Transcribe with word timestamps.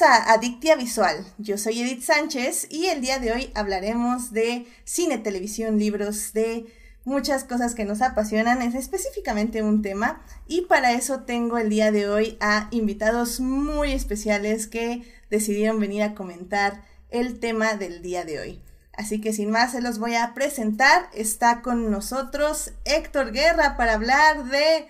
A 0.00 0.32
Adictia 0.32 0.76
Visual. 0.76 1.26
Yo 1.38 1.58
soy 1.58 1.80
Edith 1.80 2.02
Sánchez 2.02 2.68
y 2.70 2.86
el 2.86 3.00
día 3.00 3.18
de 3.18 3.32
hoy 3.32 3.50
hablaremos 3.54 4.32
de 4.32 4.66
cine, 4.84 5.18
televisión, 5.18 5.78
libros, 5.78 6.32
de 6.34 6.66
muchas 7.04 7.42
cosas 7.42 7.74
que 7.74 7.84
nos 7.84 8.00
apasionan, 8.00 8.62
es 8.62 8.76
específicamente 8.76 9.62
un 9.62 9.82
tema 9.82 10.22
y 10.46 10.62
para 10.62 10.92
eso 10.92 11.20
tengo 11.20 11.58
el 11.58 11.68
día 11.68 11.90
de 11.90 12.08
hoy 12.08 12.36
a 12.40 12.68
invitados 12.70 13.40
muy 13.40 13.92
especiales 13.92 14.68
que 14.68 15.02
decidieron 15.30 15.80
venir 15.80 16.02
a 16.02 16.14
comentar 16.14 16.84
el 17.10 17.40
tema 17.40 17.74
del 17.74 18.00
día 18.00 18.24
de 18.24 18.38
hoy. 18.38 18.62
Así 18.92 19.20
que 19.20 19.32
sin 19.32 19.50
más 19.50 19.72
se 19.72 19.80
los 19.80 19.98
voy 19.98 20.14
a 20.14 20.34
presentar. 20.34 21.08
Está 21.12 21.60
con 21.60 21.90
nosotros 21.90 22.72
Héctor 22.84 23.32
Guerra 23.32 23.76
para 23.76 23.94
hablar 23.94 24.44
de 24.44 24.86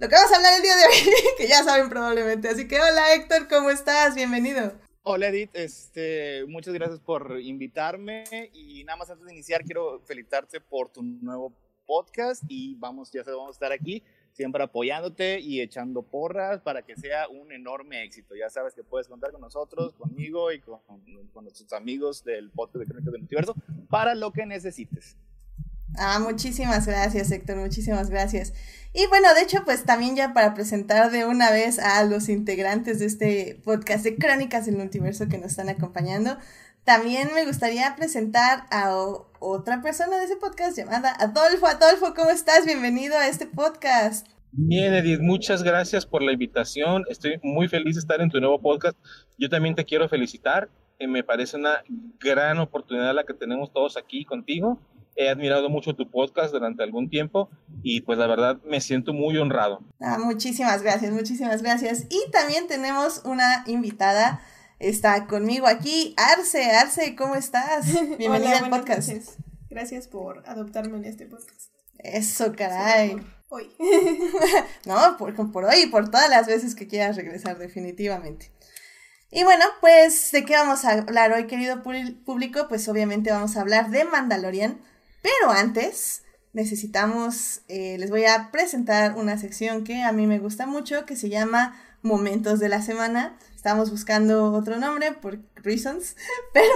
lo 0.00 0.08
que 0.08 0.14
vamos 0.14 0.32
a 0.32 0.36
hablar 0.36 0.54
el 0.56 0.62
día 0.62 0.76
de 0.76 0.84
hoy, 0.84 1.14
que 1.36 1.46
ya 1.46 1.62
saben 1.62 1.90
probablemente. 1.90 2.48
Así 2.48 2.66
que 2.66 2.80
hola 2.80 3.14
Héctor, 3.14 3.48
¿cómo 3.48 3.68
estás? 3.68 4.14
Bienvenido. 4.14 4.72
Hola 5.02 5.28
Edith, 5.28 5.50
este, 5.52 6.46
muchas 6.48 6.72
gracias 6.72 7.00
por 7.00 7.38
invitarme 7.38 8.24
y 8.54 8.82
nada 8.84 8.96
más 8.96 9.10
antes 9.10 9.26
de 9.26 9.34
iniciar 9.34 9.62
quiero 9.62 10.00
felicitarte 10.06 10.58
por 10.58 10.88
tu 10.90 11.02
nuevo 11.02 11.52
podcast 11.84 12.42
y 12.48 12.76
vamos, 12.76 13.10
ya 13.12 13.22
vamos 13.24 13.48
a 13.48 13.50
estar 13.50 13.72
aquí 13.72 14.02
siempre 14.32 14.62
apoyándote 14.62 15.38
y 15.38 15.60
echando 15.60 16.00
porras 16.00 16.62
para 16.62 16.80
que 16.80 16.96
sea 16.96 17.28
un 17.28 17.52
enorme 17.52 18.02
éxito. 18.02 18.34
Ya 18.34 18.48
sabes 18.48 18.74
que 18.74 18.82
puedes 18.82 19.06
contar 19.06 19.32
con 19.32 19.42
nosotros, 19.42 19.94
conmigo 19.96 20.50
y 20.50 20.60
con, 20.60 20.80
con 21.34 21.44
nuestros 21.44 21.70
amigos 21.74 22.24
del 22.24 22.50
podcast 22.50 22.78
de 22.78 22.86
Crónicas 22.86 23.12
del 23.12 23.20
Multiverso 23.20 23.54
para 23.90 24.14
lo 24.14 24.32
que 24.32 24.46
necesites. 24.46 25.18
Ah, 25.98 26.18
muchísimas 26.20 26.86
gracias, 26.86 27.30
Héctor, 27.30 27.56
muchísimas 27.56 28.10
gracias. 28.10 28.52
Y 28.92 29.06
bueno, 29.06 29.32
de 29.34 29.42
hecho, 29.42 29.64
pues 29.64 29.84
también 29.84 30.16
ya 30.16 30.32
para 30.32 30.54
presentar 30.54 31.10
de 31.10 31.24
una 31.24 31.50
vez 31.50 31.78
a 31.78 32.02
los 32.04 32.28
integrantes 32.28 32.98
de 32.98 33.06
este 33.06 33.60
podcast 33.64 34.04
de 34.04 34.16
Crónicas 34.16 34.66
del 34.66 34.76
Multiverso 34.76 35.28
que 35.28 35.38
nos 35.38 35.52
están 35.52 35.68
acompañando, 35.68 36.38
también 36.84 37.28
me 37.34 37.44
gustaría 37.44 37.94
presentar 37.96 38.64
a 38.70 38.94
otra 39.38 39.82
persona 39.82 40.18
de 40.18 40.24
ese 40.24 40.36
podcast 40.36 40.76
llamada 40.76 41.12
Adolfo. 41.18 41.66
Adolfo, 41.66 42.14
¿cómo 42.14 42.30
estás? 42.30 42.64
Bienvenido 42.64 43.16
a 43.16 43.28
este 43.28 43.46
podcast. 43.46 44.26
Bien, 44.52 44.92
Edith, 44.94 45.20
muchas 45.20 45.62
gracias 45.62 46.04
por 46.06 46.22
la 46.22 46.32
invitación. 46.32 47.04
Estoy 47.08 47.38
muy 47.42 47.68
feliz 47.68 47.94
de 47.94 48.00
estar 48.00 48.20
en 48.20 48.30
tu 48.30 48.40
nuevo 48.40 48.60
podcast. 48.60 48.96
Yo 49.38 49.48
también 49.48 49.76
te 49.76 49.84
quiero 49.84 50.08
felicitar. 50.08 50.68
Eh, 50.98 51.06
me 51.06 51.22
parece 51.22 51.56
una 51.56 51.82
gran 52.18 52.58
oportunidad 52.58 53.14
la 53.14 53.24
que 53.24 53.34
tenemos 53.34 53.72
todos 53.72 53.96
aquí 53.96 54.24
contigo 54.24 54.80
he 55.20 55.28
admirado 55.28 55.68
mucho 55.68 55.94
tu 55.94 56.10
podcast 56.10 56.50
durante 56.50 56.82
algún 56.82 57.10
tiempo 57.10 57.50
y 57.82 58.00
pues 58.00 58.18
la 58.18 58.26
verdad 58.26 58.58
me 58.64 58.80
siento 58.80 59.12
muy 59.12 59.36
honrado. 59.36 59.84
Ah, 60.00 60.18
muchísimas 60.18 60.82
gracias, 60.82 61.12
muchísimas 61.12 61.60
gracias. 61.60 62.06
Y 62.08 62.30
también 62.30 62.66
tenemos 62.66 63.20
una 63.26 63.62
invitada, 63.66 64.40
está 64.78 65.26
conmigo 65.26 65.66
aquí, 65.66 66.14
Arce. 66.16 66.70
Arce, 66.70 67.16
¿cómo 67.16 67.34
estás? 67.34 67.86
Bienvenida 68.18 68.60
al 68.60 68.70
podcast. 68.70 69.10
Gracias 69.68 70.08
por 70.08 70.42
adoptarme 70.48 70.96
en 70.96 71.04
este 71.04 71.26
podcast. 71.26 71.70
Eso, 71.98 72.54
caray. 72.56 73.20
hoy. 73.50 73.70
no, 74.86 75.18
por, 75.18 75.34
por 75.52 75.64
hoy 75.66 75.82
y 75.84 75.86
por 75.88 76.10
todas 76.10 76.30
las 76.30 76.46
veces 76.46 76.74
que 76.74 76.88
quieras 76.88 77.16
regresar, 77.16 77.58
definitivamente. 77.58 78.52
Y 79.30 79.44
bueno, 79.44 79.66
pues, 79.82 80.32
¿de 80.32 80.46
qué 80.46 80.54
vamos 80.54 80.84
a 80.86 80.92
hablar 80.92 81.30
hoy, 81.32 81.46
querido 81.46 81.82
público? 81.82 82.66
Pues 82.68 82.88
obviamente 82.88 83.30
vamos 83.30 83.56
a 83.56 83.60
hablar 83.60 83.90
de 83.90 84.04
Mandalorian, 84.04 84.80
pero 85.22 85.50
antes 85.50 86.22
necesitamos, 86.52 87.62
eh, 87.68 87.96
les 87.98 88.10
voy 88.10 88.24
a 88.24 88.50
presentar 88.50 89.16
una 89.16 89.38
sección 89.38 89.84
que 89.84 90.02
a 90.02 90.12
mí 90.12 90.26
me 90.26 90.38
gusta 90.38 90.66
mucho, 90.66 91.06
que 91.06 91.16
se 91.16 91.28
llama 91.28 91.80
Momentos 92.02 92.58
de 92.58 92.68
la 92.68 92.82
Semana. 92.82 93.38
Estamos 93.54 93.90
buscando 93.90 94.52
otro 94.52 94.78
nombre 94.78 95.12
por 95.12 95.38
reasons, 95.56 96.16
pero 96.52 96.72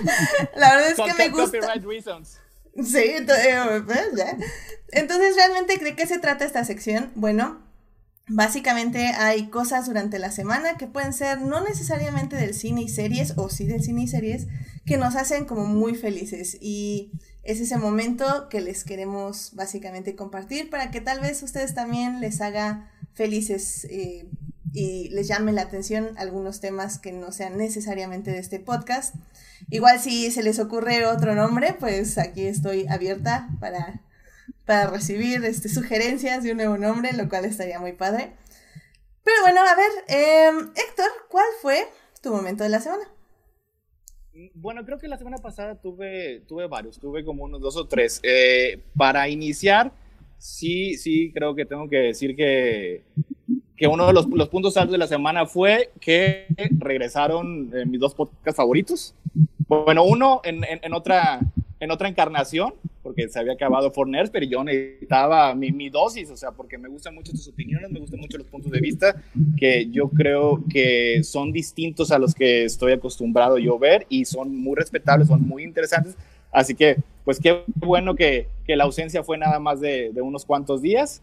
la 0.56 0.74
verdad 0.74 0.90
es 0.90 0.96
que 0.96 1.14
me 1.14 1.28
gusta. 1.30 1.58
Copyright 1.58 1.84
reasons. 1.84 2.38
Sí, 2.82 2.98
eh, 2.98 3.26
entonces 4.88 5.34
realmente, 5.34 5.78
¿de 5.78 5.96
qué 5.96 6.06
se 6.06 6.18
trata 6.18 6.44
esta 6.44 6.62
sección? 6.62 7.10
Bueno, 7.14 7.66
Básicamente 8.28 8.98
hay 9.18 9.50
cosas 9.50 9.86
durante 9.86 10.18
la 10.18 10.32
semana 10.32 10.76
que 10.76 10.88
pueden 10.88 11.12
ser 11.12 11.40
no 11.40 11.60
necesariamente 11.60 12.34
del 12.34 12.54
cine 12.54 12.82
y 12.82 12.88
series, 12.88 13.34
o 13.36 13.48
sí 13.48 13.66
del 13.66 13.84
cine 13.84 14.02
y 14.02 14.08
series, 14.08 14.48
que 14.84 14.96
nos 14.96 15.14
hacen 15.14 15.44
como 15.44 15.66
muy 15.66 15.94
felices. 15.94 16.58
Y 16.60 17.12
es 17.46 17.60
ese 17.60 17.78
momento 17.78 18.48
que 18.48 18.60
les 18.60 18.84
queremos 18.84 19.52
básicamente 19.54 20.16
compartir 20.16 20.70
para 20.70 20.90
que 20.90 21.00
tal 21.00 21.20
vez 21.20 21.42
ustedes 21.42 21.74
también 21.74 22.20
les 22.20 22.40
haga 22.40 22.90
felices 23.14 23.86
eh, 23.90 24.28
y 24.72 25.08
les 25.10 25.28
llame 25.28 25.52
la 25.52 25.62
atención 25.62 26.10
algunos 26.18 26.60
temas 26.60 26.98
que 26.98 27.12
no 27.12 27.32
sean 27.32 27.56
necesariamente 27.56 28.30
de 28.30 28.38
este 28.38 28.60
podcast. 28.60 29.14
Igual 29.70 30.00
si 30.00 30.30
se 30.30 30.42
les 30.42 30.58
ocurre 30.58 31.06
otro 31.06 31.34
nombre, 31.34 31.74
pues 31.78 32.18
aquí 32.18 32.46
estoy 32.46 32.86
abierta 32.88 33.48
para 33.58 34.02
para 34.66 34.88
recibir 34.88 35.44
este, 35.44 35.68
sugerencias 35.68 36.42
de 36.42 36.50
un 36.50 36.58
nuevo 36.58 36.76
nombre, 36.76 37.12
lo 37.12 37.28
cual 37.28 37.44
estaría 37.44 37.78
muy 37.78 37.92
padre. 37.92 38.32
Pero 39.22 39.40
bueno, 39.42 39.60
a 39.62 39.74
ver, 39.74 39.90
em, 40.08 40.72
Héctor, 40.74 41.10
¿cuál 41.28 41.46
fue 41.62 41.88
tu 42.20 42.32
momento 42.32 42.64
de 42.64 42.70
la 42.70 42.80
semana? 42.80 43.04
Bueno, 44.54 44.84
creo 44.84 44.98
que 44.98 45.08
la 45.08 45.16
semana 45.16 45.38
pasada 45.38 45.76
tuve, 45.76 46.42
tuve 46.46 46.66
varios, 46.66 46.98
tuve 46.98 47.24
como 47.24 47.44
unos 47.44 47.60
dos 47.60 47.76
o 47.76 47.86
tres. 47.86 48.20
Eh, 48.22 48.80
para 48.96 49.28
iniciar, 49.28 49.92
sí, 50.36 50.96
sí, 50.96 51.32
creo 51.32 51.54
que 51.54 51.64
tengo 51.64 51.88
que 51.88 51.96
decir 51.96 52.36
que, 52.36 53.02
que 53.76 53.86
uno 53.86 54.06
de 54.06 54.12
los, 54.12 54.26
los 54.26 54.48
puntos 54.48 54.76
altos 54.76 54.92
de 54.92 54.98
la 54.98 55.06
semana 55.06 55.46
fue 55.46 55.90
que 56.00 56.46
regresaron 56.78 57.70
eh, 57.74 57.86
mis 57.86 57.98
dos 57.98 58.14
podcasts 58.14 58.56
favoritos. 58.56 59.14
Bueno, 59.68 60.04
uno 60.04 60.42
en, 60.44 60.62
en, 60.64 60.92
otra, 60.92 61.40
en 61.80 61.90
otra 61.90 62.08
encarnación, 62.08 62.74
porque 63.06 63.28
se 63.28 63.38
había 63.38 63.52
acabado 63.52 63.92
Forners, 63.92 64.30
pero 64.30 64.46
yo 64.46 64.64
necesitaba 64.64 65.54
mi, 65.54 65.70
mi, 65.70 65.88
dosis, 65.90 66.28
o 66.28 66.36
sea, 66.36 66.50
porque 66.50 66.76
me 66.76 66.88
gustan 66.88 67.14
mucho 67.14 67.30
tus 67.30 67.46
opiniones, 67.46 67.88
me 67.88 68.00
gustan 68.00 68.18
mucho 68.18 68.36
los 68.36 68.48
puntos 68.48 68.72
de 68.72 68.80
vista, 68.80 69.14
que 69.56 69.86
yo 69.92 70.08
creo 70.08 70.60
que 70.68 71.22
son 71.22 71.52
distintos 71.52 72.10
a 72.10 72.18
los 72.18 72.34
que 72.34 72.64
estoy 72.64 72.90
acostumbrado 72.90 73.58
yo 73.58 73.78
ver 73.78 74.06
y 74.08 74.24
son 74.24 74.56
muy 74.56 74.74
respetables, 74.74 75.28
son 75.28 75.46
muy 75.46 75.62
interesantes. 75.62 76.16
Así 76.50 76.74
que, 76.74 76.96
pues 77.24 77.38
qué 77.38 77.62
bueno 77.76 78.16
que, 78.16 78.48
que 78.66 78.74
la 78.74 78.82
ausencia 78.82 79.22
fue 79.22 79.38
nada 79.38 79.60
más 79.60 79.80
de, 79.80 80.10
de 80.12 80.20
unos 80.20 80.44
cuantos 80.44 80.82
días. 80.82 81.22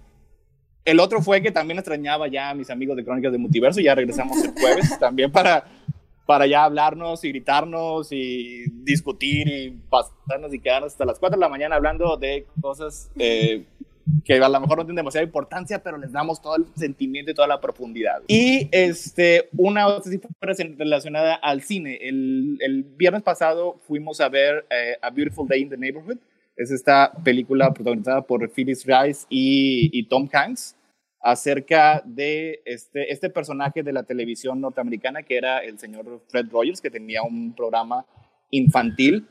El 0.86 1.02
otro 1.02 1.22
fue 1.22 1.42
que 1.42 1.52
también 1.52 1.80
extrañaba 1.80 2.30
ya 2.30 2.50
a 2.50 2.56
mis 2.56 2.70
amigos 2.70 2.96
de 2.96 3.04
Crónicas 3.04 3.34
de 3.34 3.40
Multiverso, 3.40 3.82
ya 3.82 3.94
regresamos 3.94 4.42
el 4.42 4.52
jueves 4.52 4.98
también 5.00 5.34
para, 5.34 5.66
para 6.26 6.48
ya 6.48 6.64
hablarnos 6.64 7.24
y 7.24 7.30
gritarnos 7.30 8.12
y 8.12 8.66
discutir 8.84 9.48
y 9.48 9.72
pasarnos 9.90 10.54
y 10.54 10.60
quedarnos 10.60 10.94
hasta 10.94 11.06
las 11.06 11.20
4 11.20 11.38
de 11.38 11.42
la 11.42 11.50
mañana 11.50 11.76
hablando 11.76 12.16
de 12.18 12.46
cosas 12.62 13.12
eh, 13.18 13.66
que 14.24 14.36
a 14.36 14.50
lo 14.50 14.60
mejor 14.60 14.78
no 14.78 14.84
tienen 14.84 14.98
demasiada 14.98 15.26
importancia, 15.26 15.82
pero 15.82 15.98
les 15.98 16.12
damos 16.12 16.42
todo 16.42 16.56
el 16.58 16.66
sentimiento 16.76 17.32
y 17.32 17.34
toda 17.34 17.48
la 17.48 17.62
profundidad. 17.62 18.22
Y 18.28 18.68
este, 18.72 19.50
una 19.58 19.88
otra 19.88 20.12
relacionada 20.78 21.36
al 21.36 21.62
cine. 21.62 22.00
El, 22.02 22.58
el, 22.60 22.84
viernes 22.84 23.24
pasado 23.24 23.80
fuimos 23.88 24.20
a 24.22 24.30
ver 24.30 24.66
eh, 24.70 24.98
A 25.02 25.10
Beautiful 25.10 25.48
Day 25.48 25.62
in 25.62 25.70
the 25.70 25.78
Neighborhood. 25.78 26.18
Es 26.56 26.70
esta 26.72 27.12
película 27.24 27.74
protagonizada 27.74 28.22
por 28.22 28.48
Phyllis 28.50 28.86
Rice 28.86 29.26
y, 29.30 29.90
y 29.92 30.04
Tom 30.08 30.30
Hanks 30.32 30.76
acerca 31.24 32.04
de 32.06 32.62
este, 32.66 33.12
este 33.12 33.30
personaje 33.30 33.82
de 33.82 33.94
la 33.94 34.04
televisión 34.04 34.60
norteamericana 34.60 35.24
que 35.24 35.38
era 35.38 35.60
el 35.60 35.80
señor 35.80 36.22
Fred 36.28 36.48
Rogers, 36.52 36.82
que 36.82 36.92
tenía 36.92 37.24
un 37.24 37.56
programa 37.56 38.06
infantil. 38.52 39.26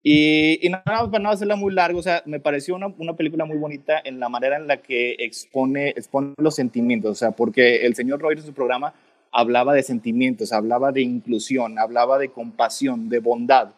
Y, 0.00 0.64
y 0.64 0.70
nada, 0.70 1.10
para 1.10 1.18
no 1.18 1.30
hacerla 1.30 1.56
muy 1.56 1.74
largo, 1.74 1.98
o 1.98 2.02
sea, 2.02 2.22
me 2.24 2.38
pareció 2.38 2.76
una, 2.76 3.16
película 3.16 3.44
muy 3.44 3.58
bonita 3.58 4.00
en 4.02 4.20
la 4.20 4.28
manera 4.28 4.56
en 4.56 4.68
la 4.68 4.80
que 4.80 5.16
expone, 5.18 5.88
expone 5.88 6.34
los 6.38 6.54
sentimientos, 6.54 7.10
o 7.10 7.14
sea, 7.16 7.32
porque 7.32 7.84
el 7.84 7.96
señor 7.96 8.20
Rogers 8.20 8.42
en 8.42 8.46
su 8.46 8.54
programa 8.54 8.94
hablaba 9.32 9.74
de 9.74 9.82
sentimientos, 9.82 10.52
hablaba 10.52 10.92
de 10.92 11.02
inclusión, 11.02 11.80
hablaba 11.80 12.18
de 12.18 12.28
compasión, 12.28 13.08
de 13.08 13.18
bondad. 13.18 13.70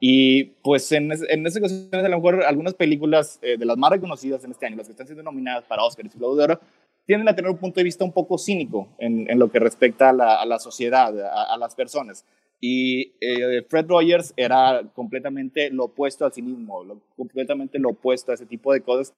Y 0.00 0.44
pues 0.62 0.90
en, 0.92 1.12
en 1.12 1.46
esa 1.46 1.58
ocasión, 1.58 1.88
a 1.92 2.08
lo 2.08 2.16
mejor 2.16 2.42
algunas 2.42 2.74
películas 2.74 3.38
eh, 3.42 3.56
de 3.58 3.64
las 3.66 3.76
más 3.76 3.90
reconocidas 3.90 4.42
en 4.44 4.50
este 4.50 4.66
año, 4.66 4.76
las 4.76 4.86
que 4.86 4.92
están 4.92 5.06
siendo 5.06 5.22
nominadas 5.22 5.64
para 5.64 5.84
Oscar 5.84 6.06
y 6.06 6.18
Globo 6.18 6.36
de 6.36 6.44
Oro, 6.44 6.60
tienden 7.10 7.28
a 7.28 7.34
tener 7.34 7.50
un 7.50 7.58
punto 7.58 7.80
de 7.80 7.82
vista 7.82 8.04
un 8.04 8.12
poco 8.12 8.38
cínico 8.38 8.86
en, 9.00 9.28
en 9.28 9.36
lo 9.40 9.50
que 9.50 9.58
respecta 9.58 10.10
a 10.10 10.12
la, 10.12 10.36
a 10.36 10.46
la 10.46 10.60
sociedad, 10.60 11.12
a, 11.26 11.52
a, 11.52 11.58
las 11.58 11.74
personas. 11.74 12.24
Y 12.60 13.14
eh, 13.20 13.66
Fred 13.68 13.88
Rogers 13.88 14.32
era 14.36 14.82
completamente 14.94 15.70
lo 15.70 15.86
opuesto 15.86 16.24
al 16.24 16.32
cinismo, 16.32 16.84
lo, 16.84 17.00
completamente 17.16 17.80
lo 17.80 17.88
opuesto 17.88 18.30
a 18.30 18.36
ese 18.36 18.46
tipo 18.46 18.72
de 18.72 18.82
cosas. 18.82 19.12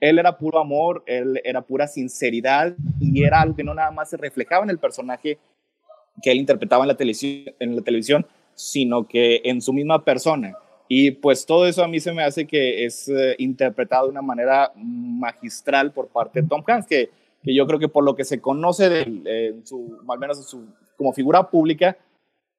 Él 0.00 0.18
era 0.18 0.36
puro 0.36 0.58
amor, 0.58 1.04
él 1.06 1.40
era 1.44 1.62
pura 1.62 1.86
sinceridad 1.86 2.74
y 3.00 3.22
era 3.22 3.42
algo 3.42 3.54
que 3.54 3.62
no 3.62 3.72
nada 3.72 3.92
más 3.92 4.10
se 4.10 4.16
reflejaba 4.16 4.64
en 4.64 4.70
el 4.70 4.80
personaje 4.80 5.38
que 6.20 6.32
él 6.32 6.38
interpretaba 6.38 6.82
en 6.82 6.88
la 6.88 6.96
televisión, 6.96 7.54
en 7.60 7.76
la 7.76 7.82
televisión 7.82 8.26
sino 8.54 9.06
que 9.06 9.42
en 9.44 9.62
su 9.62 9.72
misma 9.72 10.04
persona. 10.04 10.54
Y 10.94 11.12
pues 11.12 11.46
todo 11.46 11.66
eso 11.66 11.82
a 11.82 11.88
mí 11.88 12.00
se 12.00 12.12
me 12.12 12.22
hace 12.22 12.46
que 12.46 12.84
es 12.84 13.08
eh, 13.08 13.34
interpretado 13.38 14.06
de 14.06 14.10
una 14.10 14.20
manera 14.20 14.72
magistral 14.76 15.92
por 15.92 16.08
parte 16.08 16.42
de 16.42 16.48
Tom 16.48 16.62
Hanks, 16.66 16.86
que 16.86 17.10
que 17.42 17.54
yo 17.54 17.66
creo 17.66 17.78
que 17.78 17.88
por 17.88 18.04
lo 18.04 18.14
que 18.14 18.24
se 18.24 18.40
conoce 18.40 18.88
de 18.88 19.02
él, 19.02 19.22
eh, 19.26 19.54
su, 19.64 19.98
al 20.08 20.18
menos 20.18 20.48
su, 20.48 20.64
como 20.96 21.12
figura 21.12 21.50
pública, 21.50 21.96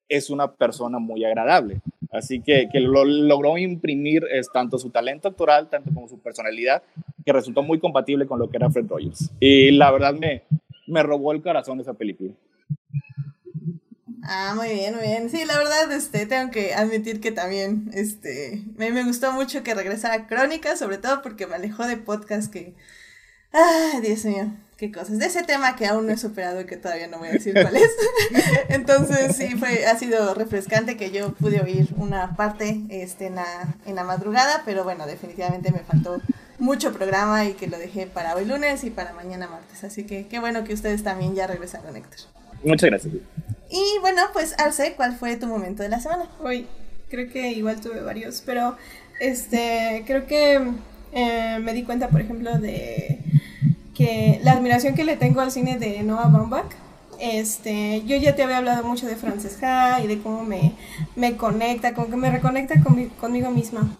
es 0.10 0.30
una 0.30 0.52
persona 0.52 1.00
muy 1.00 1.24
agradable. 1.24 1.82
Así 2.12 2.42
que, 2.42 2.68
que 2.72 2.80
lo, 2.80 3.06
logró 3.06 3.58
imprimir 3.58 4.24
es, 4.32 4.52
tanto 4.52 4.78
su 4.78 4.90
talento 4.90 5.30
actoral, 5.30 5.70
tanto 5.70 5.92
como 5.94 6.08
su 6.08 6.20
personalidad, 6.20 6.84
que 7.26 7.34
resultó 7.34 7.64
muy 7.64 7.80
compatible 7.80 8.28
con 8.28 8.38
lo 8.40 8.50
que 8.50 8.58
era 8.58 8.70
Fred 8.70 8.88
Rogers. 8.88 9.32
Y 9.40 9.72
la 9.72 9.90
verdad 9.92 10.14
me, 10.14 10.44
me 10.86 11.02
robó 11.02 11.32
el 11.32 11.42
corazón 11.42 11.80
esa 11.80 11.94
película. 11.94 12.34
Ah, 14.26 14.54
muy 14.56 14.70
bien, 14.70 14.96
muy 14.96 15.04
bien. 15.04 15.30
Sí, 15.30 15.44
la 15.44 15.58
verdad, 15.58 15.92
este, 15.92 16.26
tengo 16.26 16.50
que 16.50 16.74
admitir 16.74 17.20
que 17.20 17.34
también, 17.34 17.92
este, 17.94 18.64
me, 18.78 18.90
me 18.92 19.04
gustó 19.04 19.34
mucho 19.34 19.64
que 19.64 19.74
regresara 19.74 20.14
a 20.14 20.28
Crónica, 20.28 20.78
sobre 20.78 20.98
todo 20.98 21.22
porque 21.22 21.46
me 21.46 21.56
alejó 21.56 21.86
de 21.86 21.98
podcast 21.98 22.50
que, 22.50 22.74
ay, 23.52 24.00
Dios 24.02 24.24
mío, 24.24 24.54
qué 24.78 24.94
cosas. 24.94 25.20
De 25.20 25.26
ese 25.26 25.44
tema 25.44 25.76
que 25.76 25.88
aún 25.88 26.08
no 26.08 26.14
he 26.14 26.18
superado 26.18 26.62
y 26.62 26.66
que 26.66 26.78
todavía 26.78 27.08
no 27.08 27.20
voy 27.20 27.28
a 27.28 27.32
decir 27.32 27.54
cuál 27.54 27.76
es. 27.76 27.92
Entonces, 28.70 29.36
sí, 29.36 29.58
fue, 29.58 29.86
ha 29.88 29.98
sido 29.98 30.34
refrescante 30.34 30.96
que 30.96 31.12
yo 31.12 31.34
pude 31.34 31.60
oír 31.60 31.90
una 31.98 32.38
parte, 32.38 32.82
este, 32.90 33.26
en 33.26 33.36
la, 33.36 33.76
en 33.86 33.96
la 33.96 34.06
madrugada, 34.06 34.62
pero 34.64 34.86
bueno, 34.86 35.06
definitivamente 35.06 35.74
me 35.74 35.80
faltó 35.80 36.22
mucho 36.60 36.94
programa 36.94 37.44
y 37.44 37.56
que 37.56 37.68
lo 37.68 37.78
dejé 37.78 38.08
para 38.08 38.36
hoy 38.36 38.46
lunes 38.46 38.86
y 38.86 38.90
para 38.90 39.12
mañana 39.12 39.50
martes. 39.50 39.84
Así 39.84 40.06
que 40.06 40.28
qué 40.28 40.40
bueno 40.40 40.64
que 40.64 40.74
ustedes 40.74 41.04
también 41.04 41.36
ya 41.36 41.46
regresaron, 41.46 41.98
Héctor. 41.98 42.22
Muchas 42.64 42.90
gracias. 42.90 43.14
Y 43.74 44.00
bueno, 44.02 44.22
pues 44.34 44.54
Arce, 44.60 44.94
¿cuál 44.96 45.18
fue 45.18 45.36
tu 45.36 45.48
momento 45.48 45.82
de 45.82 45.90
la 45.90 46.00
semana? 46.00 46.30
Hoy 46.44 46.68
creo 47.10 47.28
que 47.28 47.54
igual 47.54 47.82
tuve 47.82 48.02
varios, 48.02 48.44
pero 48.46 48.78
este 49.20 50.04
creo 50.06 50.28
que 50.28 50.62
eh, 51.12 51.58
me 51.60 51.74
di 51.74 51.82
cuenta, 51.82 52.10
por 52.10 52.22
ejemplo, 52.22 52.60
de 52.60 53.18
que 53.96 54.40
la 54.44 54.52
admiración 54.52 54.94
que 54.94 55.04
le 55.04 55.18
tengo 55.18 55.42
al 55.42 55.52
cine 55.52 55.80
de 55.80 56.04
Noah 56.04 56.28
Baumbach. 56.28 56.72
Este, 57.20 58.04
yo 58.06 58.16
ya 58.18 58.36
te 58.36 58.44
había 58.44 58.58
hablado 58.58 58.84
mucho 58.84 59.08
de 59.08 59.16
Frances 59.16 59.58
Ha 59.64 60.02
y 60.04 60.08
de 60.08 60.20
cómo 60.20 60.44
me, 60.44 60.74
me 61.16 61.36
conecta, 61.36 61.96
como 61.96 62.10
que 62.10 62.16
me 62.16 62.30
reconecta 62.30 62.76
conmigo 63.20 63.50
misma. 63.50 63.98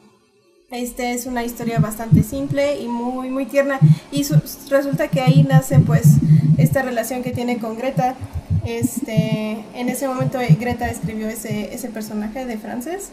Este 0.70 1.14
es 1.14 1.26
una 1.26 1.44
historia 1.44 1.80
bastante 1.80 2.22
simple 2.22 2.80
y 2.80 2.88
muy, 2.88 3.30
muy 3.30 3.48
tierna. 3.48 3.80
Y 4.12 4.24
resulta 4.70 5.08
que 5.08 5.22
ahí 5.22 5.42
nace 5.42 5.80
pues 5.80 6.18
esta 6.60 6.84
relación 6.84 7.24
que 7.24 7.32
tiene 7.32 7.58
con 7.58 7.76
Greta, 7.76 8.16
este, 8.66 9.64
en 9.74 9.90
ese 9.90 10.08
momento 10.08 10.40
Greta 10.60 10.90
escribió 10.90 11.28
ese, 11.28 11.74
ese 11.74 11.90
personaje 11.90 12.46
de 12.46 12.58
Frances 12.58 13.10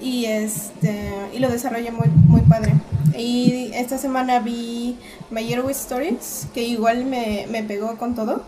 y, 0.00 0.26
este, 0.26 1.10
y 1.32 1.38
lo 1.38 1.48
desarrolla 1.48 1.92
muy, 1.92 2.08
muy 2.08 2.42
padre. 2.42 2.72
Y 3.16 3.70
esta 3.74 3.98
semana 3.98 4.40
vi 4.40 4.96
My 5.30 5.58
with 5.58 5.72
Stories, 5.72 6.46
que 6.54 6.62
igual 6.62 7.04
me, 7.04 7.46
me 7.50 7.62
pegó 7.62 7.96
con 7.96 8.14
todo. 8.14 8.44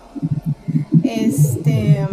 Este, 1.03 2.07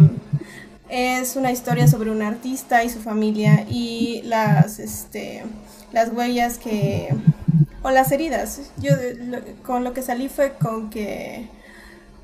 es 0.88 1.36
una 1.36 1.52
historia 1.52 1.86
sobre 1.86 2.10
un 2.10 2.22
artista 2.22 2.82
y 2.82 2.90
su 2.90 3.00
familia 3.00 3.64
y 3.68 4.22
las, 4.24 4.78
este, 4.78 5.44
las 5.92 6.12
huellas 6.12 6.58
que... 6.58 7.14
o 7.82 7.90
las 7.90 8.10
heridas. 8.10 8.72
Yo 8.78 8.92
con 9.64 9.84
lo 9.84 9.92
que 9.92 10.02
salí 10.02 10.28
fue 10.28 10.54
con 10.54 10.90
que 10.90 11.48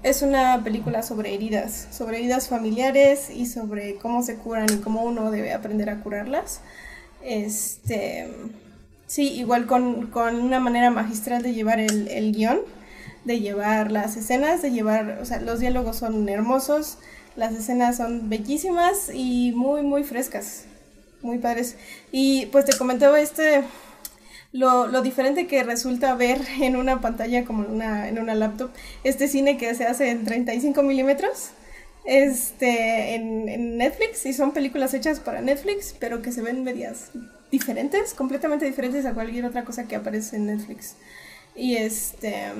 es 0.06 0.22
una 0.22 0.62
película 0.62 1.02
sobre 1.02 1.34
heridas, 1.34 1.88
sobre 1.90 2.18
heridas 2.18 2.46
familiares 2.46 3.28
y 3.28 3.44
sobre 3.44 3.96
cómo 3.96 4.22
se 4.22 4.36
curan 4.36 4.68
y 4.72 4.76
cómo 4.76 5.02
uno 5.02 5.32
debe 5.32 5.52
aprender 5.52 5.90
a 5.90 5.98
curarlas. 5.98 6.60
Este, 7.24 8.28
sí, 9.08 9.32
igual 9.32 9.66
con, 9.66 10.08
una 10.14 10.60
manera 10.60 10.90
magistral 10.90 11.42
de 11.42 11.54
llevar 11.54 11.80
el, 11.80 12.06
el, 12.06 12.32
guion, 12.32 12.60
de 13.24 13.40
llevar 13.40 13.90
las 13.90 14.16
escenas, 14.16 14.62
de 14.62 14.70
llevar, 14.70 15.18
o 15.20 15.24
sea, 15.24 15.40
los 15.40 15.58
diálogos 15.58 15.96
son 15.96 16.28
hermosos, 16.28 16.98
las 17.34 17.52
escenas 17.52 17.96
son 17.96 18.28
bellísimas 18.28 19.10
y 19.12 19.50
muy, 19.56 19.82
muy 19.82 20.04
frescas, 20.04 20.66
muy 21.20 21.38
padres. 21.38 21.74
Y 22.12 22.46
pues 22.46 22.64
te 22.64 22.78
comentaba 22.78 23.18
este 23.18 23.64
lo, 24.56 24.86
lo, 24.86 25.02
diferente 25.02 25.46
que 25.46 25.62
resulta 25.62 26.14
ver 26.14 26.40
en 26.60 26.76
una 26.76 27.00
pantalla 27.00 27.44
como 27.44 27.66
una, 27.68 28.08
en 28.08 28.18
una 28.18 28.34
laptop 28.34 28.70
este 29.04 29.28
cine 29.28 29.56
que 29.56 29.74
se 29.74 29.84
hace 29.84 30.10
en 30.10 30.24
35 30.24 30.82
milímetros 30.82 31.50
este, 32.04 33.14
en, 33.14 33.48
en, 33.48 33.76
Netflix 33.78 34.24
y 34.26 34.32
son 34.32 34.52
películas 34.52 34.94
hechas 34.94 35.18
para 35.18 35.40
Netflix, 35.40 35.94
pero 35.98 36.22
que 36.22 36.30
se 36.30 36.40
ven 36.40 36.62
medias 36.62 37.10
diferentes, 37.50 38.14
completamente 38.14 38.64
diferentes 38.64 39.04
a 39.06 39.12
cualquier 39.12 39.44
otra 39.44 39.64
cosa 39.64 39.88
que 39.88 39.96
aparece 39.96 40.36
en 40.36 40.46
Netflix. 40.46 40.94
Y 41.56 41.76
este, 41.76 42.52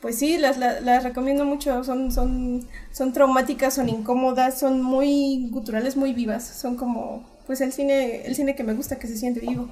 pues 0.00 0.18
sí, 0.18 0.36
las, 0.36 0.58
las, 0.58 0.82
las 0.82 1.02
recomiendo 1.02 1.44
mucho, 1.46 1.82
son, 1.82 2.12
son, 2.12 2.68
son 2.92 3.12
traumáticas, 3.12 3.74
son 3.74 3.88
incómodas, 3.88 4.58
son 4.58 4.82
muy 4.82 5.48
guturales, 5.50 5.96
muy 5.96 6.12
vivas, 6.12 6.46
son 6.46 6.76
como 6.76 7.24
pues 7.50 7.60
el 7.62 7.72
cine, 7.72 8.24
el 8.26 8.36
cine 8.36 8.54
que 8.54 8.62
me 8.62 8.74
gusta, 8.74 9.00
que 9.00 9.08
se 9.08 9.16
siente 9.16 9.40
vivo. 9.40 9.68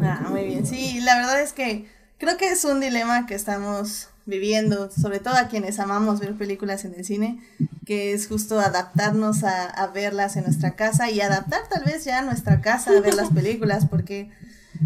Ah, 0.00 0.28
muy 0.30 0.44
bien. 0.44 0.64
Sí, 0.64 0.98
la 1.02 1.14
verdad 1.16 1.42
es 1.42 1.52
que 1.52 1.84
creo 2.16 2.38
que 2.38 2.48
es 2.48 2.64
un 2.64 2.80
dilema 2.80 3.26
que 3.26 3.34
estamos 3.34 4.08
viviendo, 4.24 4.90
sobre 4.90 5.18
todo 5.18 5.34
a 5.34 5.48
quienes 5.48 5.78
amamos 5.78 6.20
ver 6.20 6.38
películas 6.38 6.86
en 6.86 6.94
el 6.94 7.04
cine, 7.04 7.38
que 7.84 8.14
es 8.14 8.28
justo 8.28 8.58
adaptarnos 8.58 9.44
a, 9.44 9.86
verlas 9.88 10.36
en 10.36 10.44
nuestra 10.44 10.74
casa 10.74 11.10
y 11.10 11.20
adaptar 11.20 11.68
tal 11.68 11.84
vez 11.84 12.02
ya 12.06 12.20
a 12.20 12.22
nuestra 12.22 12.62
casa 12.62 12.92
a 12.96 13.00
ver 13.02 13.12
las 13.12 13.28
películas, 13.28 13.84
porque 13.84 14.30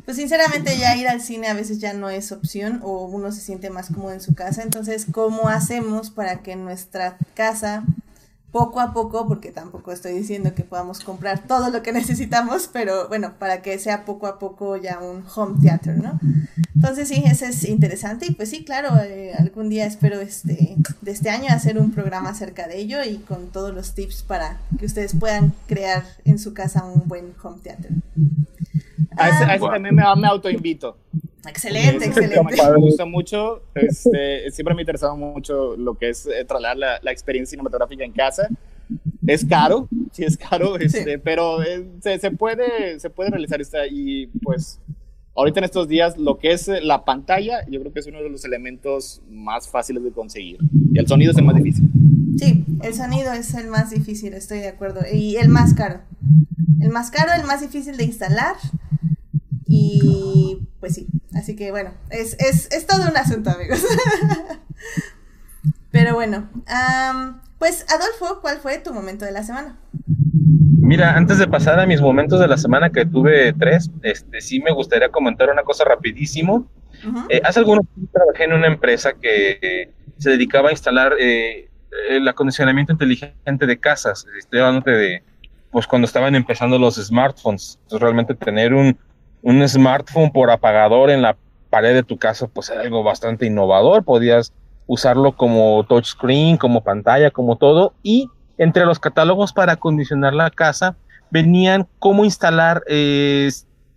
pues 0.05 0.17
sinceramente 0.17 0.77
ya 0.77 0.97
ir 0.97 1.07
al 1.07 1.21
cine 1.21 1.47
a 1.47 1.55
veces 1.55 1.79
ya 1.79 1.93
no 1.93 2.11
es 2.11 2.33
opción 2.33 2.81
o 2.83 3.05
uno 3.05 3.31
se 3.31 3.41
siente 3.41 3.71
más 3.71 3.87
cómodo 3.87 4.15
en 4.15 4.21
su 4.21 4.35
casa. 4.35 4.65
Entonces, 4.65 5.07
¿cómo 5.13 5.49
hacemos 5.49 6.11
para 6.11 6.43
que 6.43 6.57
nuestra 6.57 7.19
casa 7.35 7.85
poco 8.53 8.81
a 8.81 8.93
poco, 8.93 9.27
porque 9.27 9.51
tampoco 9.51 9.93
estoy 9.93 10.13
diciendo 10.13 10.55
que 10.55 10.63
podamos 10.63 11.01
comprar 11.01 11.41
todo 11.49 11.71
lo 11.71 11.83
que 11.83 11.91
necesitamos, 11.93 12.69
pero 12.71 13.09
bueno, 13.09 13.33
para 13.39 13.63
que 13.63 13.79
sea 13.79 14.05
poco 14.05 14.27
a 14.27 14.39
poco 14.39 14.77
ya 14.77 15.01
un 15.01 15.25
home 15.35 15.59
theater, 15.63 15.97
¿no? 15.97 16.21
Entonces 16.77 17.09
sí, 17.09 17.23
ese 17.25 17.49
es 17.49 17.65
interesante 17.65 18.27
y 18.27 18.33
pues 18.33 18.51
sí, 18.51 18.65
claro, 18.65 18.91
eh, 19.03 19.33
algún 19.39 19.71
día 19.71 19.87
espero 19.87 20.21
este, 20.21 20.77
de 21.01 21.11
este 21.11 21.31
año 21.31 21.47
hacer 21.49 21.79
un 21.79 21.93
programa 21.93 22.31
acerca 22.31 22.69
de 22.69 22.79
ello 22.79 23.03
y 23.03 23.17
con 23.19 23.49
todos 23.49 23.75
los 23.75 23.95
tips 23.95 24.23
para 24.23 24.59
que 24.79 24.85
ustedes 24.85 25.17
puedan 25.19 25.55
crear 25.67 26.05
en 26.25 26.39
su 26.39 26.53
casa 26.53 26.85
un 26.85 27.09
buen 27.09 27.33
home 27.43 27.59
theater. 27.63 27.93
A 29.17 29.29
ese, 29.31 29.45
a 29.45 29.55
ese 29.55 29.67
también 29.67 29.95
me, 29.95 30.03
me 30.17 30.29
autoinvito. 30.29 30.99
Excelente, 31.49 32.07
excelente. 32.07 32.41
Me 32.41 32.77
gusta 32.79 33.05
mucho, 33.05 33.63
este, 33.75 34.51
siempre 34.51 34.75
me 34.75 34.81
ha 34.81 34.83
interesado 34.83 35.17
mucho 35.17 35.77
lo 35.77 35.95
que 35.95 36.11
es 36.11 36.27
eh, 36.27 36.45
trasladar 36.47 36.77
la, 36.77 37.01
la, 37.03 37.11
experiencia 37.11 37.51
cinematográfica 37.51 38.05
en 38.05 38.13
casa. 38.13 38.49
Es 39.27 39.45
caro, 39.45 39.89
sí 40.13 40.25
es 40.25 40.37
caro, 40.37 40.77
este, 40.79 41.15
sí. 41.15 41.21
pero 41.23 41.63
eh, 41.63 41.87
se, 42.01 42.19
se, 42.19 42.31
puede, 42.31 43.01
se 43.01 43.11
puede 43.11 43.31
realizar 43.31 43.61
esta 43.61 43.87
y 43.87 44.27
pues 44.43 44.81
ahorita 45.35 45.61
en 45.61 45.65
estos 45.65 45.89
días 45.89 46.19
lo 46.19 46.39
que 46.39 46.53
es 46.53 46.69
la 46.69 47.05
pantalla 47.05 47.65
yo 47.71 47.81
creo 47.81 47.93
que 47.93 48.01
es 48.01 48.07
uno 48.07 48.23
de 48.23 48.29
los 48.29 48.45
elementos 48.45 49.23
más 49.31 49.67
fáciles 49.69 50.05
de 50.05 50.13
conseguir 50.13 50.59
y 50.93 50.99
el 50.99 51.07
sonido 51.07 51.33
es 51.33 51.39
el 51.39 51.45
más 51.45 51.57
difícil. 51.57 51.91
Sí, 52.37 52.65
el 52.83 52.95
sonido 52.95 53.33
es 53.33 53.55
el 53.55 53.69
más 53.69 53.91
difícil, 53.91 54.35
estoy 54.35 54.59
de 54.59 54.69
acuerdo, 54.69 55.01
y 55.13 55.37
el 55.37 55.49
más 55.49 55.75
caro. 55.75 56.01
El 56.81 56.91
más 56.91 57.11
caro, 57.11 57.33
el 57.39 57.47
más 57.47 57.61
difícil 57.61 57.97
de 57.97 58.05
instalar 58.05 58.57
y 59.75 60.69
pues 60.81 60.97
sí, 60.97 61.07
así 61.35 61.57
que 61.57 61.71
bueno, 61.71 61.93
es, 62.11 62.37
es, 62.39 62.71
es 62.73 62.87
todo 62.87 63.09
un 63.09 63.17
asunto, 63.17 63.49
amigos. 63.49 63.83
Pero 65.91 66.15
bueno, 66.15 66.51
um, 66.55 67.41
pues 67.59 67.87
Adolfo, 67.89 68.43
¿cuál 68.43 68.59
fue 68.59 68.81
tu 68.81 68.93
momento 68.93 69.25
de 69.25 69.33
la 69.33 69.43
semana? 69.43 69.79
Mira, 70.79 71.17
antes 71.17 71.39
de 71.39 71.49
pasar 71.49 71.81
a 71.81 71.87
mis 71.87 72.03
momentos 72.03 72.39
de 72.39 72.49
la 72.49 72.59
semana, 72.59 72.91
que 72.91 73.07
tuve 73.07 73.55
tres, 73.55 73.91
este, 74.03 74.43
sí 74.43 74.61
me 74.61 74.73
gustaría 74.73 75.09
comentar 75.09 75.49
una 75.49 75.63
cosa 75.63 75.85
rapidísimo. 75.85 76.71
Uh 77.03 77.09
-huh. 77.09 77.27
eh, 77.31 77.41
hace 77.43 77.61
algunos 77.61 77.87
años 77.97 78.11
trabajé 78.13 78.45
en 78.45 78.53
una 78.53 78.67
empresa 78.67 79.15
que 79.15 79.91
se 80.19 80.31
dedicaba 80.31 80.69
a 80.69 80.73
instalar 80.73 81.15
eh, 81.19 81.71
el 82.11 82.29
acondicionamiento 82.29 82.93
inteligente 82.93 83.67
de 83.67 83.81
casas. 83.81 84.27
Estoy 84.39 84.61
hablando 84.61 84.91
de, 84.91 85.23
pues 85.71 85.87
cuando 85.87 86.05
estaban 86.05 86.35
empezando 86.35 86.79
los 86.79 86.97
smartphones. 86.97 87.79
Entonces, 87.85 88.03
realmente 88.03 88.35
tener 88.35 88.75
un, 88.75 88.99
un 89.43 89.67
smartphone 89.69 90.31
por 90.33 90.51
apagador 90.51 91.11
en 91.11 91.23
la 91.23 91.37
pared 91.71 91.95
de 91.95 92.03
tu 92.03 92.19
casa, 92.19 92.47
pues 92.49 92.71
era 92.71 92.83
algo 92.83 93.03
bastante 93.03 93.47
innovador. 93.47 94.05
Podías 94.05 94.53
usarlo 94.87 95.37
como 95.37 95.85
touchscreen, 95.89 96.57
como 96.57 96.83
pantalla, 96.85 97.31
como 97.31 97.57
todo. 97.57 97.95
Y 98.03 98.29
entre 98.59 98.85
los 98.85 98.99
catálogos 98.99 99.53
para 99.53 99.73
acondicionar 99.73 100.35
la 100.35 100.51
casa 100.51 100.97
venían 101.31 101.89
cómo 101.99 102.25
instalar 102.25 102.83
eh, 102.87 103.51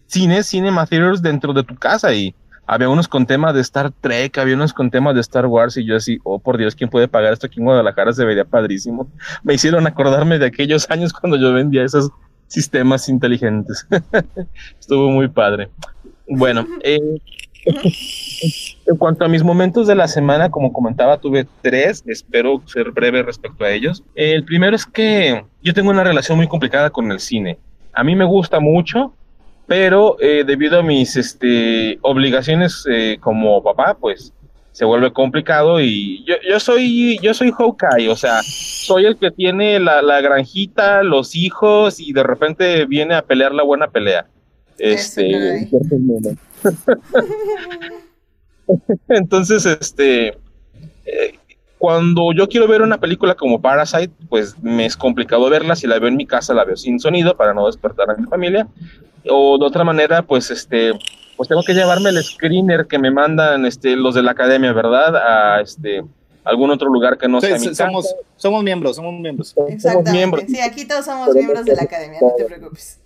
cines, 0.07 0.47
cinema 0.47 0.85
theaters 0.85 1.21
dentro 1.21 1.53
de 1.53 1.63
tu 1.63 1.75
casa. 1.75 2.13
Y 2.13 2.33
había 2.65 2.89
unos 2.89 3.07
con 3.07 3.25
temas 3.25 3.53
de 3.53 3.61
Star 3.61 3.91
Trek, 3.91 4.37
había 4.37 4.55
unos 4.55 4.73
con 4.73 4.89
temas 4.89 5.13
de 5.13 5.21
Star 5.21 5.45
Wars. 5.45 5.77
Y 5.77 5.85
yo 5.85 5.97
así, 5.97 6.17
oh 6.23 6.39
por 6.39 6.57
Dios, 6.57 6.75
¿quién 6.75 6.89
puede 6.89 7.07
pagar 7.07 7.33
esto 7.33 7.47
aquí 7.47 7.59
en 7.59 7.65
Guadalajara? 7.65 8.13
Se 8.13 8.25
vería 8.25 8.45
padrísimo. 8.45 9.09
Me 9.43 9.53
hicieron 9.53 9.85
acordarme 9.85 10.39
de 10.39 10.47
aquellos 10.47 10.87
años 10.89 11.13
cuando 11.13 11.37
yo 11.37 11.53
vendía 11.53 11.83
esas 11.83 12.09
sistemas 12.47 13.09
inteligentes. 13.09 13.87
Estuvo 14.79 15.09
muy 15.09 15.27
padre. 15.27 15.69
Bueno, 16.27 16.65
eh, 16.83 17.19
En 18.85 18.97
cuanto 18.97 19.25
a 19.25 19.27
mis 19.27 19.43
momentos 19.43 19.87
de 19.87 19.95
la 19.95 20.07
semana, 20.07 20.51
como 20.51 20.71
comentaba, 20.71 21.17
tuve 21.17 21.47
tres, 21.61 22.03
espero 22.05 22.61
ser 22.67 22.91
breve 22.91 23.23
respecto 23.23 23.63
a 23.63 23.71
ellos. 23.71 24.03
El 24.13 24.43
primero 24.43 24.75
es 24.75 24.85
que 24.85 25.43
yo 25.63 25.73
tengo 25.73 25.89
una 25.89 26.03
relación 26.03 26.37
muy 26.37 26.47
complicada 26.47 26.91
con 26.91 27.11
el 27.11 27.19
cine. 27.19 27.57
A 27.93 28.03
mí 28.03 28.15
me 28.15 28.25
gusta 28.25 28.59
mucho, 28.59 29.13
pero 29.65 30.17
eh, 30.19 30.43
debido 30.45 30.79
a 30.79 30.83
mis 30.83 31.15
este, 31.15 31.97
obligaciones 32.01 32.85
eh, 32.89 33.17
como 33.19 33.63
papá, 33.63 33.97
pues 33.99 34.31
se 34.75 34.83
vuelve 34.83 35.13
complicado 35.13 35.79
y 35.79 36.21
yo, 36.25 36.35
yo 36.45 36.59
soy 36.59 37.17
yo 37.21 37.33
soy 37.33 37.49
Hawkeye, 37.49 38.09
o 38.09 38.15
sea, 38.17 38.41
soy 38.43 39.05
el 39.05 39.15
que 39.15 39.31
tiene 39.31 39.79
la, 39.79 40.01
la, 40.01 40.19
granjita, 40.19 41.01
los 41.01 41.33
hijos 41.33 42.01
y 42.01 42.11
de 42.11 42.23
repente 42.23 42.83
viene 42.83 43.15
a 43.15 43.21
pelear 43.21 43.53
la 43.53 43.63
buena 43.63 43.87
pelea. 43.87 44.27
Este, 44.77 45.31
entonces, 49.07 49.65
este, 49.65 50.37
eh, 51.05 51.39
cuando 51.77 52.33
yo 52.33 52.49
quiero 52.49 52.67
ver 52.67 52.81
una 52.81 52.99
película 52.99 53.35
como 53.35 53.61
Parasite, 53.61 54.11
pues 54.27 54.61
me 54.61 54.85
es 54.85 54.97
complicado 54.97 55.49
verla. 55.49 55.77
Si 55.77 55.87
la 55.87 55.99
veo 55.99 56.09
en 56.09 56.17
mi 56.17 56.25
casa, 56.25 56.53
la 56.53 56.65
veo 56.65 56.75
sin 56.75 56.99
sonido 56.99 57.37
para 57.37 57.53
no 57.53 57.67
despertar 57.67 58.11
a 58.11 58.15
mi 58.15 58.27
familia. 58.27 58.67
O 59.29 59.57
de 59.57 59.65
otra 59.65 59.85
manera, 59.85 60.21
pues 60.21 60.51
este, 60.51 60.91
pues 61.35 61.49
tengo 61.49 61.63
que 61.63 61.73
llevarme 61.73 62.09
el 62.09 62.23
screener 62.23 62.87
que 62.87 62.99
me 62.99 63.11
mandan 63.11 63.65
este, 63.65 63.95
los 63.95 64.15
de 64.15 64.23
la 64.23 64.31
academia, 64.31 64.73
¿verdad? 64.73 65.15
A 65.15 65.61
este 65.61 66.03
algún 66.43 66.69
otro 66.69 66.89
lugar 66.89 67.17
que 67.17 67.27
no 67.27 67.41
sea 67.41 67.57
mi 67.57 67.73
somos, 67.73 68.05
casa. 68.05 68.15
somos 68.35 68.63
miembros, 68.63 68.95
somos 68.95 69.19
miembros. 69.19 69.55
Exactamente. 69.67 69.81
Somos 69.89 70.11
miembros. 70.11 70.43
Sí, 70.47 70.59
aquí 70.61 70.87
todos 70.87 71.05
somos 71.05 71.33
miembros 71.33 71.65
de 71.65 71.75
la 71.75 71.83
academia, 71.83 72.19
no 72.21 72.33
te 72.37 72.45
preocupes. 72.45 73.01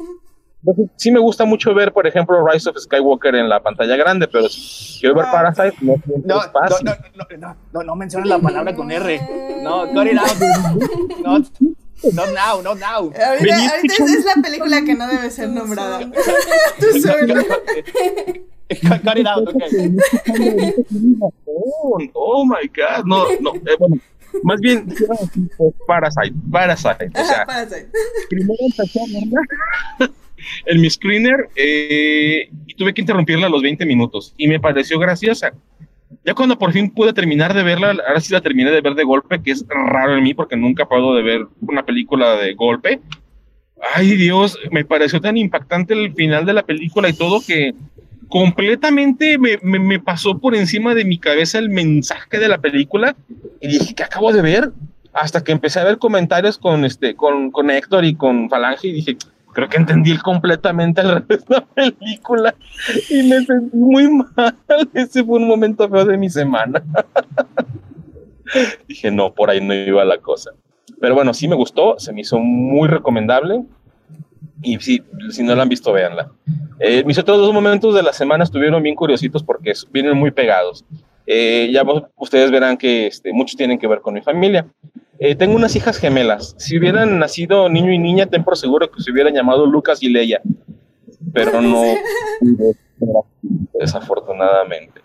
Sí 0.98 1.10
me 1.10 1.22
gusta 1.22 1.46
mucho 1.46 1.74
ver, 1.74 1.94
por 1.94 2.06
ejemplo, 2.06 2.46
Rise 2.46 2.70
of 2.70 2.78
Skywalker 2.78 3.34
en 3.36 3.48
la 3.48 3.62
pantalla 3.62 3.96
grande, 3.96 4.28
pero 4.28 4.50
si 4.50 5.00
quiero 5.00 5.16
ver. 5.16 5.26
Parasite, 5.32 5.78
no, 5.80 5.96
No, 6.26 6.42
es 6.42 6.52
fácil. 6.52 6.86
no, 6.86 6.92
no, 6.92 7.26
no, 7.30 7.38
no, 7.48 7.56
no, 7.72 7.84
no 7.84 7.96
menciones 7.96 8.28
la 8.28 8.40
palabra 8.40 8.76
con 8.76 8.92
R. 8.92 9.22
No, 9.64 9.88
cut 9.94 10.08
it 10.08 10.18
out. 10.18 11.22
Not, 11.24 11.46
not 12.14 12.30
now, 12.34 12.62
not 12.62 12.80
now. 12.80 13.12
Ahorita, 13.12 13.76
es, 13.84 14.00
es 14.00 14.26
la 14.26 14.42
película 14.42 14.84
que 14.84 14.96
no 14.96 15.08
debe 15.08 15.30
ser 15.32 15.50
nombrada. 15.50 16.00
Tú 16.80 17.02
solo. 17.02 17.44
Cut, 19.04 19.18
it 19.18 19.28
out, 19.28 19.48
ok. 19.48 19.64
Oh, 21.46 22.00
oh 22.14 22.46
my 22.46 22.70
god, 22.76 23.06
no, 23.06 23.26
no, 23.42 23.56
eh, 23.56 23.76
bueno, 23.80 23.98
más 24.44 24.60
bien 24.62 24.88
Parasite, 25.88 26.36
Parasite, 26.52 27.10
o 27.16 27.26
sea, 27.26 27.46
Parasite. 27.46 27.90
primero 28.30 28.60
empecé 28.60 29.00
a 29.00 29.06
verla 29.12 30.12
en 30.66 30.82
mi 30.82 30.90
screener 30.90 31.50
eh, 31.56 32.50
y 32.68 32.76
tuve 32.76 32.94
que 32.94 33.02
interrumpirla 33.02 33.48
a 33.48 33.50
los 33.50 33.62
20 33.62 33.86
minutos 33.86 34.34
y 34.38 34.48
me 34.48 34.60
pareció 34.60 35.00
graciosa. 35.00 35.52
Ya 36.26 36.34
cuando 36.34 36.58
por 36.58 36.72
fin 36.72 36.90
pude 36.92 37.14
terminar 37.14 37.54
de 37.54 37.64
verla, 37.64 37.96
ahora 38.08 38.20
sí 38.20 38.34
la 38.34 38.42
terminé 38.42 38.72
de 38.72 38.82
ver 38.82 38.96
de 38.96 39.04
golpe, 39.04 39.42
que 39.42 39.52
es 39.52 39.66
raro 39.68 40.18
en 40.18 40.24
mí 40.24 40.34
porque 40.34 40.56
nunca 40.56 40.88
puedo 40.88 41.16
de 41.16 41.22
ver 41.22 41.48
una 41.62 41.84
película 41.84 42.36
de 42.36 42.54
golpe. 42.54 43.00
Ay 43.94 44.16
Dios, 44.16 44.58
me 44.72 44.84
pareció 44.84 45.22
tan 45.22 45.38
impactante 45.38 45.94
el 45.94 46.14
final 46.14 46.46
de 46.46 46.54
la 46.54 46.64
película 46.64 47.10
y 47.10 47.14
todo 47.14 47.42
que 47.46 47.74
completamente 48.28 49.38
me, 49.38 49.58
me, 49.62 50.00
pasó 50.00 50.38
por 50.38 50.56
encima 50.56 50.94
de 50.94 51.04
mi 51.04 51.18
cabeza 51.18 51.58
el 51.58 51.70
mensaje 51.70 52.38
de 52.38 52.48
la 52.48 52.60
película 52.60 53.16
y 53.60 53.68
dije, 53.68 53.96
¿qué 53.96 54.04
acabo 54.04 54.32
de 54.32 54.42
ver? 54.42 54.72
Hasta 55.14 55.44
que 55.44 55.52
empecé 55.52 55.80
a 55.80 55.84
ver 55.84 55.98
comentarios 55.98 56.58
con, 56.58 56.86
este, 56.86 57.16
con, 57.16 57.50
con 57.50 57.72
Héctor 57.72 58.06
y 58.06 58.16
con 58.16 58.50
Falange 58.50 58.88
y 58.88 58.92
dije, 58.94 59.18
creo 59.54 59.70
que 59.70 59.78
entendí 59.78 60.18
completamente 60.18 61.02
resto 61.02 61.26
de 61.28 61.56
la 61.56 61.66
película 61.66 62.56
y 63.10 63.24
me 63.24 63.46
sentí 63.46 63.78
muy 63.78 64.10
mal. 64.10 64.56
Ese 64.94 65.24
fue 65.24 65.40
un 65.40 65.48
momento 65.48 65.90
feo 65.90 66.06
de 66.06 66.18
mi 66.18 66.30
semana. 66.30 66.84
dije, 68.88 69.12
no, 69.12 69.34
por 69.34 69.50
ahí 69.50 69.62
no 69.62 69.74
iba 69.74 70.04
la 70.06 70.18
cosa. 70.18 70.52
Pero 71.00 71.16
bueno, 71.16 71.34
sí 71.34 71.48
me 71.48 71.56
gustó, 71.56 71.98
se 72.00 72.14
me 72.14 72.22
hizo 72.22 72.40
muy 72.40 72.88
recomendable. 72.88 73.64
Y 74.62 74.78
sí, 74.80 75.02
si 75.30 75.44
no 75.44 75.56
la 75.56 75.64
han 75.64 75.70
visto, 75.70 75.94
véanla. 75.94 76.32
Eh, 76.80 77.04
mis 77.06 77.18
otros 77.18 77.38
dos 77.38 77.54
momentos 77.54 77.96
de 77.96 78.04
la 78.04 78.12
semana 78.12 78.44
estuvieron 78.44 78.84
bien 78.84 78.96
curiositos 78.96 79.44
porque 79.44 79.74
vienen 79.92 80.18
muy 80.18 80.32
pegados. 80.32 80.84
Eh, 81.26 81.70
ya 81.72 81.84
vos, 81.84 82.04
ustedes 82.18 82.52
verán 82.52 82.76
que 82.76 83.08
este, 83.08 83.32
muchos 83.32 83.56
tienen 83.56 83.80
que 83.80 83.88
ver 83.88 84.02
con 84.02 84.14
mi 84.14 84.22
familia. 84.22 84.68
Eh, 85.20 85.36
tengo 85.36 85.56
unas 85.56 85.76
hijas 85.76 85.98
gemelas. 85.98 86.56
Si 86.58 86.78
hubieran 86.78 87.20
nacido 87.20 87.68
niño 87.68 87.92
y 87.92 88.00
niña, 88.00 88.26
ten 88.28 88.44
por 88.44 88.58
seguro 88.58 88.90
que 88.90 89.02
se 89.02 89.12
hubieran 89.12 89.34
llamado 89.34 89.66
Lucas 89.66 90.02
y 90.02 90.10
Leia. 90.10 90.42
Pero 91.34 91.62
no, 91.62 91.84
desafortunadamente. 93.78 95.02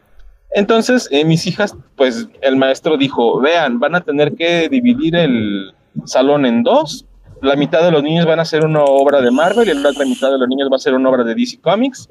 Entonces, 0.52 1.08
eh, 1.10 1.24
mis 1.24 1.48
hijas, 1.48 1.76
pues 1.96 2.28
el 2.40 2.56
maestro 2.56 2.96
dijo, 2.96 3.40
vean, 3.40 3.80
van 3.80 3.96
a 3.96 4.02
tener 4.02 4.34
que 4.34 4.68
dividir 4.68 5.16
el 5.16 5.72
salón 6.04 6.46
en 6.46 6.62
dos. 6.62 7.06
La 7.42 7.56
mitad 7.56 7.82
de 7.82 7.90
los 7.90 8.04
niños 8.04 8.24
van 8.24 8.38
a 8.38 8.42
hacer 8.42 8.64
una 8.64 8.84
obra 8.84 9.20
de 9.20 9.32
Marvel 9.32 9.68
y 9.68 9.74
la 9.74 9.88
otra 9.90 10.04
mitad 10.04 10.30
de 10.30 10.38
los 10.38 10.48
niños 10.48 10.68
va 10.70 10.76
a 10.76 10.78
ser 10.78 10.94
una 10.94 11.08
obra 11.08 11.24
de 11.24 11.34
DC 11.34 11.60
Comics. 11.60 12.08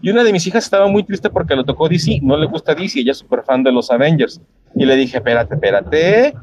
Y 0.00 0.08
una 0.08 0.24
de 0.24 0.32
mis 0.32 0.46
hijas 0.46 0.64
estaba 0.64 0.88
muy 0.88 1.02
triste 1.04 1.28
porque 1.28 1.54
le 1.54 1.64
tocó 1.64 1.86
DC, 1.86 2.20
no 2.22 2.38
le 2.38 2.46
gusta 2.46 2.74
DC, 2.74 3.00
ella 3.00 3.12
es 3.12 3.18
súper 3.18 3.42
fan 3.42 3.62
de 3.62 3.72
los 3.72 3.90
Avengers. 3.90 4.40
Y 4.74 4.86
le 4.86 4.96
dije, 4.96 5.18
espérate, 5.18 5.54
espérate, 5.54 6.34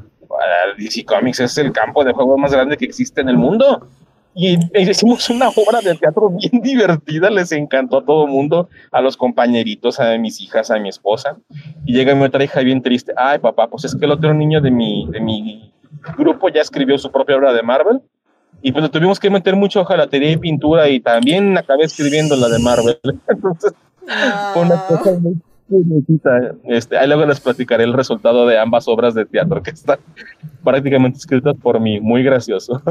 DC 0.78 1.04
Comics 1.04 1.40
es 1.40 1.58
el 1.58 1.72
campo 1.72 2.04
de 2.04 2.12
juego 2.12 2.38
más 2.38 2.52
grande 2.52 2.76
que 2.76 2.84
existe 2.84 3.20
en 3.20 3.28
el 3.28 3.36
mundo. 3.36 3.86
Y 4.34 4.56
hicimos 4.78 5.28
una 5.28 5.48
obra 5.48 5.80
de 5.82 5.94
teatro 5.96 6.30
bien 6.30 6.50
divertida, 6.62 7.30
les 7.30 7.50
encantó 7.52 7.98
a 7.98 8.04
todo 8.04 8.26
el 8.26 8.30
mundo, 8.30 8.68
a 8.92 9.00
los 9.00 9.16
compañeritos, 9.16 9.98
a 9.98 10.16
mis 10.18 10.40
hijas, 10.40 10.70
a 10.70 10.78
mi 10.78 10.88
esposa. 10.88 11.36
Y 11.84 11.94
llega 11.94 12.14
mi 12.14 12.24
otra 12.24 12.44
hija 12.44 12.60
bien 12.60 12.80
triste, 12.80 13.12
ay 13.16 13.38
papá, 13.38 13.68
pues 13.68 13.84
es 13.84 13.96
que 13.96 14.04
el 14.04 14.12
otro 14.12 14.32
niño 14.32 14.60
de 14.60 14.70
mi, 14.70 15.08
de 15.10 15.20
mi 15.20 15.72
grupo 16.16 16.48
ya 16.48 16.60
escribió 16.60 16.96
su 16.98 17.10
propia 17.10 17.36
obra 17.36 17.52
de 17.52 17.62
Marvel. 17.62 18.00
Y 18.62 18.72
pues 18.72 18.90
tuvimos 18.90 19.18
que 19.18 19.30
meter 19.30 19.56
mucha 19.56 19.80
hojalatería 19.80 20.32
y 20.32 20.36
pintura 20.36 20.88
y 20.88 21.00
también 21.00 21.56
acabé 21.56 21.84
escribiendo 21.84 22.36
la 22.36 22.48
de 22.48 22.58
Marvel. 22.58 22.98
Entonces, 23.28 23.72
fue 24.52 24.62
una 24.62 24.76
cosa 24.86 25.18
muy. 25.18 25.36
Este, 26.64 26.98
ahí 26.98 27.06
luego 27.06 27.26
les 27.26 27.40
platicaré 27.40 27.84
el 27.84 27.92
resultado 27.92 28.46
de 28.46 28.58
ambas 28.58 28.88
obras 28.88 29.14
de 29.14 29.24
teatro 29.24 29.62
que 29.62 29.70
están 29.70 29.98
prácticamente 30.64 31.18
escritas 31.18 31.54
por 31.62 31.80
mí. 31.80 32.00
Muy 32.00 32.22
gracioso. 32.22 32.82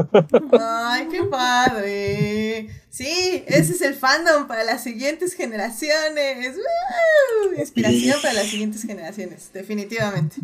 Ay, 0.60 1.08
qué 1.10 1.22
padre. 1.24 2.68
Sí, 2.88 3.44
ese 3.46 3.72
es 3.72 3.82
el 3.82 3.94
fandom 3.94 4.46
para 4.46 4.64
las 4.64 4.82
siguientes 4.82 5.34
generaciones. 5.34 6.56
¡Woo! 6.56 7.58
Inspiración 7.58 8.18
para 8.22 8.34
las 8.34 8.46
siguientes 8.46 8.82
generaciones, 8.82 9.52
definitivamente. 9.52 10.36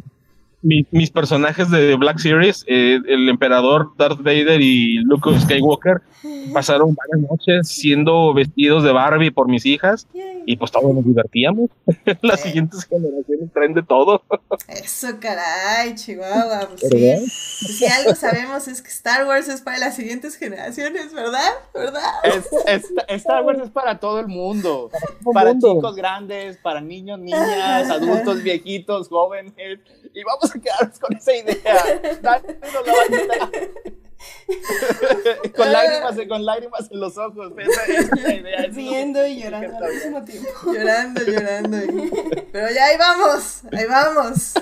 Mi, 0.67 0.85
mis 0.91 1.11
personajes 1.11 1.71
de 1.71 1.95
Black 1.95 2.19
Series, 2.19 2.65
eh, 2.67 2.99
el 3.07 3.29
emperador 3.29 3.93
Darth 3.97 4.19
Vader 4.19 4.61
y 4.61 4.99
Luke 5.05 5.31
Skywalker, 5.41 6.01
pasaron 6.53 6.95
varias 6.95 7.31
noches 7.31 7.69
siendo 7.69 8.35
vestidos 8.35 8.83
de 8.83 8.91
Barbie 8.91 9.31
por 9.31 9.49
mis 9.49 9.65
hijas 9.65 10.09
y 10.45 10.57
pues 10.57 10.73
todos 10.73 10.93
nos 10.95 11.05
divertíamos. 11.05 11.71
Las 12.23 12.41
Sí. 12.41 12.49
siguientes 12.49 12.85
generaciones 12.85 13.53
traen 13.53 13.75
de 13.75 13.83
todo. 13.83 14.23
Eso, 14.69 15.09
caray, 15.21 15.95
Chihuahua. 15.95 16.69
Pues 16.69 16.81
sí. 16.81 16.89
¿Verdad? 16.99 17.19
Pues 17.21 17.33
si 17.79 17.87
algo 17.87 18.15
sabemos 18.15 18.67
es 18.69 18.83
que 18.83 18.89
Star 18.89 19.27
Wars 19.27 19.49
es 19.49 19.61
para 19.63 19.79
las 19.79 19.95
siguientes 19.97 20.37
generaciones, 20.37 21.13
¿verdad? 21.15 21.51
¿Verdad? 21.75 22.03
Es, 22.25 22.49
es- 22.67 22.93
Star 23.09 23.45
Wars 23.45 23.61
es 23.63 23.71
para 23.71 23.99
todo 24.01 24.19
el 24.21 24.27
mundo. 24.29 24.91
Para 25.33 25.55
chicos 25.55 25.95
grandes, 25.95 26.57
para 26.59 26.81
niños, 26.81 27.19
niñas, 27.21 27.89
adultos, 27.91 28.43
viejitos, 28.43 29.09
jóvenes. 29.09 29.53
Y 30.17 30.25
vamos 30.25 30.51
a 30.55 30.59
quedarnos 30.59 30.99
con 30.99 31.15
esa 31.15 31.35
idea. 31.35 32.01
Nos 32.03 32.23
la 32.23 32.31
va 32.31 32.37
a 32.37 32.41
quitar. 33.07 33.51
con, 35.57 35.73
lágrimas, 35.73 36.17
con 36.27 36.45
lágrimas 36.47 36.91
en 36.91 37.01
los 37.01 37.19
ojos. 37.19 37.53
Esa, 37.59 37.85
esa 37.85 38.01
es 38.17 38.23
la 38.23 38.35
idea. 38.35 38.67
Riendo 38.71 39.27
y 39.27 39.43
llorando 39.43 39.85
al 39.85 39.93
mismo 39.93 40.25
tiempo. 40.25 40.49
Llorando, 40.73 41.23
llorando. 41.23 41.85
y- 41.85 42.11
Pero 42.51 42.71
ya 42.71 42.87
ahí 42.87 42.97
vamos, 42.97 43.61
ahí 43.73 43.85
vamos. 43.85 44.55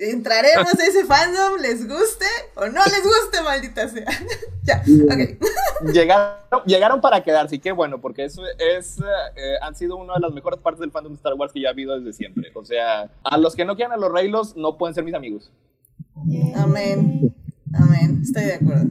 Entraremos 0.00 0.74
a 0.74 0.84
ese 0.86 1.04
fandom, 1.04 1.60
les 1.60 1.86
guste 1.86 2.24
o 2.54 2.66
no 2.68 2.80
les 2.86 3.02
guste, 3.02 3.42
maldita 3.44 3.86
sea. 3.86 4.06
ya, 4.62 4.82
ok. 5.04 5.92
llegaron, 5.92 6.64
llegaron 6.64 7.00
para 7.02 7.22
quedarse 7.22 7.56
y 7.56 7.58
qué 7.58 7.70
bueno, 7.72 8.00
porque 8.00 8.24
eso 8.24 8.42
es, 8.58 8.98
eh, 9.36 9.56
han 9.60 9.74
sido 9.74 9.96
una 9.96 10.14
de 10.14 10.20
las 10.20 10.32
mejores 10.32 10.58
partes 10.58 10.80
del 10.80 10.90
fandom 10.90 11.12
de 11.12 11.16
Star 11.16 11.34
Wars 11.34 11.52
que 11.52 11.60
ya 11.60 11.68
ha 11.68 11.72
habido 11.72 11.98
desde 11.98 12.14
siempre. 12.14 12.50
O 12.54 12.64
sea, 12.64 13.10
a 13.22 13.36
los 13.36 13.54
que 13.54 13.66
no 13.66 13.76
quieran 13.76 13.92
a 13.92 13.98
los 13.98 14.10
Reylos 14.10 14.56
no 14.56 14.78
pueden 14.78 14.94
ser 14.94 15.04
mis 15.04 15.14
amigos. 15.14 15.52
Amén. 16.56 17.34
Amén, 17.74 18.22
estoy 18.22 18.44
de 18.44 18.54
acuerdo. 18.54 18.88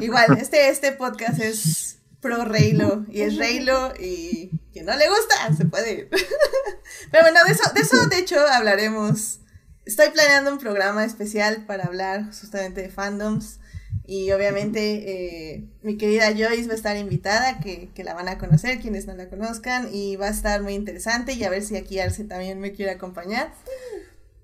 Igual, 0.00 0.38
este, 0.38 0.68
este 0.68 0.92
podcast 0.92 1.40
es 1.40 1.98
pro 2.20 2.44
Reylo 2.44 3.06
y 3.08 3.22
es 3.22 3.36
Reylo 3.36 3.94
y 3.98 4.50
quien 4.70 4.84
no 4.84 4.94
le 4.96 5.08
gusta 5.08 5.54
se 5.56 5.64
puede 5.64 5.92
ir. 5.92 6.08
Pero 7.10 7.24
bueno, 7.24 7.40
de 7.46 7.52
eso, 7.52 7.72
de 7.74 7.80
eso 7.80 8.06
de 8.06 8.18
hecho 8.18 8.36
hablaremos. 8.52 9.40
Estoy 9.88 10.10
planeando 10.10 10.52
un 10.52 10.58
programa 10.58 11.02
especial 11.02 11.64
para 11.66 11.84
hablar 11.84 12.26
justamente 12.26 12.82
de 12.82 12.90
fandoms 12.90 13.58
Y 14.04 14.30
obviamente 14.32 15.54
eh, 15.54 15.64
mi 15.80 15.96
querida 15.96 16.26
Joyce 16.26 16.66
va 16.66 16.74
a 16.74 16.76
estar 16.76 16.94
invitada, 16.98 17.58
que, 17.60 17.88
que, 17.94 18.04
la 18.04 18.12
van 18.12 18.28
a 18.28 18.36
conocer, 18.36 18.80
quienes 18.80 19.06
no 19.06 19.14
la 19.14 19.30
conozcan, 19.30 19.88
y 19.90 20.16
va 20.16 20.26
a 20.26 20.30
estar 20.30 20.62
muy 20.62 20.74
interesante 20.74 21.32
y 21.32 21.42
a 21.42 21.48
ver 21.48 21.62
si 21.62 21.74
aquí 21.74 21.98
Arce 21.98 22.24
también 22.24 22.60
me 22.60 22.72
quiere 22.72 22.92
acompañar. 22.92 23.50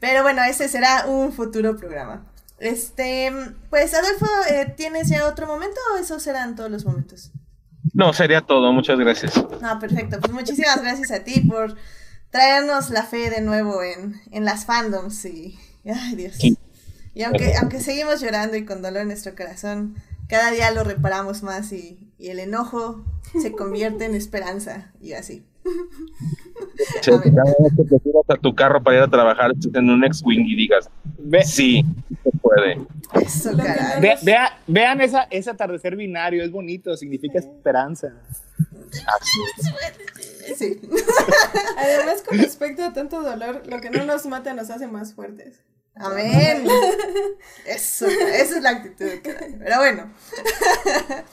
Pero 0.00 0.22
bueno, 0.22 0.42
ese 0.44 0.66
será 0.66 1.04
un 1.08 1.30
futuro 1.30 1.76
programa. 1.76 2.24
Este, 2.58 3.30
pues 3.68 3.92
Adolfo, 3.92 4.26
eh, 4.48 4.72
¿tienes 4.74 5.10
ya 5.10 5.28
otro 5.28 5.46
momento 5.46 5.78
o 5.94 5.98
esos 5.98 6.22
serán 6.22 6.56
todos 6.56 6.70
los 6.70 6.86
momentos? 6.86 7.32
No, 7.92 8.14
sería 8.14 8.40
todo, 8.40 8.72
muchas 8.72 8.98
gracias. 8.98 9.34
No, 9.60 9.78
perfecto, 9.78 10.18
pues 10.20 10.32
muchísimas 10.32 10.80
gracias 10.80 11.10
a 11.10 11.22
ti 11.22 11.42
por 11.42 11.76
traernos 12.34 12.90
la 12.90 13.04
fe 13.04 13.30
de 13.30 13.40
nuevo 13.40 13.80
en, 13.84 14.20
en 14.32 14.44
las 14.44 14.66
fandoms 14.66 15.24
y... 15.24 15.56
Ay, 15.84 16.16
Dios. 16.16 16.36
Y 17.14 17.22
aunque, 17.22 17.54
aunque 17.54 17.78
seguimos 17.78 18.20
llorando 18.20 18.56
y 18.56 18.64
con 18.64 18.82
dolor 18.82 19.02
en 19.02 19.08
nuestro 19.08 19.36
corazón, 19.36 19.94
cada 20.28 20.50
día 20.50 20.72
lo 20.72 20.82
reparamos 20.82 21.44
más 21.44 21.72
y, 21.72 22.10
y 22.18 22.30
el 22.30 22.40
enojo 22.40 23.04
se 23.40 23.52
convierte 23.52 24.06
en 24.06 24.16
esperanza 24.16 24.90
y 25.00 25.12
así. 25.12 25.44
Sí, 27.02 27.12
cada 27.12 27.20
vez 27.20 27.72
que 27.76 27.84
te 27.84 28.02
subas 28.02 28.28
a 28.28 28.34
tu 28.34 28.52
carro 28.52 28.82
para 28.82 28.96
ir 28.96 29.02
a 29.04 29.08
trabajar 29.08 29.52
en 29.72 29.90
un 29.90 30.04
X-Wing 30.04 30.44
y 30.44 30.56
digas, 30.56 30.90
Ve, 31.16 31.44
sí, 31.44 31.84
se 32.24 32.30
puede. 32.38 32.80
Eso, 33.24 33.56
caray. 33.56 34.00
Ve, 34.00 34.16
vea, 34.22 34.58
vean 34.66 35.00
esa, 35.00 35.22
ese 35.30 35.50
atardecer 35.50 35.94
binario, 35.94 36.42
es 36.42 36.50
bonito, 36.50 36.96
significa 36.96 37.38
esperanza. 37.38 38.12
Así. 39.06 39.40
Sí. 40.56 40.80
Además, 41.78 42.22
con 42.22 42.38
respecto 42.38 42.84
a 42.84 42.92
tanto 42.92 43.22
dolor, 43.22 43.62
lo 43.66 43.80
que 43.80 43.90
no 43.90 44.04
nos 44.04 44.26
mata 44.26 44.54
nos 44.54 44.70
hace 44.70 44.86
más 44.86 45.14
fuertes. 45.14 45.60
Amén. 45.96 46.66
Eso, 47.66 48.06
esa 48.06 48.56
es 48.56 48.62
la 48.62 48.70
actitud. 48.70 49.10
Pero 49.22 49.76
bueno. 49.78 50.12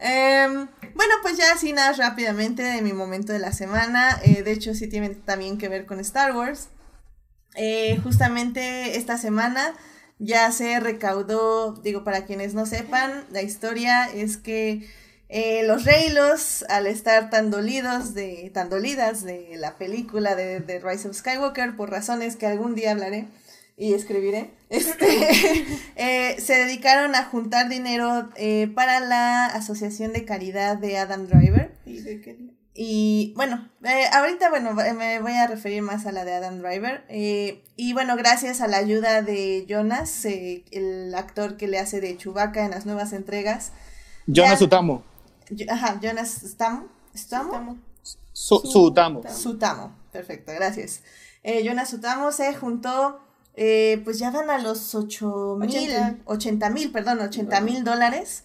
Eh, 0.00 0.48
bueno, 0.48 1.14
pues 1.22 1.36
ya 1.36 1.52
así 1.52 1.72
nada 1.72 1.92
rápidamente 1.92 2.62
de 2.62 2.82
mi 2.82 2.92
momento 2.92 3.32
de 3.32 3.38
la 3.38 3.52
semana. 3.52 4.18
Eh, 4.24 4.42
de 4.42 4.50
hecho, 4.50 4.74
sí 4.74 4.88
tiene 4.88 5.10
también 5.10 5.58
que 5.58 5.68
ver 5.68 5.86
con 5.86 6.00
Star 6.00 6.34
Wars. 6.34 6.70
Eh, 7.54 8.00
justamente 8.02 8.96
esta 8.96 9.16
semana 9.16 9.74
ya 10.18 10.50
se 10.50 10.80
recaudó, 10.80 11.74
digo, 11.74 12.04
para 12.04 12.24
quienes 12.24 12.54
no 12.54 12.66
sepan, 12.66 13.26
la 13.30 13.42
historia 13.42 14.06
es 14.06 14.36
que 14.36 14.88
eh, 15.28 15.62
los 15.64 15.84
Reylos, 15.84 16.64
al 16.68 16.86
estar 16.86 17.30
tan 17.30 17.50
dolidos 17.50 18.14
de, 18.14 18.50
tan 18.52 18.68
dolidas 18.68 19.24
de 19.24 19.56
la 19.56 19.76
película 19.76 20.34
de, 20.34 20.60
de 20.60 20.78
Rise 20.80 21.08
of 21.08 21.16
Skywalker, 21.16 21.76
por 21.76 21.90
razones 21.90 22.36
que 22.36 22.46
algún 22.46 22.74
día 22.74 22.92
hablaré, 22.92 23.28
y 23.76 23.92
escribiré, 23.92 24.52
este, 24.70 25.06
eh, 25.96 26.40
se 26.40 26.54
dedicaron 26.54 27.14
a 27.14 27.24
juntar 27.24 27.68
dinero 27.68 28.30
eh, 28.36 28.70
para 28.74 29.00
la 29.00 29.46
Asociación 29.46 30.12
de 30.12 30.24
Caridad 30.24 30.76
de 30.76 30.98
Adam 30.98 31.26
Driver. 31.26 31.72
¿Y 31.84 32.00
de 32.00 32.20
qué? 32.20 32.56
Y 32.78 33.32
bueno, 33.36 33.66
eh, 33.84 34.04
ahorita 34.12 34.50
bueno, 34.50 34.74
me 34.74 35.18
voy 35.20 35.32
a 35.32 35.46
referir 35.46 35.80
más 35.80 36.04
a 36.04 36.12
la 36.12 36.26
de 36.26 36.34
Adam 36.34 36.58
Driver. 36.58 37.04
Eh, 37.08 37.64
y 37.74 37.94
bueno, 37.94 38.16
gracias 38.16 38.60
a 38.60 38.68
la 38.68 38.76
ayuda 38.76 39.22
de 39.22 39.64
Jonas, 39.66 40.24
eh, 40.26 40.64
el 40.72 41.14
actor 41.14 41.56
que 41.56 41.68
le 41.68 41.78
hace 41.78 42.02
de 42.02 42.16
Chewbacca 42.18 42.66
en 42.66 42.72
las 42.72 42.84
nuevas 42.84 43.14
entregas. 43.14 43.72
Jonas 44.26 44.58
Sutamo. 44.58 45.04
Ajá, 45.68 45.98
Jonas 46.02 46.28
Stamo. 46.44 46.88
¿Stamo? 47.14 47.50
Estamos- 47.52 47.76
Su, 48.32 48.58
Sutamo. 48.64 49.22
Sutamo, 49.34 49.96
perfecto, 50.12 50.52
gracias. 50.54 51.00
Eh, 51.42 51.64
Jonas 51.64 51.88
Sutamo 51.90 52.32
se 52.32 52.54
juntó, 52.54 53.18
eh, 53.54 54.00
pues 54.04 54.18
ya 54.18 54.30
van 54.30 54.50
a 54.50 54.58
los 54.58 54.94
8 54.94 55.56
mil, 55.58 55.68
Ochenta. 55.70 56.16
80 56.26 56.70
mil, 56.70 56.92
perdón, 56.92 57.20
80 57.20 57.60
mil 57.60 57.82
dólares. 57.84 58.44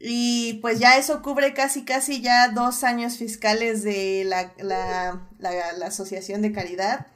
Y 0.00 0.54
pues 0.54 0.80
ya 0.80 0.96
eso 0.96 1.22
cubre 1.22 1.54
casi, 1.54 1.84
casi 1.84 2.20
ya 2.20 2.48
dos 2.48 2.82
años 2.82 3.18
fiscales 3.18 3.84
de 3.84 4.24
la, 4.26 4.52
la, 4.58 5.28
la, 5.38 5.72
la 5.74 5.86
Asociación 5.86 6.42
de 6.42 6.50
Caridad. 6.50 7.06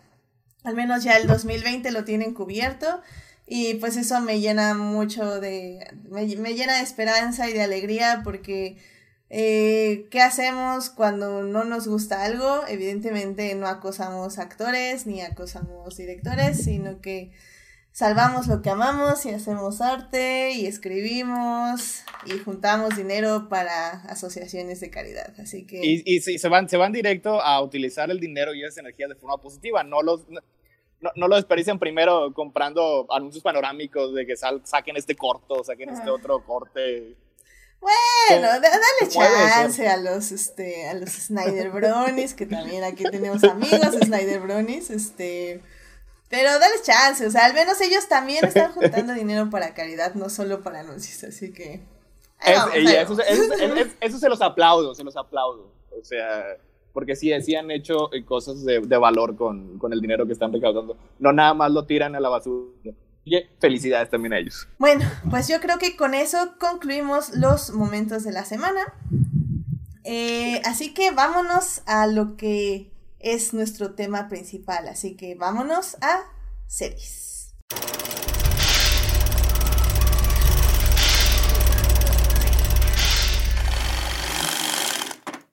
Al 0.62 0.74
menos 0.76 1.02
ya 1.02 1.16
el 1.16 1.26
2020 1.26 1.90
lo 1.90 2.04
tienen 2.04 2.32
cubierto. 2.32 3.00
Y 3.48 3.74
pues 3.74 3.96
eso 3.96 4.20
me 4.20 4.38
llena 4.40 4.74
mucho 4.74 5.40
de, 5.40 5.84
me, 6.10 6.26
me 6.36 6.54
llena 6.54 6.74
de 6.76 6.82
esperanza 6.82 7.48
y 7.48 7.52
de 7.52 7.62
alegría 7.62 8.20
porque 8.22 8.76
eh, 9.28 10.06
¿qué 10.10 10.20
hacemos 10.20 10.90
cuando 10.90 11.42
no 11.42 11.64
nos 11.64 11.88
gusta 11.88 12.24
algo? 12.24 12.60
Evidentemente 12.68 13.54
no 13.54 13.66
acosamos 13.66 14.38
actores 14.38 15.06
ni 15.06 15.20
acosamos 15.20 15.96
directores, 15.96 16.62
sino 16.64 17.00
que 17.00 17.32
salvamos 17.90 18.46
lo 18.46 18.60
que 18.60 18.70
amamos 18.70 19.24
y 19.24 19.30
hacemos 19.30 19.80
arte 19.80 20.52
y 20.52 20.66
escribimos 20.66 22.02
y 22.26 22.38
juntamos 22.38 22.94
dinero 22.94 23.48
para 23.48 24.02
asociaciones 24.02 24.80
de 24.80 24.90
caridad. 24.90 25.32
Así 25.40 25.66
que... 25.66 25.80
Y, 25.82 26.02
y 26.04 26.20
se, 26.20 26.38
se 26.38 26.48
van, 26.48 26.68
se 26.68 26.76
van 26.76 26.92
directo 26.92 27.40
a 27.40 27.60
utilizar 27.62 28.10
el 28.10 28.20
dinero 28.20 28.54
y 28.54 28.62
esa 28.62 28.80
energía 28.80 29.08
de 29.08 29.14
forma 29.14 29.38
positiva. 29.38 29.82
No 29.82 30.02
los, 30.02 30.28
no, 30.28 31.10
no 31.16 31.26
lo 31.26 31.36
desperdician 31.36 31.78
primero 31.78 32.32
comprando 32.34 33.06
anuncios 33.10 33.42
panorámicos 33.42 34.14
de 34.14 34.26
que 34.26 34.36
sal, 34.36 34.60
saquen 34.64 34.96
este 34.96 35.16
corto, 35.16 35.64
saquen 35.64 35.88
este 35.88 36.10
otro 36.10 36.44
corte. 36.44 37.16
Bueno, 37.80 38.48
¿Cómo- 38.48 38.60
da- 38.60 38.60
dale 38.60 39.10
chance 39.10 39.88
a 39.88 39.96
los, 39.98 40.32
este, 40.32 40.88
a 40.88 40.94
los 40.94 41.10
Snyder 41.10 41.70
Bronies, 41.70 42.34
que 42.34 42.46
también 42.46 42.82
aquí 42.84 43.04
tenemos 43.04 43.44
amigos 43.44 43.94
Snyder 44.04 44.40
Bronies, 44.40 44.90
este, 44.90 45.62
pero 46.28 46.58
dale 46.58 46.74
chance, 46.82 47.24
o 47.26 47.30
sea, 47.30 47.44
al 47.46 47.54
menos 47.54 47.80
ellos 47.80 48.08
también 48.08 48.44
están 48.44 48.72
juntando 48.72 49.12
dinero 49.14 49.48
para 49.50 49.74
caridad, 49.74 50.14
no 50.14 50.28
solo 50.30 50.62
para 50.62 50.80
anuncios, 50.80 51.22
así 51.24 51.52
que... 51.52 51.80
ahí 52.40 52.52
Es- 52.52 52.58
vamos, 52.58 52.74
y 52.74 52.78
ahí 52.78 52.86
eso, 52.96 52.96
vamos. 53.16 53.18
eso- 53.28 53.42
eso- 53.54 53.64
eso- 53.76 53.90
eso 54.00 54.18
se 54.18 54.28
los 54.28 54.40
aplaudo, 54.42 54.94
se 54.94 55.04
los 55.04 55.16
aplaudo. 55.16 55.70
O 56.00 56.04
sea, 56.04 56.56
porque 56.92 57.14
sí, 57.14 57.30
sí 57.42 57.54
han 57.54 57.70
hecho 57.70 58.12
eh, 58.12 58.24
cosas 58.24 58.64
de, 58.64 58.80
de 58.80 58.96
valor 58.98 59.36
con, 59.36 59.78
con 59.78 59.92
el 59.92 60.00
dinero 60.00 60.26
que 60.26 60.32
están 60.32 60.52
recaudando. 60.52 60.96
No 61.18 61.32
nada 61.32 61.54
más 61.54 61.70
lo 61.70 61.84
tiran 61.86 62.14
a 62.16 62.20
la 62.20 62.28
basura. 62.28 62.90
Y 63.28 63.42
felicidades 63.58 64.08
también 64.08 64.34
a 64.34 64.38
ellos. 64.38 64.68
Bueno, 64.78 65.04
pues 65.28 65.48
yo 65.48 65.60
creo 65.60 65.78
que 65.78 65.96
con 65.96 66.14
eso 66.14 66.54
concluimos 66.60 67.30
los 67.30 67.70
momentos 67.70 68.22
de 68.22 68.30
la 68.30 68.44
semana. 68.44 68.80
Eh, 70.04 70.62
así 70.64 70.94
que 70.94 71.10
vámonos 71.10 71.82
a 71.86 72.06
lo 72.06 72.36
que 72.36 72.92
es 73.18 73.52
nuestro 73.52 73.96
tema 73.96 74.28
principal. 74.28 74.86
Así 74.86 75.16
que 75.16 75.34
vámonos 75.34 75.96
a 76.02 76.20
series. 76.68 77.52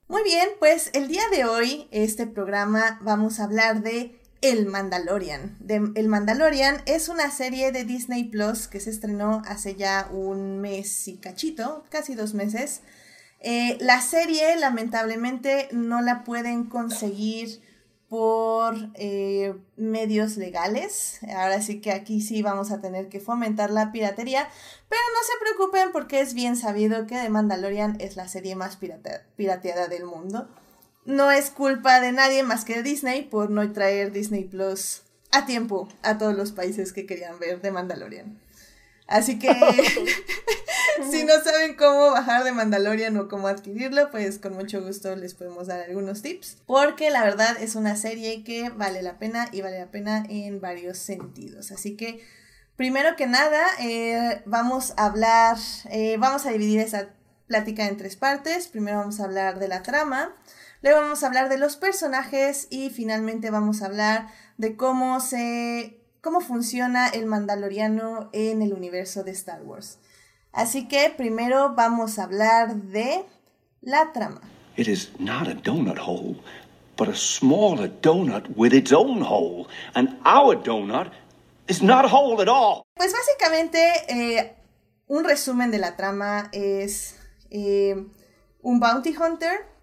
Muy 0.06 0.22
bien, 0.22 0.48
pues 0.60 0.90
el 0.92 1.08
día 1.08 1.24
de 1.32 1.44
hoy, 1.44 1.88
este 1.90 2.28
programa, 2.28 3.00
vamos 3.02 3.40
a 3.40 3.44
hablar 3.44 3.82
de 3.82 4.16
El 4.44 4.66
Mandalorian. 4.66 5.56
El 5.68 6.08
Mandalorian 6.08 6.82
es 6.84 7.08
una 7.08 7.30
serie 7.30 7.72
de 7.72 7.84
Disney 7.84 8.24
Plus 8.24 8.68
que 8.68 8.78
se 8.78 8.90
estrenó 8.90 9.40
hace 9.46 9.74
ya 9.74 10.08
un 10.12 10.60
mes 10.60 11.08
y 11.08 11.16
cachito, 11.16 11.84
casi 11.88 12.14
dos 12.14 12.34
meses. 12.34 12.82
Eh, 13.40 13.78
la 13.80 14.02
serie, 14.02 14.56
lamentablemente, 14.56 15.68
no 15.72 16.02
la 16.02 16.24
pueden 16.24 16.64
conseguir 16.64 17.62
por 18.08 18.74
eh, 18.94 19.54
medios 19.76 20.36
legales. 20.36 21.20
Ahora 21.34 21.62
sí 21.62 21.80
que 21.80 21.90
aquí 21.92 22.20
sí 22.20 22.42
vamos 22.42 22.70
a 22.70 22.82
tener 22.82 23.08
que 23.08 23.20
fomentar 23.20 23.70
la 23.70 23.92
piratería. 23.92 24.46
Pero 24.90 25.00
no 25.14 25.20
se 25.26 25.32
preocupen 25.40 25.90
porque 25.90 26.20
es 26.20 26.34
bien 26.34 26.56
sabido 26.56 27.06
que 27.06 27.16
The 27.16 27.30
Mandalorian 27.30 27.96
es 27.98 28.16
la 28.16 28.28
serie 28.28 28.56
más 28.56 28.76
pirate- 28.76 29.22
pirateada 29.36 29.88
del 29.88 30.04
mundo. 30.04 30.48
No 31.04 31.30
es 31.30 31.50
culpa 31.50 32.00
de 32.00 32.12
nadie 32.12 32.42
más 32.42 32.64
que 32.64 32.76
de 32.76 32.82
Disney 32.82 33.22
por 33.22 33.50
no 33.50 33.72
traer 33.72 34.12
Disney 34.12 34.44
Plus 34.44 35.02
a 35.30 35.46
tiempo 35.46 35.88
a 36.02 36.18
todos 36.18 36.34
los 36.34 36.52
países 36.52 36.92
que 36.92 37.06
querían 37.06 37.38
ver 37.38 37.60
The 37.60 37.70
Mandalorian. 37.70 38.38
Así 39.06 39.38
que 39.38 39.48
si 41.10 41.24
no 41.24 41.34
saben 41.42 41.76
cómo 41.76 42.10
bajar 42.10 42.44
de 42.44 42.52
Mandalorian 42.52 43.16
o 43.16 43.28
cómo 43.28 43.48
adquirirlo, 43.48 44.10
pues 44.10 44.38
con 44.38 44.54
mucho 44.54 44.82
gusto 44.82 45.14
les 45.16 45.34
podemos 45.34 45.66
dar 45.66 45.80
algunos 45.80 46.22
tips. 46.22 46.58
Porque 46.66 47.10
la 47.10 47.24
verdad 47.24 47.56
es 47.60 47.74
una 47.74 47.96
serie 47.96 48.44
que 48.44 48.70
vale 48.70 49.02
la 49.02 49.18
pena 49.18 49.48
y 49.52 49.60
vale 49.60 49.78
la 49.78 49.90
pena 49.90 50.24
en 50.28 50.60
varios 50.60 50.98
sentidos. 50.98 51.70
Así 51.70 51.96
que 51.96 52.24
primero 52.76 53.16
que 53.16 53.26
nada 53.26 53.64
eh, 53.80 54.42
vamos 54.46 54.94
a 54.96 55.06
hablar, 55.06 55.56
eh, 55.90 56.16
vamos 56.18 56.46
a 56.46 56.50
dividir 56.50 56.80
esa 56.80 57.08
plática 57.46 57.86
en 57.86 57.96
tres 57.96 58.16
partes. 58.16 58.68
Primero 58.68 58.98
vamos 58.98 59.20
a 59.20 59.24
hablar 59.24 59.58
de 59.58 59.68
la 59.68 59.82
trama. 59.82 60.34
Luego 60.84 61.00
vamos 61.00 61.22
a 61.22 61.28
hablar 61.28 61.48
de 61.48 61.56
los 61.56 61.76
personajes 61.76 62.66
y 62.68 62.90
finalmente 62.90 63.50
vamos 63.50 63.80
a 63.80 63.86
hablar 63.86 64.28
de 64.58 64.76
cómo 64.76 65.18
se 65.20 65.98
cómo 66.20 66.42
funciona 66.42 67.08
el 67.08 67.24
mandaloriano 67.24 68.28
en 68.34 68.60
el 68.60 68.74
universo 68.74 69.24
de 69.24 69.30
Star 69.30 69.62
Wars. 69.62 69.98
Así 70.52 70.86
que 70.86 71.08
primero 71.08 71.74
vamos 71.74 72.18
a 72.18 72.24
hablar 72.24 72.76
de 72.76 73.24
la 73.80 74.12
trama. 74.12 74.42
It 74.76 74.86
is 74.86 75.10
not 75.18 75.48
a 75.48 75.54
donut 75.54 75.96
hole, 75.96 76.36
but 76.98 77.08
a 77.08 77.14
smaller 77.14 77.90
donut 78.02 78.46
with 78.54 78.74
its 78.74 78.92
own 78.92 79.22
hole. 79.22 79.66
And 79.94 80.18
our 80.26 80.54
donut 80.54 81.10
is 81.66 81.82
not 81.82 82.04
a 82.04 82.08
hole 82.08 82.42
at 82.42 82.48
all. 82.48 82.82
Pues 82.94 83.10
básicamente 83.10 83.80
eh, 84.08 84.54
un 85.06 85.24
resumen 85.24 85.70
de 85.70 85.78
la 85.78 85.96
trama 85.96 86.50
es 86.52 87.18
eh, 87.48 88.06
un 88.60 88.80
bounty 88.80 89.16
hunter 89.16 89.73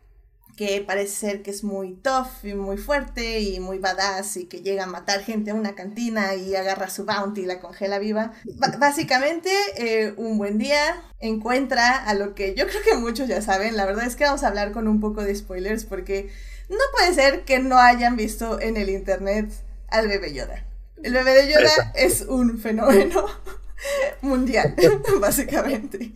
que 0.61 0.79
parece 0.81 1.15
ser 1.15 1.41
que 1.41 1.49
es 1.49 1.63
muy 1.63 1.95
tough 1.95 2.27
y 2.43 2.53
muy 2.53 2.77
fuerte 2.77 3.39
y 3.39 3.59
muy 3.59 3.79
badass 3.79 4.37
y 4.37 4.45
que 4.45 4.61
llega 4.61 4.83
a 4.83 4.85
matar 4.85 5.23
gente 5.23 5.49
a 5.49 5.55
una 5.55 5.73
cantina 5.73 6.35
y 6.35 6.53
agarra 6.53 6.87
su 6.87 7.03
bounty 7.03 7.41
y 7.41 7.45
la 7.45 7.59
congela 7.59 7.97
viva. 7.97 8.33
básicamente, 8.77 9.49
eh, 9.75 10.13
un 10.17 10.37
buen 10.37 10.59
día 10.59 11.01
encuentra 11.19 11.95
a 12.05 12.13
lo 12.13 12.35
que 12.35 12.53
yo 12.53 12.67
creo 12.67 12.83
que 12.83 12.93
muchos 12.93 13.27
ya 13.27 13.41
saben. 13.41 13.75
La 13.75 13.87
verdad 13.87 14.05
es 14.05 14.15
que 14.15 14.25
vamos 14.25 14.43
a 14.43 14.49
hablar 14.49 14.71
con 14.71 14.87
un 14.87 14.99
poco 14.99 15.23
de 15.23 15.35
spoilers 15.35 15.83
porque 15.83 16.29
no 16.69 16.77
puede 16.91 17.15
ser 17.15 17.43
que 17.43 17.57
no 17.57 17.79
hayan 17.79 18.15
visto 18.15 18.61
en 18.61 18.77
el 18.77 18.91
internet 18.91 19.51
al 19.87 20.07
bebé 20.07 20.31
Yoda. 20.31 20.63
El 21.01 21.13
bebé 21.13 21.43
de 21.43 21.53
Yoda 21.53 21.91
es 21.95 22.21
un 22.21 22.59
fenómeno 22.59 23.25
mundial, 24.21 24.75
básicamente. 25.19 26.11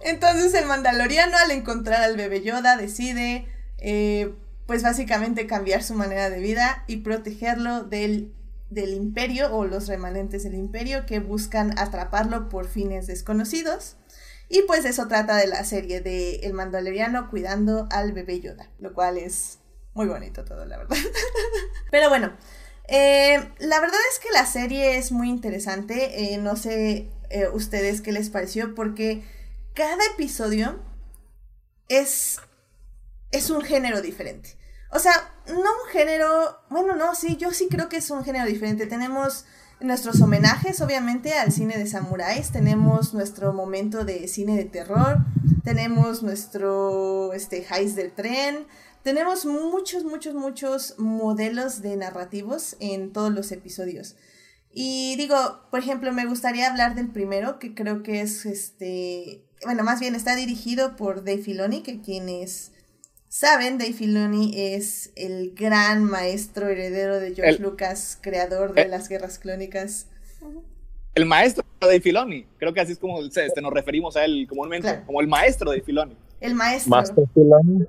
Entonces 0.00 0.54
el 0.54 0.64
mandaloriano 0.64 1.36
al 1.36 1.50
encontrar 1.50 2.00
al 2.00 2.16
bebé 2.16 2.40
Yoda 2.40 2.78
decide 2.78 3.46
eh, 3.78 4.34
pues 4.66 4.82
básicamente 4.82 5.46
cambiar 5.46 5.82
su 5.82 5.94
manera 5.94 6.30
de 6.30 6.40
vida 6.40 6.84
y 6.86 6.98
protegerlo 6.98 7.84
del, 7.84 8.32
del 8.70 8.94
imperio 8.94 9.54
o 9.54 9.64
los 9.64 9.86
remanentes 9.86 10.44
del 10.44 10.54
imperio 10.54 11.06
que 11.06 11.20
buscan 11.20 11.78
atraparlo 11.78 12.48
por 12.48 12.66
fines 12.66 13.06
desconocidos. 13.06 13.96
Y 14.48 14.62
pues 14.62 14.84
eso 14.84 15.08
trata 15.08 15.36
de 15.36 15.46
la 15.46 15.64
serie 15.64 16.00
de 16.00 16.36
El 16.36 16.52
Mandaloriano 16.52 17.30
cuidando 17.30 17.88
al 17.90 18.12
bebé 18.12 18.40
Yoda, 18.40 18.70
lo 18.78 18.94
cual 18.94 19.18
es 19.18 19.58
muy 19.94 20.06
bonito 20.06 20.44
todo, 20.44 20.64
la 20.64 20.78
verdad. 20.78 20.96
Pero 21.90 22.08
bueno, 22.08 22.32
eh, 22.86 23.38
la 23.58 23.80
verdad 23.80 23.98
es 24.12 24.18
que 24.20 24.30
la 24.32 24.46
serie 24.46 24.98
es 24.98 25.10
muy 25.10 25.28
interesante. 25.28 26.34
Eh, 26.34 26.38
no 26.38 26.56
sé 26.56 27.10
ustedes 27.52 28.02
qué 28.02 28.12
les 28.12 28.30
pareció, 28.30 28.74
porque 28.76 29.24
cada 29.74 30.04
episodio 30.14 30.78
es 31.88 32.40
es 33.30 33.50
un 33.50 33.62
género 33.62 34.02
diferente. 34.02 34.56
O 34.90 34.98
sea, 34.98 35.12
no 35.48 35.54
un 35.54 35.90
género, 35.92 36.60
bueno, 36.70 36.94
no, 36.94 37.14
sí, 37.14 37.36
yo 37.36 37.50
sí 37.50 37.68
creo 37.68 37.88
que 37.88 37.96
es 37.96 38.10
un 38.10 38.24
género 38.24 38.46
diferente. 38.46 38.86
Tenemos 38.86 39.44
nuestros 39.80 40.20
homenajes, 40.20 40.80
obviamente, 40.80 41.34
al 41.34 41.52
cine 41.52 41.76
de 41.76 41.86
samuráis, 41.86 42.50
tenemos 42.50 43.12
nuestro 43.12 43.52
momento 43.52 44.04
de 44.04 44.26
cine 44.28 44.56
de 44.56 44.64
terror, 44.64 45.18
tenemos 45.64 46.22
nuestro, 46.22 47.32
este, 47.32 47.66
heist 47.68 47.96
del 47.96 48.12
tren, 48.12 48.66
tenemos 49.02 49.44
muchos, 49.44 50.04
muchos, 50.04 50.34
muchos 50.34 50.94
modelos 50.98 51.82
de 51.82 51.96
narrativos 51.96 52.76
en 52.80 53.12
todos 53.12 53.32
los 53.32 53.52
episodios. 53.52 54.16
Y 54.72 55.16
digo, 55.16 55.36
por 55.70 55.80
ejemplo, 55.80 56.12
me 56.12 56.26
gustaría 56.26 56.68
hablar 56.70 56.94
del 56.94 57.10
primero, 57.10 57.58
que 57.58 57.74
creo 57.74 58.02
que 58.02 58.20
es, 58.20 58.46
este, 58.46 59.44
bueno, 59.64 59.84
más 59.84 60.00
bien 60.00 60.14
está 60.14 60.34
dirigido 60.34 60.96
por 60.96 61.24
Dave 61.24 61.38
Filoni, 61.38 61.82
que 61.82 62.00
quien 62.00 62.28
es 62.28 62.72
Saben, 63.38 63.76
Dave 63.76 63.92
Filoni 63.92 64.54
es 64.56 65.12
el 65.14 65.52
gran 65.54 66.04
maestro 66.04 66.70
heredero 66.70 67.20
de 67.20 67.34
George 67.34 67.58
Lucas, 67.58 68.18
creador 68.22 68.72
de 68.72 68.88
las 68.88 69.10
guerras 69.10 69.38
clónicas. 69.38 70.06
El 71.14 71.26
maestro 71.26 71.62
de 71.86 72.00
Filoni, 72.00 72.46
creo 72.56 72.72
que 72.72 72.80
así 72.80 72.92
es 72.92 72.98
como 72.98 73.20
este, 73.20 73.60
nos 73.60 73.74
referimos 73.74 74.16
a 74.16 74.24
él 74.24 74.46
comúnmente, 74.48 75.02
como 75.04 75.20
el 75.20 75.26
maestro 75.26 75.70
de 75.70 75.82
Filoni. 75.82 76.16
El 76.40 76.54
maestro. 76.54 76.88
Maestro 76.88 77.28
Filoni. 77.34 77.86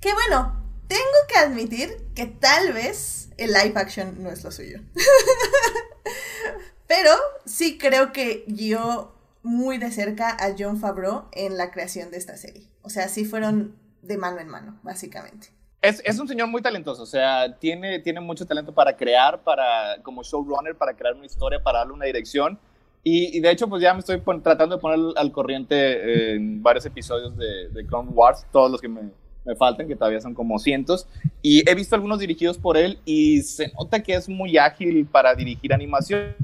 Que 0.00 0.12
bueno, 0.12 0.60
tengo 0.88 1.02
que 1.28 1.38
admitir 1.38 1.90
que 2.12 2.26
tal 2.26 2.72
vez 2.72 3.30
el 3.36 3.52
live 3.52 3.74
action 3.76 4.20
no 4.20 4.30
es 4.30 4.42
lo 4.42 4.50
suyo. 4.50 4.80
Pero 6.88 7.12
sí 7.44 7.78
creo 7.78 8.12
que 8.12 8.42
guió 8.48 9.14
muy 9.44 9.78
de 9.78 9.92
cerca 9.92 10.30
a 10.30 10.56
John 10.58 10.80
Favreau 10.80 11.28
en 11.30 11.56
la 11.56 11.70
creación 11.70 12.10
de 12.10 12.16
esta 12.16 12.36
serie. 12.36 12.68
O 12.82 12.90
sea, 12.90 13.06
sí 13.06 13.24
fueron 13.24 13.78
de 14.02 14.16
mano 14.16 14.40
en 14.40 14.48
mano, 14.48 14.78
básicamente. 14.82 15.48
Es, 15.82 16.02
es, 16.04 16.18
un 16.18 16.28
señor 16.28 16.48
muy 16.48 16.60
talentoso, 16.60 17.02
o 17.02 17.06
sea, 17.06 17.56
tiene, 17.58 18.00
tiene 18.00 18.20
mucho 18.20 18.46
talento 18.46 18.74
para 18.74 18.96
crear, 18.96 19.42
para, 19.42 19.96
como 20.02 20.22
showrunner, 20.22 20.76
para 20.76 20.94
crear 20.94 21.14
una 21.14 21.24
historia, 21.24 21.62
para 21.62 21.78
darle 21.78 21.94
una 21.94 22.04
dirección. 22.04 22.58
Y, 23.02 23.40
de 23.40 23.50
hecho, 23.50 23.66
pues 23.66 23.80
ya 23.80 23.94
me 23.94 24.00
estoy 24.00 24.20
tratando 24.42 24.76
de 24.76 24.80
poner 24.82 24.98
al 25.16 25.32
corriente 25.32 26.34
en 26.34 26.62
varios 26.62 26.84
episodios 26.84 27.34
de, 27.34 27.70
de 27.70 27.86
Clone 27.86 28.10
Wars, 28.10 28.44
todos 28.52 28.70
los 28.70 28.78
que 28.78 28.88
me, 28.88 29.10
me 29.44 29.56
faltan, 29.56 29.88
que 29.88 29.96
todavía 29.96 30.20
son 30.20 30.34
como 30.34 30.58
cientos. 30.58 31.06
Y 31.42 31.68
he 31.68 31.74
visto 31.74 31.94
algunos 31.94 32.18
dirigidos 32.18 32.58
por 32.58 32.76
él 32.76 32.98
y 33.04 33.42
se 33.42 33.72
nota 33.72 34.02
que 34.02 34.14
es 34.14 34.28
muy 34.28 34.58
ágil 34.58 35.06
para 35.06 35.34
dirigir 35.34 35.72
animación, 35.72 36.34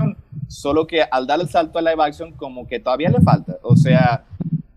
solo 0.49 0.87
que 0.87 1.03
al 1.03 1.27
dar 1.27 1.41
el 1.41 1.49
salto 1.49 1.79
a 1.79 1.83
live 1.83 2.03
action 2.03 2.33
como 2.33 2.67
que 2.67 2.81
todavía 2.81 3.11
le 3.11 3.21
falta. 3.21 3.59
O 3.63 3.77
sea, 3.77 4.25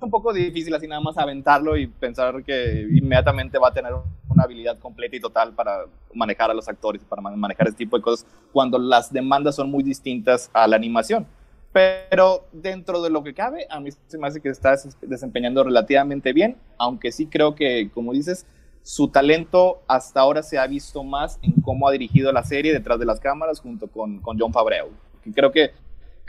un 0.01 0.09
poco 0.09 0.33
difícil 0.33 0.73
así 0.73 0.87
nada 0.87 1.01
más 1.01 1.17
aventarlo 1.17 1.75
y 1.75 1.87
pensar 1.87 2.43
que 2.43 2.87
inmediatamente 2.91 3.57
va 3.57 3.69
a 3.69 3.73
tener 3.73 3.93
una 4.29 4.43
habilidad 4.43 4.77
completa 4.79 5.15
y 5.15 5.19
total 5.19 5.53
para 5.53 5.85
manejar 6.13 6.49
a 6.51 6.53
los 6.53 6.67
actores, 6.67 7.03
para 7.03 7.21
manejar 7.21 7.67
este 7.67 7.79
tipo 7.79 7.97
de 7.97 8.03
cosas, 8.03 8.25
cuando 8.51 8.77
las 8.77 9.11
demandas 9.11 9.55
son 9.55 9.69
muy 9.69 9.83
distintas 9.83 10.49
a 10.53 10.67
la 10.67 10.75
animación. 10.75 11.27
Pero 11.71 12.47
dentro 12.51 13.01
de 13.01 13.09
lo 13.09 13.23
que 13.23 13.33
cabe, 13.33 13.67
a 13.69 13.79
mí 13.79 13.89
se 13.91 14.17
me 14.17 14.27
hace 14.27 14.41
que 14.41 14.49
está 14.49 14.75
desempeñando 15.01 15.63
relativamente 15.63 16.33
bien, 16.33 16.57
aunque 16.77 17.11
sí 17.11 17.27
creo 17.27 17.53
que, 17.53 17.91
como 17.93 18.13
dices, 18.13 18.47
su 18.81 19.09
talento 19.09 19.81
hasta 19.87 20.21
ahora 20.21 20.41
se 20.41 20.57
ha 20.57 20.65
visto 20.65 21.03
más 21.03 21.37
en 21.43 21.53
cómo 21.61 21.87
ha 21.87 21.91
dirigido 21.91 22.31
la 22.31 22.43
serie 22.43 22.73
detrás 22.73 22.97
de 22.97 23.05
las 23.05 23.19
cámaras 23.19 23.59
junto 23.59 23.87
con, 23.87 24.19
con 24.19 24.39
John 24.39 24.51
Favreau. 24.51 24.89
Creo 25.35 25.51
que 25.51 25.71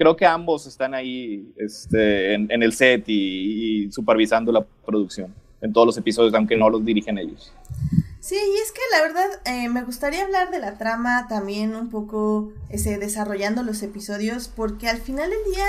creo 0.00 0.16
que 0.16 0.24
ambos 0.24 0.66
están 0.66 0.94
ahí 0.94 1.52
este, 1.58 2.32
en, 2.32 2.62
el 2.62 2.72
set 2.72 3.04
y, 3.06 3.92
supervisando 3.92 4.50
la 4.50 4.64
producción 4.64 5.34
en 5.60 5.74
todos 5.74 5.88
los 5.88 5.98
episodios, 5.98 6.32
aunque 6.32 6.56
no 6.56 6.70
los 6.70 6.82
dirigen 6.82 7.18
ellos. 7.18 7.52
Sí, 8.18 8.36
y 8.36 8.56
es 8.62 8.72
que 8.72 8.80
la 8.92 9.02
verdad 9.02 9.26
eh, 9.44 9.68
me 9.68 9.82
gustaría 9.82 10.24
hablar 10.24 10.50
de 10.50 10.58
la 10.58 10.78
trama 10.78 11.26
también 11.28 11.76
un 11.76 11.90
poco 11.90 12.50
ese, 12.70 12.96
desarrollando 12.96 13.62
los 13.62 13.82
episodios, 13.82 14.48
porque 14.48 14.88
al 14.88 14.96
final 14.96 15.28
del 15.28 15.52
día, 15.52 15.66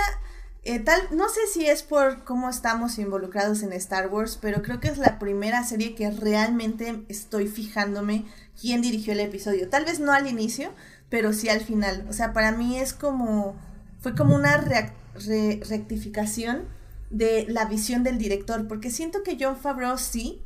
eh, 0.63 0.79
tal, 0.79 1.01
no 1.11 1.27
sé 1.27 1.41
si 1.51 1.65
es 1.65 1.83
por 1.83 2.23
cómo 2.23 2.49
estamos 2.49 2.99
involucrados 2.99 3.63
en 3.63 3.73
Star 3.73 4.07
Wars, 4.07 4.39
pero 4.41 4.61
creo 4.61 4.79
que 4.79 4.87
es 4.87 4.97
la 4.97 5.19
primera 5.19 5.65
serie 5.65 5.93
que 5.93 6.09
realmente 6.09 7.03
estoy 7.09 7.47
fijándome 7.49 8.23
quién 8.57 8.81
dirigió 8.81 9.11
el 9.11 9.19
episodio. 9.19 9.67
Tal 9.67 9.83
vez 9.83 9.99
no 9.99 10.13
al 10.13 10.27
inicio, 10.27 10.71
pero 11.09 11.33
sí 11.33 11.49
al 11.49 11.59
final. 11.59 12.05
O 12.09 12.13
sea, 12.13 12.31
para 12.31 12.53
mí 12.53 12.79
es 12.79 12.93
como 12.93 13.57
fue 14.01 14.15
como 14.15 14.35
una 14.35 14.57
rectificación 14.57 16.67
de 17.09 17.45
la 17.47 17.65
visión 17.65 18.03
del 18.03 18.17
director, 18.17 18.67
porque 18.67 18.89
siento 18.89 19.23
que 19.23 19.37
John 19.39 19.57
Favreau 19.57 19.97
sí 19.97 20.41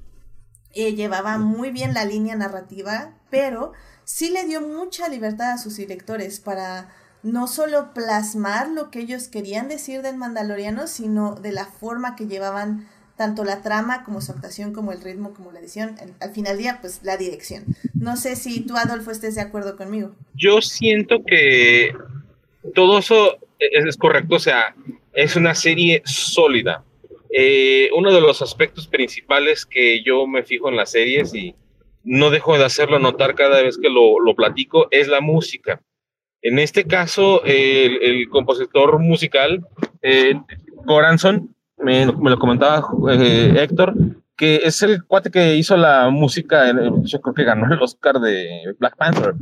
eh, 0.74 0.94
llevaba 0.94 1.38
muy 1.38 1.72
bien 1.72 1.94
la 1.94 2.06
línea 2.06 2.36
narrativa, 2.36 3.13
pero 3.30 3.72
sí 4.04 4.30
le 4.30 4.46
dio 4.46 4.62
mucha 4.62 5.08
libertad 5.08 5.54
a 5.54 5.58
sus 5.58 5.78
directores 5.78 6.39
para 6.39 6.89
no 7.24 7.48
solo 7.48 7.94
plasmar 7.94 8.70
lo 8.70 8.91
que 8.91 9.00
ellos 9.00 9.30
querían 9.30 9.70
decir 9.70 10.02
del 10.02 10.18
Mandaloriano, 10.18 10.88
sino 10.88 11.36
de 11.36 11.54
la 11.54 11.65
forma 11.65 12.15
que 12.15 12.28
llevaban 12.28 12.88
tanto 13.15 13.46
la 13.46 13.62
trama 13.62 14.04
como 14.04 14.22
su 14.22 14.32
actuación, 14.32 14.74
como 14.74 14.91
el 14.91 15.02
ritmo, 15.02 15.34
como 15.34 15.52
la 15.52 15.60
edición. 15.60 15.96
Al, 16.20 16.32
final 16.32 16.58
día, 16.58 16.80
pues 16.82 17.02
la 17.04 17.15
dirección. 17.15 17.63
No 17.94 18.18
sé 18.18 18.36
si 18.36 18.62
tú, 18.62 18.76
Adolfo, 18.76 19.12
estés 19.12 19.36
de 19.36 19.41
acuerdo 19.41 19.78
conmigo. 19.78 20.13
Yo 20.36 20.62
siento 20.62 21.24
que 21.26 21.94
todo 22.74 23.00
eso 23.00 23.38
es, 23.71 23.97
correcto, 23.97 24.36
o 24.36 24.39
sea, 24.39 24.75
es 25.13 25.36
una 25.36 25.56
serie 25.56 26.01
sólida. 26.06 26.84
Eh, 27.30 27.89
uno 27.95 28.13
de 28.13 28.21
los 28.21 28.41
aspectos 28.41 28.88
principales 28.88 29.65
que 29.65 30.04
yo 30.04 30.25
me 30.28 30.43
fijo 30.43 30.69
en 30.69 30.78
las 30.78 30.91
series 30.91 31.34
y 31.34 31.56
no 32.04 32.30
dejo 32.30 32.58
de 32.58 32.65
hacerlo 32.65 32.99
notar 32.99 33.36
cada 33.36 33.62
vez 33.62 33.78
que 33.78 33.89
lo, 33.89 34.19
lo 34.19 34.36
platico 34.36 34.88
es 34.91 35.08
la 35.08 35.21
música. 35.21 35.82
En 36.45 36.60
este 36.60 36.86
caso, 36.86 37.43
el, 37.43 38.30
compositor 38.30 38.99
musical, 38.99 39.65
eh, 40.04 40.39
Goranson, 40.86 41.56
me, 41.80 42.06
lo 42.06 42.38
comentaba 42.38 42.88
eh, 43.12 43.51
Héctor, 43.58 43.95
que 44.38 44.58
es 44.58 44.84
el 44.84 45.04
cuate 45.06 45.32
que 45.32 45.56
hizo 45.56 45.75
la 45.75 46.10
música, 46.12 46.71
yo 47.04 47.19
creo 47.19 47.34
que 47.34 47.43
ganó 47.43 47.73
el 47.73 47.82
Oscar 47.82 48.19
de 48.19 48.75
Black 48.78 48.95
Panther. 48.95 49.34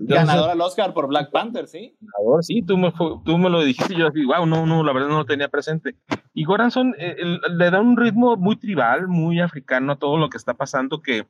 Ganador 0.00 0.50
al 0.50 0.60
Oscar 0.60 0.94
por 0.94 1.08
Black 1.08 1.30
Panther, 1.30 1.66
¿sí? 1.66 1.94
Ganador, 2.00 2.42
sí, 2.42 2.62
tú 2.62 2.78
me, 2.78 2.92
tú 3.24 3.38
me 3.38 3.50
lo 3.50 3.62
dijiste 3.62 3.94
y 3.94 3.98
yo 3.98 4.10
dije, 4.10 4.26
wow, 4.26 4.46
no, 4.46 4.64
no, 4.66 4.82
la 4.82 4.92
verdad 4.92 5.08
no 5.08 5.18
lo 5.18 5.26
tenía 5.26 5.48
presente. 5.48 5.94
Y 6.32 6.44
Goranson 6.44 6.94
eh, 6.98 7.16
le 7.50 7.70
da 7.70 7.80
un 7.80 7.96
ritmo 7.96 8.36
muy 8.36 8.56
tribal, 8.56 9.08
muy 9.08 9.40
africano 9.40 9.92
a 9.92 9.98
todo 9.98 10.16
lo 10.16 10.30
que 10.30 10.38
está 10.38 10.54
pasando, 10.54 11.02
que 11.02 11.26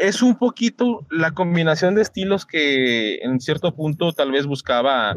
es 0.00 0.22
un 0.22 0.36
poquito 0.36 1.06
la 1.10 1.32
combinación 1.32 1.94
de 1.94 2.02
estilos 2.02 2.46
que 2.46 3.16
en 3.16 3.40
cierto 3.40 3.74
punto 3.74 4.12
tal 4.12 4.32
vez 4.32 4.46
buscaba 4.46 5.16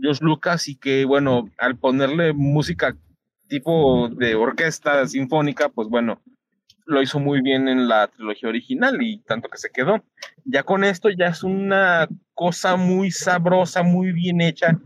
George 0.00 0.24
Lucas 0.24 0.68
y 0.68 0.76
que, 0.76 1.04
bueno, 1.04 1.48
al 1.58 1.76
ponerle 1.76 2.32
música 2.32 2.96
tipo 3.48 4.08
de 4.08 4.34
orquesta 4.34 5.06
sinfónica, 5.06 5.68
pues 5.68 5.88
bueno, 5.88 6.20
lo 6.86 7.02
hizo 7.02 7.18
muy 7.18 7.42
bien 7.42 7.68
en 7.68 7.88
la 7.88 8.08
trilogía 8.08 8.48
original 8.48 9.02
y 9.02 9.18
tanto 9.22 9.48
que 9.48 9.58
se 9.58 9.70
quedó. 9.70 10.02
Ya 10.44 10.62
con 10.62 10.84
esto 10.84 11.10
ya 11.10 11.26
es 11.26 11.42
una 11.42 12.08
cosa 12.34 12.76
muy 12.76 13.10
sabrosa, 13.10 13.82
muy 13.82 14.12
bien 14.12 14.40
hecha, 14.40 14.78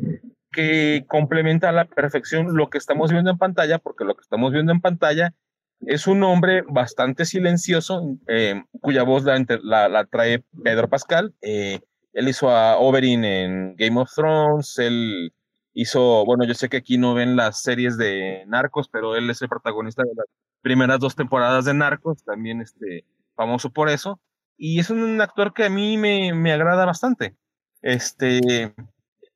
que 0.51 1.05
complementa 1.07 1.69
a 1.69 1.73
la 1.73 1.85
perfección 1.85 2.57
lo 2.57 2.71
que 2.71 2.79
estamos 2.79 3.13
viendo 3.13 3.31
en 3.31 3.39
pantalla, 3.39 3.79
porque 3.79 4.05
lo 4.05 4.15
que 4.15 4.23
estamos 4.23 4.53
viendo 4.53 4.73
en 4.73 4.81
pantalla 4.81 5.35
es 5.81 6.07
un 6.07 6.23
hombre 6.23 6.63
bastante 6.69 7.25
silencioso, 7.25 8.17
eh, 8.27 8.63
cuya 8.81 9.03
voz 9.03 9.25
la, 9.25 9.89
la, 9.89 10.05
trae 10.07 10.45
Pedro 10.63 10.89
Pascal. 10.89 11.35
Eh, 11.41 11.81
él 12.13 12.29
hizo 12.29 12.51
a 12.51 12.79
Oberyn 12.79 13.25
en 13.25 13.77
Game 13.77 13.99
of 14.01 14.11
Thrones, 14.15 14.79
él 14.79 15.33
hizo, 15.73 16.25
bueno, 16.25 16.45
yo 16.45 16.55
sé 16.55 16.69
que 16.69 16.79
aquí 16.79 16.99
no 16.99 17.15
ven 17.15 17.37
las 17.37 17.63
series 17.63 17.97
de 17.97 18.45
Narcos, 18.47 18.89
pero 18.89 19.17
él 19.17 19.31
es 19.31 19.43
el 19.43 19.49
protagonista 19.49 20.03
de 20.03 20.15
las 20.15 20.27
primeras 20.63 21.01
dos 21.01 21.17
temporadas 21.17 21.65
de 21.65 21.75
Narcos, 21.75 22.23
también 22.25 22.61
este, 22.61 23.05
famoso 23.35 23.71
por 23.71 23.89
eso. 23.89 24.21
Y 24.57 24.79
es 24.79 24.91
un 24.91 25.21
actor 25.21 25.55
que 25.55 25.65
a 25.65 25.71
mí 25.71 25.97
me, 25.97 26.35
me 26.35 26.53
agrada 26.53 26.85
bastante. 26.85 27.35
Este, 27.83 28.75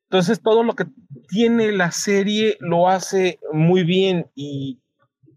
entonces 0.04 0.42
todo 0.42 0.62
lo 0.62 0.74
que 0.74 0.84
tiene 1.28 1.72
la 1.72 1.90
serie 1.90 2.56
lo 2.60 2.88
hace 2.88 3.38
muy 3.52 3.84
bien 3.84 4.30
y 4.34 4.80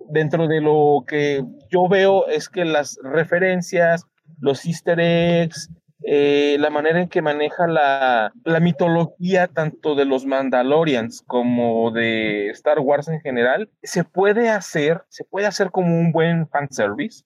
dentro 0.09 0.47
de 0.47 0.61
lo 0.61 1.03
que 1.07 1.43
yo 1.71 1.87
veo 1.87 2.27
es 2.27 2.49
que 2.49 2.65
las 2.65 2.99
referencias, 3.01 4.05
los 4.39 4.65
easter 4.65 4.99
eggs, 4.99 5.69
eh, 6.09 6.55
la 6.59 6.69
manera 6.69 7.01
en 7.01 7.09
que 7.09 7.21
maneja 7.21 7.67
la, 7.67 8.31
la, 8.45 8.59
mitología 8.61 9.47
tanto 9.47 9.93
de 9.93 10.05
los 10.05 10.25
Mandalorians 10.25 11.21
como 11.27 11.91
de 11.91 12.47
Star 12.51 12.79
Wars 12.79 13.09
en 13.09 13.19
general, 13.19 13.69
se 13.83 14.05
puede 14.05 14.47
hacer, 14.47 15.03
se 15.09 15.25
puede 15.25 15.47
hacer 15.47 15.69
como 15.69 15.99
un 15.99 16.13
buen 16.13 16.47
fanservice 16.47 17.25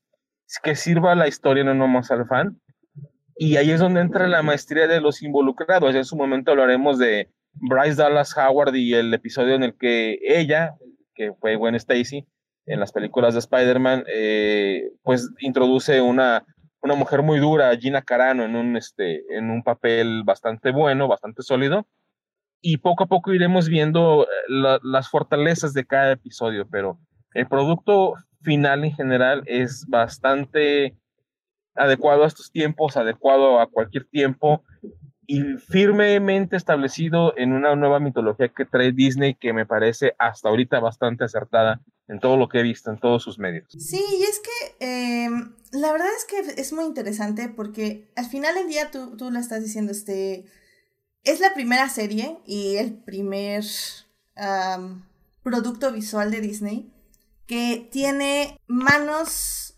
que 0.64 0.76
sirva 0.76 1.14
la 1.14 1.28
historia, 1.28 1.64
no 1.64 1.76
nomás 1.76 2.10
al 2.10 2.26
fan. 2.26 2.60
Y 3.36 3.58
ahí 3.58 3.70
es 3.70 3.80
donde 3.80 4.02
entra 4.02 4.28
la 4.28 4.42
maestría 4.42 4.88
de 4.88 5.00
los 5.00 5.22
involucrados. 5.22 5.94
En 5.94 6.04
su 6.04 6.16
momento 6.16 6.50
hablaremos 6.50 6.98
de 6.98 7.30
Bryce 7.54 8.02
Dallas 8.02 8.36
Howard 8.36 8.74
y 8.74 8.96
el 8.96 9.14
episodio 9.14 9.54
en 9.54 9.62
el 9.62 9.76
que 9.76 10.18
ella, 10.24 10.74
que 11.14 11.34
fue 11.34 11.56
Gwen 11.56 11.76
Stacy, 11.76 12.26
en 12.66 12.80
las 12.80 12.92
películas 12.92 13.36
de 13.36 13.42
Spider-Man, 13.42 14.06
eh, 14.08 14.92
pues 15.04 15.30
introduce 15.40 16.02
una, 16.02 16.44
una 16.82 16.96
mujer 16.96 17.22
muy 17.22 17.40
dura, 17.40 17.76
Gina 17.78 18.02
Carano, 18.02 18.44
en 18.44 18.56
un, 18.56 18.76
este, 18.76 19.24
en 19.36 19.50
un 19.50 19.64
papel 19.64 20.24
bastante 20.24 20.72
bueno, 20.72 21.08
bastante 21.08 21.44
sólido. 21.44 21.88
Y 22.62 22.78
poco 22.78 23.04
a 23.04 23.08
poco 23.08 23.34
iremos 23.34 23.70
viendo 23.70 24.26
eh, 24.26 24.80
las 24.84 25.10
fortalezas 25.10 25.74
de 25.74 25.86
cada 25.86 26.12
episodio, 26.12 26.68
pero 26.70 27.00
el 27.34 27.48
producto 27.48 28.16
final 28.42 28.84
en 28.84 28.94
general 28.94 29.44
es 29.46 29.86
bastante 29.88 30.96
adecuado 31.76 32.24
a 32.24 32.28
estos 32.28 32.52
tiempos, 32.52 32.98
adecuado 32.98 33.60
a 33.60 33.68
cualquier 33.68 34.06
tiempo 34.06 34.64
y 35.32 35.58
firmemente 35.60 36.58
establecido 36.58 37.34
en 37.38 37.54
una 37.54 37.74
nueva 37.78 38.02
mitología 38.02 38.50
que 38.50 38.66
trae 38.66 38.92
Disney 38.92 39.36
que 39.36 39.54
me 39.54 39.66
parece 39.66 40.14
hasta 40.20 40.50
ahorita 40.50 40.82
bastante 40.82 41.24
acertada 41.24 41.82
en 42.10 42.20
todo 42.20 42.36
lo 42.36 42.50
que 42.50 42.60
he 42.60 42.64
visto, 42.64 42.92
en 42.92 43.00
todos 43.00 43.24
sus 43.24 43.40
medios. 43.40 43.72
Sí, 43.72 44.04
y 44.20 44.24
es 44.24 44.42
que 44.42 45.24
em, 45.26 45.56
la 45.72 45.94
verdad 45.94 46.10
es 46.18 46.26
que 46.26 46.62
es 46.62 46.74
muy 46.74 46.84
interesante 46.84 47.48
porque 47.48 48.12
al 48.18 48.26
final 48.26 48.56
del 48.56 48.68
día 48.68 48.92
tú, 48.92 49.16
tú 49.16 49.32
lo 49.32 49.40
estás 49.40 49.64
diciendo, 49.64 49.94
este, 49.94 50.44
es 51.24 51.40
la 51.40 51.54
primera 51.54 51.88
serie 51.88 52.40
y 52.46 52.76
el 52.76 52.94
primer 52.94 53.64
producto 55.44 55.94
visual 55.94 56.30
de 56.32 56.42
Disney 56.42 56.92
que 57.46 57.88
tiene 57.90 58.60
manos 58.68 59.78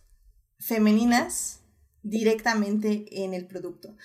femeninas 0.58 1.60
directamente 2.02 3.06
en 3.24 3.36
el 3.36 3.46
producto. 3.46 3.96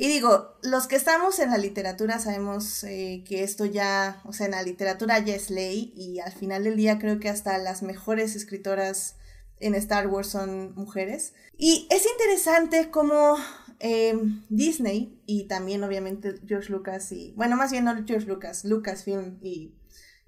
Y 0.00 0.06
digo, 0.06 0.54
los 0.62 0.86
que 0.86 0.94
estamos 0.94 1.40
en 1.40 1.50
la 1.50 1.58
literatura 1.58 2.20
sabemos 2.20 2.84
eh, 2.84 3.24
que 3.26 3.42
esto 3.42 3.64
ya, 3.64 4.22
o 4.24 4.32
sea, 4.32 4.46
en 4.46 4.52
la 4.52 4.62
literatura 4.62 5.18
ya 5.18 5.34
es 5.34 5.50
ley 5.50 5.92
y 5.96 6.20
al 6.20 6.30
final 6.30 6.62
del 6.62 6.76
día 6.76 7.00
creo 7.00 7.18
que 7.18 7.28
hasta 7.28 7.58
las 7.58 7.82
mejores 7.82 8.36
escritoras 8.36 9.16
en 9.58 9.74
Star 9.74 10.06
Wars 10.06 10.28
son 10.28 10.72
mujeres. 10.76 11.34
Y 11.56 11.88
es 11.90 12.06
interesante 12.06 12.90
cómo 12.92 13.38
eh, 13.80 14.16
Disney 14.48 15.20
y 15.26 15.48
también 15.48 15.82
obviamente 15.82 16.36
George 16.46 16.70
Lucas 16.70 17.10
y, 17.10 17.32
bueno, 17.36 17.56
más 17.56 17.72
bien 17.72 17.84
no 17.84 17.92
George 18.06 18.28
Lucas, 18.28 18.64
Lucasfilm 18.64 19.40
y, 19.42 19.74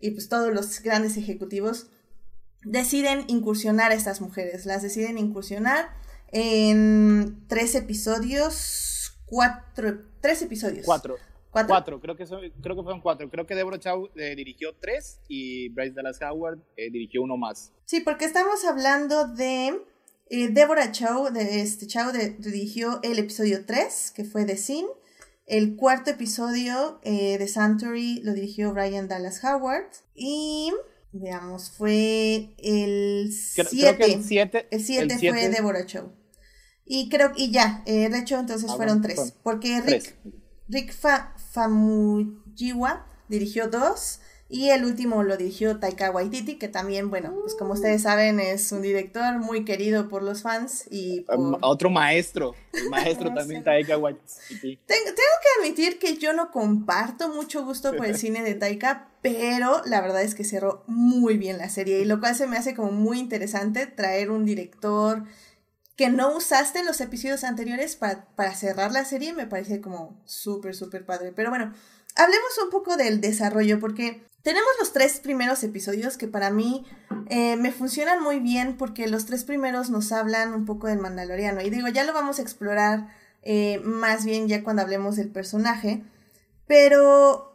y 0.01 0.11
pues 0.11 0.29
todos 0.29 0.53
los 0.53 0.83
grandes 0.83 1.17
ejecutivos 1.17 1.87
deciden 2.65 3.23
incursionar 3.29 3.93
a 3.93 3.95
estas 3.95 4.21
mujeres, 4.21 4.67
las 4.67 4.83
deciden 4.83 5.17
incursionar 5.17 5.95
en 6.33 7.45
tres 7.47 7.77
episodios 7.77 8.90
cuatro, 9.31 10.03
tres 10.21 10.43
episodios. 10.43 10.85
Cuatro. 10.85 11.17
¿Cuatro? 11.51 12.01
creo 12.01 12.17
que, 12.17 12.25
creo 12.25 12.77
que 12.77 12.83
fueron 12.83 13.01
cuatro. 13.01 13.29
Creo 13.29 13.47
que 13.47 13.55
Deborah 13.55 13.79
Chow 13.79 14.11
eh, 14.15 14.35
dirigió 14.37 14.75
tres 14.81 15.21
y 15.29 15.69
Bryce 15.71 15.95
Dallas 15.95 16.21
Howard 16.23 16.61
eh, 16.77 16.91
dirigió 16.91 17.23
uno 17.23 17.37
más. 17.37 17.73
Sí, 17.87 18.01
porque 18.01 18.25
estamos 18.25 18.65
hablando 18.65 19.27
de 19.27 19.83
eh, 20.29 20.49
Deborah 20.51 20.93
Chow, 20.93 21.31
de, 21.33 21.61
este, 21.61 21.89
Chow 21.89 22.13
dirigió 22.39 23.01
el 23.03 23.19
episodio 23.19 23.65
3, 23.67 24.13
que 24.15 24.25
fue 24.25 24.45
de 24.45 24.57
Sin. 24.57 24.87
El 25.47 25.75
cuarto 25.75 26.11
episodio 26.11 27.01
de 27.03 27.49
Santory 27.49 28.21
lo 28.23 28.35
dirigió 28.35 28.73
Brian 28.73 29.09
Dallas 29.09 29.43
Howard. 29.43 29.91
Y, 30.15 30.73
veamos, 31.11 31.73
fue 31.73 32.55
el 32.59 33.33
7. 33.33 34.69
El 34.71 34.81
7 34.81 35.19
fue 35.19 35.49
Deborah 35.49 35.85
Chow. 35.85 36.20
Y 36.93 37.09
creo, 37.09 37.31
y 37.37 37.53
ya, 37.53 37.85
eh, 37.87 38.09
de 38.09 38.19
hecho 38.19 38.37
entonces 38.37 38.69
ah, 38.69 38.75
fueron 38.75 39.01
tres, 39.01 39.33
porque 39.45 39.81
Rick, 39.81 40.17
Rick 40.69 40.93
Famuyiwa 41.53 43.07
dirigió 43.29 43.69
dos 43.69 44.19
y 44.49 44.71
el 44.71 44.85
último 44.85 45.23
lo 45.23 45.37
dirigió 45.37 45.79
Taika 45.79 46.11
Waititi, 46.11 46.59
que 46.59 46.67
también, 46.67 47.09
bueno, 47.09 47.33
pues 47.43 47.55
como 47.55 47.75
ustedes 47.75 48.03
saben 48.03 48.41
es 48.41 48.73
un 48.73 48.83
director 48.83 49.39
muy 49.39 49.65
querido 49.65 50.09
por 50.09 50.25
los 50.25 50.43
fans 50.43 50.89
y 50.91 51.25
Otro 51.61 51.91
maestro, 51.91 52.57
el 52.73 52.91
maestro 52.91 53.33
también 53.35 53.63
Taika 53.63 53.97
Waititi. 53.97 54.81
Tengo, 54.85 55.05
tengo 55.05 55.15
que 55.15 55.61
admitir 55.61 56.01
que 56.01 56.17
yo 56.17 56.33
no 56.33 56.51
comparto 56.51 57.29
mucho 57.29 57.65
gusto 57.65 57.95
por 57.95 58.07
el 58.07 58.17
cine 58.19 58.43
de 58.43 58.55
Taika, 58.55 59.13
pero 59.23 59.81
la 59.87 60.01
verdad 60.01 60.23
es 60.23 60.35
que 60.35 60.43
cerró 60.43 60.83
muy 60.89 61.37
bien 61.37 61.57
la 61.57 61.69
serie 61.69 62.01
y 62.01 62.05
lo 62.05 62.19
cual 62.19 62.35
se 62.35 62.49
me 62.49 62.57
hace 62.57 62.75
como 62.75 62.91
muy 62.91 63.21
interesante 63.21 63.87
traer 63.87 64.33
un 64.33 64.45
director 64.45 65.23
que 66.01 66.09
no 66.09 66.35
usaste 66.35 66.79
en 66.79 66.87
los 66.87 67.03
episodios 67.03 67.45
anteriores 67.45 67.95
para, 67.95 68.25
para 68.35 68.55
cerrar 68.55 68.91
la 68.91 69.05
serie, 69.05 69.35
me 69.35 69.47
parece 69.47 69.83
como 69.83 70.19
súper, 70.25 70.75
súper 70.75 71.05
padre. 71.05 71.31
Pero 71.37 71.51
bueno, 71.51 71.75
hablemos 72.17 72.59
un 72.65 72.71
poco 72.71 72.97
del 72.97 73.21
desarrollo, 73.21 73.79
porque 73.81 74.25
tenemos 74.41 74.71
los 74.79 74.95
tres 74.95 75.21
primeros 75.21 75.63
episodios 75.63 76.17
que 76.17 76.27
para 76.27 76.51
mí 76.51 76.87
eh, 77.29 77.57
me 77.57 77.71
funcionan 77.71 78.23
muy 78.23 78.41
bien, 78.41 78.79
porque 78.79 79.09
los 79.09 79.27
tres 79.27 79.45
primeros 79.45 79.91
nos 79.91 80.11
hablan 80.11 80.55
un 80.55 80.65
poco 80.65 80.87
del 80.87 81.01
Mandaloriano. 81.01 81.61
Y 81.61 81.69
digo, 81.69 81.89
ya 81.89 82.05
lo 82.05 82.15
vamos 82.15 82.39
a 82.39 82.43
explorar 82.43 83.09
eh, 83.43 83.79
más 83.85 84.25
bien 84.25 84.49
ya 84.49 84.65
cuando 84.65 84.81
hablemos 84.81 85.17
del 85.17 85.29
personaje. 85.29 86.03
Pero 86.67 87.50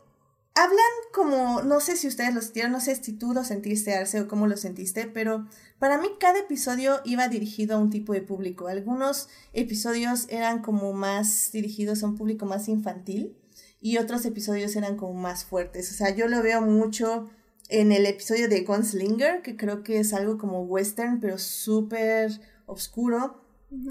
hablan 0.55 0.79
como, 1.13 1.61
no 1.63 1.81
sé 1.81 1.97
si 1.97 2.07
ustedes 2.07 2.33
lo 2.33 2.41
sintieron, 2.41 2.71
no 2.71 2.79
sé 2.79 2.95
si 2.95 3.13
tú 3.13 3.33
lo 3.33 3.43
sentiste, 3.43 3.93
Arce, 3.93 4.21
o 4.21 4.27
cómo 4.27 4.47
lo 4.47 4.55
sentiste, 4.55 5.05
pero 5.05 5.45
para 5.79 5.97
mí 5.97 6.07
cada 6.19 6.39
episodio 6.39 7.01
iba 7.03 7.27
dirigido 7.27 7.75
a 7.75 7.79
un 7.79 7.89
tipo 7.89 8.13
de 8.13 8.21
público. 8.21 8.67
Algunos 8.67 9.27
episodios 9.51 10.27
eran 10.29 10.61
como 10.61 10.93
más 10.93 11.51
dirigidos 11.51 12.01
a 12.01 12.07
un 12.07 12.15
público 12.15 12.45
más 12.45 12.69
infantil 12.69 13.35
y 13.81 13.97
otros 13.97 14.25
episodios 14.25 14.75
eran 14.77 14.95
como 14.95 15.13
más 15.13 15.43
fuertes. 15.43 15.91
O 15.91 15.93
sea, 15.93 16.15
yo 16.15 16.27
lo 16.29 16.41
veo 16.41 16.61
mucho 16.61 17.29
en 17.67 17.91
el 17.91 18.05
episodio 18.05 18.47
de 18.47 18.61
Gunslinger, 18.61 19.41
que 19.41 19.57
creo 19.57 19.83
que 19.83 19.99
es 19.99 20.13
algo 20.13 20.37
como 20.37 20.61
western, 20.61 21.19
pero 21.19 21.37
súper 21.37 22.31
oscuro. 22.65 23.44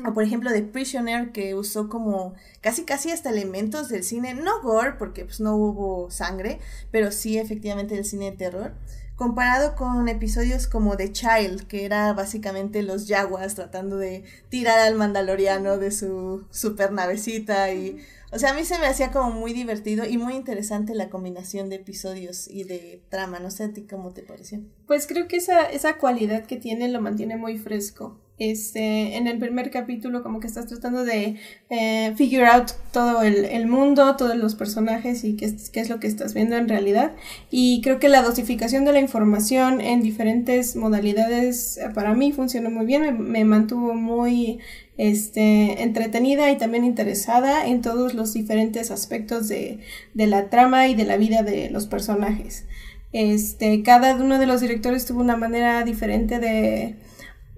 O 0.07 0.15
por 0.15 0.23
ejemplo 0.23 0.51
de 0.51 0.63
Prisoner 0.63 1.33
que 1.33 1.55
usó 1.55 1.89
como 1.89 2.35
casi 2.61 2.85
casi 2.85 3.11
hasta 3.11 3.31
elementos 3.31 3.89
del 3.89 4.05
cine, 4.05 4.35
no 4.35 4.63
gore 4.63 4.93
porque 4.99 5.25
pues 5.25 5.41
no 5.41 5.57
hubo 5.57 6.11
sangre, 6.11 6.61
pero 6.91 7.13
sí 7.13 7.39
efectivamente 7.39 7.97
el 7.97 8.05
cine 8.05 8.31
de 8.31 8.37
terror. 8.37 8.73
Comparado 9.17 9.77
con 9.77 10.09
episodios 10.09 10.67
como 10.67 10.97
The 10.97 11.13
Child, 11.13 11.69
que 11.69 11.85
era 11.85 12.13
básicamente 12.15 12.83
los 12.83 13.07
yaguas 13.07 13.55
tratando 13.55 13.97
de 13.97 14.25
tirar 14.49 14.79
al 14.81 14.97
mandaloriano 14.97 15.79
de 15.79 15.93
su 15.93 16.47
super 16.51 16.91
navecita 16.91 17.73
y 17.73 17.99
o 18.35 18.39
sea, 18.39 18.51
a 18.51 18.55
mí 18.55 18.65
se 18.65 18.79
me 18.79 18.87
hacía 18.87 19.13
como 19.13 19.31
muy 19.31 19.53
divertido 19.53 20.05
y 20.05 20.19
muy 20.19 20.35
interesante 20.35 20.95
la 20.95 21.09
combinación 21.09 21.69
de 21.69 21.77
episodios 21.77 22.49
y 22.49 22.65
de 22.65 23.01
trama. 23.09 23.39
No 23.39 23.51
sé 23.51 23.65
a 23.65 23.73
ti 23.73 23.83
cómo 23.83 24.13
te 24.13 24.23
pareció. 24.23 24.61
Pues 24.87 25.07
creo 25.07 25.29
que 25.29 25.37
esa, 25.37 25.63
esa 25.71 25.99
cualidad 25.99 26.45
que 26.45 26.57
tiene 26.57 26.89
lo 26.89 27.01
mantiene 27.01 27.37
muy 27.37 27.59
fresco. 27.59 28.19
Este, 28.37 29.17
en 29.17 29.29
el 29.29 29.39
primer 29.39 29.71
capítulo 29.71 30.25
como 30.25 30.41
que 30.41 30.49
estás 30.49 30.67
tratando 30.67 31.05
de 31.05 31.37
eh, 31.71 32.13
figure 32.17 32.47
out 32.47 32.73
todo 32.93 33.23
el, 33.23 33.45
el, 33.45 33.69
mundo, 33.69 34.17
todos 34.17 34.35
los 34.35 34.57
personajes 34.57 35.23
y 35.23 35.37
qué, 35.37 35.55
qué, 35.73 35.79
es 35.79 35.89
lo 35.89 36.01
que 36.01 36.09
estás 36.09 36.35
viendo 36.35 36.57
en 36.57 36.69
realidad. 36.69 37.13
Y 37.53 37.81
creo 37.83 38.01
que 38.01 38.09
la 38.09 38.23
dosificación 38.23 38.85
de 38.85 38.93
la 38.93 38.99
información 38.99 39.81
en 39.81 40.03
diferentes 40.03 40.75
modalidades 40.75 41.79
eh, 41.79 41.91
para 41.95 42.15
mí 42.15 42.33
funcionó 42.33 42.71
muy 42.71 42.87
bien, 42.87 43.03
me, 43.03 43.13
me 43.13 43.45
mantuvo 43.45 43.95
muy 43.95 44.59
este, 44.97 45.83
entretenida 45.83 46.51
y 46.51 46.59
también 46.59 46.85
interesada 46.85 47.67
en 47.67 47.83
todos 47.83 48.15
los 48.15 48.33
diferentes 48.33 48.91
aspectos 48.91 49.49
de, 49.49 49.81
de 50.15 50.27
la 50.27 50.51
trama 50.51 50.89
y 50.89 50.95
de 50.95 51.05
la 51.05 51.17
vida 51.17 51.43
de 51.43 51.71
los 51.71 51.87
personajes. 51.87 52.65
Este, 53.13 53.83
cada 53.83 54.15
uno 54.17 54.39
de 54.39 54.47
los 54.47 54.61
directores 54.61 55.07
tuvo 55.07 55.21
una 55.21 55.37
manera 55.37 55.85
diferente 55.85 56.41
de, 56.41 56.97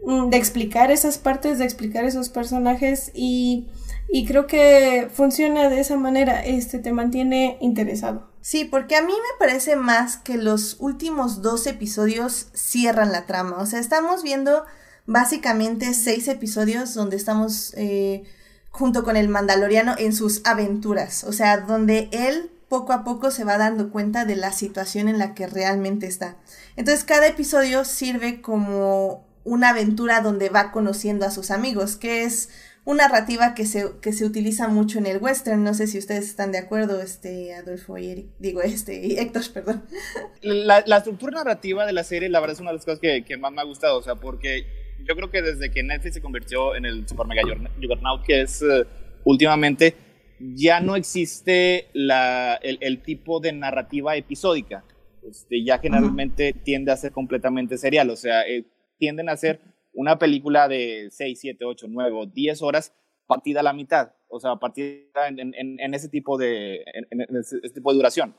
mm, 0.05 0.29
de 0.29 0.37
explicar 0.37 0.90
esas 0.90 1.18
partes, 1.18 1.59
de 1.59 1.64
explicar 1.64 2.05
esos 2.05 2.29
personajes 2.29 3.11
y, 3.14 3.66
y 4.09 4.27
creo 4.27 4.46
que 4.46 5.09
funciona 5.12 5.68
de 5.68 5.81
esa 5.81 5.96
manera, 5.96 6.44
este, 6.44 6.79
te 6.79 6.92
mantiene 6.92 7.57
interesado. 7.61 8.31
Sí, 8.42 8.64
porque 8.64 8.96
a 8.96 9.03
mí 9.03 9.12
me 9.12 9.38
parece 9.46 9.77
más 9.77 10.18
que 10.18 10.37
los 10.37 10.77
últimos 10.79 11.42
dos 11.42 11.66
episodios 11.66 12.49
cierran 12.55 13.11
la 13.11 13.27
trama. 13.27 13.57
O 13.59 13.66
sea, 13.66 13.81
estamos 13.81 14.22
viendo 14.22 14.62
básicamente 15.07 15.95
seis 15.95 16.29
episodios 16.29 16.95
donde 16.95 17.16
estamos 17.16 17.73
eh, 17.77 18.25
junto 18.71 19.05
con 19.05 19.16
el 19.16 19.29
Mandaloriano 19.29 19.95
en 19.99 20.12
sus 20.12 20.42
aventuras. 20.45 21.25
O 21.25 21.33
sea, 21.33 21.59
donde 21.59 22.09
él 22.12 22.51
poco 22.69 22.92
a 22.92 23.05
poco 23.05 23.31
se 23.31 23.45
va 23.45 23.59
dando 23.59 23.90
cuenta 23.90 24.25
de 24.25 24.37
la 24.37 24.53
situación 24.53 25.09
en 25.09 25.19
la 25.19 25.35
que 25.35 25.47
realmente 25.47 26.07
está. 26.07 26.37
Entonces, 26.77 27.05
cada 27.05 27.27
episodio 27.27 27.85
sirve 27.85 28.42
como 28.42 29.25
una 29.45 29.71
aventura 29.71 30.21
donde 30.21 30.49
va 30.49 30.73
conociendo 30.73 31.25
a 31.25 31.31
sus 31.31 31.53
amigos, 31.53 31.97
que 31.97 32.25
es 32.25 32.51
una 32.85 33.09
narrativa 33.09 33.55
que 33.55 33.66
se, 33.66 33.92
que 34.01 34.12
se 34.12 34.25
utiliza 34.25 34.69
mucho 34.69 34.99
en 34.99 35.07
el 35.07 35.19
western. 35.19 35.62
No 35.62 35.75
sé 35.75 35.87
si 35.87 35.99
ustedes 35.99 36.25
están 36.25 36.51
de 36.51 36.59
acuerdo, 36.59 37.01
este, 37.01 37.55
Adolfo 37.55 37.97
y 37.99 38.11
Eric, 38.11 38.27
digo, 38.40 38.62
este, 38.62 39.21
Héctor, 39.21 39.42
perdón. 39.53 39.85
La, 40.42 40.83
la, 40.87 40.99
estructura 40.99 41.38
narrativa 41.38 41.87
de 41.87 41.92
la 41.92 42.05
serie, 42.05 42.29
la 42.29 42.40
verdad, 42.40 42.55
es 42.55 42.61
una 42.61 42.71
de 42.71 42.77
las 42.77 42.85
cosas 42.85 43.01
que, 43.01 43.25
que 43.25 43.37
más 43.37 43.53
me 43.53 43.61
ha 43.61 43.64
gustado, 43.64 43.99
o 43.99 44.03
sea, 44.03 44.16
porque 44.16 44.86
yo 45.04 45.14
creo 45.14 45.30
que 45.30 45.42
desde 45.42 45.70
que 45.70 45.82
Netflix 45.82 46.14
se 46.14 46.22
convirtió 46.22 46.74
en 46.74 46.85
el 46.85 47.06
super 47.06 47.26
mega 47.26 47.42
juggernaut 47.42 48.24
que 48.24 48.42
es 48.42 48.62
uh, 48.62 48.85
últimamente, 49.24 49.94
ya 50.38 50.80
no 50.80 50.96
existe 50.96 51.88
la, 51.92 52.56
el, 52.56 52.78
el, 52.80 53.02
tipo 53.02 53.40
de 53.40 53.52
narrativa 53.52 54.16
episódica. 54.16 54.85
Este, 55.28 55.64
ya 55.64 55.78
generalmente 55.78 56.52
uh 56.54 56.59
-huh. 56.59 56.62
tiende 56.62 56.92
a 56.92 56.96
ser 56.96 57.12
completamente 57.12 57.78
serial, 57.78 58.11
o 58.11 58.16
sea, 58.16 58.46
eh, 58.46 58.64
tienden 58.98 59.28
a 59.28 59.37
ser 59.37 59.61
una 59.92 60.18
película 60.18 60.68
de 60.68 61.09
6, 61.11 61.40
7, 61.40 61.64
8, 61.64 61.87
9 61.88 62.16
o 62.16 62.26
10 62.26 62.62
horas 62.62 62.92
partida 63.26 63.61
a 63.61 63.62
la 63.64 63.72
mitad, 63.72 64.12
o 64.28 64.38
sea, 64.38 64.56
partida 64.56 65.26
en, 65.28 65.40
en, 65.40 65.80
en 65.80 65.94
ese 65.94 66.09
tipo 66.09 66.38
de 66.38 66.76
en, 66.76 67.06
en 67.11 67.37
ese, 67.37 67.59
ese, 67.62 67.74
tipo 67.74 67.90
de 67.90 67.96
duración. 67.96 68.35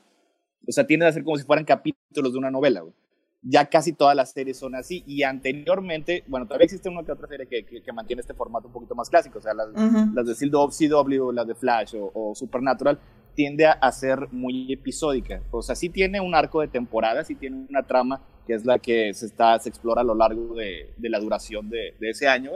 O 0.66 0.72
sea, 0.72 0.86
tienden 0.86 1.08
a 1.08 1.12
ser 1.12 1.24
como 1.24 1.36
si 1.36 1.44
fueran 1.44 1.64
capítulos 1.66 2.32
de 2.32 2.38
una 2.38 2.50
novela. 2.50 2.80
Güey 2.80 2.94
ya 3.42 3.66
casi 3.66 3.92
todas 3.92 4.16
las 4.16 4.32
series 4.32 4.58
son 4.58 4.74
así. 4.74 5.04
Y 5.06 5.22
anteriormente, 5.22 6.24
bueno, 6.26 6.46
todavía 6.46 6.64
existe 6.64 6.88
una 6.88 7.04
que 7.04 7.12
otra 7.12 7.28
serie 7.28 7.46
que, 7.46 7.64
que, 7.64 7.82
que 7.82 7.92
mantiene 7.92 8.20
este 8.20 8.34
formato 8.34 8.66
un 8.66 8.72
poquito 8.72 8.94
más 8.94 9.08
clásico, 9.08 9.38
o 9.38 9.42
sea, 9.42 9.54
las, 9.54 9.68
uh 9.68 9.72
-huh. 9.72 10.14
las 10.14 10.26
de 10.26 10.88
CW, 10.88 11.32
las 11.32 11.46
de 11.46 11.54
Flash 11.54 11.94
o, 11.96 12.10
o, 12.14 12.34
Supernatural, 12.34 12.98
tiende 13.34 13.66
a 13.66 13.92
ser 13.92 14.28
muy 14.32 14.72
episódica. 14.72 15.42
O 15.50 15.62
sea, 15.62 15.76
sí 15.76 15.88
tiene 15.88 16.20
un 16.20 16.34
arco 16.34 16.60
de 16.60 16.68
temporada, 16.68 17.24
sí 17.24 17.36
tiene 17.36 17.66
una 17.68 17.84
trama 17.84 18.20
que 18.46 18.54
es 18.54 18.64
la 18.64 18.78
que 18.78 19.12
se, 19.14 19.26
está, 19.26 19.58
se 19.60 19.68
explora 19.68 20.00
a 20.00 20.04
lo 20.04 20.14
largo 20.14 20.54
de, 20.54 20.94
de 20.96 21.08
la 21.10 21.20
duración 21.20 21.68
de, 21.68 21.94
de 22.00 22.10
ese 22.10 22.26
año, 22.26 22.52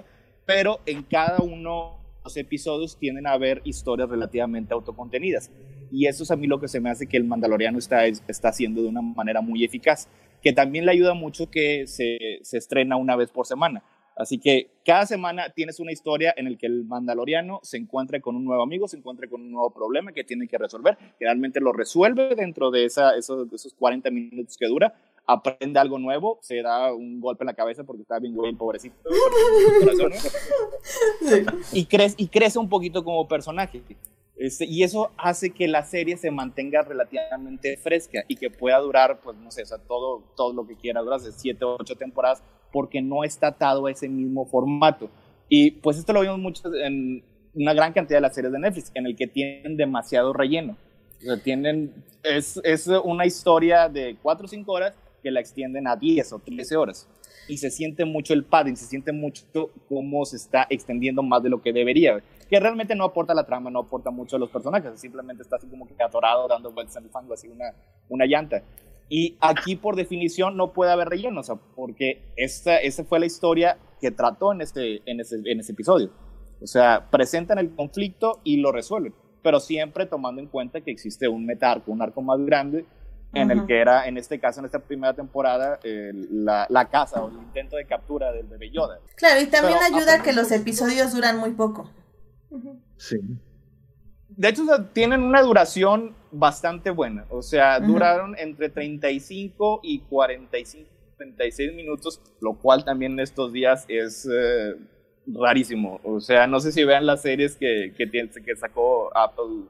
pero 0.47 0.81
en 0.87 1.03
cada 1.03 1.39
uno 1.39 1.99
de 2.17 2.23
los 2.25 2.37
episodios 2.37 2.97
tienden 2.99 3.27
a 3.27 3.33
haber 3.33 3.61
historias 3.65 4.09
relativamente 4.09 4.73
autocontenidas. 4.75 5.51
Y 5.91 6.07
eso 6.07 6.23
es 6.23 6.31
a 6.31 6.37
mí 6.37 6.47
lo 6.47 6.59
que 6.59 6.69
se 6.69 6.81
me 6.81 6.89
hace 6.89 7.07
que 7.07 7.19
el 7.19 7.25
Mandaloriano 7.25 7.79
está, 7.79 8.07
está 8.07 8.49
haciendo 8.49 8.81
de 8.83 8.89
una 8.89 9.03
manera 9.03 9.43
muy 9.43 9.63
eficaz 9.63 10.09
que 10.43 10.53
también 10.53 10.87
le 10.87 10.93
ayuda 10.93 11.15
mucho 11.15 11.51
que 11.51 11.87
se, 11.87 12.41
se, 12.43 12.59
estrena 12.59 12.97
una 12.97 13.17
vez 13.17 13.31
por 13.31 13.47
semana. 13.47 13.83
Así 14.15 14.39
que 14.39 14.71
cada 14.85 15.07
semana 15.07 15.51
tienes 15.51 15.81
una 15.81 15.93
historia 15.93 16.35
en 16.37 16.51
la 16.51 16.59
que 16.59 16.67
el 16.67 16.85
mandaloriano 16.85 17.61
se 17.63 17.79
encuentra 17.79 18.21
con 18.21 18.37
un 18.37 18.45
nuevo 18.45 18.63
amigo, 18.63 18.87
se 18.87 18.99
encuentra 18.99 19.27
con 19.27 19.41
un 19.41 19.53
nuevo 19.53 19.71
problema 19.71 20.13
que 20.13 20.25
tiene 20.25 20.47
que 20.47 20.59
resolver. 20.59 20.99
Generalmente 21.19 21.61
lo 21.61 21.73
resuelve 21.73 22.35
dentro 22.35 22.71
de 22.71 22.85
esa, 22.85 23.17
esos, 23.17 23.51
esos 23.53 23.73
40 23.73 24.11
minutos 24.11 24.59
que 24.59 24.67
dura, 24.67 24.95
aprende 25.27 25.79
algo 25.79 25.99
nuevo, 25.99 26.39
se 26.43 26.61
da 26.61 26.93
un 26.93 27.21
golpe 27.21 27.45
en 27.45 27.47
la 27.47 27.55
cabeza 27.55 27.85
porque 27.85 28.03
está 28.03 28.19
bien 28.19 28.35
güey, 28.35 28.53
pobrecito. 28.53 28.97
Corazón, 29.81 30.13
¿no? 31.47 31.53
y, 31.73 31.87
crece, 31.87 32.15
y 32.19 32.29
crece 32.29 32.59
un 32.59 32.69
poquito 32.69 33.05
como 33.05 33.27
personaje. 33.27 33.83
Este, 34.37 34.65
y 34.65 34.83
eso 34.83 35.11
hace 35.19 35.51
que 35.51 35.69
la 35.69 35.85
serie 35.85 36.17
se 36.17 36.31
mantenga 36.31 36.83
relativamente 36.83 37.77
fresca 37.77 38.25
y 38.29 38.37
que 38.37 38.51
pueda 38.51 38.79
durar, 38.79 39.21
pues 39.23 39.37
no 39.37 39.51
sé, 39.51 39.63
todo, 39.87 40.25
todo 40.37 40.53
lo 40.53 40.67
que 40.67 40.77
quiera 40.77 41.01
durar, 41.01 41.21
de 41.21 41.33
7 41.33 41.65
o 41.65 41.77
8 41.79 41.97
temporadas, 41.97 42.43
porque 42.73 43.03
no 43.03 43.25
está 43.25 43.49
atado 43.49 43.87
a 43.87 43.91
ese 43.91 44.09
mismo 44.09 44.47
formato. 44.47 45.11
Y 45.49 45.73
pues 45.73 45.99
esto 45.99 46.13
lo 46.13 46.23
vimos 46.23 46.39
mucho 46.39 46.75
en 46.75 47.23
una 47.55 47.75
gran 47.75 47.93
cantidad 47.93 48.17
de 48.17 48.23
las 48.23 48.35
series 48.35 48.53
de 48.53 48.59
Netflix, 48.59 48.91
en 48.95 49.07
el 49.07 49.17
que 49.17 49.27
tienen 49.27 49.77
demasiado 49.77 50.33
relleno. 50.33 50.77
Tienen, 51.45 51.93
es, 52.25 52.61
es 52.65 52.89
una 53.05 53.27
historia 53.27 53.89
de 53.89 54.17
4 54.23 54.47
o 54.47 54.49
5 54.49 54.73
horas 54.73 54.95
que 55.23 55.31
la 55.31 55.41
extienden 55.41 55.87
a 55.87 55.95
10 55.95 56.33
o 56.33 56.39
13 56.39 56.77
horas. 56.77 57.09
Y 57.49 57.59
se 57.59 57.71
siente 57.71 58.05
mucho 58.05 58.33
el 58.35 58.45
padding, 58.45 58.77
se 58.77 58.87
siente 58.87 59.13
mucho 59.13 59.45
cómo 59.89 60.25
se 60.25 60.37
está 60.37 60.67
extendiendo 60.71 61.23
más 61.23 61.43
de 61.43 61.51
lo 61.51 61.61
que 61.61 61.73
debería 61.73 62.23
que 62.53 62.61
realmente 62.61 62.95
no 62.95 63.05
aporta 63.05 63.33
la 63.33 63.47
trama, 63.47 63.71
no 63.71 63.79
aporta 63.79 64.11
mucho 64.11 64.37
a 64.37 64.39
los 64.39 64.51
personajes, 64.51 65.01
simplemente 65.01 65.43
está 65.43 65.57
así 65.57 65.67
como 65.69 65.87
que 65.87 65.95
atorado 66.03 66.47
dando 66.47 66.71
vueltas 66.71 66.95
en 66.97 67.05
el 67.05 67.09
fango, 67.09 67.33
así 67.33 67.49
una, 67.49 67.73
una 68.11 68.27
llanta. 68.27 68.63
Y 69.09 69.39
aquí, 69.41 69.75
por 69.75 69.97
definición, 69.97 70.55
no 70.55 70.75
puede 70.75 70.93
haber 70.93 71.09
relleno, 71.09 71.41
o 71.41 71.43
sea, 71.43 71.55
porque 71.75 72.21
esta, 72.37 72.77
esta 72.77 73.05
fue 73.05 73.21
la 73.21 73.25
historia 73.25 73.79
que 74.03 74.11
trató 74.11 74.53
en 74.53 74.61
este, 74.61 75.01
en, 75.11 75.21
ese, 75.21 75.37
en 75.47 75.61
ese 75.61 75.73
episodio. 75.73 76.11
O 76.61 76.67
sea, 76.67 77.09
presentan 77.11 77.57
el 77.57 77.75
conflicto 77.75 78.43
y 78.45 78.59
lo 78.59 78.71
resuelven, 78.71 79.15
pero 79.43 79.59
siempre 79.59 80.05
tomando 80.05 80.43
en 80.43 80.49
cuenta 80.49 80.83
que 80.83 80.91
existe 80.91 81.29
un 81.29 81.47
metarco, 81.47 81.91
un 81.91 82.03
arco 82.03 82.21
más 82.21 82.39
grande, 82.45 82.85
en 83.33 83.51
uh 83.51 83.55
-huh. 83.55 83.61
el 83.63 83.67
que 83.67 83.81
era, 83.81 84.07
en 84.07 84.19
este 84.19 84.39
caso, 84.39 84.61
en 84.61 84.67
esta 84.67 84.81
primera 84.81 85.15
temporada, 85.15 85.81
eh, 85.85 86.11
la, 86.13 86.67
la 86.69 86.91
caza 86.91 87.25
o 87.25 87.31
el 87.31 87.37
intento 87.37 87.77
de 87.77 87.87
captura 87.87 88.31
del 88.31 88.47
bebé 88.47 88.71
Yoda. 88.71 88.99
Claro, 89.17 89.41
y 89.41 89.47
también 89.47 89.79
pero, 89.81 89.97
ayuda 89.97 90.17
a 90.17 90.23
que 90.23 90.35
los 90.35 90.53
episodios 90.53 91.15
duran 91.15 91.39
muy 91.39 91.53
poco. 91.53 91.89
Sí. 92.97 93.19
De 94.29 94.49
hecho, 94.49 94.63
o 94.63 94.67
sea, 94.67 94.93
tienen 94.93 95.23
una 95.23 95.43
duración 95.43 96.15
bastante 96.31 96.91
buena. 96.91 97.27
O 97.31 97.43
sea, 97.43 97.79
uh 97.79 97.83
-huh. 97.83 97.87
duraron 97.87 98.35
entre 98.39 98.69
35 98.69 99.81
y 99.83 100.01
45, 100.01 100.89
36 101.17 101.75
minutos, 101.75 102.21
lo 102.41 102.55
cual 102.55 102.85
también 102.85 103.13
en 103.13 103.21
estos 103.21 103.53
días 103.53 103.85
es 103.89 104.29
eh, 104.33 104.75
rarísimo. 105.27 106.01
O 106.05 106.21
sea, 106.21 106.47
no 106.47 106.61
sé 106.61 106.73
si 106.73 106.85
vean 106.85 107.07
las 107.07 107.23
series 107.23 107.57
que, 107.57 107.93
que, 107.97 108.07
tiene, 108.07 108.31
que 108.31 108.57
sacó 108.57 109.17
Apple 109.17 109.67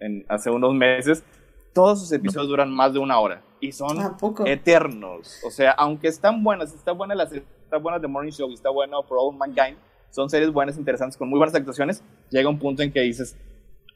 en, 0.00 0.24
hace 0.28 0.50
unos 0.50 0.74
meses. 0.74 1.24
Todos 1.72 2.00
sus 2.00 2.12
episodios 2.12 2.48
duran 2.48 2.70
más 2.70 2.92
de 2.92 3.00
una 3.00 3.18
hora 3.18 3.42
y 3.60 3.72
son 3.72 3.98
eternos. 4.46 5.40
O 5.44 5.50
sea, 5.50 5.72
aunque 5.72 6.08
están 6.08 6.44
buenas, 6.44 6.72
está 6.72 6.92
buena 6.92 7.14
la 7.14 7.24
está 7.24 7.78
buena 7.78 8.00
The 8.00 8.06
Morning 8.06 8.30
Show, 8.30 8.52
está 8.52 8.70
buena 8.70 9.02
For 9.02 9.18
All 9.20 9.36
Mankind, 9.36 9.76
son 10.14 10.30
series 10.30 10.52
buenas, 10.52 10.78
interesantes, 10.78 11.16
con 11.16 11.28
muy 11.28 11.38
buenas 11.38 11.54
actuaciones, 11.56 12.04
llega 12.30 12.48
un 12.48 12.58
punto 12.58 12.82
en 12.82 12.92
que 12.92 13.00
dices, 13.00 13.36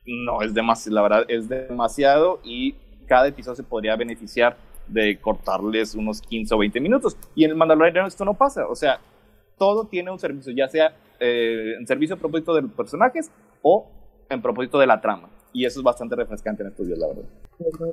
no, 0.04 0.42
es 0.42 0.52
demasiado, 0.52 0.94
la 0.96 1.02
verdad, 1.02 1.24
es 1.28 1.48
demasiado 1.48 2.40
y 2.42 2.74
cada 3.07 3.28
episodio 3.28 3.54
se 3.54 3.62
podría 3.62 3.94
beneficiar 3.94 4.57
de 4.88 5.16
cortarles 5.20 5.94
unos 5.94 6.20
15 6.20 6.54
o 6.54 6.59
20 6.59 6.81
minutos. 6.81 7.16
Y 7.37 7.44
en 7.44 7.50
el 7.52 7.57
Mandalorian 7.57 8.07
esto 8.07 8.24
no 8.24 8.35
pasa, 8.35 8.66
o 8.66 8.74
sea, 8.74 8.98
todo 9.59 9.87
tiene 9.87 10.11
un 10.11 10.18
servicio, 10.18 10.52
ya 10.52 10.66
sea 10.66 10.96
eh, 11.20 11.74
en 11.78 11.87
servicio 11.87 12.16
a 12.16 12.18
propósito 12.18 12.52
de 12.52 12.62
los 12.62 12.72
personajes 12.72 13.31
o 13.62 13.88
en 14.28 14.42
propósito 14.42 14.78
de 14.81 14.88
la 14.88 15.00
trama. 15.00 15.31
Y 15.52 15.66
eso 15.66 15.78
es 15.78 15.85
bastante 15.85 16.16
refrescante 16.16 16.64
en 16.64 16.70
estos 16.70 16.87
días, 16.87 16.98
la 16.98 17.07
verdad. 17.09 17.24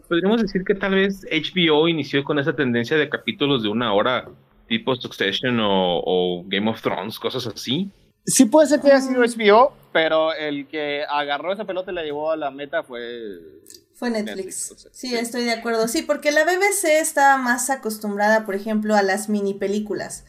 Podríamos 0.09 0.41
decir 0.41 0.63
que 0.63 0.73
tal 0.73 0.95
vez 0.95 1.25
HBO 1.31 1.87
inició 1.87 2.23
con 2.23 2.39
esa 2.39 2.55
tendencia 2.55 2.97
de 2.97 3.07
capítulos 3.07 3.61
de 3.61 3.69
una 3.69 3.93
hora, 3.93 4.29
tipo 4.67 4.95
Succession 4.95 5.59
o, 5.59 6.01
o 6.03 6.43
Game 6.47 6.69
of 6.69 6.81
Thrones, 6.81 7.19
cosas 7.19 7.45
así. 7.45 7.91
Sí 8.25 8.45
puede 8.45 8.67
ser 8.67 8.81
que 8.81 8.91
haya 8.91 9.01
sido 9.01 9.21
HBO, 9.21 9.73
pero 9.93 10.33
el 10.33 10.67
que 10.67 11.03
agarró 11.07 11.53
esa 11.53 11.65
pelota 11.65 11.91
y 11.91 11.95
la 11.95 12.03
llevó 12.03 12.31
a 12.31 12.37
la 12.37 12.51
meta 12.51 12.83
fue... 12.83 13.39
Fue 13.93 14.09
Netflix. 14.09 14.35
Netflix 14.35 14.71
o 14.71 14.77
sea, 14.77 14.91
sí, 14.93 15.09
sí, 15.09 15.15
estoy 15.15 15.45
de 15.45 15.53
acuerdo. 15.53 15.87
Sí, 15.87 16.01
porque 16.01 16.31
la 16.31 16.43
BBC 16.43 16.99
está 16.99 17.37
más 17.37 17.69
acostumbrada, 17.69 18.45
por 18.45 18.55
ejemplo, 18.55 18.95
a 18.95 19.03
las 19.03 19.29
mini 19.29 19.53
películas. 19.53 20.25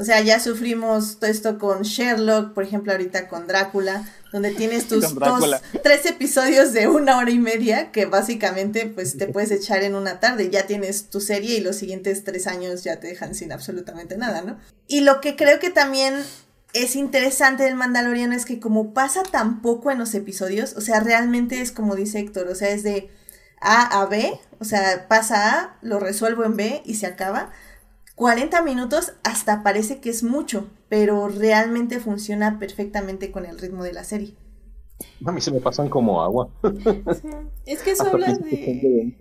O 0.00 0.04
sea, 0.04 0.22
ya 0.22 0.40
sufrimos 0.40 1.18
todo 1.18 1.30
esto 1.30 1.58
con 1.58 1.82
Sherlock, 1.82 2.54
por 2.54 2.64
ejemplo, 2.64 2.92
ahorita 2.92 3.28
con 3.28 3.46
Drácula, 3.46 4.08
donde 4.32 4.52
tienes 4.52 4.88
tus 4.88 5.14
dos, 5.14 5.60
tres 5.82 6.06
episodios 6.06 6.72
de 6.72 6.88
una 6.88 7.18
hora 7.18 7.30
y 7.30 7.38
media 7.38 7.92
que 7.92 8.06
básicamente 8.06 8.86
pues 8.86 9.18
te 9.18 9.26
puedes 9.26 9.50
echar 9.50 9.82
en 9.82 9.94
una 9.94 10.18
tarde. 10.18 10.48
Ya 10.48 10.66
tienes 10.66 11.10
tu 11.10 11.20
serie 11.20 11.56
y 11.56 11.60
los 11.60 11.76
siguientes 11.76 12.24
tres 12.24 12.46
años 12.46 12.82
ya 12.82 13.00
te 13.00 13.08
dejan 13.08 13.34
sin 13.34 13.52
absolutamente 13.52 14.16
nada, 14.16 14.40
¿no? 14.40 14.58
Y 14.86 15.00
lo 15.00 15.20
que 15.20 15.36
creo 15.36 15.58
que 15.60 15.68
también 15.68 16.14
es 16.74 16.96
interesante 16.96 17.64
del 17.64 17.74
Mandaloriano 17.74 18.34
es 18.34 18.44
que 18.44 18.60
como 18.60 18.92
pasa 18.92 19.22
tan 19.22 19.60
poco 19.62 19.90
en 19.90 19.98
los 19.98 20.14
episodios, 20.14 20.76
o 20.76 20.80
sea, 20.80 21.00
realmente 21.00 21.60
es 21.60 21.72
como 21.72 21.96
dice 21.96 22.20
Héctor, 22.20 22.48
o 22.48 22.54
sea, 22.54 22.70
es 22.70 22.82
de 22.82 23.10
A 23.60 24.00
a 24.00 24.06
B, 24.06 24.32
o 24.58 24.64
sea, 24.64 25.06
pasa 25.08 25.58
A, 25.58 25.78
lo 25.82 25.98
resuelvo 25.98 26.44
en 26.44 26.56
B 26.56 26.82
y 26.84 26.94
se 26.94 27.06
acaba. 27.06 27.50
40 28.14 28.62
minutos 28.62 29.14
hasta 29.22 29.62
parece 29.62 30.00
que 30.00 30.10
es 30.10 30.22
mucho, 30.22 30.68
pero 30.88 31.28
realmente 31.28 32.00
funciona 32.00 32.58
perfectamente 32.58 33.30
con 33.30 33.46
el 33.46 33.58
ritmo 33.58 33.82
de 33.82 33.94
la 33.94 34.04
serie. 34.04 34.34
A 35.24 35.32
mí 35.32 35.40
se 35.40 35.50
me 35.50 35.60
pasan 35.60 35.88
como 35.88 36.22
agua. 36.22 36.50
Es 37.64 37.82
que 37.82 37.90
eso 37.92 38.06
habla 38.06 38.34
de... 38.34 39.16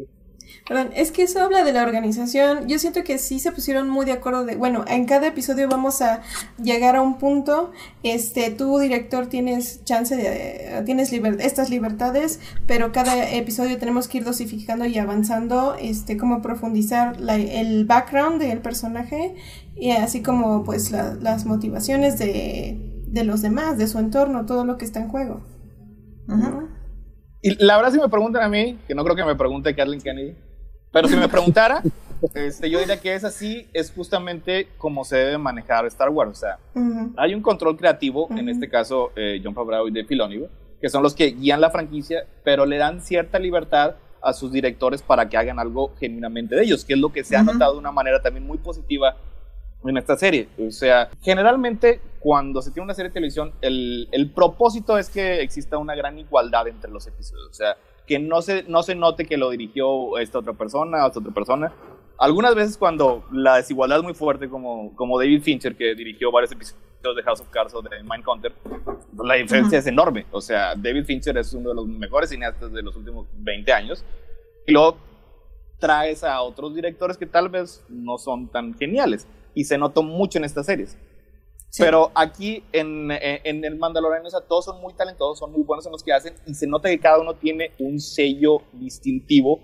Perdón, 0.68 0.90
es 0.96 1.12
que 1.12 1.24
eso 1.24 1.42
habla 1.42 1.64
de 1.64 1.74
la 1.74 1.84
organización. 1.84 2.68
Yo 2.68 2.80
siento 2.80 3.04
que 3.04 3.18
sí 3.18 3.40
se 3.40 3.52
pusieron 3.52 3.90
muy 3.90 4.06
de 4.06 4.12
acuerdo 4.14 4.46
de, 4.46 4.56
bueno, 4.56 4.86
en 4.88 5.06
cada 5.06 5.28
episodio 5.28 5.68
vamos 5.68 6.02
a 6.02 6.22
llegar 6.62 6.96
a 6.96 7.02
un 7.02 7.18
punto, 7.18 7.72
este, 8.04 8.52
tú 8.52 8.80
director 8.80 9.28
tienes 9.28 9.84
chance 9.84 10.16
de, 10.16 10.84
tienes 10.86 11.12
estas 11.12 11.70
libertades, 11.70 12.40
pero 12.68 12.92
cada 12.92 13.32
episodio 13.32 13.78
tenemos 13.78 14.08
que 14.08 14.20
ir 14.20 14.24
dosificando 14.24 14.86
y 14.86 14.98
avanzando, 14.98 15.76
este, 15.80 16.18
como 16.18 16.42
profundizar 16.42 17.18
el 17.30 17.86
background 17.86 18.42
del 18.42 18.60
personaje 18.60 19.36
y 19.76 19.92
así 19.92 20.22
como 20.22 20.64
pues 20.64 20.92
las 20.92 21.46
motivaciones 21.46 22.20
de, 22.20 23.04
de 23.08 23.24
los 23.24 23.42
demás, 23.42 23.78
de 23.78 23.88
su 23.88 24.00
entorno, 24.00 24.46
todo 24.46 24.66
lo 24.66 24.78
que 24.78 24.86
está 24.86 25.00
en 25.00 25.10
juego. 25.10 25.42
Y 27.42 27.64
la 27.64 27.78
verdad, 27.78 27.92
si 27.94 28.00
me 28.00 28.10
preguntan 28.10 28.44
a 28.44 28.50
mí, 28.50 28.78
que 28.88 28.94
no 28.94 29.04
creo 29.04 29.16
que 29.16 29.24
me 29.24 29.36
pregunte 29.36 29.74
Kathleen 29.74 30.02
Kennedy, 30.02 30.36
pero 30.92 31.08
si 31.08 31.16
me 31.16 31.30
preguntara, 31.30 31.82
este, 32.34 32.70
yo 32.70 32.80
diría 32.80 33.00
que 33.00 33.14
es 33.14 33.24
así, 33.24 33.68
es 33.74 33.92
justamente 33.92 34.68
como 34.78 35.06
se 35.06 35.18
debe 35.18 35.38
manejar 35.38 35.86
Star 35.86 36.10
Wars. 36.10 36.32
O 36.32 36.36
sea, 36.36 36.60
hay 37.18 37.34
un 37.34 37.42
control 37.42 37.78
creativo, 37.78 38.28
en 38.32 38.50
este 38.50 38.70
caso 38.70 39.12
eh, 39.16 39.40
John 39.44 39.54
Favreau 39.54 39.88
y 39.88 39.92
Dave 39.92 40.06
Filoni, 40.06 40.46
que 40.82 40.90
son 40.90 41.04
los 41.04 41.14
que 41.16 41.28
guían 41.28 41.62
la 41.62 41.70
franquicia, 41.70 42.26
pero 42.44 42.66
le 42.66 42.78
dan 42.78 43.02
cierta 43.02 43.40
libertad 43.40 43.96
a 44.22 44.34
sus 44.34 44.52
directores 44.52 45.02
para 45.02 45.30
que 45.30 45.38
hagan 45.38 45.60
algo 45.60 45.94
genuinamente 45.98 46.56
de 46.56 46.64
ellos, 46.64 46.84
que 46.84 46.94
es 46.94 47.00
lo 47.00 47.14
que 47.14 47.24
se 47.24 47.38
ha 47.38 47.44
notado 47.44 47.74
de 47.74 47.80
una 47.80 47.92
manera 47.94 48.22
también 48.22 48.46
muy 48.46 48.58
positiva 48.58 49.16
en 49.84 49.98
esta 49.98 50.18
serie. 50.18 50.50
O 50.60 50.72
sea, 50.72 51.10
generalmente 51.22 52.02
cuando 52.20 52.62
se 52.62 52.72
tiene 52.72 52.86
una 52.86 52.94
serie 52.94 53.10
de 53.10 53.14
televisión, 53.14 53.54
el, 53.62 54.08
el, 54.12 54.30
propósito 54.32 54.98
es 54.98 55.10
que 55.10 55.42
exista 55.42 55.78
una 55.78 55.96
gran 55.96 56.20
igualdad 56.20 56.68
entre 56.68 56.92
los 56.92 57.08
episodios. 57.08 57.48
O 57.50 57.54
sea, 57.54 57.78
que 58.06 58.20
no 58.20 58.42
se, 58.42 58.64
no 58.64 58.84
se 58.84 58.96
note 58.96 59.26
que 59.26 59.38
lo 59.38 59.50
dirigió 59.52 60.18
esta 60.18 60.40
otra 60.40 60.54
persona, 60.54 61.06
esta 61.06 61.20
otra 61.20 61.32
persona. 61.32 61.74
Algunas 62.18 62.56
veces 62.56 62.78
cuando 62.78 63.24
la 63.32 63.58
desigualdad 63.58 64.00
es 64.00 64.04
muy 64.04 64.14
fuerte, 64.14 64.50
como, 64.50 64.94
como 64.96 65.18
David 65.18 65.42
Fincher, 65.42 65.76
que 65.76 65.96
dirigió 65.96 66.32
varios 66.32 66.52
episodios 66.52 67.16
de 67.16 67.24
House 67.24 67.40
of 67.40 67.50
Cards 67.50 67.74
o 67.74 67.82
de 67.82 68.04
Mindhunter, 68.04 68.52
la 69.24 69.36
diferencia 69.36 69.80
es 69.80 69.88
enorme. 69.88 70.26
O 70.32 70.42
sea, 70.42 70.76
David 70.76 71.06
Fincher 71.06 71.38
es 71.38 71.54
uno 71.54 71.70
de 71.70 71.76
los 71.76 71.88
mejores 71.88 72.30
cineastas 72.30 72.74
de 72.74 72.82
los 72.82 72.96
últimos 72.98 73.28
20 73.36 73.72
años. 73.72 74.04
Y 74.68 74.74
luego 74.74 74.98
traes 75.80 76.26
a 76.26 76.42
otros 76.42 76.76
directores 76.76 77.18
que 77.18 77.26
tal 77.26 77.48
vez 77.48 77.86
no 77.88 78.18
son 78.18 78.50
tan 78.50 78.78
geniales 78.78 79.26
y 79.54 79.66
se 79.66 79.78
notó 79.78 80.04
mucho 80.04 80.38
en 80.38 80.46
estas 80.46 80.66
series. 80.66 80.98
Pero 81.78 82.12
aquí 82.16 82.64
en, 82.72 83.12
en, 83.12 83.64
el 83.64 83.78
Mandalorian, 83.78 84.26
o 84.26 84.30
sea, 84.30 84.42
todos 84.42 84.66
son 84.66 84.82
muy 84.82 84.94
talentosos, 84.94 85.40
son 85.40 85.52
muy 85.52 85.62
buenos 85.62 85.86
en 85.86 85.92
los 85.92 86.04
que 86.04 86.12
hacen 86.12 86.34
y 86.48 86.56
se 86.56 86.66
nota 86.66 86.90
que 86.90 87.00
cada 87.00 87.20
uno 87.20 87.36
tiene 87.36 87.74
un 87.78 88.00
sello 88.00 88.64
distintivo, 88.74 89.60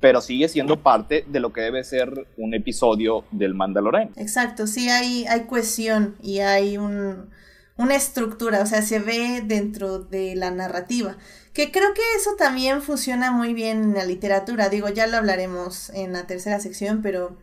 pero 0.00 0.20
sigue 0.20 0.48
siendo 0.48 0.80
parte 0.80 1.24
de 1.26 1.40
lo 1.40 1.52
que 1.52 1.62
debe 1.62 1.82
ser 1.82 2.28
un 2.36 2.54
episodio 2.54 3.24
del 3.32 3.54
Mandalorian. 3.54 4.12
Exacto, 4.16 4.66
sí 4.66 4.88
hay, 4.88 5.26
hay 5.26 5.46
cohesión 5.46 6.16
y 6.22 6.38
hay 6.38 6.78
un, 6.78 7.30
una 7.76 7.96
estructura, 7.96 8.62
o 8.62 8.66
sea, 8.66 8.82
se 8.82 9.00
ve 9.00 9.42
dentro 9.44 9.98
de 9.98 10.36
la 10.36 10.52
narrativa. 10.52 11.16
Que 11.52 11.72
creo 11.72 11.94
que 11.94 12.02
eso 12.16 12.30
también 12.38 12.80
funciona 12.80 13.32
muy 13.32 13.54
bien 13.54 13.82
en 13.82 13.94
la 13.94 14.04
literatura. 14.04 14.68
Digo, 14.68 14.88
ya 14.88 15.08
lo 15.08 15.16
hablaremos 15.16 15.90
en 15.90 16.12
la 16.12 16.26
tercera 16.28 16.60
sección, 16.60 17.02
pero 17.02 17.36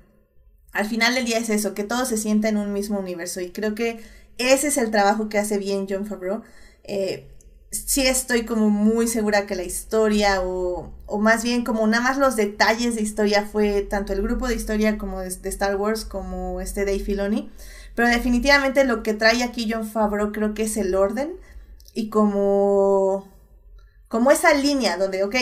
al 0.72 0.86
final 0.86 1.16
del 1.16 1.26
día 1.26 1.38
es 1.38 1.50
eso, 1.50 1.74
que 1.74 1.84
todo 1.84 2.06
se 2.06 2.18
sienta 2.18 2.50
en 2.50 2.58
un 2.58 2.74
mismo 2.74 3.00
universo. 3.00 3.42
Y 3.42 3.52
creo 3.52 3.76
que 3.76 4.00
ese 4.38 4.68
es 4.68 4.78
el 4.78 4.92
trabajo 4.92 5.30
que 5.30 5.40
hace 5.40 5.58
bien 5.58 5.88
John 5.90 6.06
Favreau. 6.06 6.44
Eh, 6.84 7.28
sí 7.72 8.06
estoy 8.06 8.46
como 8.46 8.70
muy 8.70 9.08
segura 9.08 9.46
que 9.46 9.56
la 9.56 9.64
historia, 9.64 10.42
o, 10.42 10.92
más 11.20 11.44
bien 11.44 11.64
como 11.64 11.86
nada 11.88 12.04
más 12.04 12.18
los 12.18 12.36
detalles 12.36 12.96
de 12.96 13.02
historia, 13.02 13.46
fue 13.46 13.82
tanto 13.82 14.14
el 14.14 14.22
grupo 14.22 14.48
de 14.48 14.56
historia 14.56 14.98
como 14.98 15.20
de, 15.22 15.28
Star 15.28 15.76
Wars, 15.76 16.06
como 16.06 16.62
este 16.62 16.86
Dave 16.86 17.00
Filoni. 17.00 17.52
Pero 17.96 18.08
definitivamente 18.10 18.84
lo 18.84 19.02
que 19.04 19.14
trae 19.14 19.44
aquí 19.44 19.70
John 19.72 19.90
Favreau 19.90 20.32
creo 20.32 20.54
que 20.54 20.64
es 20.64 20.78
el 20.78 20.94
orden 20.94 21.34
y 21.94 22.10
como, 22.10 23.28
como 24.08 24.30
esa 24.30 24.54
línea 24.54 24.98
donde, 24.98 25.24
ok, 25.24 25.36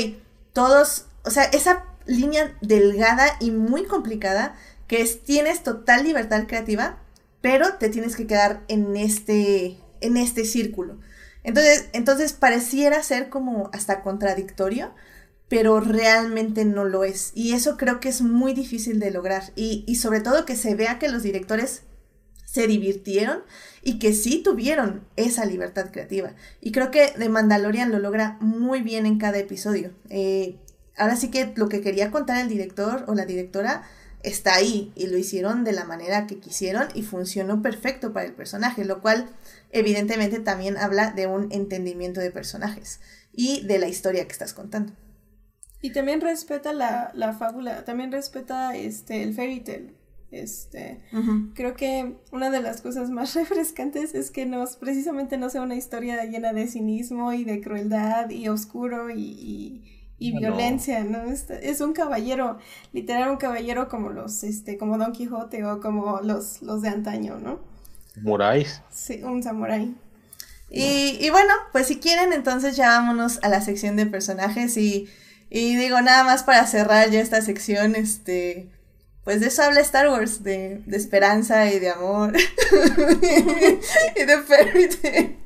todos, 0.53 1.07
o 1.25 1.31
sea, 1.31 1.43
esa 1.43 1.85
línea 2.05 2.55
delgada 2.61 3.25
y 3.41 3.51
muy 3.51 3.83
complicada 3.85 4.55
que 4.87 5.01
es 5.01 5.23
tienes 5.23 5.63
total 5.63 6.03
libertad 6.03 6.45
creativa, 6.47 6.99
pero 7.41 7.75
te 7.75 7.89
tienes 7.89 8.15
que 8.15 8.27
quedar 8.27 8.63
en 8.67 8.95
este, 8.95 9.77
en 10.01 10.17
este 10.17 10.45
círculo. 10.45 10.99
Entonces, 11.43 11.89
entonces 11.93 12.33
pareciera 12.33 13.03
ser 13.03 13.29
como 13.29 13.69
hasta 13.71 14.01
contradictorio, 14.01 14.91
pero 15.47 15.79
realmente 15.79 16.65
no 16.65 16.85
lo 16.85 17.03
es. 17.03 17.31
Y 17.35 17.53
eso 17.53 17.77
creo 17.77 17.99
que 17.99 18.09
es 18.09 18.21
muy 18.21 18.53
difícil 18.53 18.99
de 18.99 19.11
lograr. 19.11 19.43
Y, 19.55 19.83
y 19.87 19.95
sobre 19.95 20.21
todo 20.21 20.45
que 20.45 20.55
se 20.55 20.73
vea 20.73 20.97
que 20.97 21.07
los 21.07 21.21
directores 21.21 21.83
se 22.55 22.67
divirtieron 22.67 23.43
y 23.83 23.99
que 23.99 24.13
sí 24.13 24.41
tuvieron 24.41 25.05
esa 25.17 25.45
libertad 25.45 25.91
creativa. 25.91 26.33
Y 26.61 26.71
creo 26.71 26.89
que 26.89 27.13
The 27.17 27.29
Mandalorian 27.29 27.91
lo 27.91 27.99
logra 27.99 28.37
muy 28.39 28.81
bien 28.81 29.05
en 29.05 29.19
cada 29.19 29.37
episodio. 29.37 29.91
Eh, 30.09 30.55
ahora 30.97 31.15
sí 31.15 31.29
que 31.29 31.53
lo 31.55 31.69
que 31.69 31.81
quería 31.81 32.11
contar 32.11 32.37
el 32.37 32.47
director 32.47 33.03
o 33.07 33.13
la 33.13 33.25
directora 33.25 33.83
está 34.27 34.55
ahí 34.55 34.91
y 34.95 35.07
lo 35.07 35.17
hicieron 35.17 35.63
de 35.63 35.71
la 35.71 35.85
manera 35.85 36.27
que 36.27 36.39
quisieron 36.39 36.87
y 36.93 37.03
funcionó 37.03 37.61
perfecto 37.61 38.13
para 38.13 38.25
el 38.25 38.33
personaje, 38.33 38.83
lo 38.83 39.01
cual 39.01 39.29
evidentemente 39.71 40.39
también 40.39 40.77
habla 40.77 41.11
de 41.11 41.27
un 41.27 41.51
entendimiento 41.51 42.19
de 42.19 42.31
personajes 42.31 42.99
y 43.31 43.65
de 43.65 43.79
la 43.79 43.87
historia 43.87 44.25
que 44.25 44.31
estás 44.31 44.53
contando. 44.53 44.93
Y 45.81 45.91
también 45.91 46.21
respeta 46.21 46.73
la, 46.73 47.11
la 47.13 47.33
fábula, 47.33 47.85
también 47.85 48.11
respeta 48.11 48.75
este 48.75 49.21
el 49.23 49.33
fairy 49.33 49.59
tale. 49.59 49.93
Este, 50.31 51.01
creo 51.53 51.75
que 51.75 52.17
una 52.31 52.49
de 52.49 52.59
las 52.59 52.81
cosas 52.81 53.09
más 53.09 53.35
refrescantes 53.35 54.15
es 54.15 54.31
que 54.31 54.45
nos, 54.45 54.75
precisamente 54.75 55.37
no 55.37 55.49
sea 55.49 55.61
una 55.61 55.75
historia 55.75 56.25
llena 56.25 56.51
de 56.51 56.67
cinismo 56.67 57.31
y 57.31 57.45
de 57.45 57.61
crueldad 57.61 58.29
y 58.31 58.49
oscuro 58.49 59.09
y 59.09 59.15
y 59.21 59.94
violencia, 60.19 61.03
¿no? 61.03 61.23
Es, 61.29 61.81
un 61.81 61.93
caballero, 61.93 62.57
literal 62.93 63.29
un 63.29 63.37
caballero 63.37 63.89
como 63.89 64.09
los, 64.09 64.43
este, 64.43 64.77
como 64.77 64.97
Don 64.97 65.11
Quijote 65.11 65.63
o 65.65 65.79
como 65.81 66.21
los, 66.21 66.61
los 66.61 66.81
de 66.81 66.89
antaño, 66.89 67.37
¿no? 67.37 67.59
Moráis. 68.21 68.81
Sí, 68.91 69.21
un 69.23 69.43
samurái. 69.43 69.95
Y, 70.69 71.17
y, 71.19 71.29
bueno, 71.29 71.53
pues 71.71 71.87
si 71.87 71.99
quieren, 71.99 72.33
entonces 72.33 72.75
ya 72.75 72.89
vámonos 72.89 73.39
a 73.43 73.49
la 73.49 73.61
sección 73.61 73.95
de 73.95 74.07
personajes 74.07 74.77
y, 74.77 75.07
y 75.49 75.75
digo, 75.75 76.01
nada 76.01 76.23
más 76.23 76.43
para 76.43 76.65
cerrar 76.65 77.11
ya 77.11 77.21
esta 77.21 77.41
sección, 77.41 77.95
este, 77.95 78.69
pues 79.23 79.41
de 79.41 79.47
eso 79.47 79.63
habla 79.63 79.81
Star 79.81 80.09
Wars, 80.09 80.43
de, 80.43 80.81
de 80.85 80.97
esperanza 80.97 81.71
y 81.71 81.79
de 81.79 81.89
amor. 81.91 82.33
y 84.15 84.23
de 84.23 84.37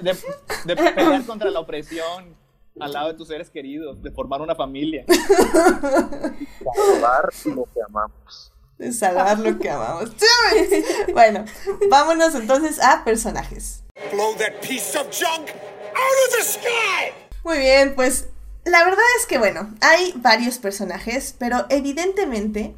de, 0.00 0.16
de, 0.64 0.76
pelear 0.76 1.24
contra 1.24 1.50
la 1.50 1.60
opresión 1.60 2.37
al 2.80 2.92
lado 2.92 3.08
de 3.08 3.14
tus 3.14 3.28
seres 3.28 3.50
queridos, 3.50 4.02
de 4.02 4.10
formar 4.10 4.40
una 4.40 4.54
familia. 4.54 5.04
Salvar 6.74 7.30
lo 7.46 7.64
que 7.64 7.80
amamos. 7.86 8.52
De 8.78 8.92
salvar 8.92 9.38
lo 9.38 9.58
que 9.58 9.70
amamos. 9.70 10.12
bueno, 11.12 11.44
vámonos 11.90 12.34
entonces 12.34 12.80
a 12.82 13.04
personajes. 13.04 13.84
Muy 17.44 17.58
bien, 17.58 17.94
pues 17.94 18.28
la 18.64 18.84
verdad 18.84 19.04
es 19.18 19.26
que 19.26 19.38
bueno, 19.38 19.74
hay 19.80 20.12
varios 20.16 20.58
personajes, 20.58 21.34
pero 21.38 21.66
evidentemente 21.70 22.76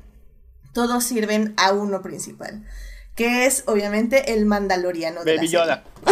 todos 0.73 1.05
sirven 1.05 1.55
a 1.57 1.73
uno 1.73 2.01
principal 2.03 2.65
que 3.21 3.45
es 3.45 3.65
obviamente 3.67 4.33
el 4.33 4.47
mandaloriano. 4.47 5.25
De 5.25 5.37
Baby 5.37 5.49
Yoda. 5.49 5.85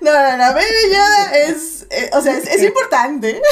no, 0.00 0.10
no, 0.10 0.36
no, 0.38 0.54
Baby 0.54 0.86
Yoda 0.88 1.36
es, 1.36 1.86
eh, 1.90 2.08
o 2.14 2.22
sea, 2.22 2.38
es, 2.38 2.62
importante, 2.62 3.42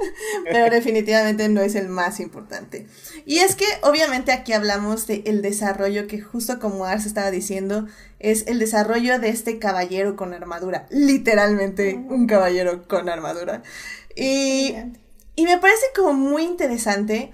pero 0.50 0.74
definitivamente 0.74 1.50
no 1.50 1.60
es 1.60 1.74
el 1.74 1.90
más 1.90 2.20
importante. 2.20 2.86
Y 3.26 3.40
es 3.40 3.54
que 3.54 3.66
obviamente 3.82 4.32
aquí 4.32 4.54
hablamos 4.54 5.06
del 5.06 5.24
el 5.26 5.42
desarrollo 5.42 6.06
que 6.06 6.22
justo 6.22 6.58
como 6.58 6.86
Ars 6.86 7.04
estaba 7.04 7.30
diciendo, 7.30 7.86
es 8.18 8.46
el 8.46 8.58
desarrollo 8.58 9.18
de 9.18 9.28
este 9.28 9.58
caballero 9.58 10.16
con 10.16 10.32
armadura, 10.32 10.86
literalmente 10.88 12.02
un 12.08 12.26
caballero 12.26 12.88
con 12.88 13.10
armadura. 13.10 13.62
Y, 14.16 14.74
y 15.36 15.44
me 15.44 15.58
parece 15.58 15.84
como 15.94 16.14
muy 16.14 16.44
interesante 16.44 17.30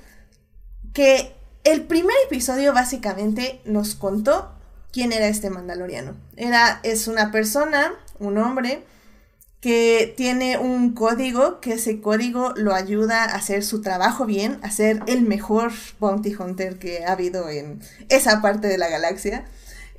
que 0.92 1.37
el 1.64 1.82
primer 1.82 2.16
episodio 2.26 2.72
básicamente 2.72 3.60
nos 3.64 3.94
contó 3.94 4.52
quién 4.92 5.12
era 5.12 5.28
este 5.28 5.50
mandaloriano. 5.50 6.16
Era, 6.36 6.80
es 6.82 7.08
una 7.08 7.30
persona, 7.30 7.94
un 8.18 8.38
hombre, 8.38 8.84
que 9.60 10.14
tiene 10.16 10.56
un 10.58 10.94
código, 10.94 11.60
que 11.60 11.74
ese 11.74 12.00
código 12.00 12.52
lo 12.56 12.74
ayuda 12.74 13.24
a 13.24 13.34
hacer 13.34 13.64
su 13.64 13.82
trabajo 13.82 14.24
bien, 14.24 14.58
a 14.62 14.70
ser 14.70 15.02
el 15.06 15.22
mejor 15.22 15.72
bounty 15.98 16.34
hunter 16.34 16.78
que 16.78 17.04
ha 17.04 17.12
habido 17.12 17.48
en 17.48 17.80
esa 18.08 18.40
parte 18.40 18.68
de 18.68 18.78
la 18.78 18.88
galaxia. 18.88 19.46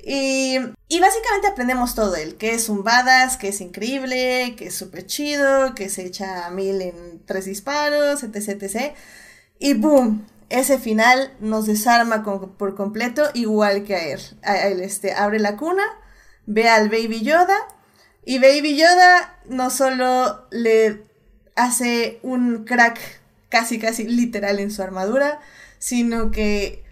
Y, 0.02 0.58
básicamente 0.58 1.48
aprendemos 1.48 1.94
todo 1.94 2.16
él, 2.16 2.36
que 2.36 2.54
es 2.54 2.70
un 2.70 2.84
badass, 2.84 3.36
que 3.36 3.48
es 3.48 3.60
increíble, 3.60 4.54
que 4.56 4.68
es 4.68 4.74
súper 4.74 5.06
chido, 5.06 5.74
que 5.74 5.90
se 5.90 6.06
echa 6.06 6.46
a 6.46 6.50
mil 6.50 6.80
en 6.80 7.20
tres 7.26 7.44
disparos, 7.44 8.22
etc, 8.22 8.62
etc. 8.62 8.94
Y 9.58 9.74
boom, 9.74 10.24
ese 10.50 10.78
final 10.78 11.32
nos 11.40 11.66
desarma 11.66 12.22
por 12.22 12.74
completo, 12.74 13.30
igual 13.34 13.84
que 13.84 13.94
a 13.94 14.04
él. 14.08 14.20
A 14.42 14.58
él 14.66 14.80
este, 14.80 15.12
abre 15.12 15.38
la 15.38 15.56
cuna, 15.56 15.84
ve 16.46 16.68
al 16.68 16.88
Baby 16.88 17.22
Yoda, 17.22 17.56
y 18.24 18.38
Baby 18.38 18.76
Yoda 18.76 19.38
no 19.46 19.70
solo 19.70 20.46
le 20.50 21.04
hace 21.56 22.18
un 22.22 22.64
crack 22.64 22.98
casi 23.48 23.78
casi 23.78 24.04
literal 24.04 24.58
en 24.58 24.70
su 24.70 24.82
armadura, 24.82 25.40
sino 25.78 26.30
que 26.30 26.84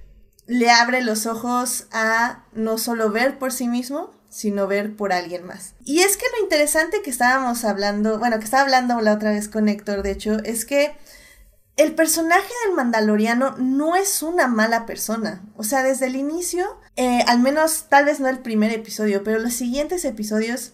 le 0.47 0.71
abre 0.71 1.03
los 1.03 1.27
ojos 1.27 1.87
a 1.93 2.45
no 2.53 2.79
solo 2.79 3.11
ver 3.11 3.39
por 3.39 3.53
sí 3.53 3.69
mismo, 3.69 4.13
sino 4.31 4.67
ver 4.67 4.97
por 4.97 5.13
alguien 5.13 5.47
más. 5.47 5.75
Y 5.85 6.01
es 6.01 6.17
que 6.17 6.27
lo 6.37 6.43
interesante 6.43 7.03
que 7.03 7.11
estábamos 7.11 7.65
hablando, 7.65 8.19
bueno, 8.19 8.39
que 8.39 8.45
estaba 8.45 8.63
hablando 8.63 9.01
la 9.01 9.13
otra 9.13 9.31
vez 9.31 9.49
con 9.49 9.69
Héctor, 9.69 10.03
de 10.03 10.13
hecho, 10.13 10.39
es 10.45 10.65
que 10.65 10.97
el 11.79 11.95
personaje 11.95 12.53
del 12.67 12.75
Mandaloriano 12.75 13.55
no 13.57 13.95
es 13.95 14.23
una 14.23 14.49
mala 14.49 14.85
persona. 14.85 15.45
O 15.57 15.63
sea, 15.63 15.85
desde 15.85 16.07
el 16.07 16.17
inicio, 16.17 16.77
eh, 16.97 17.23
al 17.29 17.39
menos 17.39 17.87
tal 17.89 18.05
vez 18.05 18.19
no 18.19 18.29
el 18.29 18.41
primer 18.41 18.73
episodio, 18.73 19.23
pero 19.23 19.39
los 19.39 19.55
siguientes 19.55 20.05
episodios 20.05 20.73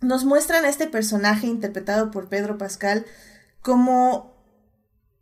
nos 0.00 0.24
muestran 0.24 0.64
a 0.64 0.70
este 0.70 0.86
personaje 0.86 1.46
interpretado 1.46 2.10
por 2.10 2.30
Pedro 2.30 2.56
Pascal 2.56 3.04
como 3.60 4.34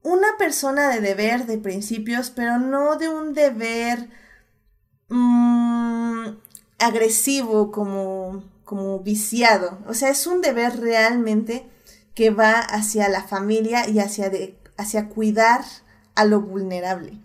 una 0.04 0.38
persona 0.38 0.88
de 0.88 1.00
deber, 1.00 1.46
de 1.46 1.58
principios, 1.58 2.30
pero 2.30 2.60
no 2.60 2.94
de 2.94 3.08
un 3.08 3.34
deber 3.34 4.08
mm, 5.08 6.28
agresivo 6.78 7.72
como, 7.72 8.44
como 8.64 9.00
viciado. 9.00 9.80
O 9.88 9.94
sea, 9.94 10.10
es 10.10 10.28
un 10.28 10.42
deber 10.42 10.78
realmente 10.78 11.68
que 12.18 12.30
va 12.30 12.58
hacia 12.58 13.08
la 13.08 13.22
familia 13.22 13.88
y 13.88 14.00
hacia, 14.00 14.28
de, 14.28 14.57
hacia 14.78 15.08
cuidar 15.08 15.60
a 16.14 16.24
lo 16.24 16.40
vulnerable. 16.40 17.18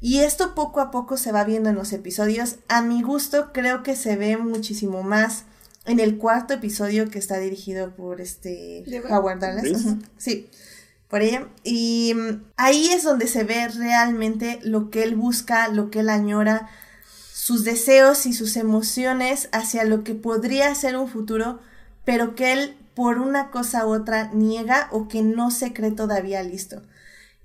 Y 0.00 0.20
esto 0.20 0.54
poco 0.54 0.80
a 0.80 0.90
poco 0.90 1.18
se 1.18 1.30
va 1.30 1.44
viendo 1.44 1.68
en 1.68 1.76
los 1.76 1.92
episodios. 1.92 2.56
A 2.68 2.80
mi 2.80 3.02
gusto 3.02 3.52
creo 3.52 3.82
que 3.82 3.94
se 3.94 4.16
ve 4.16 4.38
muchísimo 4.38 5.02
más 5.02 5.44
en 5.84 6.00
el 6.00 6.16
cuarto 6.16 6.54
episodio 6.54 7.10
que 7.10 7.18
está 7.18 7.38
dirigido 7.38 7.94
por 7.94 8.20
este 8.22 8.82
Howard 9.10 9.40
Dallas. 9.40 9.84
Sí 10.16 10.48
por 11.12 11.20
ella. 11.20 11.46
Y 11.62 12.14
mm, 12.16 12.42
ahí 12.56 12.88
es 12.88 13.02
donde 13.02 13.26
se 13.26 13.44
ve 13.44 13.68
realmente 13.68 14.60
lo 14.62 14.88
que 14.88 15.02
él 15.02 15.14
busca, 15.14 15.68
lo 15.68 15.90
que 15.90 16.00
él 16.00 16.08
añora, 16.08 16.70
sus 17.34 17.64
deseos 17.64 18.24
y 18.24 18.32
sus 18.32 18.56
emociones 18.56 19.50
hacia 19.52 19.84
lo 19.84 20.04
que 20.04 20.14
podría 20.14 20.74
ser 20.74 20.96
un 20.96 21.08
futuro, 21.08 21.60
pero 22.06 22.34
que 22.34 22.54
él 22.54 22.78
por 22.94 23.18
una 23.18 23.50
cosa 23.50 23.86
u 23.86 23.90
otra 23.92 24.30
niega 24.32 24.88
o 24.90 25.06
que 25.06 25.20
no 25.20 25.50
se 25.50 25.74
cree 25.74 25.90
todavía 25.90 26.42
listo. 26.42 26.80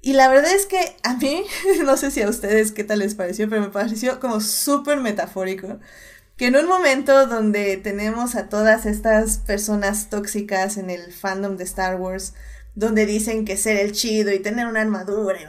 Y 0.01 0.13
la 0.13 0.29
verdad 0.29 0.53
es 0.53 0.65
que 0.65 0.95
a 1.03 1.15
mí, 1.15 1.43
no 1.85 1.97
sé 1.97 2.11
si 2.11 2.21
a 2.21 2.29
ustedes 2.29 2.71
qué 2.71 2.83
tal 2.83 2.99
les 2.99 3.15
pareció, 3.15 3.49
pero 3.49 3.61
me 3.61 3.69
pareció 3.69 4.19
como 4.19 4.41
súper 4.41 4.99
metafórico. 4.99 5.79
Que 6.37 6.47
en 6.47 6.55
un 6.55 6.67
momento 6.67 7.25
donde 7.25 7.77
tenemos 7.77 8.35
a 8.35 8.47
todas 8.47 8.85
estas 8.85 9.39
personas 9.39 10.09
tóxicas 10.09 10.77
en 10.77 10.91
el 10.91 11.11
fandom 11.11 11.57
de 11.57 11.63
Star 11.63 11.99
Wars, 11.99 12.33
donde 12.77 13.07
dicen 13.07 13.43
que 13.43 13.57
ser 13.57 13.77
el 13.77 13.91
chido 13.91 14.31
y 14.31 14.37
tener 14.37 14.67
una 14.67 14.81
armadura, 14.81 15.39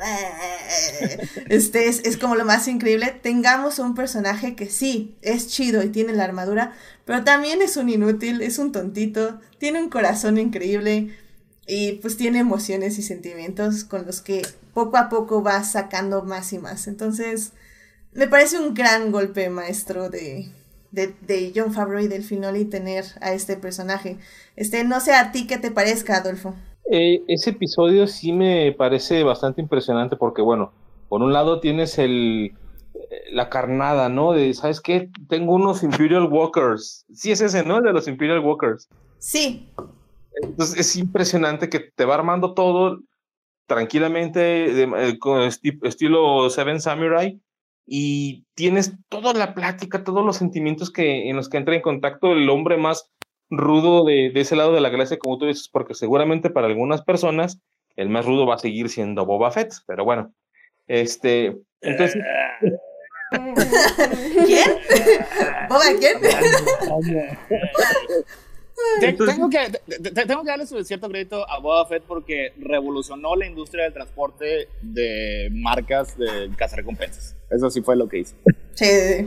este 1.51 1.87
es, 1.89 2.17
como 2.17 2.37
lo 2.37 2.47
más 2.47 2.67
increíble, 2.69 3.15
tengamos 3.23 3.79
un 3.79 3.95
personaje 3.95 4.57
que 4.57 4.71
sí, 4.71 5.15
es 5.21 5.47
chido 5.49 5.83
y 5.83 5.91
tiene 5.91 6.15
la 6.15 6.25
armadura, 6.25 6.73
pero 7.05 7.25
también 7.25 7.61
es 7.61 7.77
un 7.77 7.91
inútil, 7.91 8.41
es 8.41 8.59
un 8.59 8.73
tontito, 8.73 9.41
tiene 9.59 9.79
un 9.79 9.91
corazón 9.91 10.39
increíble 10.39 11.15
y 11.69 11.93
pues 11.93 12.17
tiene 12.17 12.39
emociones 12.39 12.99
y 12.99 13.03
sentimientos 13.03 13.85
con 13.85 14.07
los 14.07 14.23
que 14.23 14.43
poco 14.73 14.97
a 14.97 15.11
poco 15.11 15.43
va 15.43 15.63
sacando 15.63 16.23
más 16.23 16.53
y 16.55 16.59
más. 16.59 16.89
Entonces, 16.89 17.53
me 18.15 18.27
parece 18.27 18.59
un 18.59 18.75
gran 18.75 19.13
golpe 19.13 19.51
maestro 19.51 20.09
de, 20.09 20.51
de, 20.93 21.15
de 21.27 21.53
John 21.55 21.75
Favreau 21.75 22.03
y 22.03 22.09
del 22.09 22.23
Finoli 22.25 22.65
tener 22.65 23.05
a 23.21 23.35
este 23.35 23.57
personaje. 23.57 24.17
Este, 24.57 24.83
no 24.83 24.99
sé 25.01 25.13
a 25.13 25.31
ti 25.31 25.47
qué 25.47 25.59
te 25.59 25.71
parezca, 25.71 26.17
Adolfo. 26.17 26.55
Eh, 26.91 27.23
ese 27.29 27.51
episodio 27.51 28.07
sí 28.07 28.33
me 28.33 28.73
parece 28.73 29.23
bastante 29.23 29.61
impresionante 29.61 30.17
porque, 30.17 30.41
bueno, 30.41 30.73
por 31.11 31.21
un 31.21 31.35
lado 31.35 31.61
tienes 31.61 31.99
el 31.99 32.55
eh, 32.95 33.25
la 33.33 33.51
carnada, 33.51 34.09
¿no? 34.09 34.33
De, 34.33 34.55
¿sabes 34.55 34.81
qué? 34.81 35.11
Tengo 35.29 35.55
unos 35.55 35.83
Imperial 35.83 36.29
Walkers. 36.31 37.05
Sí, 37.13 37.31
es 37.31 37.43
ese, 37.43 37.63
¿no? 37.63 37.83
de 37.83 37.93
los 37.93 38.09
Imperial 38.09 38.41
Walkers. 38.41 38.89
Sí. 39.19 39.69
Entonces 40.43 40.79
es 40.79 40.97
impresionante 40.97 41.69
que 41.69 41.81
te 41.81 42.05
va 42.05 42.15
armando 42.15 42.55
todo 42.55 43.01
tranquilamente, 43.67 44.41
de, 44.41 44.83
eh, 44.83 45.19
con 45.19 45.43
estilo 45.43 46.49
Seven 46.51 46.81
Samurai, 46.81 47.39
y 47.87 48.45
tienes 48.55 48.93
toda 49.09 49.33
la 49.33 49.55
plática, 49.55 50.05
todos 50.05 50.25
los 50.25 50.37
sentimientos 50.37 50.91
que, 50.91 51.29
en 51.29 51.37
los 51.37 51.49
que 51.49 51.57
entra 51.57 51.75
en 51.75 51.83
contacto 51.83 52.33
el 52.33 52.49
hombre 52.51 52.77
más 52.77 53.11
rudo 53.51 54.05
de, 54.05 54.31
ese 54.35 54.57
lado 54.57 54.73
de 54.73 54.81
la 54.81 54.91
galaxia, 54.91 55.19
como 55.19 55.39
tú 55.39 55.47
dices, 55.47 55.69
porque 55.71 55.95
seguramente 55.95 56.51
para 56.51 56.67
algunas 56.67 57.03
personas 57.03 57.61
el 57.97 58.11
más 58.11 58.27
rudo 58.27 58.47
va 58.47 58.57
a 58.57 58.59
seguir 58.59 58.91
siendo 58.91 59.25
Boba 59.27 59.51
Fett, 59.51 59.73
pero 59.87 60.05
bueno, 60.05 60.33
este, 60.87 61.57
entonces... 61.81 62.23
¿Quién? 64.47 64.71
¿Boba 65.69 65.85
quién? 65.99 66.19
Tengo, 69.01 69.49
que, 69.51 69.81
tengo 70.27 70.43
que 70.43 70.49
darle 70.49 70.67
su 70.67 70.83
cierto 70.85 71.09
crédito 71.09 71.49
a 71.49 71.59
Boba 71.59 71.87
Fett 71.87 72.03
porque 72.05 72.53
revolucionó 72.59 73.37
la 73.37 73.47
industria 73.47 73.85
del 73.85 73.93
transporte 73.93 74.69
de 74.83 75.49
marcas 75.53 76.17
de 76.17 76.51
cazarrecompensas. 76.57 77.37
Eso 77.51 77.71
sí 77.71 77.83
fue 77.83 77.97
lo 77.97 78.09
que 78.09 78.19
hizo. 78.19 78.37
Sí. 78.75 78.85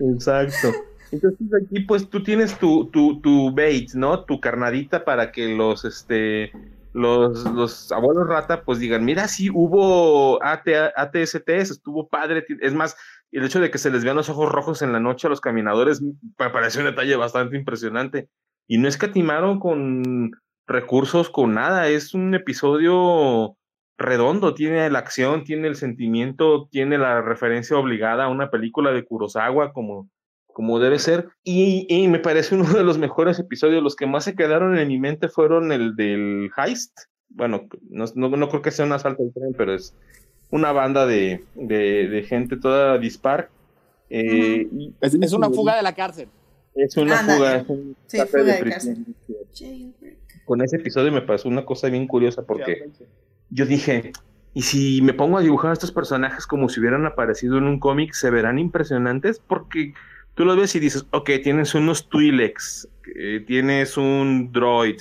Exacto. 0.00 0.72
Entonces 1.10 1.48
aquí 1.64 1.80
pues 1.80 2.08
tú 2.08 2.22
tienes 2.22 2.58
tu, 2.58 2.86
tu, 2.90 3.20
tu 3.20 3.52
bait, 3.54 3.92
¿no? 3.94 4.24
Tu 4.24 4.40
carnadita 4.40 5.04
para 5.04 5.32
que 5.32 5.48
los, 5.48 5.84
este, 5.84 6.52
los, 6.92 7.44
los 7.52 7.92
abuelos 7.92 8.28
rata 8.28 8.62
pues 8.62 8.78
digan, 8.78 9.04
mira, 9.04 9.28
sí 9.28 9.48
hubo 9.50 10.42
AT, 10.42 10.68
ATSTs, 10.96 11.70
estuvo 11.70 12.08
padre. 12.08 12.44
Es 12.60 12.74
más, 12.74 12.96
el 13.32 13.44
hecho 13.44 13.60
de 13.60 13.70
que 13.70 13.78
se 13.78 13.90
les 13.90 14.04
vean 14.04 14.16
los 14.16 14.28
ojos 14.28 14.50
rojos 14.50 14.82
en 14.82 14.92
la 14.92 15.00
noche 15.00 15.26
a 15.26 15.30
los 15.30 15.40
caminadores 15.40 16.02
me 16.02 16.50
parece 16.50 16.80
un 16.80 16.86
detalle 16.86 17.16
bastante 17.16 17.56
impresionante. 17.56 18.28
Y 18.66 18.78
no 18.78 18.88
escatimaron 18.88 19.60
con 19.60 20.32
recursos, 20.66 21.30
con 21.30 21.54
nada. 21.54 21.88
Es 21.88 22.14
un 22.14 22.34
episodio 22.34 23.56
redondo, 23.96 24.54
tiene 24.54 24.88
la 24.90 24.98
acción, 24.98 25.44
tiene 25.44 25.68
el 25.68 25.76
sentimiento, 25.76 26.68
tiene 26.70 26.98
la 26.98 27.22
referencia 27.22 27.76
obligada 27.76 28.24
a 28.24 28.28
una 28.28 28.50
película 28.50 28.92
de 28.92 29.04
Kurosawa 29.04 29.72
como 29.72 30.08
como 30.58 30.80
debe 30.80 30.98
ser. 30.98 31.28
Y, 31.44 32.08
me 32.08 32.18
parece 32.18 32.56
uno 32.56 32.68
de 32.72 32.82
los 32.82 32.98
mejores 32.98 33.38
episodios. 33.38 33.80
Los 33.80 33.94
que 33.94 34.08
más 34.08 34.24
se 34.24 34.34
quedaron 34.34 34.76
en 34.76 34.88
mi 34.88 34.98
mente 34.98 35.28
fueron 35.28 35.70
el 35.70 35.94
del 35.94 36.50
Heist. 36.56 36.98
Bueno, 37.28 37.68
no, 37.88 38.06
no, 38.16 38.48
creo 38.48 38.60
que 38.60 38.72
sea 38.72 38.84
un 38.84 38.90
asalto 38.90 39.22
al 39.22 39.32
tren, 39.32 39.54
pero 39.56 39.72
es 39.72 39.96
una 40.50 40.72
banda 40.72 41.06
de, 41.06 41.44
de, 41.54 42.24
gente 42.28 42.56
toda 42.56 42.98
dispar. 42.98 43.50
Eh, 44.10 44.68
es, 45.00 45.32
una 45.32 45.50
fuga 45.50 45.76
de 45.76 45.82
la 45.82 45.94
cárcel. 45.94 46.28
Es 46.74 46.96
una 46.96 47.16
fuga. 47.18 47.64
sí, 48.06 48.18
fuga 48.26 48.42
de, 48.44 48.70
cárcel. 48.70 49.04
Con 50.44 50.62
ese 50.62 50.76
episodio 50.76 51.12
me 51.12 51.22
pasó 51.22 51.48
una 51.48 51.64
cosa 51.64 51.88
bien 51.88 52.06
curiosa 52.06 52.42
porque 52.46 52.90
yo 53.50 53.66
dije, 53.66 54.12
y 54.54 54.62
si 54.62 55.02
me 55.02 55.12
pongo 55.12 55.38
a 55.38 55.42
dibujar 55.42 55.70
a 55.70 55.74
estos 55.74 55.92
personajes 55.92 56.46
como 56.46 56.68
si 56.68 56.80
hubieran 56.80 57.04
aparecido 57.04 57.58
en 57.58 57.64
un 57.64 57.78
cómic, 57.78 58.14
se 58.14 58.30
verán 58.30 58.58
impresionantes 58.58 59.40
porque 59.46 59.92
tú 60.34 60.44
lo 60.44 60.56
ves 60.56 60.74
y 60.74 60.80
dices, 60.80 61.04
ok, 61.10 61.30
tienes 61.42 61.74
unos 61.74 62.08
Twi'leks, 62.08 62.88
eh, 63.14 63.44
tienes 63.46 63.96
un 63.96 64.50
droid, 64.52 65.00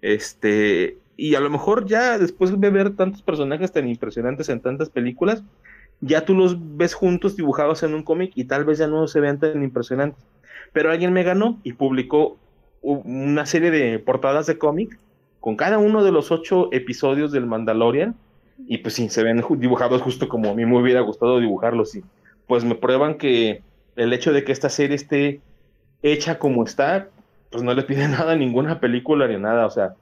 este, 0.00 0.98
y 1.16 1.34
a 1.34 1.40
lo 1.40 1.50
mejor 1.50 1.86
ya 1.86 2.18
después 2.18 2.58
de 2.58 2.70
ver 2.70 2.96
tantos 2.96 3.22
personajes 3.22 3.72
tan 3.72 3.88
impresionantes 3.88 4.48
en 4.48 4.60
tantas 4.60 4.90
películas, 4.90 5.42
ya 6.00 6.24
tú 6.24 6.34
los 6.34 6.76
ves 6.76 6.94
juntos 6.94 7.36
dibujados 7.36 7.82
en 7.82 7.94
un 7.94 8.02
cómic 8.02 8.32
y 8.34 8.44
tal 8.44 8.64
vez 8.64 8.78
ya 8.78 8.86
no 8.86 9.06
se 9.06 9.20
vean 9.20 9.38
tan 9.38 9.62
impresionantes. 9.62 10.22
Pero 10.72 10.90
alguien 10.90 11.12
me 11.12 11.22
ganó 11.22 11.58
y 11.62 11.74
publicó 11.74 12.36
una 12.82 13.46
serie 13.46 13.70
de 13.70 13.98
portadas 13.98 14.46
de 14.46 14.58
cómic 14.58 14.98
con 15.40 15.56
cada 15.56 15.78
uno 15.78 16.04
de 16.04 16.12
los 16.12 16.30
ocho 16.30 16.68
episodios 16.72 17.32
del 17.32 17.46
Mandalorian 17.46 18.14
y 18.66 18.78
pues 18.78 18.94
sí, 18.94 19.08
se 19.08 19.22
ven 19.22 19.42
dibujados 19.58 20.02
justo 20.02 20.28
como 20.28 20.50
a 20.50 20.54
mí 20.54 20.64
me 20.64 20.78
hubiera 20.78 21.00
gustado 21.00 21.40
dibujarlos 21.40 21.94
y 21.96 22.04
pues 22.46 22.64
me 22.64 22.74
prueban 22.74 23.16
que 23.16 23.62
el 23.96 24.12
hecho 24.12 24.32
de 24.32 24.44
que 24.44 24.52
esta 24.52 24.68
serie 24.68 24.96
esté 24.96 25.40
hecha 26.02 26.38
como 26.38 26.64
está, 26.64 27.08
pues 27.50 27.62
no 27.62 27.72
le 27.74 27.82
pide 27.82 28.08
nada 28.08 28.32
a 28.32 28.36
ninguna 28.36 28.80
película 28.80 29.26
ni 29.26 29.38
nada, 29.38 29.66
o 29.66 29.70
sea, 29.70 29.94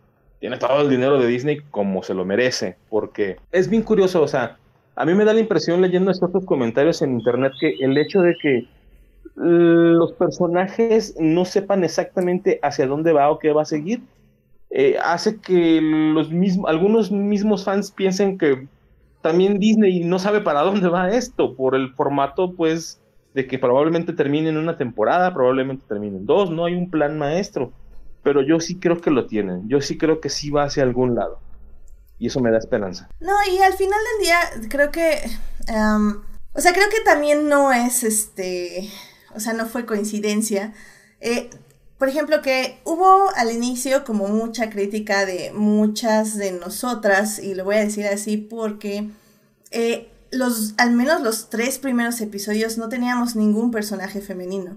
tiene 0.42 0.56
todo 0.56 0.80
el 0.80 0.90
dinero 0.90 1.20
de 1.20 1.28
Disney 1.28 1.60
como 1.70 2.02
se 2.02 2.14
lo 2.14 2.24
merece, 2.24 2.76
porque 2.90 3.36
es 3.52 3.70
bien 3.70 3.84
curioso, 3.84 4.20
o 4.20 4.26
sea, 4.26 4.56
a 4.96 5.04
mí 5.04 5.14
me 5.14 5.24
da 5.24 5.32
la 5.32 5.38
impresión 5.38 5.80
leyendo 5.80 6.10
estos 6.10 6.32
comentarios 6.44 7.00
en 7.00 7.12
internet 7.12 7.52
que 7.60 7.76
el 7.78 7.96
hecho 7.96 8.22
de 8.22 8.34
que 8.42 8.66
los 9.36 10.12
personajes 10.14 11.14
no 11.20 11.44
sepan 11.44 11.84
exactamente 11.84 12.58
hacia 12.60 12.88
dónde 12.88 13.12
va 13.12 13.30
o 13.30 13.38
qué 13.38 13.52
va 13.52 13.62
a 13.62 13.66
seguir, 13.66 14.02
eh, 14.70 14.96
hace 15.00 15.40
que 15.40 15.80
los 15.80 16.32
mismos, 16.32 16.68
algunos 16.68 17.12
mismos 17.12 17.64
fans 17.64 17.92
piensen 17.92 18.36
que 18.36 18.66
también 19.20 19.60
Disney 19.60 20.02
no 20.02 20.18
sabe 20.18 20.40
para 20.40 20.62
dónde 20.62 20.88
va 20.88 21.10
esto, 21.10 21.54
por 21.54 21.76
el 21.76 21.94
formato, 21.94 22.52
pues, 22.54 23.00
de 23.32 23.46
que 23.46 23.60
probablemente 23.60 24.12
termine 24.12 24.48
en 24.48 24.56
una 24.56 24.76
temporada, 24.76 25.32
probablemente 25.32 25.84
termine 25.86 26.16
en 26.16 26.26
dos, 26.26 26.50
no 26.50 26.64
hay 26.64 26.74
un 26.74 26.90
plan 26.90 27.16
maestro, 27.16 27.70
pero 28.22 28.42
yo 28.42 28.60
sí 28.60 28.78
creo 28.78 29.00
que 29.00 29.10
lo 29.10 29.26
tienen, 29.26 29.68
yo 29.68 29.80
sí 29.80 29.98
creo 29.98 30.20
que 30.20 30.28
sí 30.28 30.50
va 30.50 30.64
hacia 30.64 30.82
algún 30.82 31.14
lado, 31.14 31.40
y 32.18 32.28
eso 32.28 32.40
me 32.40 32.50
da 32.50 32.58
esperanza. 32.58 33.08
No, 33.20 33.34
y 33.50 33.58
al 33.58 33.72
final 33.74 33.98
del 34.12 34.26
día, 34.26 34.68
creo 34.68 34.90
que, 34.90 35.18
o 36.54 36.60
sea, 36.60 36.72
creo 36.72 36.88
que 36.88 37.00
también 37.04 37.48
no 37.48 37.72
es, 37.72 38.04
este, 38.04 38.88
o 39.34 39.40
sea, 39.40 39.52
no 39.52 39.66
fue 39.66 39.86
coincidencia. 39.86 40.72
Eh, 41.20 41.50
por 41.98 42.08
ejemplo, 42.08 42.42
que 42.42 42.80
hubo 42.84 43.30
al 43.36 43.52
inicio 43.52 44.04
como 44.04 44.26
mucha 44.26 44.70
crítica 44.70 45.24
de 45.24 45.52
muchas 45.52 46.36
de 46.36 46.52
nosotras, 46.52 47.38
y 47.38 47.54
lo 47.54 47.64
voy 47.64 47.76
a 47.76 47.84
decir 47.84 48.06
así 48.06 48.36
porque 48.36 49.08
eh, 49.70 50.10
los, 50.32 50.74
al 50.78 50.92
menos 50.92 51.20
los 51.22 51.48
tres 51.48 51.78
primeros 51.78 52.20
episodios 52.20 52.78
no 52.78 52.88
teníamos 52.88 53.36
ningún 53.36 53.70
personaje 53.70 54.20
femenino. 54.20 54.76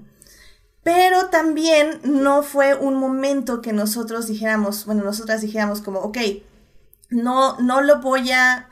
Pero 0.85 1.29
también 1.29 1.99
no 2.03 2.43
fue 2.43 2.75
un 2.75 2.93
momento 2.95 3.61
que 3.61 3.73
nosotros 3.73 4.27
dijéramos, 4.27 4.85
bueno, 4.85 5.03
nosotras 5.03 5.41
dijéramos 5.41 5.81
como, 5.81 5.99
ok, 5.99 6.19
no, 7.09 7.59
no 7.59 7.81
lo 7.81 8.01
voy 8.01 8.31
a 8.31 8.69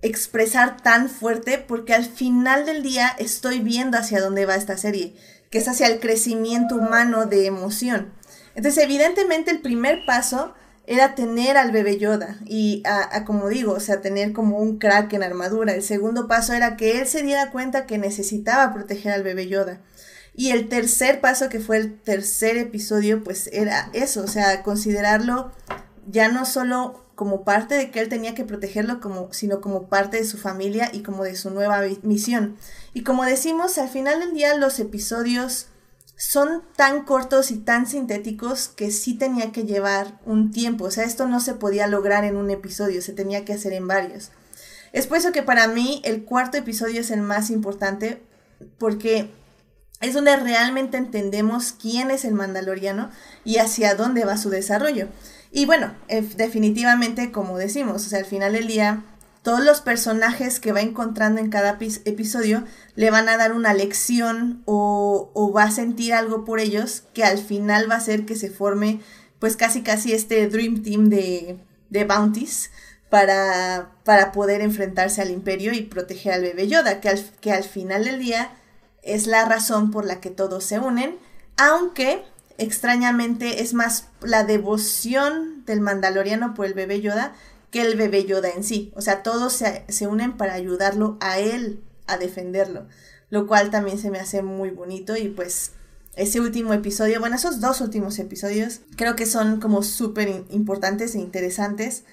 expresar 0.00 0.80
tan 0.80 1.10
fuerte 1.10 1.58
porque 1.58 1.92
al 1.92 2.04
final 2.04 2.66
del 2.66 2.84
día 2.84 3.08
estoy 3.18 3.58
viendo 3.58 3.98
hacia 3.98 4.20
dónde 4.20 4.46
va 4.46 4.54
esta 4.54 4.78
serie 4.78 5.16
que 5.50 5.58
es 5.58 5.68
hacia 5.68 5.88
el 5.88 5.98
crecimiento 5.98 6.76
humano 6.76 7.26
de 7.26 7.46
emoción. 7.46 8.12
Entonces, 8.54 8.84
evidentemente, 8.84 9.50
el 9.50 9.60
primer 9.60 10.06
paso 10.06 10.54
era 10.86 11.14
tener 11.14 11.56
al 11.56 11.72
bebé 11.72 11.98
Yoda 11.98 12.38
y 12.46 12.82
a, 12.86 13.24
como 13.24 13.48
digo, 13.48 13.72
o 13.72 13.80
sea, 13.80 14.00
tener 14.00 14.32
como 14.32 14.58
un 14.58 14.78
crack 14.78 15.12
en 15.12 15.22
armadura. 15.22 15.74
El 15.74 15.82
segundo 15.82 16.26
paso 16.26 16.52
era 16.52 16.76
que 16.76 17.00
él 17.00 17.06
se 17.06 17.22
diera 17.22 17.50
cuenta 17.50 17.86
que 17.86 17.98
necesitaba 17.98 18.72
proteger 18.72 19.12
al 19.12 19.22
bebé 19.22 19.48
Yoda. 19.48 19.80
Y 20.34 20.50
el 20.50 20.68
tercer 20.68 21.20
paso, 21.20 21.48
que 21.48 21.60
fue 21.60 21.76
el 21.76 22.00
tercer 22.00 22.56
episodio, 22.56 23.22
pues 23.24 23.48
era 23.52 23.90
eso, 23.92 24.22
o 24.22 24.26
sea, 24.26 24.62
considerarlo 24.62 25.52
ya 26.06 26.28
no 26.28 26.44
solo 26.44 27.04
como 27.14 27.44
parte 27.44 27.74
de 27.74 27.90
que 27.90 28.00
él 28.00 28.08
tenía 28.08 28.34
que 28.34 28.44
protegerlo, 28.44 29.00
como, 29.00 29.32
sino 29.32 29.60
como 29.60 29.88
parte 29.88 30.16
de 30.16 30.24
su 30.24 30.38
familia 30.38 30.88
y 30.92 31.02
como 31.02 31.24
de 31.24 31.36
su 31.36 31.50
nueva 31.50 31.82
misión. 32.02 32.56
Y 32.94 33.02
como 33.02 33.24
decimos, 33.24 33.76
al 33.76 33.90
final 33.90 34.20
del 34.20 34.32
día 34.32 34.56
los 34.56 34.80
episodios 34.80 35.66
son 36.16 36.62
tan 36.76 37.04
cortos 37.04 37.50
y 37.50 37.58
tan 37.58 37.86
sintéticos 37.86 38.68
que 38.68 38.90
sí 38.90 39.14
tenía 39.14 39.52
que 39.52 39.64
llevar 39.64 40.18
un 40.24 40.50
tiempo. 40.50 40.84
O 40.84 40.90
sea, 40.90 41.04
esto 41.04 41.26
no 41.26 41.40
se 41.40 41.54
podía 41.54 41.86
lograr 41.86 42.24
en 42.24 42.36
un 42.36 42.50
episodio, 42.50 43.02
se 43.02 43.12
tenía 43.12 43.44
que 43.44 43.52
hacer 43.52 43.72
en 43.72 43.86
varios. 43.86 44.30
Es 44.92 45.06
por 45.06 45.18
eso 45.18 45.32
que 45.32 45.42
para 45.42 45.68
mí 45.68 46.00
el 46.04 46.24
cuarto 46.24 46.56
episodio 46.56 47.00
es 47.00 47.10
el 47.10 47.20
más 47.20 47.50
importante 47.50 48.22
porque 48.78 49.30
es 50.00 50.14
donde 50.14 50.36
realmente 50.36 50.96
entendemos 50.96 51.72
quién 51.72 52.10
es 52.10 52.24
el 52.24 52.34
mandaloriano 52.34 53.10
y 53.44 53.58
hacia 53.58 53.94
dónde 53.94 54.24
va 54.24 54.38
su 54.38 54.50
desarrollo. 54.50 55.08
Y 55.52 55.66
bueno, 55.66 55.94
definitivamente, 56.36 57.32
como 57.32 57.58
decimos, 57.58 58.06
o 58.06 58.08
sea, 58.08 58.20
al 58.20 58.24
final 58.24 58.52
del 58.52 58.66
día, 58.66 59.04
todos 59.42 59.64
los 59.64 59.80
personajes 59.80 60.60
que 60.60 60.72
va 60.72 60.80
encontrando 60.80 61.40
en 61.40 61.50
cada 61.50 61.78
episodio 62.04 62.64
le 62.94 63.10
van 63.10 63.28
a 63.28 63.36
dar 63.36 63.52
una 63.52 63.74
lección 63.74 64.62
o, 64.64 65.52
va 65.54 65.64
a 65.64 65.70
sentir 65.70 66.14
algo 66.14 66.44
por 66.44 66.60
ellos 66.60 67.04
que 67.14 67.24
al 67.24 67.38
final 67.38 67.90
va 67.90 67.94
a 67.94 67.98
hacer 67.98 68.26
que 68.26 68.36
se 68.36 68.50
forme 68.50 69.00
pues 69.38 69.56
casi 69.56 69.82
casi 69.82 70.12
este 70.12 70.46
Dream 70.48 70.82
Team 70.82 71.08
de, 71.08 71.58
de 71.88 72.04
Bounties 72.04 72.70
para, 73.08 73.92
para 74.04 74.32
poder 74.32 74.60
enfrentarse 74.60 75.22
al 75.22 75.30
imperio 75.30 75.72
y 75.72 75.82
proteger 75.82 76.34
al 76.34 76.42
bebé 76.42 76.68
Yoda, 76.68 77.00
que 77.00 77.08
al, 77.08 77.24
que 77.40 77.52
al 77.52 77.64
final 77.64 78.04
del 78.04 78.20
día 78.20 78.52
es 79.02 79.26
la 79.26 79.44
razón 79.44 79.90
por 79.90 80.04
la 80.04 80.20
que 80.20 80.30
todos 80.30 80.64
se 80.64 80.78
unen, 80.78 81.18
aunque 81.56 82.22
extrañamente 82.58 83.62
es 83.62 83.72
más 83.72 84.08
la 84.20 84.44
devoción 84.44 85.64
del 85.64 85.80
mandaloriano 85.80 86.54
por 86.54 86.66
el 86.66 86.74
bebé 86.74 87.00
Yoda 87.00 87.32
que 87.70 87.82
el 87.82 87.96
bebé 87.96 88.24
Yoda 88.24 88.50
en 88.50 88.64
sí. 88.64 88.92
O 88.94 89.00
sea, 89.00 89.22
todos 89.22 89.52
se, 89.52 89.84
se, 89.88 90.06
unen 90.06 90.36
para 90.36 90.54
ayudarlo 90.54 91.16
a 91.20 91.38
él 91.38 91.82
a 92.06 92.18
defenderlo, 92.18 92.86
lo 93.30 93.46
cual 93.46 93.70
también 93.70 93.98
se 93.98 94.10
me 94.10 94.18
hace 94.18 94.42
muy 94.42 94.70
bonito 94.70 95.16
y 95.16 95.28
pues 95.28 95.72
ese 96.16 96.40
último 96.40 96.74
episodio, 96.74 97.20
bueno, 97.20 97.36
esos 97.36 97.60
dos 97.60 97.80
últimos 97.80 98.18
episodios 98.18 98.80
creo 98.96 99.16
que 99.16 99.26
son 99.26 99.60
como 99.60 99.82
súper 99.82 100.44
importantes 100.50 101.14
e 101.14 101.18
interesantes. 101.18 102.04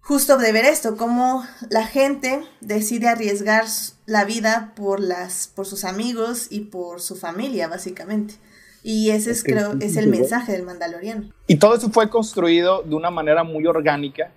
Justo 0.00 0.38
de 0.38 0.52
ver 0.52 0.64
esto, 0.64 0.96
cómo 0.96 1.46
la 1.68 1.86
gente 1.86 2.42
decide 2.60 3.08
arriesgar 3.08 3.66
la 4.08 4.24
vida 4.24 4.72
por, 4.74 5.00
las, 5.00 5.52
por 5.54 5.66
sus 5.66 5.84
amigos 5.84 6.48
y 6.50 6.60
por 6.60 7.02
su 7.02 7.14
familia, 7.14 7.68
básicamente. 7.68 8.36
Y 8.82 9.10
ese 9.10 9.32
es, 9.32 9.44
creo, 9.44 9.74
es 9.80 9.98
el 9.98 10.08
mensaje 10.08 10.52
del 10.52 10.62
Mandaloriano. 10.62 11.30
Y 11.46 11.56
todo 11.56 11.74
eso 11.74 11.90
fue 11.90 12.08
construido 12.08 12.82
de 12.82 12.94
una 12.94 13.10
manera 13.10 13.44
muy 13.44 13.66
orgánica 13.66 14.32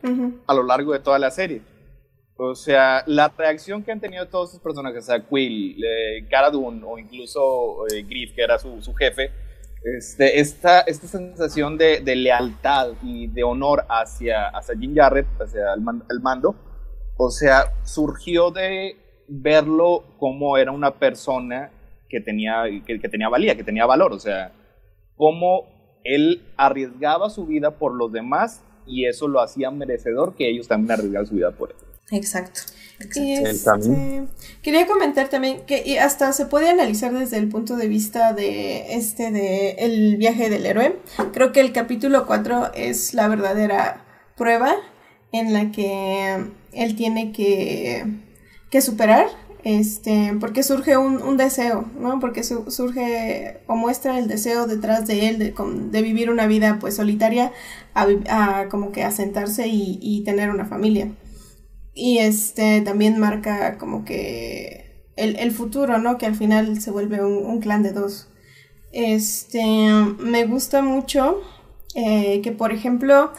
a 0.45 0.53
lo 0.53 0.63
largo 0.63 0.91
de 0.91 0.99
toda 0.99 1.17
la 1.19 1.31
serie. 1.31 1.61
O 2.35 2.53
sea, 2.53 3.03
la 3.07 3.29
reacción 3.29 3.81
que 3.81 3.93
han 3.93 4.01
tenido 4.01 4.27
todos 4.27 4.49
esos 4.49 4.61
personajes, 4.61 5.05
o 5.05 5.07
sea, 5.07 5.25
Quill, 5.25 5.81
eh, 5.81 6.27
Cara 6.29 6.49
Dune 6.49 6.81
o 6.85 6.97
incluso 6.97 7.87
eh, 7.87 8.03
Griff, 8.03 8.35
que 8.35 8.41
era 8.41 8.59
su, 8.59 8.81
su 8.81 8.93
jefe, 8.93 9.31
este, 9.83 10.41
esta, 10.41 10.81
esta 10.81 11.07
sensación 11.07 11.77
de, 11.77 12.01
de, 12.01 12.15
lealtad 12.17 12.89
y 13.03 13.27
de 13.27 13.43
honor 13.43 13.85
hacia, 13.87 14.49
hacia 14.49 14.77
Jim 14.77 14.93
Jarrett, 14.93 15.27
hacia 15.39 15.73
el, 15.73 15.81
el 16.09 16.19
mando, 16.19 16.55
o 17.15 17.31
sea, 17.31 17.71
surgió 17.85 18.51
de 18.51 19.00
verlo 19.31 20.03
como 20.19 20.57
era 20.57 20.71
una 20.71 20.91
persona 20.95 21.71
que 22.09 22.19
tenía, 22.19 22.63
que, 22.85 22.99
tenía 22.99 23.29
valía, 23.29 23.55
que 23.55 23.63
tenía 23.63 23.85
valor, 23.85 24.11
o 24.11 24.19
sea, 24.19 24.51
cómo 25.15 25.99
él 26.03 26.43
arriesgaba 26.57 27.29
su 27.29 27.45
vida 27.45 27.77
por 27.77 27.95
los 27.95 28.11
demás 28.11 28.61
y 28.85 29.05
eso 29.05 29.27
lo 29.27 29.39
hacía 29.39 29.71
merecedor 29.71 30.35
que 30.35 30.49
ellos 30.49 30.67
también 30.67 30.91
arriesgaran 30.91 31.27
su 31.27 31.35
vida 31.35 31.51
por 31.51 31.71
él. 31.71 31.77
Exacto. 32.11 32.61
Este, 32.99 34.27
quería 34.61 34.85
comentar 34.85 35.29
también 35.29 35.65
que 35.65 35.99
hasta 35.99 36.33
se 36.33 36.45
puede 36.45 36.69
analizar 36.69 37.11
desde 37.13 37.37
el 37.37 37.47
punto 37.47 37.75
de 37.75 37.87
vista 37.87 38.33
de 38.33 38.93
este 38.93 39.31
de 39.31 39.71
el 39.79 40.17
viaje 40.17 40.49
del 40.49 40.65
héroe. 40.65 40.97
Creo 41.33 41.51
que 41.51 41.61
el 41.61 41.71
capítulo 41.71 42.27
4 42.27 42.73
es 42.75 43.15
la 43.15 43.27
verdadera 43.27 44.05
prueba 44.35 44.75
en 45.31 45.53
la 45.53 45.71
que 45.71 46.45
él 46.73 46.95
tiene 46.95 47.31
que, 47.31 48.05
que 48.71 48.81
superar 48.81 49.27
este, 49.63 50.35
porque 50.39 50.63
surge 50.63 50.97
un, 50.97 51.37
deseo, 51.37 51.85
¿no? 51.99 52.19
Porque 52.19 52.43
surge 52.43 53.59
o 53.67 53.75
muestra 53.75 54.17
el 54.17 54.27
deseo 54.27 54.65
detrás 54.65 55.05
de 55.05 55.29
él 55.29 55.37
de, 55.37 56.01
vivir 56.01 56.31
una 56.31 56.47
vida 56.47 56.77
pues 56.79 56.95
solitaria 56.95 57.51
a, 57.93 58.65
como 58.69 58.91
que 58.91 59.03
asentarse 59.03 59.67
y, 59.67 59.99
y, 60.01 60.23
tener 60.23 60.49
una 60.49 60.65
familia. 60.65 61.11
Y 61.93 62.19
este 62.19 62.81
también 62.81 63.19
marca 63.19 63.77
como 63.77 64.03
que 64.03 65.05
el, 65.15 65.51
futuro, 65.51 65.99
¿no? 65.99 66.17
Que 66.17 66.25
al 66.25 66.35
final 66.35 66.81
se 66.81 66.89
vuelve 66.89 67.23
un, 67.23 67.59
clan 67.59 67.83
de 67.83 67.91
dos. 67.91 68.29
Este, 68.91 69.63
me 70.19 70.45
gusta 70.45 70.81
mucho 70.81 71.39
eh, 71.93 72.41
que, 72.41 72.51
por 72.51 72.71
ejemplo, 72.71 73.31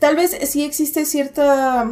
tal 0.00 0.16
vez 0.16 0.36
sí 0.48 0.64
existe 0.64 1.04
cierta 1.04 1.88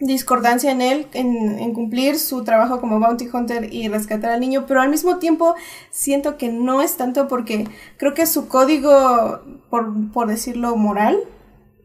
discordancia 0.00 0.72
en 0.72 0.80
él, 0.80 1.06
en, 1.12 1.72
cumplir 1.74 2.18
su 2.18 2.42
trabajo 2.42 2.80
como 2.80 2.98
bounty 2.98 3.28
hunter 3.32 3.72
y 3.72 3.88
rescatar 3.88 4.32
al 4.32 4.40
niño, 4.40 4.64
pero 4.66 4.80
al 4.80 4.88
mismo 4.88 5.18
tiempo 5.18 5.54
siento 5.90 6.36
que 6.38 6.48
no 6.50 6.82
es 6.82 6.96
tanto 6.96 7.28
porque 7.28 7.68
creo 7.98 8.14
que 8.14 8.26
su 8.26 8.48
código, 8.48 9.40
por, 9.68 10.26
decirlo, 10.26 10.74
moral, 10.76 11.18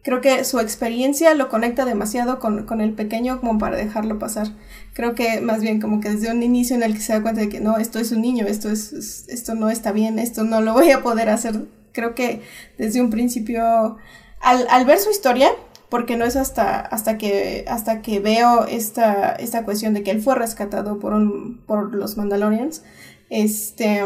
creo 0.02 0.22
que 0.22 0.44
su 0.46 0.60
experiencia 0.60 1.34
lo 1.34 1.50
conecta 1.50 1.84
demasiado 1.84 2.40
con, 2.40 2.82
el 2.82 2.94
pequeño 2.94 3.42
como 3.42 3.60
para 3.60 3.76
dejarlo 3.76 4.18
pasar. 4.18 4.48
Creo 4.94 5.14
que 5.14 5.42
más 5.42 5.62
bien 5.62 5.82
como 5.82 6.00
que 6.00 6.10
desde 6.10 6.32
un 6.32 6.42
inicio 6.42 6.76
en 6.78 6.84
el 6.84 6.94
que 6.94 7.02
se 7.02 7.14
da 7.14 7.22
cuenta 7.22 7.42
de 7.42 7.50
que 7.50 7.60
no, 7.60 7.78
esto 7.78 8.00
es 8.00 8.12
un 8.12 8.22
niño, 8.22 8.46
esto, 8.48 8.70
es, 8.70 9.26
esto 9.28 9.56
no 9.56 9.70
está 9.70 9.92
bien, 9.92 10.20
esto 10.20 10.46
no 10.46 10.62
lo 10.62 10.74
voy 10.74 10.92
a 10.92 11.04
poder 11.04 11.30
hacer. 11.30 11.66
Creo 11.92 12.16
que 12.16 12.42
desde 12.78 13.02
un 13.02 13.10
principio, 13.10 13.98
al, 14.42 14.68
al 14.70 14.86
ver 14.86 15.00
su 15.00 15.10
historia, 15.10 15.50
porque 15.96 16.18
no 16.18 16.26
es 16.26 16.36
hasta, 16.36 16.82
hasta, 16.82 17.18
que, 17.18 17.64
hasta 17.70 18.02
que 18.02 18.20
veo 18.20 18.66
esta, 18.66 19.32
esta 19.32 19.64
cuestión 19.64 19.94
de 19.94 20.04
que 20.04 20.12
él 20.12 20.22
fue 20.22 20.36
rescatado 20.36 21.00
por, 21.00 21.14
un, 21.14 21.64
por 21.66 21.96
los 21.96 22.18
Mandalorians, 22.18 22.84
este, 23.30 24.04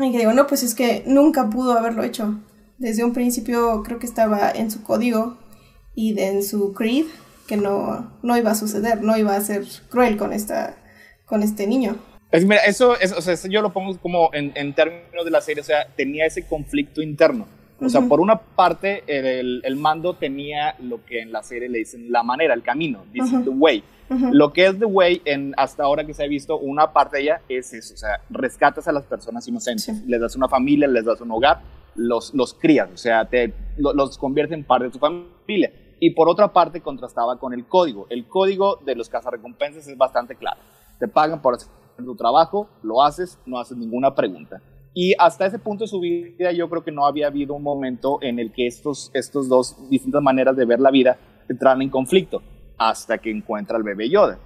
y 0.00 0.10
que 0.10 0.18
digo, 0.18 0.32
no, 0.32 0.48
pues 0.48 0.64
es 0.64 0.74
que 0.74 1.04
nunca 1.06 1.48
pudo 1.48 1.78
haberlo 1.78 2.02
hecho. 2.02 2.40
desde 2.78 3.04
un 3.04 3.12
principio 3.12 3.84
creo 3.84 4.00
que 4.00 4.06
estaba 4.06 4.50
en 4.50 4.68
su 4.68 4.82
código 4.82 5.38
y 5.94 6.20
en 6.20 6.42
su 6.42 6.72
creed 6.72 7.06
que 7.46 7.56
no, 7.56 8.18
no 8.24 8.36
iba 8.36 8.50
a 8.50 8.56
suceder, 8.56 9.00
no 9.00 9.16
iba 9.16 9.36
a 9.36 9.40
ser 9.40 9.62
cruel 9.88 10.16
con, 10.16 10.32
esta, 10.32 10.76
con 11.24 11.44
este 11.44 11.68
niño. 11.68 11.98
Mira, 12.32 12.64
eso, 12.64 12.98
es, 12.98 13.12
o 13.12 13.22
sea, 13.22 13.36
yo 13.48 13.62
lo 13.62 13.72
pongo 13.72 13.96
como 14.00 14.30
en, 14.32 14.50
en, 14.56 14.74
términos 14.74 15.24
de 15.24 15.30
la 15.30 15.40
serie, 15.40 15.60
o 15.60 15.64
sea, 15.64 15.86
tenía 15.96 16.26
ese 16.26 16.42
conflicto 16.42 17.00
interno. 17.00 17.46
O 17.80 17.88
sea, 17.88 18.02
por 18.02 18.20
una 18.20 18.38
parte, 18.38 19.04
el, 19.06 19.60
el, 19.62 19.76
mando 19.76 20.14
tenía 20.14 20.76
lo 20.80 21.04
que 21.04 21.20
en 21.20 21.30
la 21.30 21.42
serie 21.42 21.68
le 21.68 21.78
dicen 21.78 22.10
la 22.10 22.22
manera, 22.22 22.54
el 22.54 22.62
camino, 22.62 23.04
dice 23.12 23.38
the 23.44 23.50
way. 23.50 23.82
Lo 24.08 24.52
que 24.52 24.66
es 24.66 24.78
the 24.78 24.86
way, 24.86 25.20
en, 25.24 25.52
hasta 25.56 25.82
ahora 25.82 26.06
que 26.06 26.14
se 26.14 26.24
ha 26.24 26.28
visto, 26.28 26.58
una 26.58 26.92
parte 26.92 27.18
de 27.18 27.22
ella 27.24 27.40
es 27.48 27.72
eso, 27.74 27.94
o 27.94 27.96
sea, 27.96 28.20
rescatas 28.30 28.86
a 28.88 28.92
las 28.92 29.04
personas 29.04 29.46
inocentes, 29.48 30.04
les 30.06 30.20
das 30.20 30.36
una 30.36 30.48
familia, 30.48 30.86
les 30.86 31.04
das 31.04 31.20
un 31.20 31.30
hogar, 31.32 31.60
los, 31.96 32.32
los 32.32 32.54
crías, 32.54 32.88
o 32.92 32.96
sea, 32.96 33.24
te, 33.26 33.52
los 33.76 34.16
convierte 34.16 34.54
en 34.54 34.64
parte 34.64 34.84
de 34.84 34.90
tu 34.90 34.98
familia. 34.98 35.72
Y 35.98 36.10
por 36.10 36.28
otra 36.28 36.52
parte, 36.52 36.82
contrastaba 36.82 37.38
con 37.38 37.54
el 37.54 37.66
código. 37.66 38.06
El 38.10 38.26
código 38.26 38.78
de 38.84 38.94
los 38.94 39.08
cazarrecompensas 39.08 39.88
es 39.88 39.96
bastante 39.96 40.36
claro. 40.36 40.60
Te 40.98 41.08
pagan 41.08 41.40
por 41.40 41.54
hacer 41.54 41.68
tu 41.96 42.14
trabajo, 42.14 42.68
lo 42.82 43.02
haces, 43.02 43.38
no 43.46 43.58
haces 43.58 43.78
ninguna 43.78 44.14
pregunta. 44.14 44.60
Y 44.98 45.12
hasta 45.18 45.44
ese 45.44 45.58
punto 45.58 45.84
de 45.84 45.88
su 45.88 46.00
vida 46.00 46.52
yo 46.52 46.70
creo 46.70 46.82
que 46.82 46.90
no 46.90 47.04
había 47.04 47.26
habido 47.26 47.52
un 47.52 47.62
momento 47.62 48.18
en 48.22 48.38
el 48.38 48.50
que 48.50 48.66
estos, 48.66 49.10
estos 49.12 49.46
dos 49.46 49.90
distintas 49.90 50.22
maneras 50.22 50.56
de 50.56 50.64
ver 50.64 50.80
la 50.80 50.90
vida 50.90 51.18
entraran 51.50 51.82
en 51.82 51.90
conflicto, 51.90 52.42
hasta 52.78 53.18
que 53.18 53.30
encuentra 53.30 53.76
al 53.76 53.82
bebé 53.82 54.08
Yoda. 54.08 54.38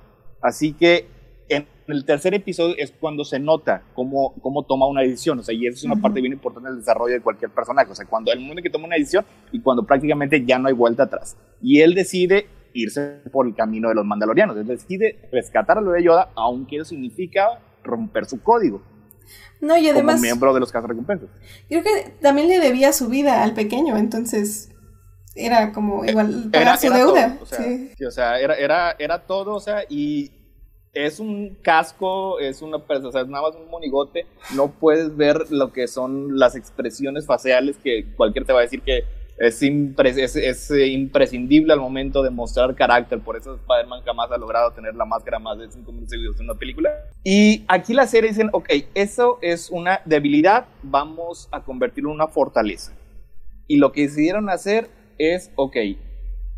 Así 0.42 0.72
que 0.72 1.06
en 1.48 1.68
el 1.86 2.04
tercer 2.04 2.34
episodio 2.34 2.74
es 2.78 2.90
cuando 2.90 3.24
se 3.24 3.38
nota 3.38 3.84
cómo, 3.94 4.34
cómo 4.42 4.64
toma 4.64 4.88
una 4.88 5.02
decisión, 5.02 5.38
o 5.38 5.42
sea, 5.44 5.54
y 5.54 5.68
eso 5.68 5.76
es 5.76 5.84
una 5.84 6.02
parte 6.02 6.20
bien 6.20 6.32
importante 6.32 6.68
del 6.68 6.78
desarrollo 6.78 7.14
de 7.14 7.20
cualquier 7.20 7.52
personaje, 7.52 7.92
o 7.92 7.94
sea, 7.94 8.06
cuando 8.06 8.32
el 8.32 8.40
mundo 8.40 8.60
que 8.60 8.70
toma 8.70 8.86
una 8.86 8.96
decisión 8.96 9.24
y 9.52 9.60
cuando 9.60 9.86
prácticamente 9.86 10.44
ya 10.44 10.58
no 10.58 10.66
hay 10.66 10.74
vuelta 10.74 11.04
atrás. 11.04 11.36
Y 11.62 11.80
él 11.80 11.94
decide 11.94 12.48
irse 12.74 13.20
por 13.30 13.46
el 13.46 13.54
camino 13.54 13.88
de 13.88 13.94
los 13.94 14.04
mandalorianos, 14.04 14.56
él 14.56 14.66
decide 14.66 15.28
rescatar 15.30 15.78
a 15.78 15.80
lo 15.80 15.92
de 15.92 16.02
Yoda, 16.02 16.32
aunque 16.34 16.74
eso 16.74 16.86
significa 16.86 17.60
romper 17.84 18.24
su 18.24 18.42
código. 18.42 18.82
No, 19.60 19.76
y 19.76 19.88
además... 19.88 20.16
Como 20.16 20.22
miembro 20.22 20.54
de 20.54 20.60
los 20.60 20.72
cazarrecompensas. 20.72 21.28
Creo 21.68 21.82
que 21.82 22.14
también 22.20 22.48
le 22.48 22.60
debía 22.60 22.92
su 22.92 23.08
vida 23.08 23.42
al 23.42 23.54
pequeño, 23.54 23.96
entonces 23.96 24.70
era 25.34 25.72
como 25.72 26.04
igual 26.04 26.50
pagar 26.50 26.78
su 26.78 26.90
deuda. 26.90 27.38
o 27.40 27.46
sea, 27.46 27.58
sí. 27.58 28.04
o 28.04 28.10
sea 28.10 28.40
era, 28.40 28.54
era, 28.54 28.96
era 28.98 29.26
todo, 29.26 29.54
o 29.54 29.60
sea, 29.60 29.84
y 29.88 30.32
es 30.92 31.20
un 31.20 31.56
casco, 31.62 32.38
es 32.40 32.62
una 32.62 32.78
o 32.78 33.12
sea, 33.12 33.20
es 33.22 33.28
nada 33.28 33.48
más 33.48 33.56
un 33.56 33.70
monigote, 33.70 34.26
no 34.54 34.72
puedes 34.72 35.16
ver 35.16 35.50
lo 35.50 35.72
que 35.72 35.86
son 35.86 36.38
las 36.38 36.56
expresiones 36.56 37.26
faciales 37.26 37.76
que 37.82 38.06
cualquier 38.16 38.44
te 38.44 38.52
va 38.52 38.60
a 38.60 38.62
decir 38.62 38.82
que 38.82 39.04
es, 39.40 39.62
es, 39.62 40.36
es, 40.36 40.70
imprescindible 40.70 41.72
al 41.72 41.80
momento 41.80 42.22
de 42.22 42.28
mostrar 42.28 42.74
carácter, 42.74 43.20
por 43.20 43.36
eso 43.36 43.54
Spider-Man 43.54 44.02
jamás 44.04 44.30
ha 44.30 44.36
logrado 44.36 44.70
tener 44.72 44.94
la 44.94 45.06
máscara 45.06 45.38
más 45.38 45.58
de 45.58 45.70
5 45.70 45.90
minutos 45.92 46.10
seguidos 46.10 46.38
en 46.38 46.44
una 46.44 46.54
película. 46.54 46.90
Y 47.24 47.64
aquí 47.66 47.94
la 47.94 48.06
serie 48.06 48.28
dicen, 48.28 48.50
ok, 48.52 48.68
eso 48.94 49.38
es 49.40 49.70
una 49.70 50.02
debilidad, 50.04 50.66
vamos 50.82 51.48
a 51.52 51.64
convertirlo 51.64 52.10
en 52.10 52.16
una 52.16 52.28
fortaleza. 52.28 52.92
Y 53.66 53.78
lo 53.78 53.92
que 53.92 54.02
decidieron 54.02 54.50
hacer 54.50 54.90
es, 55.16 55.50
ok, 55.56 55.76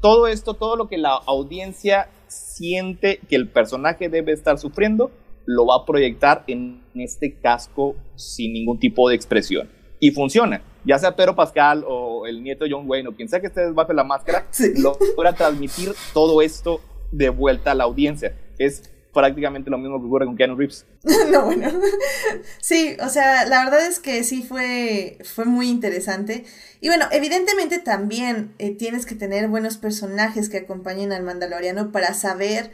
todo 0.00 0.26
esto, 0.26 0.54
todo 0.54 0.74
lo 0.74 0.88
que 0.88 0.98
la 0.98 1.12
audiencia 1.14 2.08
siente 2.26 3.20
que 3.28 3.36
el 3.36 3.48
personaje 3.48 4.08
debe 4.08 4.32
estar 4.32 4.58
sufriendo, 4.58 5.12
lo 5.46 5.66
va 5.66 5.76
a 5.76 5.86
proyectar 5.86 6.42
en 6.48 6.82
este 6.96 7.38
casco 7.38 7.94
sin 8.16 8.52
ningún 8.54 8.80
tipo 8.80 9.08
de 9.08 9.14
expresión. 9.14 9.70
Y 10.02 10.10
funciona. 10.10 10.60
Ya 10.84 10.98
sea 10.98 11.14
Pedro 11.14 11.36
Pascal 11.36 11.84
o 11.86 12.26
el 12.26 12.42
nieto 12.42 12.64
John 12.68 12.90
Wayne 12.90 13.08
o 13.08 13.12
quien 13.14 13.28
sea 13.28 13.40
que 13.40 13.46
esté 13.46 13.60
debajo 13.60 13.86
de 13.86 13.94
la 13.94 14.02
máscara, 14.02 14.48
lo 14.78 14.98
logra 15.16 15.32
transmitir 15.32 15.94
todo 16.12 16.42
esto 16.42 16.80
de 17.12 17.28
vuelta 17.28 17.70
a 17.70 17.74
la 17.76 17.84
audiencia. 17.84 18.34
Es 18.58 18.90
prácticamente 19.14 19.70
lo 19.70 19.78
mismo 19.78 20.00
que 20.00 20.06
ocurre 20.06 20.26
con 20.26 20.36
Keanu 20.36 20.56
Reeves. 20.56 20.86
no, 21.30 21.44
bueno. 21.44 21.68
Sí, 22.60 22.96
o 23.00 23.08
sea, 23.10 23.46
la 23.46 23.62
verdad 23.62 23.86
es 23.86 24.00
que 24.00 24.24
sí 24.24 24.42
fue, 24.42 25.18
fue 25.22 25.44
muy 25.44 25.68
interesante. 25.68 26.46
Y 26.80 26.88
bueno, 26.88 27.06
evidentemente 27.12 27.78
también 27.78 28.54
eh, 28.58 28.74
tienes 28.74 29.06
que 29.06 29.14
tener 29.14 29.46
buenos 29.46 29.76
personajes 29.76 30.48
que 30.48 30.56
acompañen 30.56 31.12
al 31.12 31.22
Mandaloriano 31.22 31.92
para 31.92 32.12
saber 32.14 32.72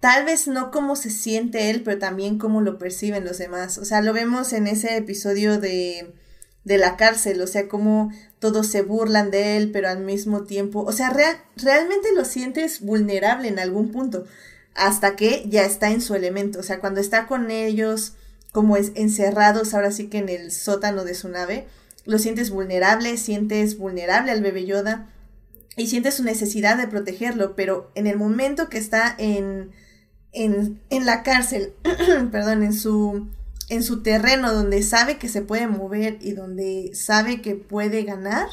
tal 0.00 0.26
vez 0.26 0.46
no 0.46 0.70
cómo 0.70 0.94
se 0.94 1.08
siente 1.08 1.70
él, 1.70 1.82
pero 1.82 1.98
también 1.98 2.36
cómo 2.36 2.60
lo 2.60 2.76
perciben 2.76 3.24
los 3.24 3.38
demás. 3.38 3.78
O 3.78 3.86
sea, 3.86 4.02
lo 4.02 4.12
vemos 4.12 4.52
en 4.52 4.66
ese 4.66 4.94
episodio 4.98 5.58
de, 5.58 6.12
de 6.66 6.78
la 6.78 6.96
cárcel, 6.96 7.40
o 7.40 7.46
sea, 7.46 7.68
cómo 7.68 8.10
todos 8.40 8.66
se 8.66 8.82
burlan 8.82 9.30
de 9.30 9.56
él, 9.56 9.70
pero 9.70 9.88
al 9.88 10.00
mismo 10.00 10.42
tiempo, 10.42 10.82
o 10.82 10.90
sea, 10.90 11.10
real, 11.10 11.36
realmente 11.54 12.08
lo 12.12 12.24
sientes 12.24 12.80
vulnerable 12.80 13.46
en 13.46 13.60
algún 13.60 13.92
punto 13.92 14.24
hasta 14.74 15.14
que 15.14 15.44
ya 15.48 15.64
está 15.64 15.92
en 15.92 16.00
su 16.00 16.16
elemento. 16.16 16.58
O 16.58 16.64
sea, 16.64 16.80
cuando 16.80 17.00
está 17.00 17.28
con 17.28 17.52
ellos, 17.52 18.14
como 18.50 18.76
es 18.76 18.90
encerrados 18.96 19.74
ahora 19.74 19.92
sí 19.92 20.08
que 20.08 20.18
en 20.18 20.28
el 20.28 20.50
sótano 20.50 21.04
de 21.04 21.14
su 21.14 21.28
nave, 21.28 21.68
lo 22.04 22.18
sientes 22.18 22.50
vulnerable, 22.50 23.16
sientes 23.16 23.78
vulnerable 23.78 24.32
al 24.32 24.42
bebé 24.42 24.66
Yoda 24.66 25.06
y 25.76 25.86
sientes 25.86 26.14
su 26.14 26.24
necesidad 26.24 26.76
de 26.78 26.88
protegerlo, 26.88 27.54
pero 27.54 27.92
en 27.94 28.08
el 28.08 28.16
momento 28.16 28.68
que 28.68 28.78
está 28.78 29.14
en, 29.18 29.70
en, 30.32 30.80
en 30.90 31.06
la 31.06 31.22
cárcel, 31.22 31.74
perdón, 32.32 32.64
en 32.64 32.72
su, 32.72 33.28
en 33.68 33.82
su 33.82 34.02
terreno 34.02 34.52
donde 34.52 34.82
sabe 34.82 35.18
que 35.18 35.28
se 35.28 35.42
puede 35.42 35.66
mover 35.66 36.18
y 36.20 36.32
donde 36.32 36.90
sabe 36.94 37.42
que 37.42 37.54
puede 37.54 38.04
ganar, 38.04 38.48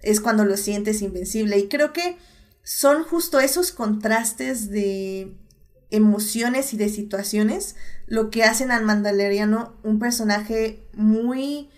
es 0.00 0.20
cuando 0.20 0.44
lo 0.44 0.56
sientes 0.56 1.02
invencible. 1.02 1.58
Y 1.58 1.68
creo 1.68 1.92
que 1.92 2.16
son 2.62 3.04
justo 3.04 3.40
esos 3.40 3.72
contrastes 3.72 4.70
de 4.70 5.32
emociones 5.90 6.74
y 6.74 6.76
de 6.76 6.88
situaciones, 6.88 7.76
lo 8.06 8.30
que 8.30 8.44
hacen 8.44 8.70
al 8.70 8.84
Mandaloriano 8.84 9.76
un 9.82 9.98
personaje 9.98 10.82
muy 10.92 11.70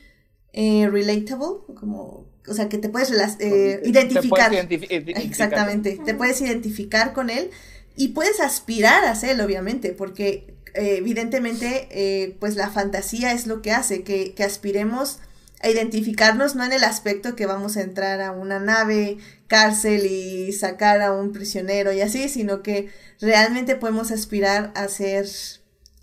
eh, 0.53 0.89
relatable, 0.91 1.59
como, 1.79 2.29
o 2.49 2.55
sea, 2.55 2.69
que 2.69 2.79
te 2.79 2.89
puedes 2.89 3.13
eh, 3.39 3.81
identificar. 3.85 4.53
Exactamente, 4.53 6.01
te 6.05 6.15
puedes 6.15 6.41
identificar 6.41 7.13
con 7.13 7.31
él 7.31 7.51
y 7.97 8.09
puedes 8.09 8.41
aspirar 8.41 9.05
a 9.05 9.15
ser, 9.15 9.41
obviamente, 9.41 9.93
porque 9.93 10.55
eh, 10.75 10.97
evidentemente, 10.99 12.37
pues 12.41 12.57
la 12.57 12.71
fantasía 12.71 13.33
es 13.33 13.47
lo 13.47 13.63
que 13.63 13.73
hace 13.73 14.03
que, 14.03 14.35
que 14.35 14.45
aspiremos 14.45 15.19
a 15.63 15.69
identificarnos 15.69 16.55
no 16.55 16.65
en 16.65 16.73
el 16.73 16.85
aspecto 16.85 17.37
que 17.37 17.47
vamos 17.47 17.77
a 17.77 17.83
entrar 17.83 18.21
a 18.23 18.33
una 18.33 18.59
nave, 18.59 19.19
cárcel 19.47 20.07
y 20.07 20.53
sacar 20.53 21.03
a 21.03 21.13
un 21.13 21.33
prisionero 21.33 21.93
y 21.93 22.01
así, 22.01 22.29
sino 22.29 22.63
que 22.63 22.89
realmente 23.21 23.77
podemos 23.77 24.11
aspirar 24.11 24.73
a 24.75 24.89
ser 24.89 25.27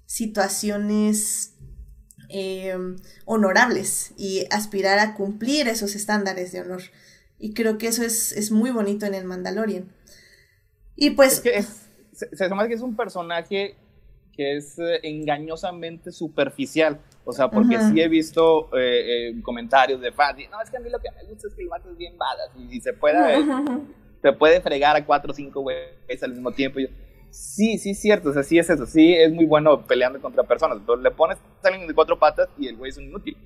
situaciones 0.06 1.54
em, 2.30 2.98
honorables 3.26 4.12
y 4.16 4.46
aspirar 4.52 5.00
a 5.00 5.16
cumplir 5.16 5.68
esos 5.68 5.96
estándares 5.96 6.52
de 6.52 6.62
honor. 6.62 6.84
Y 7.40 7.54
creo 7.54 7.78
que 7.78 7.88
eso 7.88 8.04
es, 8.04 8.32
es 8.34 8.52
muy 8.52 8.70
bonito 8.70 9.06
en 9.06 9.16
el 9.16 9.26
Mandalorian. 9.26 9.92
Y 10.96 11.12
pues... 11.12 11.42
Se, 12.14 12.36
se 12.36 12.50
que 12.50 12.74
es 12.74 12.82
un 12.82 12.96
personaje 12.96 13.76
que 14.38 14.56
es 14.56 14.78
eh, 14.78 15.00
engañosamente 15.04 16.12
superficial. 16.12 17.00
O 17.26 17.34
sea, 17.34 17.50
porque 17.50 17.78
sí 17.80 18.00
he 18.00 18.08
visto 18.08 18.70
eh, 18.78 19.32
eh, 19.32 19.42
comentarios 19.42 20.00
de 20.00 20.14
fans, 20.14 20.38
no, 20.50 20.62
es 20.62 20.70
que 20.70 20.78
a 20.78 20.80
mí 20.80 20.90
lo 20.90 21.00
que 21.00 21.12
me 21.12 21.24
gusta 21.30 21.50
es 21.50 21.56
que 21.56 21.64
el 21.64 21.68
vato 21.68 21.90
es 21.90 21.98
bien 21.98 22.18
badass 22.18 22.52
y, 22.56 22.80
se 22.80 22.94
puede, 22.94 23.44
se 24.22 24.32
puede 24.32 24.62
fregar 24.62 24.96
a 24.96 25.06
cuatro 25.06 25.32
o 25.32 25.34
cinco 25.34 25.62
güeyes 25.62 26.24
al 26.24 26.32
mismo 26.32 26.54
tiempo. 26.54 26.80
yo, 26.80 26.88
sí, 27.32 27.78
sí 27.80 27.90
es 27.90 28.00
cierto, 28.00 28.30
o 28.30 28.34
sea, 28.34 28.44
sí 28.44 28.58
es 28.58 28.70
eso, 28.70 28.86
sí 28.86 29.14
es 29.14 29.34
muy 29.34 29.46
bueno 29.46 29.86
peleando 29.86 30.22
contra 30.22 30.44
personas, 30.44 30.78
pero 30.86 31.02
le 31.02 31.12
pones 31.12 31.38
a 31.38 31.68
alguien 31.68 31.88
de 31.88 31.94
cuatro 31.94 32.18
patas 32.18 32.48
y 32.58 32.68
el 32.68 32.78
güey 32.78 32.92
es 32.92 32.98
un 32.98 33.06
inútil. 33.06 33.38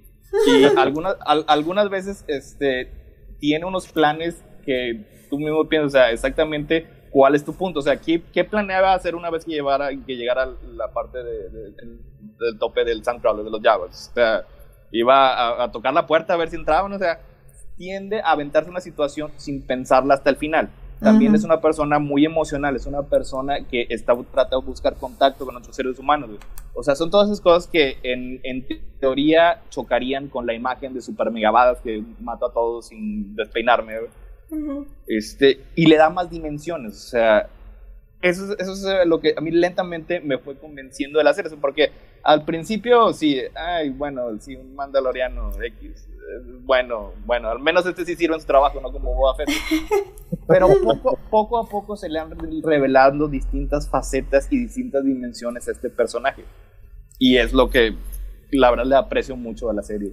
Y 0.45 0.63
algunas, 0.77 1.15
algunas 1.47 1.89
veces 1.89 2.23
este, 2.27 2.91
tiene 3.39 3.65
unos 3.65 3.91
planes 3.91 4.43
que 4.63 5.25
tú 5.31 5.39
mismo 5.39 5.67
piensas, 5.67 5.87
o 5.87 5.91
sea, 5.91 6.11
exactamente 6.11 6.85
¿Cuál 7.11 7.35
es 7.35 7.43
tu 7.43 7.53
punto? 7.53 7.79
O 7.79 7.83
sea, 7.83 7.97
¿qué, 7.97 8.23
qué 8.33 8.45
planeaba 8.45 8.93
hacer 8.93 9.15
una 9.15 9.29
vez 9.29 9.43
que, 9.43 9.51
llevara, 9.51 9.89
que 9.89 10.15
llegara 10.15 10.49
la 10.75 10.91
parte 10.91 11.21
de, 11.21 11.49
del 11.49 12.57
tope 12.57 12.85
del 12.85 13.03
Sandcrawler, 13.03 13.43
de 13.43 13.51
los 13.51 13.61
Jaguars? 13.61 14.09
O 14.11 14.13
sea, 14.13 14.45
iba 14.91 15.63
a, 15.63 15.71
tocar 15.71 15.93
la 15.93 16.07
puerta 16.07 16.33
a 16.33 16.37
ver 16.37 16.49
si 16.49 16.55
entraban, 16.55 16.93
o 16.93 16.97
sea, 16.97 17.19
tiende 17.77 18.21
a 18.21 18.31
aventarse 18.31 18.69
una 18.69 18.79
situación 18.79 19.31
sin 19.35 19.61
pensarla 19.61 20.13
hasta 20.13 20.29
el 20.29 20.37
final. 20.37 20.69
También 21.01 21.33
es 21.33 21.43
una 21.43 21.59
persona 21.59 21.97
muy 21.97 22.25
emocional, 22.25 22.75
es 22.75 22.85
una 22.85 23.01
persona 23.01 23.65
que 23.67 23.87
está 23.89 24.15
tratando 24.31 24.61
de 24.61 24.67
buscar 24.67 24.95
contacto 24.95 25.47
con 25.47 25.55
otros 25.57 25.75
seres 25.75 25.97
humanos. 25.97 26.29
O 26.75 26.83
sea, 26.83 26.93
son 26.93 27.09
todas 27.09 27.27
esas 27.27 27.41
cosas 27.41 27.67
que 27.67 27.97
en, 28.03 28.39
en 28.43 28.67
teoría 28.99 29.63
chocarían 29.71 30.27
con 30.27 30.45
la 30.45 30.53
imagen 30.53 30.93
de 30.93 31.01
Super 31.01 31.31
Megabadas 31.31 31.81
que 31.81 32.03
mato 32.19 32.45
a 32.45 32.53
todos 32.53 32.89
sin 32.89 33.35
despeinarme 33.35 33.95
este, 35.07 35.61
y 35.75 35.85
le 35.87 35.97
da 35.97 36.09
más 36.09 36.29
dimensiones. 36.29 36.93
O 36.93 37.09
sea, 37.09 37.49
eso, 38.21 38.55
eso 38.57 38.73
es 38.73 39.07
lo 39.07 39.19
que 39.19 39.33
a 39.35 39.41
mí 39.41 39.51
lentamente 39.51 40.19
me 40.19 40.37
fue 40.37 40.57
convenciendo 40.57 41.17
de 41.17 41.23
la 41.23 41.33
serie, 41.33 41.51
porque 41.59 41.91
al 42.23 42.45
principio 42.45 43.13
sí, 43.13 43.41
ay, 43.55 43.89
bueno, 43.89 44.39
sí, 44.39 44.55
un 44.55 44.75
mandaloriano 44.75 45.51
X, 45.61 46.07
bueno, 46.63 47.13
bueno, 47.25 47.49
al 47.49 47.59
menos 47.59 47.85
este 47.85 48.05
sí 48.05 48.15
sirve 48.15 48.35
en 48.35 48.41
su 48.41 48.47
trabajo, 48.47 48.79
no 48.79 48.91
como 48.91 49.13
Boba 49.13 49.35
Fett. 49.35 49.49
Pero 50.47 50.67
poco, 50.83 51.17
poco 51.29 51.57
a 51.59 51.67
poco 51.67 51.95
se 51.95 52.09
le 52.09 52.19
han 52.19 52.31
revelado 52.63 53.27
distintas 53.27 53.89
facetas 53.89 54.47
y 54.49 54.59
distintas 54.59 55.03
dimensiones 55.03 55.67
a 55.67 55.71
este 55.71 55.89
personaje. 55.89 56.43
Y 57.19 57.37
es 57.37 57.53
lo 57.53 57.69
que 57.69 57.95
la 58.51 58.69
verdad 58.69 58.85
le 58.85 58.95
aprecio 58.95 59.35
mucho 59.35 59.69
a 59.69 59.73
la 59.73 59.83
serie. 59.83 60.11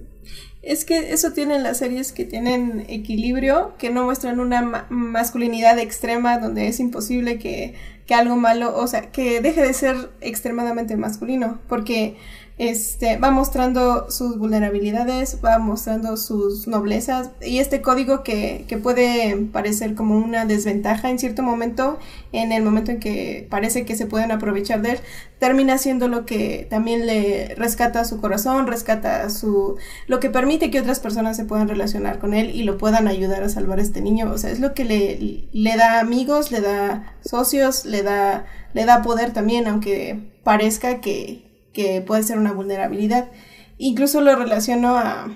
Es 0.61 0.85
que 0.85 1.13
eso 1.13 1.31
tienen 1.31 1.63
las 1.63 1.77
series 1.77 2.11
que 2.11 2.25
tienen 2.25 2.85
equilibrio, 2.89 3.73
que 3.77 3.89
no 3.89 4.03
muestran 4.03 4.39
una 4.39 4.87
masculinidad 4.89 5.79
extrema 5.79 6.37
donde 6.37 6.67
es 6.67 6.79
imposible 6.79 7.39
que, 7.39 7.75
que 8.05 8.13
algo 8.13 8.35
malo, 8.35 8.75
o 8.75 8.87
sea, 8.87 9.11
que 9.11 9.41
deje 9.41 9.61
de 9.61 9.73
ser 9.73 9.95
extremadamente 10.21 10.97
masculino, 10.97 11.59
porque 11.69 12.17
este, 12.59 13.15
va 13.15 13.31
mostrando 13.31 14.11
sus 14.11 14.37
vulnerabilidades, 14.37 15.39
va 15.43 15.59
mostrando 15.59 16.17
sus 16.17 16.67
noblezas 16.67 17.31
y 17.41 17.59
este 17.59 17.81
código 17.81 18.21
que, 18.21 18.65
que, 18.67 18.77
puede 18.77 19.37
parecer 19.53 19.95
como 19.95 20.17
una 20.17 20.45
desventaja 20.45 21.09
en 21.09 21.19
cierto 21.19 21.41
momento, 21.41 21.99
en 22.33 22.51
el 22.51 22.61
momento 22.61 22.91
en 22.91 22.99
que 22.99 23.47
parece 23.49 23.85
que 23.85 23.95
se 23.95 24.07
pueden 24.07 24.33
aprovechar 24.33 24.81
de 24.81 24.91
él, 24.91 24.99
termina 25.39 25.77
siendo 25.77 26.09
lo 26.09 26.25
que 26.25 26.67
también 26.69 27.07
le 27.07 27.55
rescata 27.55 28.03
su 28.03 28.19
corazón, 28.19 28.67
rescata 28.67 29.29
su... 29.29 29.77
lo 30.07 30.19
que 30.19 30.29
permite 30.29 30.69
que 30.69 30.81
otras 30.81 30.99
personas 30.99 31.37
se 31.37 31.45
puedan 31.45 31.69
relacionar 31.69 32.19
con 32.19 32.33
él 32.33 32.53
y 32.53 32.63
lo 32.63 32.77
puedan 32.77 33.07
ayudar 33.07 33.41
a 33.41 33.47
salvar 33.47 33.79
a 33.79 33.83
este 33.83 34.01
niño, 34.01 34.29
o 34.29 34.37
sea, 34.37 34.51
es 34.51 34.59
lo 34.59 34.73
que 34.73 34.83
le, 34.83 35.47
le 35.53 35.77
da 35.77 36.01
amigos, 36.01 36.51
le 36.51 36.59
da 36.59 37.15
socios, 37.21 37.85
le 37.85 38.03
da, 38.03 38.47
le 38.73 38.83
da 38.83 39.01
poder 39.01 39.31
también, 39.31 39.65
aunque 39.65 40.19
parezca 40.43 40.99
que 40.99 41.48
que 41.79 42.01
puede 42.01 42.23
ser 42.23 42.37
una 42.37 42.51
vulnerabilidad. 42.51 43.29
Incluso 43.77 44.19
lo 44.19 44.35
relaciono 44.35 44.97
a, 44.97 45.29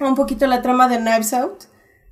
un 0.00 0.16
poquito 0.16 0.48
la 0.48 0.60
trama 0.60 0.88
de 0.88 0.96
Knives 0.96 1.32
Out, 1.34 1.64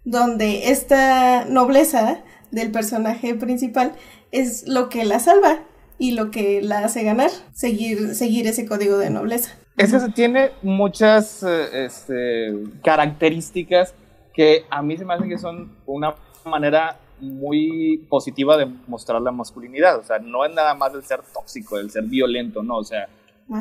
donde 0.05 0.71
esta 0.71 1.47
nobleza 1.47 2.23
del 2.53 2.71
personaje 2.71 3.35
principal 3.35 3.97
es 4.31 4.69
lo 4.69 4.89
que 4.89 5.05
la 5.05 5.19
salva 5.19 5.65
y 5.99 6.13
lo 6.13 6.31
que 6.31 6.63
la 6.63 6.85
hace 6.85 7.03
ganar, 7.03 7.33
seguir, 7.53 8.15
seguir 8.15 8.47
ese 8.47 8.67
código 8.67 8.99
de 8.99 9.11
nobleza. 9.11 9.51
Es 9.77 9.91
que 9.91 9.99
se 9.99 10.11
tiene 10.11 10.51
muchas 10.63 11.43
eh, 11.43 11.87
este, 11.87 12.55
características 12.85 13.95
que 14.33 14.65
a 14.71 14.81
mí 14.81 14.97
se 14.97 15.05
me 15.05 15.15
hacen 15.15 15.29
que 15.29 15.39
son 15.39 15.77
una 15.87 16.15
manera 16.45 17.01
muy 17.19 18.07
positiva 18.09 18.57
de 18.57 18.67
mostrar 18.87 19.21
la 19.21 19.33
masculinidad. 19.33 19.99
O 19.99 20.05
sea, 20.05 20.21
no 20.21 20.45
es 20.45 20.55
nada 20.55 20.73
más 20.75 20.95
el 20.95 21.03
ser 21.03 21.21
tóxico, 21.35 21.79
el 21.79 21.91
ser 21.91 22.05
violento, 22.05 22.63
no. 22.63 22.77
O 22.77 22.85
sea, 22.85 23.09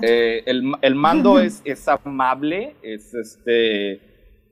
eh, 0.01 0.43
el, 0.45 0.73
el, 0.81 0.95
mando 0.95 1.39
es, 1.39 1.61
es, 1.65 1.87
amable, 1.87 2.75
es, 2.81 3.13
este, 3.13 4.01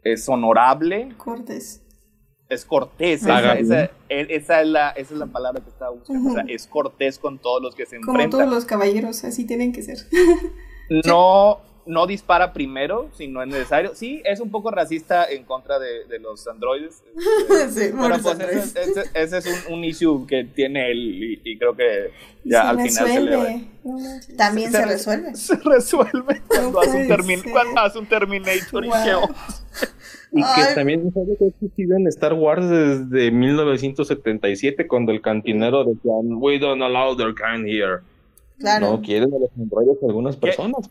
es 0.04 0.28
honorable. 0.30 1.10
Cortés. 1.18 1.84
Es 2.50 2.64
cortés, 2.64 3.24
esa, 3.24 3.56
esa, 3.56 3.84
e, 4.08 4.28
esa, 4.30 4.62
es 4.62 4.68
la, 4.68 4.90
esa 4.92 5.14
es 5.14 5.20
la 5.20 5.26
palabra 5.26 5.62
que 5.62 5.70
estaba 5.70 5.92
buscando. 5.92 6.30
O 6.30 6.34
sea, 6.34 6.46
es 6.48 6.66
cortés 6.66 7.20
con 7.20 7.40
todos 7.40 7.62
los 7.62 7.76
que 7.76 7.86
se 7.86 7.98
enfrentan. 7.98 8.30
Como 8.30 8.30
todos 8.30 8.50
los 8.50 8.64
caballeros, 8.64 9.26
así 9.26 9.46
tienen 9.46 9.74
que 9.74 9.82
ser. 9.82 9.98
No, 11.06 11.60
no 11.88 12.06
dispara 12.06 12.54
primero 12.54 13.10
si 13.14 13.28
no 13.28 13.42
es 13.42 13.48
necesario. 13.48 13.96
Sí, 13.96 14.22
es 14.26 14.40
un 14.40 14.52
poco 14.52 14.72
racista 14.72 15.26
en 15.26 15.44
contra 15.44 15.80
de, 15.80 16.06
de 16.06 16.20
los 16.20 16.48
androides. 16.48 17.04
sí, 17.70 17.92
pero 18.00 18.18
pues 18.22 18.40
ese, 18.40 19.04
ese, 19.14 19.38
es 19.38 19.68
un, 19.68 19.74
un, 19.76 19.84
issue 19.84 20.26
que 20.28 20.44
tiene 20.44 20.92
él 20.92 21.40
y, 21.44 21.58
creo 21.58 21.76
que 21.76 22.12
ya 22.44 22.70
al 22.70 22.78
final 22.78 23.08
se 23.08 23.22
le 23.22 24.36
También 24.36 24.72
se, 24.72 24.86
resuelve. 24.86 25.36
Se 25.36 25.56
resuelve 25.56 26.42
cuando, 26.48 26.80
hace, 26.82 27.02
un 27.02 27.08
termin 27.08 27.42
cuando 27.52 27.82
hace 27.82 28.00
un 28.00 28.06
Terminator 28.06 28.86
y 28.86 28.90
y 30.32 30.42
que 30.42 30.76
también 30.76 31.12
sabe 31.14 31.38
que 31.38 31.46
ha 31.46 31.48
existido 31.48 31.96
en 31.96 32.08
Star 32.08 32.34
Wars 32.34 32.70
desde 32.70 33.32
1977 33.32 34.88
cuando 34.88 35.12
el 35.12 35.22
cantinero 35.22 35.86
decía 35.86 36.12
We 36.22 36.60
don't 36.60 36.82
allow 36.82 37.16
their 37.16 37.34
kind 37.34 37.66
here. 37.66 38.02
No 38.60 39.02
quieren 39.02 39.34
a 39.34 39.40
los 39.40 39.52
androides 39.56 39.98
algunas 40.02 40.36
personas. 40.36 40.90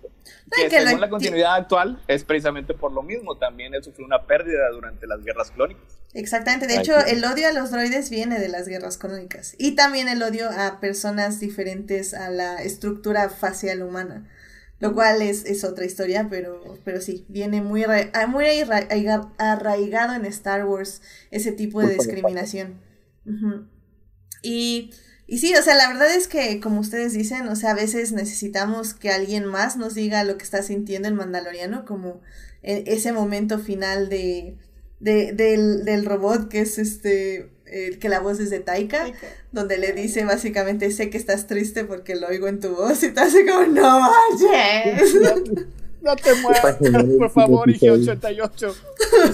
Que, 0.57 0.71
según 0.71 1.01
la 1.01 1.11
continuidad 1.11 1.55
actual 1.57 2.01
es 2.07 2.23
precisamente 2.23 2.75
por 2.75 2.93
lo 2.93 3.03
mismo. 3.03 3.37
También 3.39 3.75
él 3.75 3.83
sufrió 3.83 4.07
una 4.07 4.27
pérdida 4.27 4.71
durante 4.71 5.07
las 5.07 5.25
guerras 5.25 5.51
clónicas. 5.51 5.99
Exactamente. 6.14 6.67
De 6.67 6.77
hecho, 6.77 6.95
el 7.07 7.25
odio 7.25 7.49
a 7.49 7.53
los 7.53 7.73
droides 7.73 8.09
viene 8.11 8.39
de 8.39 8.49
las 8.49 8.69
guerras 8.69 8.99
clónicas. 8.99 9.57
Y 9.59 9.73
también 9.73 10.09
el 10.09 10.23
odio 10.23 10.49
a 10.49 10.79
personas 10.81 11.41
diferentes 11.41 12.14
a 12.14 12.31
la 12.31 12.62
estructura 12.62 13.29
facial 13.31 13.83
humana. 13.83 14.29
Lo 14.79 14.93
cual 14.93 15.23
es, 15.23 15.45
es 15.47 15.64
otra 15.64 15.87
historia, 15.87 16.29
pero, 16.31 16.79
pero 16.85 17.01
sí, 17.01 17.25
viene 17.29 17.62
muy, 17.62 17.85
muy 18.29 18.45
arraigado 19.39 20.14
en 20.14 20.25
Star 20.27 20.67
Wars 20.67 21.01
ese 21.31 21.51
tipo 21.53 21.81
de 21.81 21.95
discriminación. 21.95 22.79
Y 24.43 24.91
y 25.27 25.39
sí, 25.39 25.55
o 25.55 25.62
sea, 25.62 25.74
la 25.74 25.89
verdad 25.89 26.14
es 26.14 26.29
que, 26.29 26.61
como 26.61 26.81
ustedes 26.81 27.12
dicen, 27.12 27.49
o 27.49 27.57
sea, 27.57 27.72
a 27.72 27.74
veces 27.74 28.12
necesitamos 28.12 28.95
que 28.95 29.11
alguien 29.11 29.45
más 29.45 29.77
nos 29.77 29.95
diga 29.95 30.24
lo 30.24 30.39
que 30.39 30.45
está 30.45 30.62
sintiendo 30.62 31.09
el 31.09 31.14
mandaloriano, 31.14 31.85
como 31.85 32.20
e, 32.62 32.85
ese 32.87 33.12
momento 33.12 33.59
final 33.59 34.09
de, 34.09 34.57
de 35.01 35.33
del, 35.33 35.85
del, 35.85 36.05
robot 36.05 36.49
que 36.49 36.61
es 36.61 36.79
este, 36.79 37.51
que 37.64 38.09
la 38.09 38.20
voz 38.20 38.39
es 38.39 38.51
de 38.51 38.61
Taika, 38.61 39.12
donde 39.51 39.79
le 39.79 39.93
dice 39.93 40.24
básicamente, 40.24 40.91
sé 40.93 41.11
que 41.11 41.18
estás 41.18 41.47
triste 41.47 41.85
porque 41.85 42.14
lo 42.14 42.29
oigo 42.29 42.47
en 42.47 42.61
tu 42.61 42.77
voz 42.77 43.03
y 43.03 43.11
te 43.11 43.20
hace 43.20 43.45
como, 43.45 43.66
no 43.66 44.01
vayas. 44.01 45.12
No 46.07 46.14
te 46.14 46.33
muevas, 46.37 46.77
por 47.18 47.31
favor, 47.31 47.68
IG88. 47.68 48.51
Yo 48.59 48.72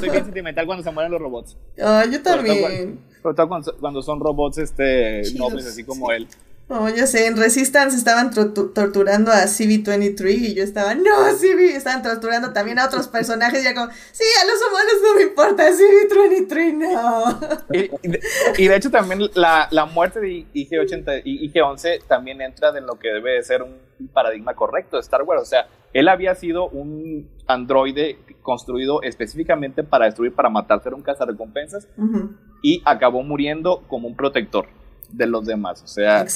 soy 0.01 0.09
bien 0.09 0.25
sentimental 0.25 0.65
cuando 0.65 0.83
se 0.83 0.91
mueren 0.91 1.13
los 1.13 1.21
robots. 1.21 1.55
Ah, 1.79 2.07
yo 2.11 2.23
también. 2.23 2.99
Pero 3.23 3.49
cuando, 3.49 3.77
cuando 3.79 4.03
son 4.03 4.21
robots 4.21 4.59
este, 4.59 5.23
nobles, 5.35 5.67
así 5.67 5.85
como 5.85 6.11
él. 6.11 6.29
Oh, 6.75 6.89
yo 6.89 7.07
sé, 7.07 7.27
en 7.27 7.37
Resistance 7.37 7.95
estaban 7.97 8.31
torturando 8.33 9.31
a 9.31 9.45
CV23 9.45 10.31
y 10.31 10.55
yo 10.55 10.63
estaba, 10.63 10.95
no, 10.95 11.31
CV, 11.37 11.77
estaban 11.77 12.03
torturando 12.03 12.55
también 12.55 12.79
a 12.79 12.87
otros 12.87 13.09
personajes 13.09 13.61
y 13.61 13.65
ya 13.65 13.75
como, 13.75 13.93
sí, 14.13 14.25
a 14.41 14.47
los 14.47 14.59
humanos 14.71 14.95
no 15.03 15.15
me 15.17 15.23
importa, 15.23 15.71
CV23 15.71 16.73
no. 16.73 17.59
Y, 17.73 18.09
de, 18.09 18.21
y 18.57 18.69
de 18.69 18.77
hecho 18.77 18.91
también 18.91 19.29
la, 19.35 19.69
la 19.71 19.85
muerte 19.85 20.21
de 20.21 20.47
IG-80 20.55 21.23
y 21.25 21.51
IG-11 21.51 22.05
también 22.07 22.41
entra 22.41 22.71
en 22.77 22.87
lo 22.87 22.99
que 22.99 23.09
debe 23.09 23.33
de 23.33 23.43
ser 23.43 23.63
un 23.63 23.77
paradigma 24.15 24.55
correcto 24.55 24.97
de 24.97 25.03
Star 25.03 25.25
Wars, 25.25 25.43
o 25.43 25.47
sea, 25.47 25.67
él 25.93 26.09
había 26.09 26.35
sido 26.35 26.69
un 26.71 27.29
androide 27.47 28.19
construido 28.41 29.03
específicamente 29.03 29.83
para 29.83 30.07
destruir, 30.07 30.33
para 30.33 30.49
matar, 30.49 30.83
ser 30.83 30.95
un 30.95 31.03
cazarrecompensas 31.03 31.87
uh 31.99 32.31
y 32.63 32.83
acabó 32.85 33.23
muriendo 33.23 33.83
como 33.89 34.09
un 34.09 34.17
protector 34.17 34.69
de 35.13 35.27
los 35.27 35.45
demás. 35.47 35.83
O 35.83 35.87
sea, 35.87 36.27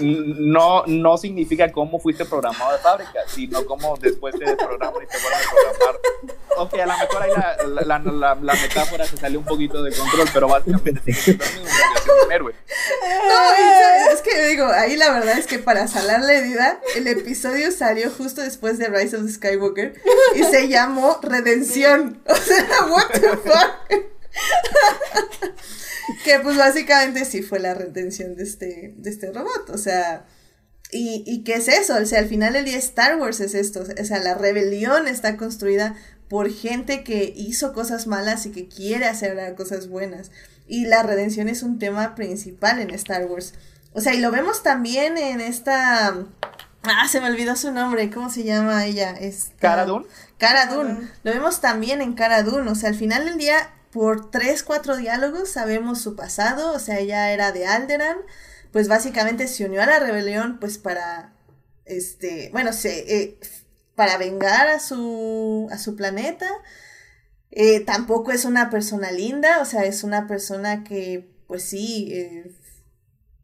No, 0.00 0.84
no 0.86 1.18
significa 1.18 1.70
cómo 1.72 1.98
fuiste 1.98 2.24
programado 2.24 2.72
de 2.72 2.78
fábrica, 2.78 3.20
sino 3.26 3.64
cómo 3.66 3.96
después 3.96 4.38
te 4.38 4.44
desprograman 4.44 5.02
y 5.02 5.06
te 5.06 5.18
vuelven 5.18 5.40
a 5.40 5.50
programar. 5.50 6.00
Ok, 6.58 6.74
a 6.74 6.86
lo 6.86 6.98
mejor 6.98 7.22
ahí 7.22 7.30
la, 7.84 7.98
la, 7.98 8.34
la, 8.34 8.54
metáfora 8.54 9.04
se 9.06 9.16
salió 9.16 9.38
un 9.38 9.44
poquito 9.44 9.82
de 9.82 9.92
control, 9.92 10.28
pero 10.32 10.48
básicamente 10.48 11.12
siendo 11.12 11.44
lo 11.44 11.50
mismo, 11.50 11.68
un 12.26 12.32
héroe. 12.32 12.54
No, 13.26 14.12
es 14.12 14.20
que 14.20 14.48
digo, 14.48 14.66
ahí 14.66 14.96
la 14.96 15.10
verdad 15.12 15.38
es 15.38 15.46
que 15.46 15.58
para 15.58 15.88
salar 15.88 16.20
la 16.20 16.34
herida, 16.34 16.80
el 16.94 17.08
episodio 17.08 17.72
salió 17.72 18.10
justo 18.10 18.42
después 18.42 18.78
de 18.78 18.88
Rise 18.88 19.16
of 19.16 19.28
Skywalker 19.28 19.94
y 20.34 20.42
se 20.44 20.68
llamó 20.68 21.18
Redención. 21.22 22.22
O 22.28 22.34
sea, 22.34 22.66
what 22.90 23.08
the 23.12 23.36
fuck. 23.36 24.21
que 26.24 26.38
pues 26.40 26.56
básicamente 26.56 27.24
sí 27.24 27.42
fue 27.42 27.58
la 27.58 27.74
retención 27.74 28.34
de 28.36 28.42
este, 28.44 28.94
de 28.96 29.10
este 29.10 29.32
robot, 29.32 29.70
o 29.70 29.78
sea, 29.78 30.24
y, 30.90 31.24
y 31.26 31.42
qué 31.44 31.54
es 31.54 31.68
eso, 31.68 31.96
o 31.96 32.04
sea, 32.04 32.18
al 32.18 32.28
final 32.28 32.56
el 32.56 32.64
día 32.64 32.78
Star 32.78 33.16
Wars 33.18 33.40
es 33.40 33.54
esto, 33.54 33.80
o 33.80 34.04
sea, 34.04 34.18
la 34.18 34.34
rebelión 34.34 35.08
está 35.08 35.36
construida 35.36 35.94
por 36.28 36.50
gente 36.50 37.04
que 37.04 37.32
hizo 37.36 37.72
cosas 37.72 38.06
malas 38.06 38.46
y 38.46 38.52
que 38.52 38.68
quiere 38.68 39.06
hacer 39.06 39.54
cosas 39.54 39.88
buenas, 39.88 40.30
y 40.66 40.86
la 40.86 41.02
redención 41.02 41.48
es 41.48 41.62
un 41.62 41.78
tema 41.78 42.14
principal 42.14 42.78
en 42.78 42.90
Star 42.90 43.26
Wars, 43.26 43.54
o 43.94 44.00
sea, 44.00 44.14
y 44.14 44.20
lo 44.20 44.30
vemos 44.30 44.62
también 44.62 45.18
en 45.18 45.40
esta... 45.40 46.16
Ah, 46.84 47.06
se 47.08 47.20
me 47.20 47.28
olvidó 47.28 47.54
su 47.56 47.70
nombre, 47.70 48.10
¿cómo 48.10 48.30
se 48.30 48.42
llama 48.42 48.86
ella? 48.86 49.14
Cara 49.60 49.84
Dune. 49.84 50.06
Cara 50.38 50.66
Dune. 50.66 51.08
Lo 51.22 51.32
vemos 51.32 51.60
también 51.60 52.00
en 52.00 52.14
Cara 52.14 52.42
Dune, 52.42 52.68
o 52.70 52.74
sea, 52.74 52.88
al 52.88 52.96
final 52.96 53.24
del 53.26 53.38
día 53.38 53.70
por 53.92 54.30
tres, 54.30 54.62
cuatro 54.62 54.96
diálogos 54.96 55.50
sabemos 55.50 56.00
su 56.00 56.16
pasado, 56.16 56.72
o 56.72 56.78
sea, 56.78 56.98
ella 56.98 57.30
era 57.32 57.52
de 57.52 57.66
Alderan, 57.66 58.16
pues 58.72 58.88
básicamente 58.88 59.46
se 59.48 59.66
unió 59.66 59.82
a 59.82 59.86
la 59.86 59.98
rebelión, 59.98 60.58
pues 60.58 60.78
para, 60.78 61.34
este, 61.84 62.48
bueno, 62.52 62.72
se, 62.72 63.22
eh, 63.22 63.38
para 63.94 64.16
vengar 64.16 64.68
a 64.68 64.80
su, 64.80 65.68
a 65.70 65.78
su 65.78 65.94
planeta. 65.94 66.48
Eh, 67.50 67.80
tampoco 67.80 68.32
es 68.32 68.46
una 68.46 68.70
persona 68.70 69.12
linda, 69.12 69.60
o 69.60 69.66
sea, 69.66 69.84
es 69.84 70.04
una 70.04 70.26
persona 70.26 70.84
que, 70.84 71.30
pues 71.46 71.62
sí, 71.64 72.08
eh, 72.12 72.50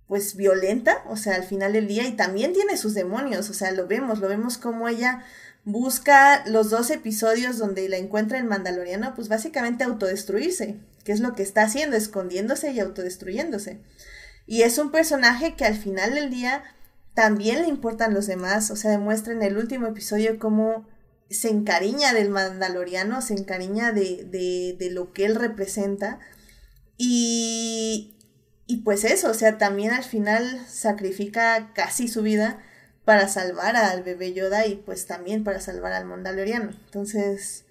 pues 0.06 0.34
violenta, 0.34 1.04
o 1.08 1.16
sea, 1.16 1.34
al 1.34 1.44
final 1.44 1.74
del 1.74 1.86
día, 1.86 2.06
y 2.06 2.12
también 2.16 2.54
tiene 2.54 2.78
sus 2.78 2.94
demonios, 2.94 3.50
o 3.50 3.54
sea, 3.54 3.70
lo 3.72 3.86
vemos, 3.86 4.20
lo 4.20 4.28
vemos 4.28 4.56
como 4.56 4.88
ella 4.88 5.22
busca 5.64 6.44
los 6.46 6.70
dos 6.70 6.90
episodios 6.90 7.58
donde 7.58 7.88
la 7.88 7.98
encuentra 7.98 8.38
en 8.38 8.46
Mandaloriano, 8.46 9.14
pues 9.14 9.28
básicamente 9.28 9.84
autodestruirse, 9.84 10.76
que 11.04 11.12
es 11.12 11.20
lo 11.20 11.34
que 11.34 11.42
está 11.42 11.62
haciendo, 11.62 11.96
escondiéndose 11.96 12.72
y 12.72 12.80
autodestruyéndose. 12.80 13.80
Y 14.46 14.62
es 14.62 14.78
un 14.78 14.90
personaje 14.90 15.54
que 15.56 15.64
al 15.64 15.76
final 15.76 16.14
del 16.14 16.30
día 16.30 16.64
también 17.14 17.62
le 17.62 17.68
importan 17.68 18.14
los 18.14 18.26
demás, 18.26 18.70
o 18.70 18.76
sea, 18.76 18.90
demuestra 18.90 19.32
en 19.32 19.42
el 19.42 19.58
último 19.58 19.86
episodio 19.88 20.38
cómo 20.38 20.86
se 21.30 21.50
encariña 21.50 22.14
del 22.14 22.30
Mandaloriano, 22.30 23.20
se 23.20 23.34
encariña 23.34 23.92
de, 23.92 24.24
de, 24.24 24.76
de 24.78 24.90
lo 24.90 25.12
que 25.12 25.26
él 25.26 25.34
representa. 25.34 26.18
Y, 26.96 28.16
y 28.66 28.78
pues 28.78 29.04
eso, 29.04 29.30
o 29.30 29.34
sea, 29.34 29.58
también 29.58 29.92
al 29.92 30.04
final 30.04 30.64
sacrifica 30.66 31.72
casi 31.74 32.08
su 32.08 32.22
vida 32.22 32.62
para 33.08 33.26
salvar 33.26 33.74
al 33.74 34.02
bebé 34.02 34.34
Yoda 34.34 34.66
y 34.66 34.74
pues 34.74 35.06
también 35.06 35.42
para 35.42 35.60
salvar 35.60 35.94
al 35.94 36.04
Mandaloriano. 36.04 36.72
Entonces, 36.84 37.64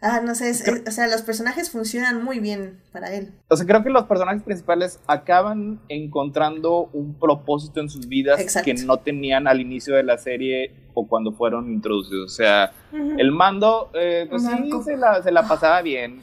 ah, 0.00 0.20
no 0.24 0.36
sé, 0.36 0.52
o 0.86 0.90
sea, 0.92 1.08
los 1.08 1.22
personajes 1.22 1.68
funcionan 1.68 2.22
muy 2.22 2.38
bien 2.38 2.80
para 2.92 3.12
él. 3.12 3.32
O 3.48 3.56
sea, 3.56 3.66
creo 3.66 3.82
que 3.82 3.90
los 3.90 4.04
personajes 4.04 4.44
principales 4.44 5.00
acaban 5.08 5.80
encontrando 5.88 6.90
un 6.92 7.18
propósito 7.18 7.80
en 7.80 7.90
sus 7.90 8.06
vidas 8.06 8.62
que 8.62 8.74
no 8.74 8.98
tenían 8.98 9.48
al 9.48 9.60
inicio 9.60 9.96
de 9.96 10.04
la 10.04 10.16
serie 10.16 10.70
o 10.94 11.08
cuando 11.08 11.32
fueron 11.32 11.72
introducidos. 11.72 12.32
O 12.32 12.36
sea, 12.36 12.70
el 12.92 13.32
mando, 13.32 13.90
eh, 13.94 14.28
pues 14.30 14.44
sí, 14.44 14.70
se 14.84 14.96
la, 14.96 15.20
se 15.24 15.32
la, 15.32 15.42
pasaba 15.42 15.82
bien 15.82 16.22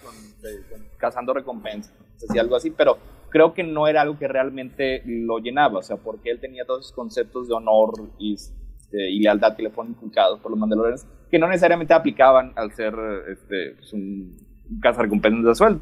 cazando 0.97 1.33
recompensas, 1.33 1.91
no 2.21 2.33
sé 2.33 2.39
algo 2.39 2.55
así, 2.55 2.69
pero 2.69 2.99
creo 3.35 3.53
que 3.53 3.63
no 3.63 3.85
era 3.85 3.99
algo 3.99 4.17
que 4.17 4.29
realmente 4.29 5.01
lo 5.05 5.39
llenaba, 5.39 5.79
o 5.79 5.83
sea, 5.83 5.97
porque 5.97 6.31
él 6.31 6.39
tenía 6.39 6.63
todos 6.63 6.85
esos 6.85 6.95
conceptos 6.95 7.49
de 7.49 7.53
honor 7.53 7.91
y, 8.17 8.35
este, 8.35 9.11
y 9.11 9.19
lealtad 9.19 9.57
que 9.57 9.63
le 9.63 9.71
fueron 9.71 9.91
inculcados 9.91 10.39
por 10.39 10.51
los 10.51 10.57
mandalorianos, 10.57 11.05
que 11.29 11.37
no 11.37 11.49
necesariamente 11.49 11.93
aplicaban 11.93 12.53
al 12.55 12.71
ser 12.71 12.93
este, 13.29 13.75
pues 13.75 13.91
un, 13.91 14.37
un 14.69 14.79
cazarrecompensas 14.79 15.43
de 15.43 15.53
sueldo. 15.53 15.81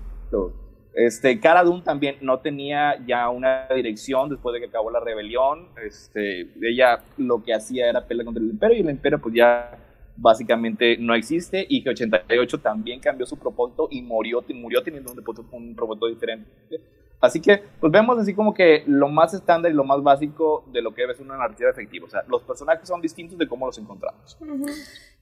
Este, 0.95 1.39
Cara 1.39 1.63
Dune 1.63 1.83
también 1.83 2.15
no 2.21 2.39
tenía 2.39 2.95
ya 3.05 3.29
una 3.29 3.67
dirección 3.67 4.29
después 4.29 4.51
de 4.53 4.59
que 4.59 4.65
acabó 4.65 4.89
la 4.89 4.99
rebelión. 4.99 5.67
Este, 5.85 6.49
ella 6.59 7.03
lo 7.17 7.43
que 7.43 7.53
hacía 7.53 7.87
era 7.87 8.07
pelear 8.07 8.25
contra 8.25 8.41
el 8.41 8.49
imperio 8.49 8.77
y 8.77 8.81
el 8.81 8.89
imperio 8.89 9.19
pues 9.21 9.35
ya 9.35 9.77
básicamente 10.17 10.97
no 10.97 11.13
existe 11.13 11.63
y 11.69 11.83
que 11.83 11.91
88 11.91 12.61
también 12.61 12.99
cambió 12.99 13.27
su 13.27 13.37
propósito 13.37 13.89
y 13.91 14.01
murió, 14.01 14.43
murió 14.55 14.81
teniendo 14.81 15.11
un, 15.11 15.23
un 15.51 15.75
propósito 15.75 16.07
diferente 16.07 16.81
Así 17.23 17.39
que, 17.39 17.63
pues 17.79 17.89
vemos 17.89 18.19
así 18.19 18.33
como 18.33 18.53
que 18.53 18.83
lo 18.85 19.07
más 19.07 19.33
estándar 19.33 19.71
y 19.71 19.75
lo 19.75 19.85
más 19.85 20.03
básico 20.03 20.65
de 20.73 20.81
lo 20.81 20.93
que 20.93 21.05
es 21.05 21.21
una 21.21 21.37
narrativa 21.37 21.69
efectiva. 21.69 22.05
O 22.05 22.09
sea, 22.09 22.21
los 22.27 22.43
personajes 22.43 22.85
son 22.85 22.99
distintos 22.99 23.37
de 23.37 23.47
cómo 23.47 23.65
los 23.65 23.77
encontramos. 23.77 24.37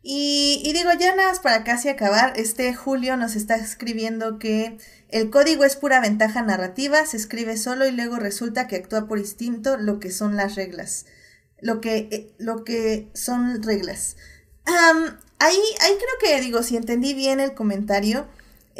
y, 0.02 0.64
y, 0.66 0.74
digo, 0.74 0.90
ya 1.00 1.16
nada 1.16 1.30
más 1.30 1.40
para 1.42 1.64
casi 1.64 1.90
acabar, 1.90 2.34
este 2.38 2.74
Julio 2.74 3.18
nos 3.18 3.36
está 3.36 3.56
escribiendo 3.56 4.40
que 4.40 4.80
el 5.10 5.30
código 5.30 5.64
es 5.64 5.76
pura 5.76 6.02
ventaja 6.02 6.42
narrativa, 6.42 7.06
se 7.06 7.18
escribe 7.18 7.56
solo 7.56 7.86
y 7.86 7.92
luego 7.92 8.18
resulta 8.18 8.68
que 8.68 8.78
actúa 8.78 9.06
por 9.06 9.20
instinto 9.20 9.78
lo 9.78 10.00
que 10.00 10.10
son 10.10 10.36
las 10.36 10.56
reglas. 10.56 11.06
Lo 11.60 11.82
que, 11.82 12.10
eh, 12.10 12.34
lo 12.40 12.64
que 12.64 13.12
son 13.14 13.62
reglas. 13.62 14.18
ahí, 14.66 15.60
ahí 15.82 15.92
creo 15.98 16.18
que, 16.20 16.42
digo, 16.42 16.64
si 16.64 16.78
entendí 16.78 17.14
bien 17.14 17.40
el 17.40 17.54
comentario, 17.54 18.26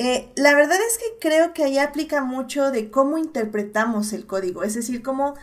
eh, 0.04 0.32
la 0.36 0.56
verdad 0.56 0.80
es 0.90 0.98
que 0.98 1.20
creo 1.20 1.54
que 1.54 1.64
ahí 1.64 1.78
aplica 1.78 2.24
mucho 2.24 2.72
de 2.72 2.90
cómo 2.90 3.20
interpretamos 3.20 4.14
el 4.14 4.26
código, 4.26 4.64
es 4.64 4.74
decir, 4.74 5.04
cómo, 5.04 5.36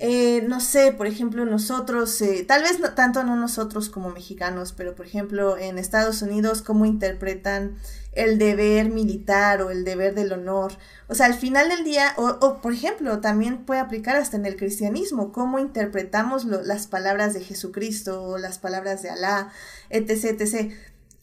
eh, 0.00 0.42
no 0.48 0.58
sé, 0.58 0.90
por 0.90 1.06
ejemplo, 1.06 1.44
nosotros, 1.44 2.20
eh, 2.20 2.44
tal 2.44 2.64
vez 2.64 2.80
no 2.80 2.94
tanto 2.94 3.22
no 3.22 3.36
nosotros 3.36 3.88
como 3.88 4.10
mexicanos, 4.10 4.72
pero 4.72 4.96
por 4.96 5.06
ejemplo 5.06 5.56
en 5.56 5.78
Estados 5.78 6.22
Unidos, 6.22 6.60
cómo 6.60 6.86
interpretan 6.86 7.76
el 8.12 8.38
deber 8.38 8.90
militar 8.90 9.62
o 9.62 9.70
el 9.70 9.84
deber 9.84 10.16
del 10.16 10.32
honor. 10.32 10.72
O 11.06 11.14
sea, 11.14 11.26
al 11.26 11.34
final 11.34 11.68
del 11.68 11.84
día, 11.84 12.12
o, 12.16 12.60
por 12.60 12.72
ejemplo, 12.72 13.20
también 13.20 13.64
puede 13.64 13.78
aplicar 13.78 14.16
hasta 14.16 14.36
en 14.36 14.44
el 14.44 14.56
cristianismo, 14.56 15.30
cómo 15.30 15.60
interpretamos 15.60 16.46
las 16.46 16.88
palabras 16.88 17.32
de 17.32 17.44
Jesucristo 17.44 18.24
o 18.24 18.38
las 18.38 18.58
palabras 18.58 19.02
de 19.02 19.10
Alá, 19.10 19.52
etc, 19.88 20.40
etc. 20.40 20.72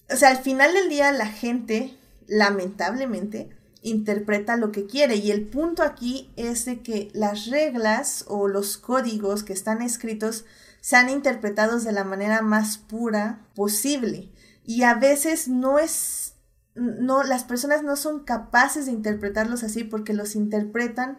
O 0.10 0.16
sea, 0.16 0.30
al 0.30 0.38
final 0.38 0.74
del 0.74 0.88
día 0.88 1.12
la 1.12 1.28
gente 1.28 1.98
lamentablemente, 2.28 3.50
interpreta 3.82 4.58
lo 4.58 4.72
que 4.72 4.86
quiere. 4.86 5.16
Y 5.16 5.32
el 5.32 5.48
punto 5.48 5.84
aquí 5.84 6.32
es 6.36 6.66
de 6.66 6.82
que 6.82 7.10
las 7.14 7.48
reglas 7.48 8.26
o 8.28 8.48
los 8.48 8.78
códigos 8.78 9.44
que 9.44 9.54
están 9.54 9.82
escritos 9.82 10.46
sean 10.82 11.10
interpretados 11.10 11.84
de 11.84 11.92
la 11.92 12.04
manera 12.04 12.42
más 12.42 12.78
pura 12.78 13.46
posible. 13.56 14.30
Y 14.64 14.84
a 14.84 14.96
veces 14.96 15.48
no 15.48 15.80
es, 15.80 16.36
no, 16.76 17.24
las 17.24 17.44
personas 17.44 17.84
no 17.84 17.96
son 17.96 18.24
capaces 18.24 18.86
de 18.86 18.92
interpretarlos 18.92 19.64
así 19.64 19.84
porque 19.84 20.14
los 20.14 20.36
interpretan 20.36 21.18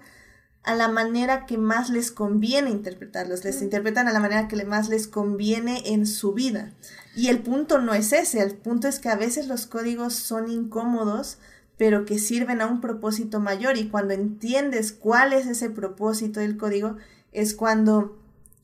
a 0.64 0.74
la 0.74 0.88
manera 0.88 1.46
que 1.46 1.56
más 1.56 1.88
les 1.88 2.10
conviene 2.10 2.70
interpretarlos, 2.70 3.44
les 3.44 3.62
interpretan 3.62 4.08
a 4.08 4.12
la 4.12 4.20
manera 4.20 4.48
que 4.48 4.64
más 4.64 4.88
les 4.88 5.08
conviene 5.08 5.82
en 5.86 6.06
su 6.06 6.32
vida. 6.32 6.72
Y 7.16 7.28
el 7.28 7.40
punto 7.40 7.78
no 7.80 7.94
es 7.94 8.12
ese, 8.12 8.42
el 8.42 8.54
punto 8.54 8.86
es 8.88 8.98
que 8.98 9.08
a 9.08 9.16
veces 9.16 9.48
los 9.48 9.66
códigos 9.66 10.14
son 10.14 10.50
incómodos, 10.50 11.38
pero 11.76 12.04
que 12.04 12.18
sirven 12.18 12.60
a 12.60 12.66
un 12.66 12.80
propósito 12.80 13.40
mayor 13.40 13.76
y 13.76 13.88
cuando 13.88 14.12
entiendes 14.12 14.92
cuál 14.92 15.32
es 15.32 15.46
ese 15.46 15.70
propósito 15.70 16.40
del 16.40 16.56
código, 16.56 16.96
es 17.32 17.54
cuando 17.54 18.18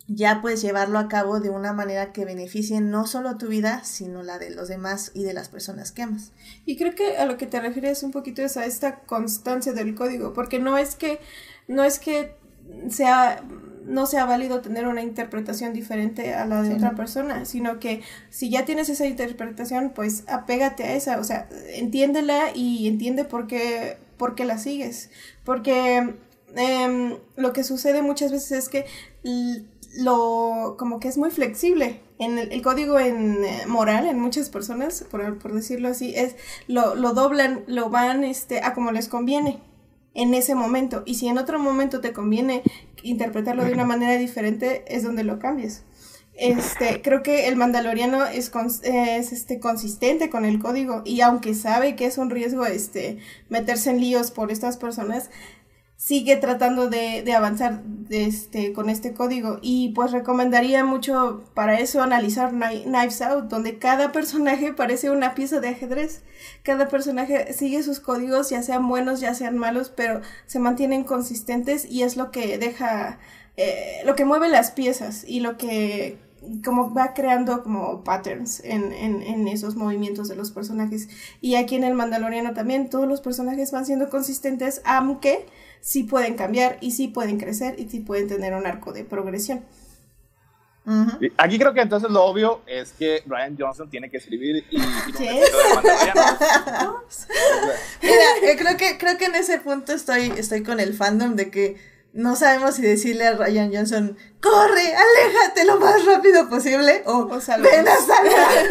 ya 0.07 0.43
puedes 0.43 0.61
llevarlo 0.61 0.99
a 0.99 1.09
cabo 1.09 1.41
de 1.41 1.49
una 1.49 1.73
manera 1.73 2.13
que 2.13 2.27
beneficie 2.27 2.81
no 2.81 3.07
solo 3.07 3.39
tu 3.39 3.49
vida, 3.49 3.85
sino 3.85 4.23
la 4.23 4.39
de 4.39 4.51
los 4.51 4.69
demás 4.69 5.11
y 5.15 5.23
de 5.23 5.33
las 5.33 5.49
personas 5.49 5.93
que 5.93 6.03
amas. 6.03 6.33
Y 6.67 6.77
creo 6.77 6.95
que 6.95 7.17
a 7.17 7.25
lo 7.25 7.39
que 7.39 7.47
te 7.47 7.61
refieres 7.61 8.03
un 8.03 8.11
poquito 8.11 8.43
es 8.43 8.57
a 8.57 8.67
esta 8.67 9.01
constancia 9.01 9.73
del 9.73 9.95
código, 9.95 10.35
porque 10.35 10.59
no 10.59 10.77
es 10.77 10.97
que 10.97 11.21
no 11.69 11.85
es 11.85 11.99
que 11.99 12.35
sea 12.91 13.43
no 13.87 14.07
sea 14.07 14.25
válido 14.25 14.61
tener 14.61 14.87
una 14.87 15.03
interpretación 15.03 15.73
diferente 15.73 16.35
a 16.35 16.47
la 16.47 16.63
de 16.63 16.75
otra 16.75 16.95
persona, 16.95 17.45
sino 17.45 17.79
que 17.79 18.03
si 18.31 18.51
ya 18.51 18.65
tienes 18.65 18.89
esa 18.89 19.07
interpretación, 19.07 19.93
pues 19.95 20.25
apégate 20.27 20.85
a 20.85 20.95
esa, 20.95 21.19
o 21.19 21.25
sea, 21.25 21.49
entiéndela 21.75 22.53
y 22.55 22.89
entiende 22.89 23.25
por 23.25 23.47
qué, 23.47 23.99
por 24.17 24.35
qué 24.35 24.45
la 24.45 24.59
sigues. 24.59 25.11
Porque 25.45 26.15
em, 26.57 27.19
lo 27.37 27.53
que 27.53 27.65
sucede 27.65 28.03
muchas 28.03 28.33
veces 28.33 28.53
es 28.53 28.69
que 28.69 28.87
lo 29.97 30.77
como 30.79 30.99
que 30.99 31.09
es 31.09 31.19
muy 31.19 31.31
flexible. 31.31 32.01
En 32.19 32.39
el, 32.39 32.63
código 32.63 32.99
en 33.01 33.45
eh, 33.45 33.67
moral 33.67 34.07
en 34.07 34.21
muchas 34.21 34.49
personas, 34.49 35.05
por, 35.11 35.39
por 35.39 35.53
decirlo 35.53 35.89
así, 35.89 36.15
es 36.15 36.37
lo, 36.69 36.95
lo 36.95 37.13
doblan, 37.13 37.65
lo 37.67 37.91
van 37.91 38.23
este, 38.23 38.61
a 38.63 38.73
como 38.73 38.93
les 38.93 39.09
conviene 39.09 39.61
en 40.15 40.35
ese 40.35 40.55
momento. 40.55 41.03
Y 41.05 41.15
si 41.15 41.29
en 41.29 41.39
otro 41.39 41.59
momento 41.59 42.01
te 42.01 42.13
conviene 42.13 42.63
interpretarlo 43.03 43.65
de 43.65 43.73
una 43.73 43.85
manera 43.85 44.17
diferente, 44.17 44.85
es 44.89 45.03
donde 45.03 45.25
lo 45.25 45.39
cambies. 45.39 45.85
Este, 46.37 47.01
creo 47.01 47.23
que 47.23 47.47
el 47.47 47.55
mandaloriano 47.55 48.27
es, 48.27 48.51
es 48.83 49.33
este, 49.33 49.61
consistente 49.61 50.31
con 50.31 50.45
el 50.45 50.59
código 50.59 51.03
y 51.05 51.21
aunque 51.21 51.55
sabe 51.55 51.95
que 51.95 52.07
es 52.07 52.19
un 52.19 52.31
riesgo 52.31 52.67
este, 52.67 53.19
meterse 53.49 53.91
en 53.91 54.01
líos 54.01 54.33
por 54.33 54.51
estas 54.51 54.77
personas, 54.77 55.31
sigue 55.97 56.37
tratando 56.37 56.91
de, 56.91 57.23
de 57.23 57.33
avanzar 57.35 57.83
este, 58.11 58.73
con 58.73 58.91
este 58.91 59.15
código. 59.15 59.59
Y 59.63 59.91
pues 59.91 60.13
recomendaría 60.13 60.85
mucho 60.85 61.45
para 61.55 61.79
eso 61.79 62.03
analizar 62.03 62.51
Knives 62.51 63.23
Out, 63.23 63.47
donde 63.47 63.79
cada 63.79 64.13
personaje 64.13 64.73
parece 64.73 65.11
una 65.11 65.35
pieza 65.35 65.61
de 65.61 65.69
ajedrez. 65.69 66.23
Cada 66.63 66.89
personaje 66.89 67.53
sigue 67.53 67.83
sus 67.83 68.01
códigos, 68.01 68.51
ya 68.51 68.63
sean 68.63 68.89
buenos, 68.89 69.21
ya 69.21 69.35
sean 69.35 69.57
malos, 69.57 69.91
pero 69.95 70.21
se 70.47 70.59
mantienen 70.59 71.05
consistentes 71.05 71.85
y 71.91 72.03
es 72.03 72.17
lo 72.17 72.31
que 72.31 72.59
deja, 72.59 73.19
eh, 73.57 74.03
lo 74.05 74.15
que 74.15 74.25
mueve 74.25 74.49
las 74.49 74.71
piezas 74.71 75.25
y 75.27 75.41
lo 75.41 75.57
que 75.57 76.19
como 76.63 76.93
va 76.93 77.15
creando 77.15 77.63
como 77.63 78.05
patterns 78.05 78.61
en, 78.65 78.93
en, 78.93 79.23
en, 79.23 79.49
esos 79.49 79.77
movimientos 79.77 80.29
de 80.29 80.37
los 80.37 80.51
personajes. 80.51 81.09
Y 81.41 81.55
aquí 81.55 81.77
en 81.77 81.85
el 81.85 81.95
Mandaloriano 81.95 82.53
también 82.53 82.91
todos 82.91 83.09
los 83.09 83.23
personajes 83.23 83.73
van 83.73 83.87
siendo 83.87 84.11
consistentes, 84.11 84.83
aunque 84.85 85.47
sí 85.85 86.03
pueden 86.05 86.35
cambiar 86.35 86.79
y 86.81 86.93
sí 86.93 87.09
pueden 87.09 87.39
crecer 87.39 87.79
y 87.79 87.91
sí 87.91 88.01
pueden 88.01 88.27
tener 88.27 88.55
un 88.55 88.67
arco 88.67 88.95
de 88.95 89.05
progresión. 89.05 89.67
Aquí 91.39 91.59
creo 91.59 91.73
que 91.73 91.81
entonces 91.81 92.11
lo 92.11 92.25
obvio 92.25 92.61
es 92.67 92.93
que 92.93 93.23
Brian 93.25 93.57
Johnson 93.59 93.89
tiene 93.89 94.11
que 94.11 94.19
escribir 94.19 94.65
y, 94.71 94.77
Mira, 94.79 94.89
eh, 98.43 98.57
creo 98.59 98.77
que 98.77 98.99
creo 98.99 99.17
que 99.17 99.25
en 99.27 99.35
ese 99.35 99.59
punto 99.61 99.95
estoy 99.95 100.33
estoy 100.37 100.63
con 100.63 100.81
el 100.81 100.93
fandom 100.95 101.37
de 101.37 101.51
que 101.51 101.77
no 102.13 102.37
sabemos 102.37 102.75
si 102.75 102.83
decirle 102.83 103.27
a 103.27 103.35
Ryan 103.35 103.73
Johnson 103.75 104.19
corre, 104.41 104.95
aléjate 104.95 105.65
lo 105.65 105.81
más 105.81 106.05
rápido 106.05 106.51
posible 106.51 107.03
o, 107.07 107.27
ven 107.29 107.39
a 107.39 107.41
salvar. 107.41 108.67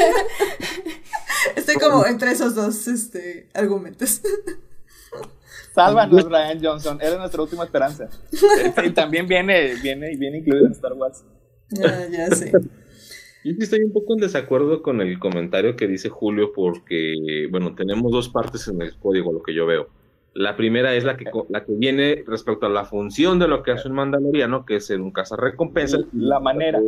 estoy 1.55 1.75
como 1.75 2.05
entre 2.05 2.31
esos 2.31 2.53
dos 2.53 2.87
este, 2.87 3.49
argumentos. 3.55 4.21
Sálvanos, 5.73 6.29
Ryan 6.29 6.59
Johnson. 6.61 6.99
Eres 7.01 7.17
nuestra 7.17 7.41
última 7.41 7.63
esperanza. 7.63 8.07
y 8.85 8.91
también 8.91 9.27
viene, 9.27 9.73
viene, 9.81 10.15
viene 10.15 10.37
incluido 10.37 10.67
en 10.67 10.71
Star 10.73 10.93
Wars. 10.93 11.25
Ya, 11.69 12.07
ya 12.09 12.27
sé. 12.27 12.51
Yo 13.43 13.51
sí 13.51 13.57
estoy 13.59 13.83
un 13.83 13.91
poco 13.91 14.13
en 14.13 14.19
desacuerdo 14.19 14.81
con 14.81 15.01
el 15.01 15.19
comentario 15.19 15.75
que 15.75 15.87
dice 15.87 16.09
Julio 16.09 16.51
porque, 16.53 17.47
bueno, 17.49 17.75
tenemos 17.75 18.11
dos 18.11 18.29
partes 18.29 18.67
en 18.67 18.81
el 18.81 18.95
código, 18.97 19.33
lo 19.33 19.41
que 19.41 19.53
yo 19.53 19.65
veo. 19.65 19.89
La 20.33 20.55
primera 20.55 20.95
es 20.95 21.03
la 21.03 21.17
que, 21.17 21.25
la 21.49 21.65
que 21.65 21.73
viene 21.73 22.23
respecto 22.25 22.67
a 22.67 22.69
la 22.69 22.85
función 22.85 23.39
de 23.39 23.47
lo 23.47 23.61
que 23.61 23.71
hace 23.71 23.87
un 23.87 23.95
mandaloriano, 23.95 24.65
que 24.65 24.77
es 24.77 24.85
ser 24.85 25.01
un 25.01 25.11
cazarrecompensas. 25.11 26.05
La 26.13 26.39
manera. 26.39 26.79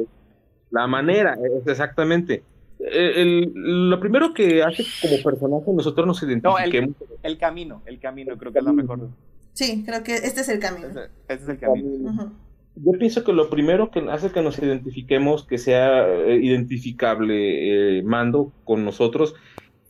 La 0.71 0.87
manera, 0.87 1.37
es 1.43 1.67
exactamente. 1.67 2.43
El, 2.79 3.51
lo 3.53 3.99
primero 3.99 4.33
que 4.33 4.63
hace 4.63 4.83
como 5.01 5.21
personaje 5.23 5.71
nosotros 5.73 6.05
nos 6.05 6.21
identifiquemos. 6.23 6.95
No, 6.99 7.05
el, 7.23 7.31
el, 7.31 7.37
camino, 7.37 7.81
el 7.85 7.99
camino, 7.99 8.37
creo 8.37 8.51
que 8.51 8.59
es 8.59 8.65
lo 8.65 8.73
mejor. 8.73 9.09
Sí, 9.53 9.83
creo 9.85 10.03
que 10.03 10.15
este 10.15 10.41
es 10.41 10.49
el 10.49 10.59
camino. 10.59 10.87
Este, 10.87 11.01
este 11.29 11.43
es 11.43 11.49
el 11.49 11.57
camino. 11.57 11.87
Uh 11.87 12.13
-huh. 12.13 12.31
Yo 12.75 12.91
pienso 12.99 13.23
que 13.23 13.31
lo 13.31 13.49
primero 13.49 13.89
que 13.89 14.01
hace 14.11 14.31
que 14.31 14.41
nos 14.41 14.59
identifiquemos, 14.59 15.45
que 15.45 15.57
sea 15.57 16.05
eh, 16.07 16.39
identificable 16.41 17.99
eh, 17.99 18.03
Mando 18.03 18.51
con 18.65 18.83
nosotros, 18.83 19.33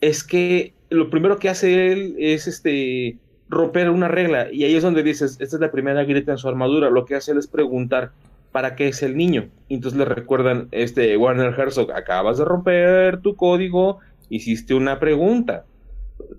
es 0.01 0.23
que 0.23 0.73
lo 0.89 1.09
primero 1.09 1.37
que 1.37 1.49
hace 1.49 1.91
él 1.91 2.15
es 2.19 2.47
este 2.47 3.17
romper 3.49 3.89
una 3.89 4.07
regla 4.07 4.51
y 4.51 4.63
ahí 4.63 4.75
es 4.75 4.83
donde 4.83 5.01
dices, 5.01 5.37
esta 5.39 5.55
es 5.55 5.59
la 5.59 5.71
primera 5.71 6.03
grieta 6.03 6.31
en 6.31 6.37
su 6.37 6.47
armadura, 6.47 6.89
lo 6.89 7.05
que 7.05 7.15
hace 7.15 7.31
él 7.31 7.39
es 7.39 7.47
preguntar 7.47 8.11
para 8.55 8.77
qué 8.77 8.87
es 8.87 9.03
el 9.03 9.17
niño. 9.17 9.49
Y 9.67 9.73
entonces 9.75 9.99
le 9.99 10.05
recuerdan, 10.05 10.69
este 10.71 11.17
Warner 11.17 11.53
Herzog, 11.59 11.91
acabas 11.91 12.37
de 12.37 12.45
romper 12.45 13.19
tu 13.19 13.35
código, 13.35 13.99
hiciste 14.29 14.73
una 14.73 14.97
pregunta. 14.97 15.65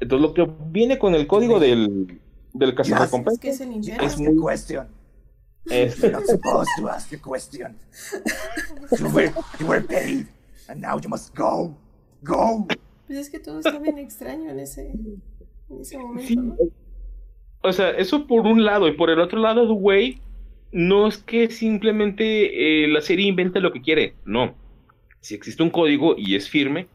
Entonces 0.00 0.22
lo 0.26 0.32
que 0.32 0.50
viene 0.70 0.98
con 0.98 1.14
el 1.14 1.26
código 1.26 1.60
del, 1.60 2.18
del 2.54 2.74
cazarrecompensa 2.74 3.34
Es 3.34 3.38
que 3.38 3.50
es 3.50 3.60
el 3.60 4.02
es 4.02 4.18
muy... 4.18 4.34
question. 4.42 4.86
es- 5.66 5.98
You're 5.98 6.12
not 6.12 6.24
supposed 6.24 6.70
to 6.78 6.88
ask 6.88 7.12
a 7.12 7.18
question. 7.18 7.76
You 8.98 9.08
were, 9.10 9.32
you 9.60 9.66
were 9.66 9.82
paid, 9.82 10.26
and 10.68 10.80
now 10.80 10.98
you 10.98 11.10
must 11.10 11.36
go. 11.36 11.76
Go. 12.22 12.66
Pues 13.06 13.18
es 13.18 13.28
que 13.28 13.40
todo 13.40 13.58
está 13.58 13.78
bien 13.78 13.98
extraño 13.98 14.50
en 14.52 14.60
ese, 14.60 14.90
en 14.90 15.80
ese 15.82 15.98
momento, 15.98 16.26
Sí, 16.26 16.36
¿no? 16.36 16.56
o 17.62 17.72
sea, 17.74 17.90
eso 17.90 18.26
por 18.26 18.46
un 18.46 18.64
lado, 18.64 18.88
y 18.88 18.92
por 18.96 19.10
el 19.10 19.20
otro 19.20 19.38
lado, 19.38 19.70
güey, 19.74 20.22
no 20.72 21.06
es 21.08 21.18
que 21.18 21.50
simplemente 21.50 22.84
eh, 22.84 22.88
la 22.88 23.00
serie 23.00 23.26
invente 23.26 23.60
lo 23.60 23.72
que 23.72 23.82
quiere, 23.82 24.14
no. 24.24 24.54
Si 25.20 25.34
existe 25.34 25.62
un 25.62 25.70
código 25.70 26.14
y 26.16 26.36
es 26.36 26.48
firme, 26.48 26.88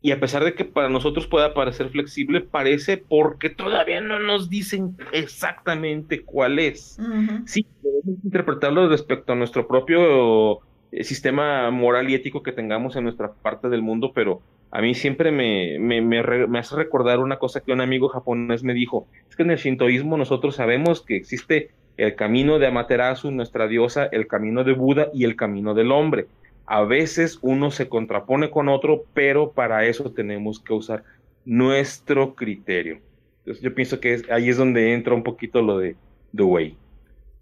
y 0.00 0.10
a 0.10 0.18
pesar 0.20 0.44
de 0.44 0.54
que 0.54 0.64
para 0.64 0.88
nosotros 0.88 1.28
pueda 1.28 1.54
parecer 1.54 1.90
flexible, 1.90 2.40
parece 2.40 2.96
porque 2.98 3.50
todavía 3.50 4.00
no 4.00 4.18
nos 4.18 4.50
dicen 4.50 4.96
exactamente 5.12 6.24
cuál 6.24 6.58
es. 6.58 6.96
Sí, 7.44 7.66
debemos 7.80 8.24
interpretarlo 8.24 8.88
respecto 8.88 9.32
a 9.32 9.36
nuestro 9.36 9.68
propio 9.68 10.58
eh, 10.90 11.04
sistema 11.04 11.70
moral 11.70 12.10
y 12.10 12.14
ético 12.14 12.42
que 12.42 12.52
tengamos 12.52 12.96
en 12.96 13.04
nuestra 13.04 13.32
parte 13.34 13.68
del 13.68 13.82
mundo, 13.82 14.12
pero 14.12 14.42
a 14.72 14.80
mí 14.80 14.94
siempre 14.94 15.30
me, 15.30 15.78
me, 15.78 16.00
me, 16.00 16.22
re- 16.22 16.48
me 16.48 16.58
hace 16.58 16.74
recordar 16.76 17.20
una 17.20 17.38
cosa 17.38 17.60
que 17.60 17.72
un 17.72 17.80
amigo 17.80 18.08
japonés 18.08 18.64
me 18.64 18.74
dijo, 18.74 19.08
es 19.30 19.36
que 19.36 19.42
en 19.44 19.50
el 19.52 19.58
shintoísmo 19.58 20.16
nosotros 20.16 20.56
sabemos 20.56 21.04
que 21.04 21.16
existe 21.16 21.70
el 21.96 22.14
camino 22.16 22.58
de 22.58 22.66
Amaterasu, 22.66 23.30
nuestra 23.30 23.66
diosa, 23.68 24.06
el 24.06 24.26
camino 24.26 24.64
de 24.64 24.72
Buda 24.72 25.08
y 25.12 25.24
el 25.24 25.36
camino 25.36 25.74
del 25.74 25.92
hombre. 25.92 26.26
A 26.66 26.82
veces 26.84 27.38
uno 27.42 27.70
se 27.70 27.88
contrapone 27.88 28.50
con 28.50 28.68
otro, 28.68 29.04
pero 29.14 29.52
para 29.52 29.84
eso 29.84 30.10
tenemos 30.12 30.60
que 30.60 30.72
usar 30.72 31.04
nuestro 31.44 32.34
criterio. 32.34 33.00
Entonces 33.40 33.62
yo 33.62 33.74
pienso 33.74 34.00
que 34.00 34.14
es- 34.14 34.30
ahí 34.30 34.48
es 34.48 34.56
donde 34.56 34.94
entra 34.94 35.14
un 35.14 35.22
poquito 35.22 35.60
lo 35.60 35.78
de 35.78 35.96
The 36.34 36.42
Way. 36.42 36.76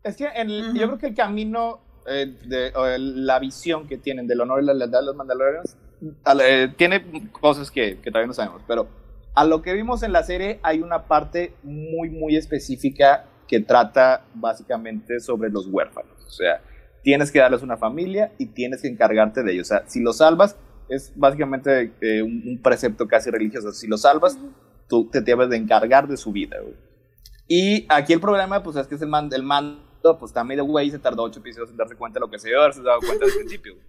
Es 0.02 0.16
que 0.16 0.26
el- 0.34 0.62
Ujú. 0.70 0.76
yo 0.78 0.86
creo 0.86 0.98
que 0.98 1.06
el 1.08 1.14
camino, 1.14 1.80
eh, 2.06 2.32
de, 2.46 2.72
o 2.74 2.86
el- 2.86 3.26
la 3.26 3.38
visión 3.38 3.86
que 3.86 3.98
tienen 3.98 4.26
del 4.26 4.40
honor 4.40 4.62
y 4.62 4.66
la 4.66 4.74
lealtad 4.74 5.00
de 5.00 5.06
los 5.06 5.16
mandalorianos, 5.16 5.76
al- 6.24 6.40
eh, 6.40 6.68
tiene 6.76 7.04
cosas 7.30 7.70
que, 7.70 7.98
que 7.98 8.10
todavía 8.10 8.26
no 8.28 8.32
sabemos, 8.32 8.62
pero 8.66 8.88
a 9.34 9.44
lo 9.44 9.60
que 9.60 9.74
vimos 9.74 10.02
en 10.02 10.12
la 10.12 10.22
serie 10.22 10.58
hay 10.62 10.80
una 10.80 11.02
parte 11.02 11.52
muy, 11.62 12.08
muy 12.08 12.36
específica 12.36 13.26
que 13.50 13.58
trata 13.58 14.24
básicamente 14.34 15.18
sobre 15.18 15.50
los 15.50 15.66
huérfanos. 15.66 16.16
O 16.24 16.30
sea, 16.30 16.62
tienes 17.02 17.32
que 17.32 17.40
darles 17.40 17.62
una 17.62 17.76
familia 17.76 18.32
y 18.38 18.46
tienes 18.46 18.80
que 18.82 18.86
encargarte 18.86 19.42
de 19.42 19.52
ellos. 19.54 19.66
O 19.66 19.74
sea, 19.74 19.82
si 19.88 20.00
los 20.00 20.18
salvas, 20.18 20.54
es 20.88 21.12
básicamente 21.16 21.92
eh, 22.00 22.22
un, 22.22 22.44
un 22.46 22.62
precepto 22.62 23.08
casi 23.08 23.28
religioso. 23.30 23.72
Si 23.72 23.88
los 23.88 24.02
salvas, 24.02 24.38
tú 24.88 25.10
te 25.10 25.20
debes 25.20 25.50
de 25.50 25.56
encargar 25.56 26.06
de 26.06 26.16
su 26.16 26.30
vida, 26.30 26.58
güey. 26.62 26.76
Y 27.48 27.86
aquí 27.88 28.12
el 28.12 28.20
problema, 28.20 28.62
pues, 28.62 28.76
es 28.76 28.86
que 28.86 28.94
es 28.94 29.02
el, 29.02 29.08
man- 29.08 29.30
el 29.32 29.42
mando, 29.42 30.16
pues, 30.18 30.30
está 30.30 30.44
medio 30.44 30.64
güey 30.64 30.86
y 30.86 30.90
se 30.92 31.00
tardó 31.00 31.24
ocho 31.24 31.40
episodios 31.40 31.70
en 31.70 31.76
darse 31.76 31.96
cuenta 31.96 32.20
de 32.20 32.26
lo 32.26 32.30
que 32.30 32.38
se 32.38 32.48
dio, 32.48 32.60
haberse 32.60 32.82
dado 32.82 33.00
cuenta 33.00 33.24
al 33.24 33.32
principio. 33.32 33.74
güey. 33.74 33.86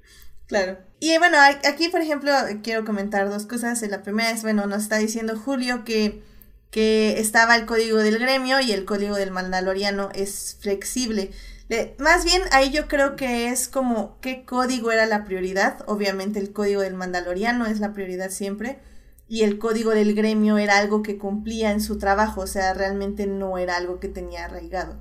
Claro. 0.47 0.77
Y 0.99 1.15
bueno, 1.19 1.37
aquí, 1.69 1.89
por 1.89 2.01
ejemplo, 2.01 2.31
quiero 2.63 2.83
comentar 2.83 3.29
dos 3.29 3.45
cosas. 3.45 3.81
La 3.83 4.01
primera 4.01 4.31
es, 4.31 4.41
bueno, 4.41 4.65
nos 4.65 4.81
está 4.83 4.97
diciendo 4.97 5.37
Julio 5.37 5.83
que, 5.85 6.23
que 6.71 7.19
estaba 7.19 7.55
el 7.55 7.65
código 7.65 7.97
del 7.99 8.17
gremio 8.19 8.59
y 8.61 8.71
el 8.71 8.85
código 8.85 9.15
del 9.15 9.31
mandaloriano 9.31 10.09
es 10.15 10.57
flexible. 10.59 11.31
Le- 11.69 11.95
más 11.99 12.25
bien, 12.25 12.41
ahí 12.51 12.71
yo 12.71 12.87
creo 12.87 13.15
que 13.15 13.49
es 13.49 13.67
como 13.67 14.19
qué 14.21 14.45
código 14.45 14.91
era 14.91 15.05
la 15.05 15.25
prioridad. 15.25 15.83
Obviamente 15.87 16.39
el 16.39 16.53
código 16.53 16.81
del 16.81 16.95
mandaloriano 16.95 17.65
es 17.67 17.79
la 17.79 17.93
prioridad 17.93 18.29
siempre. 18.31 18.79
Y 19.27 19.43
el 19.43 19.59
código 19.59 19.91
del 19.91 20.13
gremio 20.15 20.57
era 20.57 20.77
algo 20.77 21.03
que 21.03 21.17
cumplía 21.17 21.71
en 21.71 21.79
su 21.81 21.97
trabajo, 21.97 22.41
o 22.41 22.47
sea, 22.47 22.73
realmente 22.73 23.27
no 23.27 23.57
era 23.57 23.77
algo 23.77 23.99
que 23.99 24.09
tenía 24.09 24.45
arraigado. 24.45 24.99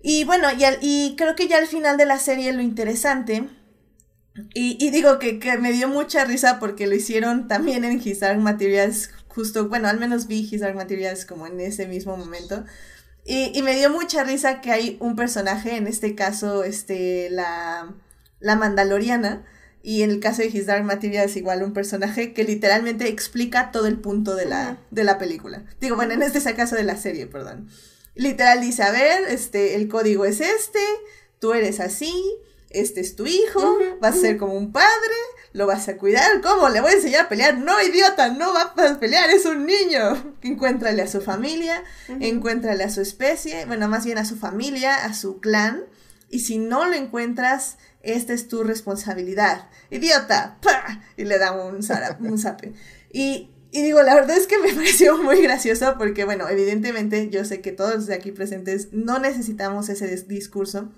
Y 0.00 0.24
bueno, 0.24 0.48
y, 0.80 1.14
creo 1.16 1.34
que 1.36 1.48
ya 1.48 1.58
al 1.58 1.66
final 1.66 1.96
de 1.96 2.06
la 2.06 2.18
serie 2.18 2.52
lo 2.52 2.62
interesante 2.62 3.48
y, 4.54 4.90
digo 4.90 5.18
que, 5.18 5.38
que 5.40 5.58
me 5.58 5.72
dio 5.72 5.88
mucha 5.88 6.24
risa 6.24 6.58
porque 6.60 6.86
lo 6.86 6.94
hicieron 6.94 7.48
también 7.48 7.84
en 7.84 8.00
His 8.00 8.20
Materials, 8.38 9.10
justo, 9.38 9.68
bueno, 9.68 9.86
al 9.86 10.00
menos 10.00 10.26
vi 10.26 10.48
His 10.50 10.62
Dark 10.62 10.74
Materials 10.74 11.24
como 11.24 11.46
en 11.46 11.60
ese 11.60 11.86
mismo 11.86 12.16
momento. 12.16 12.64
Y, 13.24 13.56
y 13.56 13.62
me 13.62 13.76
dio 13.76 13.88
mucha 13.88 14.24
risa 14.24 14.60
que 14.60 14.72
hay 14.72 14.96
un 14.98 15.14
personaje, 15.14 15.76
en 15.76 15.86
este 15.86 16.16
caso, 16.16 16.64
este, 16.64 17.30
la, 17.30 17.94
la 18.40 18.56
Mandaloriana, 18.56 19.46
y 19.80 20.02
en 20.02 20.10
el 20.10 20.18
caso 20.18 20.42
de 20.42 20.48
His 20.48 20.66
Dark 20.66 20.82
Materials 20.84 21.36
igual 21.36 21.62
un 21.62 21.72
personaje 21.72 22.32
que 22.32 22.42
literalmente 22.42 23.06
explica 23.06 23.70
todo 23.70 23.86
el 23.86 24.00
punto 24.00 24.34
de 24.34 24.46
la, 24.46 24.80
de 24.90 25.04
la 25.04 25.18
película. 25.18 25.62
Digo, 25.80 25.94
bueno, 25.94 26.14
en 26.14 26.22
este 26.22 26.42
caso 26.56 26.74
de 26.74 26.82
la 26.82 26.96
serie, 26.96 27.28
perdón. 27.28 27.68
Literal 28.16 28.60
dice, 28.60 28.82
a 28.82 28.90
ver, 28.90 29.22
este, 29.28 29.76
el 29.76 29.86
código 29.86 30.24
es 30.24 30.40
este, 30.40 30.82
tú 31.38 31.52
eres 31.52 31.78
así, 31.78 32.12
este 32.70 33.00
es 33.00 33.14
tu 33.14 33.24
hijo, 33.24 33.78
vas 34.00 34.16
a 34.16 34.20
ser 34.20 34.36
como 34.36 34.54
un 34.54 34.72
padre, 34.72 35.14
lo 35.58 35.66
vas 35.66 35.88
a 35.88 35.96
cuidar, 35.96 36.40
¿cómo? 36.40 36.68
Le 36.68 36.80
voy 36.80 36.92
a 36.92 36.94
enseñar 36.94 37.26
a 37.26 37.28
pelear. 37.28 37.58
No, 37.58 37.80
idiota, 37.82 38.28
no 38.30 38.54
va 38.54 38.72
a 38.76 38.98
pelear, 39.00 39.28
es 39.30 39.44
un 39.44 39.66
niño. 39.66 40.34
Encuéntrale 40.42 41.02
a 41.02 41.08
su 41.08 41.20
familia, 41.20 41.82
encuéntrale 42.20 42.84
a 42.84 42.90
su 42.90 43.00
especie, 43.00 43.66
bueno, 43.66 43.88
más 43.88 44.04
bien 44.04 44.18
a 44.18 44.24
su 44.24 44.36
familia, 44.36 45.04
a 45.04 45.12
su 45.14 45.40
clan, 45.40 45.82
y 46.30 46.40
si 46.40 46.58
no 46.58 46.86
lo 46.86 46.94
encuentras, 46.94 47.76
esta 48.02 48.32
es 48.32 48.48
tu 48.48 48.62
responsabilidad. 48.62 49.68
Idiota, 49.90 50.58
¡pah! 50.62 51.02
y 51.16 51.24
le 51.24 51.38
da 51.38 51.52
un, 51.52 51.82
zara- 51.82 52.16
un 52.20 52.38
zape. 52.38 52.72
Y, 53.12 53.50
y 53.72 53.82
digo, 53.82 54.02
la 54.02 54.14
verdad 54.14 54.36
es 54.36 54.46
que 54.46 54.58
me 54.58 54.72
pareció 54.74 55.18
muy 55.22 55.42
gracioso 55.42 55.96
porque, 55.98 56.24
bueno, 56.24 56.48
evidentemente 56.48 57.28
yo 57.30 57.44
sé 57.44 57.60
que 57.60 57.72
todos 57.72 58.06
de 58.06 58.14
aquí 58.14 58.30
presentes 58.32 58.88
no 58.92 59.18
necesitamos 59.18 59.88
ese 59.88 60.06
dis- 60.14 60.26
discurso, 60.26 60.90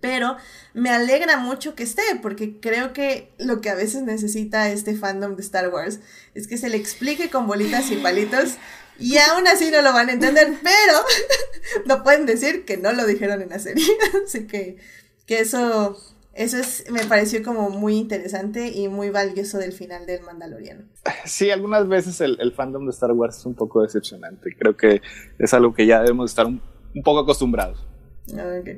pero 0.00 0.36
me 0.74 0.90
alegra 0.90 1.36
mucho 1.36 1.74
que 1.74 1.82
esté, 1.82 2.02
porque 2.22 2.58
creo 2.60 2.92
que 2.92 3.32
lo 3.38 3.60
que 3.60 3.70
a 3.70 3.74
veces 3.74 4.02
necesita 4.02 4.70
este 4.70 4.94
fandom 4.94 5.36
de 5.36 5.42
Star 5.42 5.68
Wars 5.68 6.00
es 6.34 6.46
que 6.46 6.56
se 6.56 6.68
le 6.68 6.76
explique 6.76 7.30
con 7.30 7.46
bolitas 7.46 7.90
y 7.90 7.96
palitos 7.96 8.56
y 9.00 9.16
aún 9.16 9.48
así 9.48 9.70
no 9.70 9.80
lo 9.82 9.92
van 9.92 10.10
a 10.10 10.12
entender, 10.12 10.48
pero 10.62 10.98
no 11.86 12.02
pueden 12.02 12.26
decir 12.26 12.64
que 12.64 12.76
no 12.76 12.92
lo 12.92 13.06
dijeron 13.06 13.42
en 13.42 13.48
la 13.48 13.58
serie. 13.58 13.84
Así 14.26 14.46
que, 14.46 14.76
que 15.26 15.40
eso, 15.40 15.96
eso 16.34 16.58
es, 16.58 16.84
me 16.90 17.04
pareció 17.04 17.42
como 17.42 17.70
muy 17.70 17.96
interesante 17.96 18.68
y 18.68 18.88
muy 18.88 19.08
valioso 19.08 19.56
del 19.58 19.72
final 19.72 20.06
del 20.06 20.22
Mandaloriano. 20.22 20.84
Sí, 21.24 21.50
algunas 21.50 21.88
veces 21.88 22.20
el, 22.20 22.36
el 22.40 22.52
fandom 22.52 22.84
de 22.84 22.90
Star 22.90 23.12
Wars 23.12 23.38
es 23.38 23.46
un 23.46 23.54
poco 23.54 23.82
decepcionante. 23.82 24.54
Creo 24.56 24.76
que 24.76 25.00
es 25.38 25.54
algo 25.54 25.72
que 25.72 25.86
ya 25.86 26.00
debemos 26.00 26.30
estar 26.30 26.44
un, 26.44 26.60
un 26.94 27.02
poco 27.02 27.20
acostumbrados. 27.20 27.86
Ok. 28.32 28.68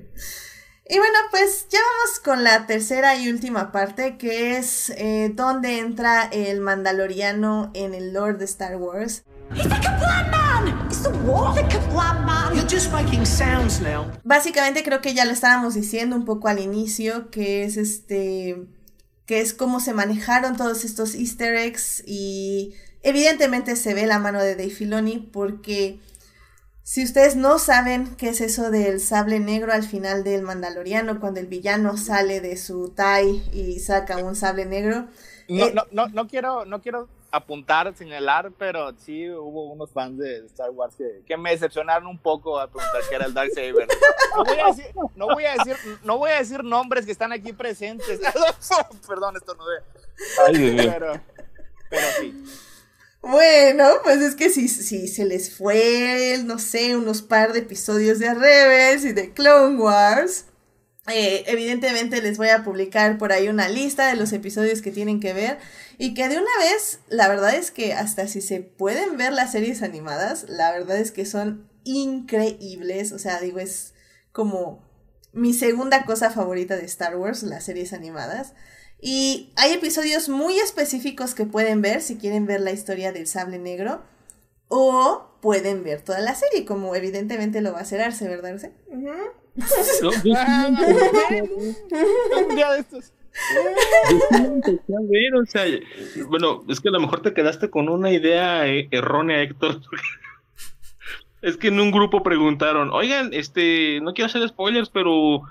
Y 0.89 0.99
bueno, 0.99 1.19
pues 1.31 1.69
ya 1.71 1.79
vamos 1.79 2.19
con 2.19 2.43
la 2.43 2.67
tercera 2.67 3.17
y 3.17 3.31
última 3.31 3.71
parte, 3.71 4.19
que 4.19 4.57
es 4.57 4.91
eh, 4.91 5.31
donde 5.33 5.79
entra 5.79 6.25
el 6.25 6.61
Mandaloriano 6.61 7.71
en 7.73 7.95
el 7.95 8.13
lore 8.13 8.35
de 8.35 8.45
Star 8.47 8.77
Wars. 8.77 9.23
He's 9.55 9.63
the 9.63 9.81
Kaplan 9.81 10.31
Man! 10.31 10.87
It's 10.87 11.03
the 11.03 11.11
war! 11.25 11.55
The 11.55 11.63
Kaplan 11.69 12.25
Man! 12.25 12.57
You're 12.57 12.69
just 12.69 12.91
making 12.91 13.25
sounds 13.25 13.81
now. 13.81 14.11
Básicamente 14.25 14.83
creo 14.83 15.01
que 15.01 15.15
ya 15.15 15.25
lo 15.25 15.31
estábamos 15.31 15.75
diciendo 15.75 16.17
un 16.17 16.25
poco 16.25 16.49
al 16.49 16.59
inicio, 16.59 17.31
que 17.31 17.63
es 17.63 17.77
este, 17.77 18.67
que 19.25 19.41
es 19.41 19.55
cómo 19.55 19.79
se 19.79 19.95
manejaron 19.95 20.57
todos 20.57 20.85
estos 20.85 21.15
easter 21.15 21.55
eggs 21.55 22.03
y 22.07 22.75
evidentemente 23.03 23.77
se 23.77 23.95
ve 23.95 24.07
la 24.07 24.19
mano 24.19 24.43
de 24.43 24.57
Dave 24.57 24.71
Filoni 24.71 25.19
porque 25.19 26.01
Si 26.85 27.05
ustedes 27.05 27.37
no 27.37 27.61
saben 27.61 28.17
qué 28.17 28.31
es 28.31 28.41
eso 28.41 28.71
del 28.71 28.99
sable 28.99 29.39
negro 29.39 29.73
al 29.73 29.85
final 29.85 30.25
del 30.25 30.43
Mandaloriano, 30.43 31.21
cuando 31.21 31.39
el 31.39 31.47
villano 31.47 31.97
sale 31.97 32.41
de 32.41 32.57
su 32.57 32.93
TIE 32.95 33.43
y 33.53 33.79
saca 33.79 34.17
un 34.17 34.35
sable 34.35 34.67
negro. 34.67 35.07
No, 35.49 35.67
eh, 35.67 35.73
no, 35.73 35.85
no, 35.93 36.09
no 36.09 36.27
quiero, 36.27 36.65
no 36.65 36.83
quiero 36.83 37.09
apuntar, 37.31 37.95
señalar, 37.95 38.51
pero 38.59 38.93
sí 38.99 39.31
hubo 39.31 39.73
unos 39.73 39.93
fans 39.93 40.19
de 40.19 40.45
Star 40.47 40.71
Wars 40.71 40.97
que, 40.97 41.23
que 41.25 41.37
me 41.37 41.51
decepcionaron 41.51 42.09
un 42.09 42.19
poco 42.19 42.59
a 42.59 42.67
preguntar 42.67 43.01
qué 43.09 43.15
era 43.15 43.27
el 43.27 43.35
Darksaber. 43.35 43.87
No 44.37 44.45
voy 44.45 44.59
a 44.59 44.67
decir, 44.67 44.87
no 45.15 45.27
voy 45.27 45.45
a 45.45 45.53
decir, 45.53 45.77
no 46.03 46.19
voy 46.19 46.31
a 46.31 46.39
decir 46.39 46.65
nombres 46.65 47.07
que 47.07 47.13
están 47.13 47.33
aquí 47.33 47.53
presentes. 47.53 48.21
Perdón, 49.09 49.37
esto 49.37 49.55
no 49.55 49.65
mío. 50.59 50.91
pero, 50.93 51.21
pero 51.89 52.07
sí. 52.21 52.45
Bueno, 53.23 53.85
pues 54.03 54.21
es 54.21 54.35
que 54.35 54.51
si, 54.51 54.69
si 54.69 55.07
se 55.07 55.25
les 55.25 55.55
fue, 55.55 56.41
no 56.45 56.59
sé, 56.59 56.97
unos 56.97 57.23
par 57.23 57.53
de 57.53 57.61
episodios 57.61 58.19
de 58.19 58.35
Rebels 58.35 59.05
y 59.05 59.13
de 59.13 59.33
Clone 59.33 59.79
Wars, 59.79 60.47
eh, 61.07 61.45
evidentemente 61.47 62.21
les 62.21 62.37
voy 62.37 62.49
a 62.49 62.65
publicar 62.65 63.19
por 63.19 63.33
ahí 63.33 63.49
una 63.49 63.69
lista 63.69 64.09
de 64.09 64.17
los 64.17 64.33
episodios 64.33 64.83
que 64.83 64.91
tienen 64.91 65.21
que 65.21 65.33
ver 65.35 65.59
y 65.99 66.15
que 66.15 66.29
de 66.29 66.37
una 66.37 66.51
vez, 66.61 66.99
la 67.09 67.29
verdad 67.29 67.55
es 67.55 67.71
que 67.71 67.93
hasta 67.93 68.27
si 68.27 68.41
se 68.41 68.61
pueden 68.61 69.17
ver 69.17 69.33
las 69.33 69.53
series 69.53 69.83
animadas, 69.83 70.47
la 70.49 70.73
verdad 70.73 70.99
es 70.99 71.13
que 71.13 71.25
son 71.25 71.69
increíbles, 71.85 73.13
o 73.13 73.21
sea, 73.21 73.41
digo, 73.41 73.61
es 73.61 73.95
como 74.33 74.83
mi 75.33 75.55
segunda 75.55 76.05
cosa 76.05 76.31
favorita 76.31 76.77
de 76.77 76.87
Star 76.87 77.17
Wars, 77.17 77.45
las 77.45 77.65
series 77.65 77.93
animadas. 77.93 78.55
Y 79.05 79.51
hay 79.57 79.73
episodios 79.73 80.29
muy 80.29 80.57
específicos 80.61 81.35
que 81.35 81.45
pueden 81.45 81.83
ver 81.83 82.01
si 82.03 82.19
quieren 82.19 82.47
ver 82.47 82.61
la 82.61 82.71
historia 82.71 83.11
del 83.11 83.27
sable 83.27 83.59
negro. 83.59 84.01
O 84.69 85.27
pueden 85.41 85.83
ver 85.83 86.03
toda 86.03 86.21
la 86.21 86.37
serie, 86.37 86.65
como 86.65 86.95
evidentemente 86.95 87.61
lo 87.61 87.73
va 87.73 87.81
a 87.81 87.83
hacer 87.83 88.01
Arce, 88.01 88.29
¿verdad, 88.29 88.53
Arce? 88.53 88.73
Un 88.87 89.03
día 92.55 92.71
de 92.73 92.79
estos. 92.79 93.13
yo 94.89 94.97
a 94.97 95.03
ver, 95.11 95.35
o 95.35 95.45
sea, 95.47 95.65
bueno, 96.29 96.63
es 96.69 96.79
que 96.81 96.89
a 96.89 96.93
lo 96.93 97.01
mejor 97.01 97.23
te 97.23 97.35
quedaste 97.35 97.71
con 97.71 97.89
una 97.89 98.13
idea 98.13 98.69
eh, 98.69 98.87
errónea, 98.93 99.43
Héctor. 99.43 99.81
Es 101.43 101.57
que 101.57 101.69
en 101.69 101.81
un 101.81 101.91
grupo 101.91 102.23
preguntaron, 102.23 102.91
oigan, 102.93 103.35
este, 103.35 103.99
no 104.01 104.15
quiero 104.15 104.27
hacer 104.27 104.49
spoilers, 104.49 104.91
pero 104.91 105.43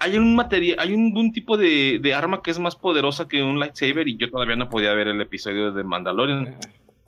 hay 0.00 0.16
un 0.16 0.34
material, 0.36 0.78
hay 0.80 0.92
un, 0.94 1.16
un 1.16 1.32
tipo 1.32 1.56
de, 1.56 1.98
de 2.02 2.14
arma 2.14 2.42
que 2.42 2.50
es 2.50 2.58
más 2.58 2.76
poderosa 2.76 3.26
que 3.28 3.42
un 3.42 3.58
lightsaber 3.58 4.06
y 4.08 4.16
yo 4.16 4.30
todavía 4.30 4.56
no 4.56 4.68
podía 4.68 4.92
ver 4.94 5.08
el 5.08 5.20
episodio 5.20 5.72
de 5.72 5.84
Mandalorian. 5.84 6.56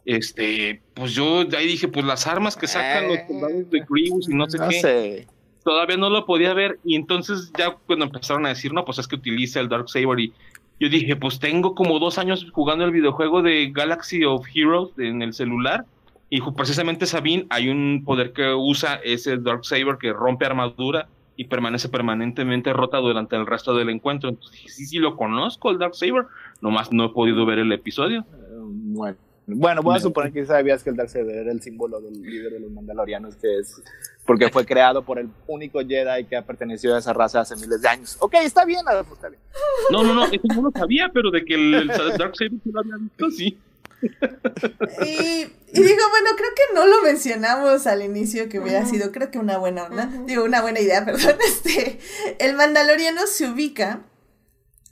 Este, 0.04 0.82
pues 0.94 1.14
yo 1.14 1.40
ahí 1.56 1.66
dije, 1.66 1.88
pues 1.88 2.04
las 2.06 2.26
armas 2.26 2.56
que 2.56 2.66
sacan 2.68 3.08
los 3.08 3.18
soldados 3.26 3.70
de 3.70 3.84
Grievous 3.88 4.28
y 4.28 4.34
no 4.34 4.48
sé 4.48 4.58
No 4.58 4.68
qué 4.68 4.80
sé. 4.80 5.26
todavía 5.64 5.96
no 5.96 6.10
lo 6.10 6.24
podía 6.26 6.54
ver 6.54 6.78
y 6.84 6.94
entonces 6.94 7.52
ya 7.58 7.72
cuando 7.86 8.04
empezaron 8.04 8.46
a 8.46 8.50
decir, 8.50 8.72
no, 8.72 8.84
pues 8.84 8.98
es 8.98 9.08
que 9.08 9.16
utiliza 9.16 9.58
el 9.60 9.68
Dark 9.68 9.88
Saber 9.88 10.20
y 10.20 10.32
yo 10.78 10.88
dije, 10.88 11.16
pues 11.16 11.40
tengo 11.40 11.74
como 11.74 11.98
dos 11.98 12.18
años 12.18 12.46
jugando 12.52 12.84
el 12.84 12.92
videojuego 12.92 13.42
de 13.42 13.70
Galaxy 13.72 14.24
of 14.24 14.46
Heroes 14.54 14.90
en 14.98 15.22
el 15.22 15.32
celular 15.32 15.84
y 16.30 16.40
precisamente 16.52 17.06
Sabine 17.06 17.46
hay 17.50 17.68
un 17.68 18.02
poder 18.04 18.32
que 18.32 18.52
usa 18.54 19.00
ese 19.02 19.38
Dark 19.38 19.64
Saber 19.64 19.96
que 20.00 20.12
rompe 20.12 20.46
armadura 20.46 21.08
y 21.36 21.44
permanece 21.44 21.88
permanentemente 21.88 22.72
rota 22.72 22.98
durante 22.98 23.36
el 23.36 23.46
resto 23.46 23.74
del 23.74 23.90
encuentro. 23.90 24.30
Entonces 24.30 24.52
dije, 24.52 24.68
sí, 24.68 24.86
sí 24.86 24.98
lo 24.98 25.16
conozco 25.16 25.70
el 25.70 25.78
Dark 25.78 25.94
Saber, 25.94 26.26
nomás 26.60 26.92
no 26.92 27.06
he 27.06 27.08
podido 27.10 27.44
ver 27.46 27.58
el 27.58 27.72
episodio. 27.72 28.24
Bueno. 28.58 29.16
Bueno, 29.48 29.80
voy 29.80 29.96
a 29.96 30.00
suponer 30.00 30.32
que 30.32 30.44
sabías 30.44 30.82
que 30.82 30.90
el 30.90 30.96
Darksaber 30.96 31.36
era 31.36 31.52
el 31.52 31.62
símbolo 31.62 32.00
del 32.00 32.20
líder 32.20 32.54
de 32.54 32.60
los 32.60 32.70
mandalorianos, 32.72 33.36
que 33.36 33.60
es 33.60 33.80
porque 34.24 34.48
fue 34.48 34.66
creado 34.66 35.02
por 35.02 35.20
el 35.20 35.28
único 35.46 35.78
Jedi 35.78 36.24
que 36.24 36.36
ha 36.36 36.42
pertenecido 36.42 36.96
a 36.96 36.98
esa 36.98 37.12
raza 37.12 37.42
hace 37.42 37.54
miles 37.54 37.80
de 37.80 37.88
años. 37.88 38.16
Ok, 38.18 38.34
está 38.42 38.64
bien, 38.64 38.80
Adolfo, 38.88 39.14
está 39.14 39.28
bien. 39.28 39.40
No, 39.92 40.02
no, 40.02 40.14
no, 40.14 40.24
eso 40.24 40.42
no 40.48 40.62
lo 40.62 40.70
sabía, 40.72 41.10
pero 41.14 41.30
de 41.30 41.44
que 41.44 41.54
el, 41.54 41.74
el 41.74 41.86
Dark 41.86 42.36
Saber 42.36 42.50
sí 42.64 42.72
lo 42.72 42.80
había 42.80 42.96
visto, 42.96 43.30
sí. 43.30 43.56
Y, 45.04 45.46
y 45.72 45.82
digo, 45.82 46.02
bueno, 46.10 46.30
creo 46.36 46.50
que 46.54 46.74
no 46.74 46.86
lo 46.86 47.02
mencionamos 47.02 47.86
al 47.86 48.02
inicio, 48.02 48.48
que 48.48 48.60
hubiera 48.60 48.86
sido, 48.86 49.12
creo 49.12 49.30
que 49.30 49.38
una 49.38 49.58
buena 49.58 49.84
onda, 49.84 50.06
digo, 50.26 50.44
una 50.44 50.62
buena 50.62 50.80
idea, 50.80 51.04
perdón, 51.04 51.36
este, 51.46 51.98
el 52.38 52.54
mandaloriano 52.54 53.26
se 53.26 53.48
ubica, 53.48 54.04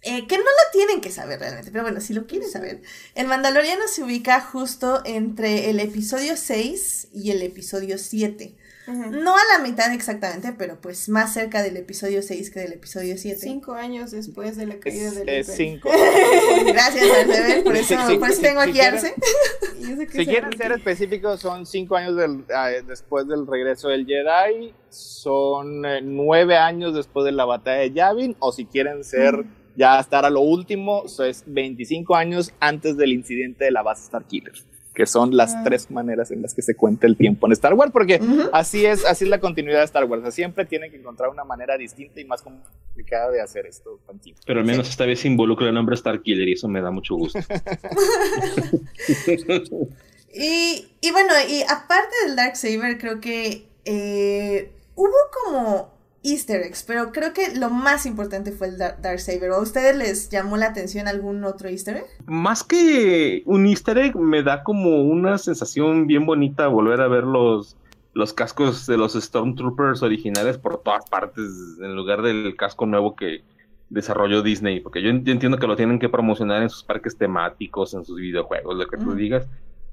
eh, 0.02 0.26
que 0.26 0.36
no 0.36 0.44
lo 0.44 0.72
tienen 0.72 1.00
que 1.00 1.10
saber 1.10 1.40
realmente, 1.40 1.70
pero 1.70 1.84
bueno, 1.84 2.00
si 2.00 2.12
lo 2.12 2.26
quieren 2.26 2.50
saber, 2.50 2.82
el 3.14 3.26
mandaloriano 3.26 3.88
se 3.88 4.02
ubica 4.02 4.40
justo 4.40 5.00
entre 5.04 5.70
el 5.70 5.80
episodio 5.80 6.36
6 6.36 7.08
y 7.12 7.30
el 7.30 7.42
episodio 7.42 7.96
7. 7.96 8.56
No 8.86 9.34
a 9.34 9.40
la 9.56 9.62
mitad 9.64 9.92
exactamente, 9.94 10.52
pero 10.58 10.76
pues 10.80 11.08
más 11.08 11.32
cerca 11.32 11.62
del 11.62 11.76
episodio 11.78 12.20
6 12.22 12.50
que 12.50 12.60
del 12.60 12.74
episodio 12.74 13.16
7. 13.16 13.38
Cinco 13.40 13.72
años 13.72 14.10
después 14.10 14.56
de 14.56 14.66
la 14.66 14.78
caída 14.78 15.08
Es, 15.08 15.14
del 15.16 15.28
es 15.28 15.46
cinco. 15.54 15.90
Gracias, 16.66 17.04
Arce, 17.04 17.62
por 17.62 17.76
eso, 17.76 17.94
Sí, 17.94 18.00
sí, 18.08 18.18
por 18.18 18.28
eso 18.28 18.36
sí, 18.36 18.42
tengo 18.42 18.62
si 18.62 18.68
aquí 18.70 18.78
quieren- 18.78 18.94
Arce. 18.94 19.14
Si 20.12 20.26
quieren 20.26 20.56
ser 20.56 20.72
específicos, 20.72 21.40
son 21.40 21.66
cinco 21.66 21.96
años 21.96 22.16
del- 22.16 22.44
ah, 22.54 22.68
después 22.86 23.26
del 23.26 23.46
regreso 23.46 23.88
del 23.88 24.06
Jedi, 24.06 24.72
son 24.88 25.84
eh, 25.86 26.00
nueve 26.02 26.56
años 26.56 26.94
después 26.94 27.24
de 27.24 27.32
la 27.32 27.44
batalla 27.44 27.80
de 27.80 27.92
Yavin, 27.92 28.36
o 28.38 28.52
si 28.52 28.64
quieren 28.66 29.02
ser 29.04 29.44
ya 29.76 29.98
estar 29.98 30.24
a 30.24 30.30
lo 30.30 30.40
último, 30.40 31.08
so 31.08 31.24
es 31.24 31.42
25 31.46 32.14
años 32.14 32.52
antes 32.60 32.96
del 32.96 33.12
incidente 33.12 33.64
de 33.64 33.70
la 33.72 33.82
base 33.82 34.06
Starkiller, 34.06 34.54
que 34.94 35.06
son 35.06 35.36
las 35.36 35.62
tres 35.64 35.90
maneras 35.90 36.30
en 36.30 36.42
las 36.42 36.54
que 36.54 36.62
se 36.62 36.76
cuenta 36.76 37.06
el 37.06 37.16
tiempo 37.16 37.46
en 37.46 37.52
Star 37.52 37.74
Wars, 37.74 37.92
porque 37.92 38.20
así 38.52 38.86
es, 38.86 39.04
así 39.04 39.24
es 39.24 39.30
la 39.30 39.40
continuidad 39.40 39.80
de 39.80 39.84
Star 39.84 40.04
Wars, 40.04 40.20
o 40.20 40.24
sea, 40.24 40.32
siempre 40.32 40.64
tienen 40.64 40.90
que 40.90 40.96
encontrar 40.96 41.30
una 41.30 41.44
manera 41.44 41.76
distinta 41.76 42.20
y 42.20 42.24
más 42.24 42.42
complicada 42.42 43.30
de 43.30 43.40
hacer 43.40 43.66
esto. 43.66 43.98
Pero 44.46 44.60
al 44.60 44.66
menos 44.66 44.88
esta 44.88 45.04
vez 45.04 45.20
se 45.20 45.28
involucra 45.28 45.68
el 45.68 45.74
nombre 45.74 45.96
Starkiller 45.96 46.48
y 46.48 46.52
eso 46.52 46.68
me 46.68 46.80
da 46.80 46.90
mucho 46.90 47.16
gusto. 47.16 47.38
Y, 50.34 50.88
y 51.00 51.12
bueno, 51.12 51.32
y 51.48 51.62
aparte 51.62 52.12
del 52.26 52.34
Dark 52.34 52.56
Saber, 52.56 52.98
creo 52.98 53.20
que 53.20 53.68
eh, 53.84 54.72
hubo 54.96 55.14
como 55.32 55.93
Easter 56.24 56.62
eggs, 56.62 56.82
pero 56.82 57.12
creo 57.12 57.32
que 57.34 57.54
lo 57.54 57.68
más 57.70 58.06
importante 58.06 58.50
fue 58.50 58.68
el 58.68 58.78
Dar- 58.78 59.00
Dark 59.00 59.20
Saber. 59.20 59.50
¿O 59.50 59.56
a 59.56 59.60
ustedes 59.62 59.94
les 59.96 60.28
llamó 60.30 60.56
la 60.56 60.66
atención 60.66 61.06
algún 61.06 61.44
otro 61.44 61.68
Easter 61.68 61.98
egg? 61.98 62.06
Más 62.26 62.64
que 62.64 63.42
un 63.46 63.66
easter 63.66 63.98
egg, 63.98 64.16
me 64.16 64.42
da 64.42 64.62
como 64.62 65.02
una 65.02 65.36
sensación 65.38 66.06
bien 66.06 66.24
bonita 66.26 66.66
volver 66.68 67.00
a 67.02 67.08
ver 67.08 67.24
los, 67.24 67.76
los 68.14 68.32
cascos 68.32 68.86
de 68.86 68.96
los 68.96 69.12
Stormtroopers 69.12 70.02
originales 70.02 70.56
por 70.58 70.82
todas 70.82 71.08
partes, 71.10 71.44
en 71.82 71.94
lugar 71.94 72.22
del 72.22 72.56
casco 72.56 72.86
nuevo 72.86 73.14
que 73.14 73.42
desarrolló 73.90 74.42
Disney. 74.42 74.80
Porque 74.80 75.02
yo, 75.02 75.10
en- 75.10 75.24
yo 75.24 75.32
entiendo 75.32 75.58
que 75.58 75.66
lo 75.66 75.76
tienen 75.76 75.98
que 75.98 76.08
promocionar 76.08 76.62
en 76.62 76.70
sus 76.70 76.82
parques 76.84 77.18
temáticos, 77.18 77.92
en 77.94 78.04
sus 78.04 78.16
videojuegos, 78.18 78.76
lo 78.76 78.86
que 78.88 78.96
tú 78.96 79.14
digas. 79.14 79.46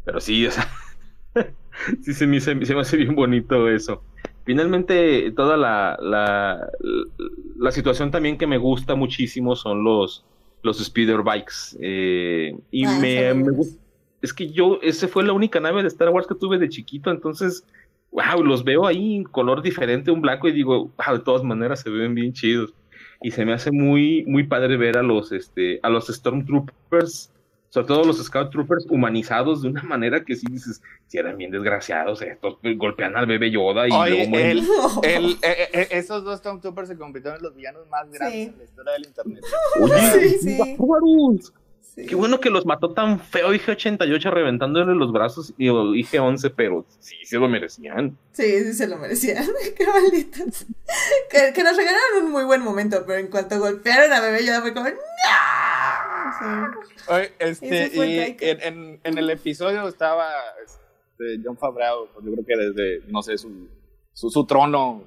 Pero 0.05 0.19
sí, 0.21 0.47
o 0.47 0.51
sea, 0.51 0.67
sí 2.01 2.13
se 2.13 2.25
me, 2.27 2.39
se, 2.39 2.65
se 2.65 2.73
me 2.73 2.81
hace 2.81 2.97
bien 2.97 3.15
bonito 3.15 3.69
eso. 3.69 4.03
Finalmente, 4.43 5.31
toda 5.31 5.55
la, 5.55 5.97
la, 6.01 6.69
la 7.57 7.71
situación 7.71 8.11
también 8.11 8.37
que 8.37 8.47
me 8.47 8.57
gusta 8.57 8.95
muchísimo 8.95 9.55
son 9.55 9.83
los, 9.83 10.25
los 10.63 10.83
speeder 10.83 11.21
bikes. 11.23 11.77
eh, 11.79 12.55
y 12.71 12.85
Ah, 12.85 12.99
me, 12.99 13.33
me 13.33 13.51
es 14.21 14.33
que 14.33 14.49
yo, 14.51 14.79
ese 14.81 15.07
fue 15.07 15.23
la 15.23 15.33
única 15.33 15.59
nave 15.59 15.81
de 15.81 15.87
Star 15.87 16.09
Wars 16.09 16.27
que 16.27 16.35
tuve 16.35 16.59
de 16.59 16.69
chiquito, 16.69 17.09
entonces, 17.09 17.65
wow, 18.11 18.43
los 18.43 18.63
veo 18.63 18.85
ahí 18.85 19.15
en 19.15 19.23
color 19.23 19.61
diferente, 19.61 20.11
un 20.11 20.21
blanco, 20.21 20.47
y 20.47 20.51
digo, 20.51 20.91
wow, 20.97 21.17
de 21.17 21.23
todas 21.23 21.43
maneras 21.43 21.81
se 21.81 21.89
ven 21.89 22.13
bien 22.13 22.33
chidos. 22.33 22.73
Y 23.23 23.31
se 23.31 23.45
me 23.45 23.53
hace 23.53 23.71
muy, 23.71 24.23
muy 24.25 24.43
padre 24.43 24.77
ver 24.77 24.97
a 24.97 25.03
los, 25.03 25.31
este, 25.31 25.79
a 25.83 25.89
los 25.89 26.07
Stormtroopers, 26.07 27.31
sobre 27.71 27.87
todo 27.87 28.03
los 28.03 28.23
Scout 28.23 28.51
Troopers, 28.51 28.85
humanizados 28.89 29.61
de 29.63 29.69
una 29.69 29.81
manera 29.83 30.23
que 30.23 30.35
sí 30.35 30.45
dices, 30.51 30.81
si 31.07 31.17
eran 31.17 31.37
bien 31.37 31.49
desgraciados 31.51 32.21
estos, 32.21 32.57
pues, 32.61 32.77
golpean 32.77 33.15
al 33.17 33.25
bebé 33.25 33.49
Yoda 33.49 33.87
y 33.87 33.91
Oye, 33.91 34.11
luego 34.11 34.29
mueren. 34.29 34.57
el- 34.57 34.67
el- 35.03 35.31
eh, 35.41 35.69
eh, 35.73 35.87
esos 35.91 36.23
dos 36.23 36.39
Stormtroopers 36.39 36.89
se 36.89 36.97
convirtieron 36.97 37.37
en 37.39 37.43
los 37.43 37.55
villanos 37.55 37.87
más 37.89 38.11
grandes 38.11 38.33
Sí. 38.33 38.41
en 38.49 38.57
la 38.57 38.63
historia 38.65 38.91
del 38.93 39.05
internet. 39.07 39.43
Oye, 39.79 39.93
Sí, 40.11 40.37
sí. 40.41 40.77
Sí. 41.95 42.05
Qué 42.05 42.15
bueno 42.15 42.39
que 42.39 42.49
los 42.49 42.65
mató 42.65 42.91
tan 42.93 43.19
feo 43.19 43.53
IG-88 43.53 44.31
reventándole 44.31 44.95
los 44.95 45.11
brazos 45.11 45.53
y 45.57 45.67
IG-11, 45.67 46.53
pero 46.55 46.85
sí, 46.99 47.15
se 47.25 47.37
lo 47.37 47.49
merecían. 47.49 48.17
Sí, 48.31 48.63
sí 48.63 48.73
se 48.73 48.87
lo 48.87 48.97
merecían. 48.97 49.45
Qué 49.77 49.85
malditos. 49.85 50.65
Que, 51.29 51.51
que 51.53 51.63
nos 51.65 51.75
regalaron 51.75 52.23
un 52.23 52.31
muy 52.31 52.45
buen 52.45 52.61
momento, 52.61 53.03
pero 53.05 53.19
en 53.19 53.27
cuanto 53.27 53.59
golpearon 53.59 54.13
a 54.13 54.21
bebé 54.21 54.45
Yoda 54.45 54.61
fue 54.61 54.73
como 54.73 54.87
¡No! 54.87 54.95
Oye, 57.09 57.31
este, 57.39 57.67
y 57.95 58.35
en, 58.41 58.61
en- 58.61 58.99
en 59.03 59.17
el 59.17 59.29
episodio 59.29 59.87
estaba 59.87 60.29
este, 60.63 61.41
John 61.43 61.57
Favreau, 61.57 62.07
pues 62.13 62.25
yo 62.25 62.31
creo 62.33 62.45
que 62.45 62.57
desde, 62.57 63.07
no 63.11 63.21
sé, 63.21 63.37
su, 63.37 63.67
su, 64.13 64.29
su 64.29 64.45
trono 64.45 65.03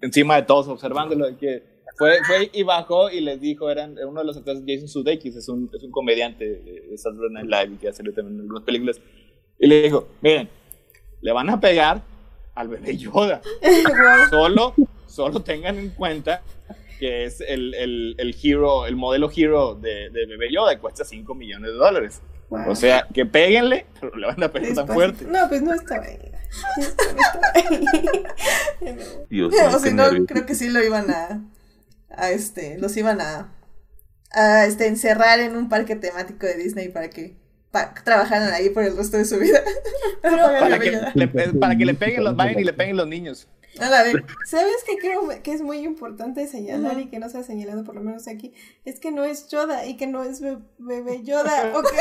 encima 0.00 0.36
de 0.36 0.42
todos, 0.42 0.68
observándolo, 0.68 1.36
que 1.38 1.82
fue, 1.96 2.22
fue 2.24 2.50
y 2.52 2.62
bajó 2.62 3.10
y 3.10 3.20
les 3.20 3.40
dijo, 3.40 3.70
eran 3.70 3.96
uno 4.06 4.20
de 4.20 4.26
los 4.26 4.36
actores, 4.36 4.62
Jason 4.66 4.88
Sudeikis, 4.88 5.34
es 5.36 5.48
un, 5.48 5.68
es 5.74 5.82
un 5.82 5.90
comediante 5.90 6.44
de 6.48 6.96
Saturday 6.96 7.30
Night 7.44 7.46
Live 7.68 7.78
que 7.80 7.88
ha 7.88 7.92
salido 7.92 8.14
también 8.14 8.40
algunas 8.40 8.62
películas, 8.62 9.00
y 9.58 9.66
le 9.66 9.82
dijo, 9.82 10.08
miren, 10.20 10.48
le 11.20 11.32
van 11.32 11.50
a 11.50 11.58
pegar 11.60 12.02
al 12.54 12.68
bebé 12.68 12.96
Yoda. 12.96 13.40
Solo, 14.30 14.74
solo 15.06 15.40
tengan 15.40 15.78
en 15.78 15.90
cuenta 15.90 16.42
que 16.98 17.24
es 17.24 17.40
el, 17.40 17.74
el, 17.74 18.14
el 18.18 18.36
hero, 18.42 18.86
el 18.86 18.96
modelo 18.96 19.30
hero 19.34 19.74
de, 19.74 20.10
de 20.10 20.26
bebé 20.26 20.52
Yoda 20.52 20.72
y 20.72 20.78
cuesta 20.78 21.04
5 21.04 21.34
millones 21.34 21.70
de 21.70 21.76
dólares. 21.76 22.22
O 22.66 22.74
sea, 22.74 23.06
que 23.12 23.26
péguenle, 23.26 23.84
pero 24.00 24.16
le 24.16 24.26
van 24.26 24.42
a 24.42 24.48
pegar 24.50 24.74
tan 24.74 24.88
fuerte. 24.88 25.24
No, 25.26 25.48
pues 25.48 25.60
no 25.62 25.74
estaba 25.74 26.02
ahí. 26.04 26.18
No 26.76 26.82
estaba 26.82 27.52
ahí. 27.54 27.80
Dios 29.28 29.52
O 29.52 29.68
mío, 29.68 29.78
si 29.78 29.92
no, 29.92 30.26
creo 30.26 30.46
que 30.46 30.54
sí 30.54 30.68
lo 30.70 30.82
iban 30.82 31.10
a, 31.10 31.42
a 32.10 32.30
este, 32.30 32.78
los 32.78 32.96
iban 32.96 33.20
a, 33.20 33.52
a 34.32 34.64
este, 34.66 34.86
encerrar 34.86 35.40
en 35.40 35.56
un 35.56 35.68
parque 35.68 35.96
temático 35.96 36.46
de 36.46 36.54
Disney 36.56 36.88
para 36.88 37.10
que 37.10 37.36
pa- 37.70 37.92
trabajaran 38.02 38.52
ahí 38.52 38.70
por 38.70 38.82
el 38.82 38.96
resto 38.96 39.18
de 39.18 39.24
su 39.26 39.38
vida. 39.38 39.60
Para 40.22 40.78
que, 40.78 40.90
le, 41.14 41.28
para 41.28 41.76
que 41.76 41.84
le 41.84 41.94
peguen 41.94 42.24
los 42.24 42.34
vayan 42.36 42.58
y 42.58 42.64
le 42.64 42.72
peguen 42.72 42.96
los 42.96 43.06
niños. 43.06 43.46
Ándale. 43.78 44.24
¿Sabes 44.46 44.76
qué 44.86 44.96
creo 44.98 45.28
que 45.42 45.52
es 45.52 45.60
muy 45.62 45.78
importante 45.78 46.46
señalar 46.46 46.98
y 46.98 47.08
que 47.10 47.18
no 47.18 47.28
se 47.28 47.38
ha 47.38 47.42
señalado 47.42 47.84
por 47.84 47.94
lo 47.94 48.00
menos 48.00 48.26
aquí? 48.28 48.52
Es 48.84 48.98
que 49.00 49.10
no 49.12 49.24
es 49.24 49.48
Yoda 49.48 49.86
y 49.86 49.96
que 49.96 50.06
no 50.06 50.22
es 50.24 50.40
be- 50.40 50.58
bebé 50.78 51.22
Yoda, 51.24 51.72
¿ok? 51.76 51.86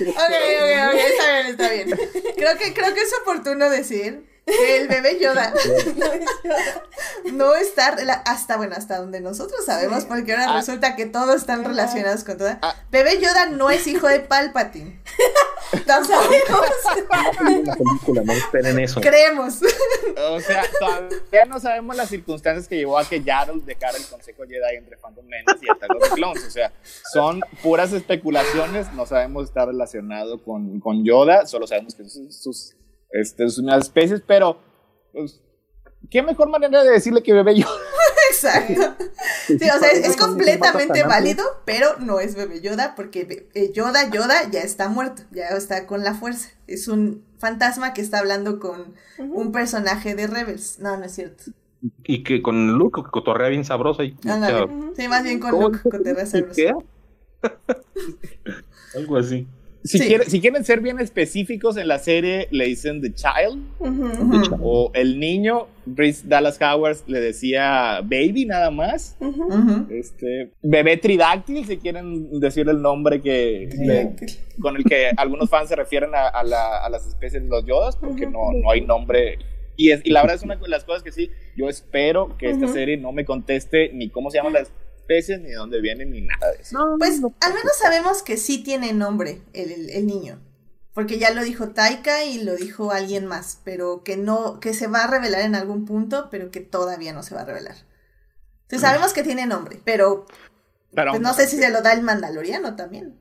Ok, 0.00 0.06
ok, 0.08 0.88
ok, 0.88 0.94
está 0.94 1.32
bien, 1.32 1.46
está 1.46 1.70
bien. 1.72 1.88
Creo 2.36 2.58
que, 2.58 2.74
creo 2.74 2.94
que 2.94 3.00
es 3.02 3.12
oportuno 3.22 3.68
decir 3.70 4.24
que 4.24 4.31
el 4.76 4.88
bebé 4.88 5.18
Yoda 5.20 5.52
No 5.96 6.12
es 6.12 6.26
Yoda. 6.44 6.82
no 7.32 7.54
está 7.54 7.96
hasta 8.26 8.56
bueno 8.56 8.74
hasta 8.76 8.98
donde 8.98 9.20
nosotros 9.20 9.64
sabemos 9.64 10.04
porque 10.04 10.32
ahora 10.32 10.46
Ah. 10.50 10.56
resulta 10.56 10.96
que 10.96 11.06
todos 11.06 11.36
están 11.36 11.64
relacionados 11.64 12.24
con 12.24 12.38
toda 12.38 12.58
Ah. 12.62 12.74
bebé 12.90 13.20
Yoda 13.20 13.46
no 13.46 13.70
es 13.70 13.86
hijo 13.86 14.08
de 14.08 14.20
Palpatine 14.20 15.00
tampoco 15.86 16.16
La 17.64 17.76
película, 17.76 18.22
no 18.24 18.32
esperen 18.32 18.78
eso. 18.78 19.00
creemos 19.00 19.60
O 20.18 20.40
sea, 20.40 20.64
todavía 20.78 21.44
no 21.48 21.60
sabemos 21.60 21.96
las 21.96 22.08
circunstancias 22.08 22.68
que 22.68 22.76
llevó 22.76 22.98
a 22.98 23.08
que 23.08 23.22
Yaddle 23.22 23.62
dejara 23.64 23.96
el 23.96 24.04
Consejo 24.06 24.42
Jedi 24.42 24.76
entre 24.76 24.96
Phantom 24.96 25.24
Menace 25.26 25.58
y 25.62 25.70
Attack 25.70 25.90
of 25.94 26.02
the 26.02 26.14
Clones. 26.14 26.44
O 26.46 26.50
sea, 26.50 26.72
son 27.12 27.40
puras 27.62 27.92
especulaciones, 27.92 28.92
no 28.92 29.06
sabemos 29.06 29.44
si 29.44 29.48
está 29.50 29.66
relacionado 29.66 30.42
con, 30.42 30.80
con 30.80 31.04
Yoda, 31.04 31.46
solo 31.46 31.66
sabemos 31.66 31.94
que 31.94 32.08
son 32.08 32.30
sus, 32.32 32.74
este, 33.12 33.48
sus 33.48 33.58
mismas 33.64 33.84
especies, 33.84 34.22
pero 34.26 34.58
pues, 35.12 35.40
¿qué 36.10 36.22
mejor 36.22 36.48
manera 36.48 36.82
de 36.82 36.90
decirle 36.90 37.22
que 37.22 37.32
bebé 37.32 37.56
Yoda? 37.56 37.70
exacto 38.30 39.04
sí, 39.46 39.54
o 39.54 39.78
sea 39.78 39.90
es, 39.90 40.08
es 40.08 40.16
completamente 40.16 41.04
válido 41.04 41.44
pero 41.64 41.98
no 41.98 42.18
es 42.18 42.34
bebé 42.34 42.60
Yoda 42.60 42.94
porque 42.96 43.24
be- 43.24 43.48
eh, 43.54 43.72
Yoda 43.72 44.10
Yoda 44.10 44.50
ya 44.50 44.60
está 44.60 44.88
muerto 44.88 45.22
ya 45.30 45.48
está 45.48 45.86
con 45.86 46.02
la 46.02 46.14
fuerza 46.14 46.48
es 46.66 46.88
un 46.88 47.24
fantasma 47.38 47.92
que 47.94 48.00
está 48.00 48.18
hablando 48.20 48.58
con 48.58 48.94
un 49.18 49.52
personaje 49.52 50.14
de 50.14 50.26
Rebels 50.26 50.78
no 50.80 50.96
no 50.96 51.04
es 51.04 51.12
cierto 51.14 51.44
Y 52.04 52.22
que 52.24 52.42
con 52.42 52.72
Luke 52.78 53.02
que 53.02 53.10
cotorrea 53.10 53.48
bien 53.48 53.64
sabroso. 53.64 54.02
Y, 54.04 54.16
Ándale. 54.24 54.62
o 54.62 54.68
sea, 54.68 54.76
sí 54.96 55.08
más 55.08 55.24
bien 55.24 55.40
con 55.40 55.50
¿cómo 55.50 55.68
Luke 55.68 56.24
Cerberus. 56.26 56.56
¿Qué? 56.56 56.72
Algo 58.96 59.16
así. 59.16 59.46
Si, 59.84 59.98
Sí. 59.98 60.06
quieren, 60.06 60.30
si 60.30 60.40
quieren 60.40 60.64
ser 60.64 60.80
bien 60.80 61.00
específicos 61.00 61.76
en 61.76 61.88
la 61.88 61.98
serie, 61.98 62.46
le 62.52 62.66
dicen 62.66 63.00
The 63.02 63.12
Child 63.14 63.62
Ujú. 63.80 64.06
Ujú, 64.06 64.58
o 64.62 64.90
el 64.94 65.18
niño. 65.18 65.66
Bryce 65.84 66.22
Dallas 66.28 66.60
Howard 66.62 66.98
le 67.08 67.20
decía 67.20 68.00
Baby 68.02 68.46
nada 68.46 68.70
más. 68.70 69.16
Ujú. 69.18 69.42
ujú. 69.52 69.86
Este, 69.92 70.52
bebé 70.62 70.96
tridáctil, 70.98 71.64
si 71.66 71.78
quieren 71.78 72.38
decir 72.38 72.68
el 72.68 72.80
nombre 72.80 73.20
que 73.20 73.68
le- 73.76 74.14
con 74.60 74.76
el 74.76 74.84
que 74.84 75.10
algunos 75.16 75.50
fans 75.50 75.68
se 75.68 75.74
refieren 75.76 76.14
a, 76.14 76.28
a 76.28 76.44
la- 76.44 76.78
a 76.84 76.88
las 76.88 77.04
especies 77.08 77.42
de 77.42 77.48
los 77.48 77.64
yodas, 77.66 77.96
porque 77.96 78.26
no, 78.26 78.52
no 78.52 78.70
hay 78.70 78.82
nombre. 78.82 79.38
Y, 79.76 79.90
es, 79.90 80.00
y 80.04 80.10
la 80.10 80.20
verdad 80.20 80.36
es 80.36 80.42
una 80.44 80.54
de 80.54 80.68
las 80.68 80.84
cosas 80.84 81.02
que 81.02 81.10
sí, 81.10 81.30
yo 81.56 81.68
espero 81.68 82.36
que 82.38 82.50
esta 82.50 82.66
Ujú. 82.66 82.74
serie 82.74 82.96
no 82.98 83.10
me 83.10 83.24
conteste 83.24 83.90
ni 83.92 84.10
cómo 84.10 84.30
se 84.30 84.36
llaman 84.38 84.52
las 84.52 84.70
especies, 85.02 85.40
ni 85.40 85.48
de 85.50 85.54
dónde 85.56 85.80
vienen, 85.80 86.10
ni 86.10 86.22
nada 86.22 86.50
de 86.52 86.62
eso. 86.62 86.78
Pues 86.98 87.20
al 87.40 87.54
menos 87.54 87.72
sabemos 87.80 88.22
que 88.22 88.36
sí 88.36 88.62
tiene 88.62 88.92
nombre 88.92 89.42
el, 89.52 89.70
el- 89.72 89.90
el 89.90 90.06
niño. 90.06 90.38
Porque 90.94 91.18
ya 91.18 91.32
lo 91.32 91.42
dijo 91.42 91.70
Taika 91.70 92.24
y 92.24 92.42
lo 92.42 92.54
dijo 92.54 92.92
alguien 92.92 93.26
más. 93.26 93.60
Pero 93.64 94.02
que 94.04 94.16
no, 94.16 94.60
que 94.60 94.74
se 94.74 94.88
va 94.88 95.04
a 95.04 95.10
revelar 95.10 95.40
en 95.42 95.54
algún 95.54 95.84
punto, 95.86 96.28
pero 96.30 96.50
que 96.50 96.60
todavía 96.60 97.12
no 97.12 97.22
se 97.22 97.34
va 97.34 97.42
a 97.42 97.44
revelar. 97.46 97.76
Entonces 98.62 98.80
sabemos 98.88 99.12
que 99.12 99.22
tiene 99.22 99.46
nombre, 99.46 99.80
pero 99.84 100.26
Pero 100.94 101.10
pues, 101.12 101.22
no 101.22 101.34
sé 101.34 101.46
si 101.48 101.56
se 101.58 101.70
lo 101.70 101.82
da 101.82 101.92
el 101.92 102.02
Mandaloriano 102.02 102.76
también. 102.76 103.14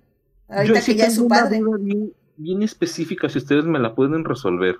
Yo 0.49 0.55
Ahorita 0.55 0.81
sí 0.81 0.93
que 0.93 0.97
ya 0.99 1.05
es 1.05 1.15
tengo 1.15 1.21
su 1.21 1.25
una 1.27 1.43
padre. 1.43 1.59
duda 1.59 1.77
bien, 1.79 2.13
bien 2.37 2.63
específica, 2.63 3.29
si 3.29 3.37
ustedes 3.39 3.65
me 3.65 3.79
la 3.79 3.95
pueden 3.95 4.25
resolver. 4.25 4.77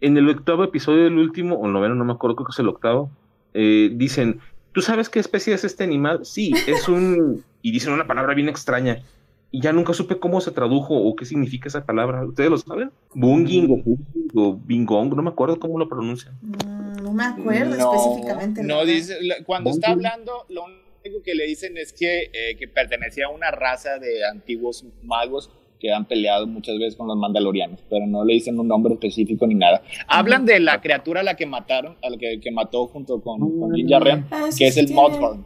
En 0.00 0.16
el 0.16 0.28
octavo 0.28 0.64
episodio 0.64 1.04
del 1.04 1.18
último, 1.18 1.56
o 1.56 1.68
noveno, 1.68 1.94
no 1.94 2.04
me 2.04 2.12
acuerdo, 2.12 2.36
creo 2.36 2.46
que 2.46 2.52
es 2.52 2.58
el 2.58 2.68
octavo, 2.68 3.10
eh, 3.54 3.90
dicen, 3.94 4.40
¿tú 4.72 4.82
sabes 4.82 5.08
qué 5.08 5.18
especie 5.18 5.54
es 5.54 5.64
este 5.64 5.84
animal? 5.84 6.24
Sí, 6.24 6.52
es 6.66 6.88
un... 6.88 7.44
y 7.62 7.72
dicen 7.72 7.92
una 7.92 8.06
palabra 8.06 8.34
bien 8.34 8.48
extraña. 8.48 9.02
Y 9.52 9.60
ya 9.60 9.72
nunca 9.72 9.92
supe 9.94 10.18
cómo 10.18 10.40
se 10.40 10.52
tradujo 10.52 10.94
o 10.94 11.16
qué 11.16 11.24
significa 11.24 11.68
esa 11.68 11.84
palabra. 11.84 12.24
¿Ustedes 12.24 12.50
lo 12.50 12.58
saben? 12.58 12.92
Bunging 13.14 13.84
o, 14.34 14.54
bingong, 14.54 15.14
no 15.14 15.22
me 15.22 15.30
acuerdo 15.30 15.58
cómo 15.58 15.78
lo 15.78 15.88
pronuncian. 15.88 16.38
Mm, 16.40 17.02
no 17.02 17.12
me 17.12 17.24
acuerdo 17.24 17.76
No, 17.76 17.92
específicamente. 17.92 18.62
No 18.62 18.84
dice, 18.84 19.18
cuando 19.44 19.70
está 19.70 19.90
hablando, 19.90 20.46
lo 20.50 20.66
único 21.04 21.22
que 21.24 21.34
le 21.34 21.46
dicen 21.46 21.76
es 21.78 21.92
que, 21.92 22.30
eh, 22.32 22.56
que 22.56 22.68
pertenecía 22.68 23.26
a 23.26 23.30
una 23.30 23.50
raza 23.50 23.98
de 23.98 24.24
antiguos 24.24 24.84
magos 25.02 25.50
que 25.80 25.92
han 25.92 26.04
peleado 26.04 26.46
muchas 26.46 26.78
veces 26.78 26.94
con 26.96 27.08
los 27.08 27.16
mandalorianos, 27.16 27.80
pero 27.90 28.06
no 28.06 28.24
le 28.24 28.34
dicen 28.34 28.60
un 28.60 28.68
nombre 28.68 28.94
específico 28.94 29.46
ni 29.46 29.54
nada. 29.56 29.82
Hablan 30.06 30.44
de 30.44 30.60
la 30.60 30.80
criatura 30.80 31.20
a 31.20 31.24
la 31.24 31.34
que 31.34 31.46
mataron, 31.46 31.96
a 32.02 32.10
la 32.10 32.16
que, 32.16 32.38
que 32.40 32.50
mató 32.52 32.86
junto 32.86 33.20
con, 33.20 33.40
con 33.58 33.72
Djarin, 33.72 34.26
Ah, 34.30 34.48
que 34.56 34.66
es 34.68 34.76
el. 34.76 34.92
Mothorn. 34.92 35.44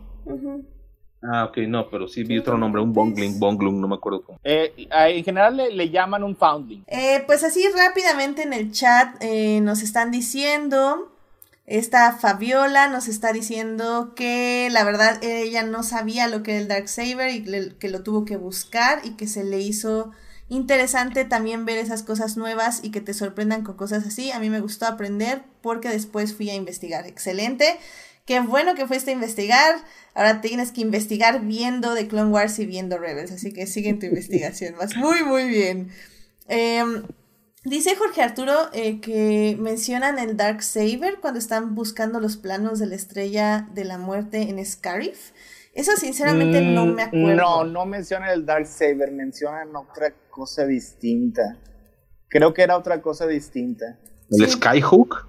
Ah, 1.27 1.45
ok, 1.47 1.59
no, 1.69 1.89
pero 1.89 2.07
sí 2.07 2.23
vi 2.23 2.37
otro 2.39 2.59
nombre, 2.59 2.83
un 2.83 2.93
bongling, 2.93 3.39
bonglung, 3.41 3.81
no 3.81 3.89
me 3.89 3.95
acuerdo 3.95 4.23
cómo. 4.23 4.39
Eh, 4.45 4.73
en 4.91 5.25
general 5.25 5.57
le, 5.57 5.71
le 5.73 5.89
llaman 5.89 6.23
un 6.23 6.37
foundling. 6.37 6.85
Eh, 6.87 7.23
pues 7.27 7.43
así 7.45 7.65
rápidamente 7.75 8.43
en 8.43 8.53
el 8.53 8.73
chat 8.73 9.17
eh, 9.23 9.61
nos 9.63 9.81
están 9.83 10.11
diciendo, 10.11 11.14
esta 11.67 12.13
Fabiola 12.17 12.89
nos 12.89 13.09
está 13.09 13.33
diciendo 13.33 14.15
que 14.15 14.69
la 14.71 14.85
verdad 14.85 15.23
ella 15.23 15.63
no 15.63 15.83
sabía 15.83 16.29
lo 16.29 16.43
que 16.43 16.53
era 16.53 16.61
el 16.61 16.69
Darksaber 16.69 17.31
y 17.31 17.41
le- 17.41 17.77
que 17.79 17.89
lo 17.89 18.03
tuvo 18.03 18.25
que 18.25 18.37
buscar 18.37 19.01
y 19.05 19.13
que 19.17 19.27
se 19.27 19.45
le 19.45 19.61
hizo 19.61 20.11
interesante 20.49 21.25
también 21.25 21.65
ver 21.65 21.79
esas 21.79 22.03
cosas 22.03 22.37
nuevas 22.37 22.81
y 22.83 22.91
que 22.91 23.01
te 23.01 23.15
sorprendan 23.15 23.65
con 23.65 23.77
cosas 23.77 24.07
así. 24.07 24.31
A 24.31 24.39
mí 24.41 24.51
me 24.51 24.61
gustó 24.61 24.87
aprender 24.87 25.43
porque 25.63 25.89
después 25.89 26.35
fui 26.35 26.51
a 26.51 26.55
investigar. 26.55 27.07
Excelente. 27.07 27.79
Qué 28.27 28.41
bueno 28.41 28.75
que 28.75 28.87
fuiste 28.87 29.11
a 29.11 29.15
investigar. 29.15 29.77
Ahora 30.15 30.41
tienes 30.43 30.71
que 30.71 30.83
investigar 30.83 31.41
viendo 31.43 31.95
The 31.95 32.09
Clone 32.09 32.31
Wars 32.31 32.59
y 32.59 32.67
viendo 32.67 32.99
Rebels. 32.99 33.33
Así 33.33 33.53
que 33.53 33.67
sigue 33.67 33.89
en 33.89 33.99
tu 33.99 34.07
investigación. 34.13 34.75
Vas 34.79 34.97
muy, 34.97 35.23
muy 35.25 35.47
bien. 35.49 35.91
Em, 36.49 37.05
dice 37.65 37.97
Jorge 37.97 38.23
Arturo 38.23 38.53
eh, 38.73 39.01
que 39.01 39.57
mencionan 39.59 40.19
el 40.19 40.37
Dark 40.37 40.63
Saber 40.63 41.19
cuando 41.21 41.39
están 41.39 41.75
buscando 41.75 42.21
los 42.21 42.37
planos 42.37 42.79
de 42.79 42.87
la 42.87 42.95
estrella 42.95 43.69
de 43.73 43.85
la 43.85 43.99
muerte 43.99 44.43
en 44.49 44.65
Scarif. 44.65 45.33
Eso 45.75 45.93
sinceramente 45.97 46.61
no 46.61 46.87
me 46.87 47.03
acuerdo. 47.03 47.27
Mm, 47.27 47.37
No, 47.37 47.65
no 47.65 47.87
mencionan 47.87 48.31
el 48.31 48.47
Dark 48.47 48.67
Saber, 48.67 49.11
mencionan 49.11 49.75
otra 49.75 50.13
cosa 50.31 50.65
distinta. 50.67 51.59
Creo 52.29 52.55
que 52.55 52.63
era 52.63 52.77
otra 52.77 53.03
cosa 53.03 53.27
distinta. 53.27 53.99
¿El 54.31 54.47
Sí. 54.47 54.53
Skyhook? 54.53 55.29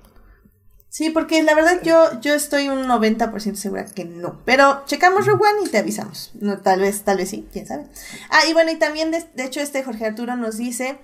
Sí, 0.90 1.10
porque 1.10 1.44
la 1.44 1.56
verdad 1.56 1.82
yo, 1.84 2.22
yo 2.22 2.34
estoy 2.36 2.70
un 2.70 2.88
90% 2.88 3.56
segura 3.56 3.86
que 3.86 4.06
no. 4.06 4.40
Pero 4.46 4.84
checamos 4.86 5.26
Rogue 5.26 5.44
One 5.52 5.68
y 5.68 5.70
te 5.70 5.80
avisamos. 5.80 6.32
No, 6.40 6.60
tal 6.60 6.80
vez, 6.80 7.02
tal 7.04 7.18
vez 7.18 7.30
sí, 7.30 7.48
quién 7.52 7.68
sabe. 7.68 7.86
Ah, 8.30 8.46
y 8.50 8.54
bueno, 8.54 8.72
y 8.72 8.76
también 8.78 9.12
de, 9.12 9.26
de 9.36 9.44
hecho 9.44 9.60
este 9.60 9.84
Jorge 9.84 10.06
Arturo 10.06 10.36
nos 10.38 10.58
dice 10.58 10.98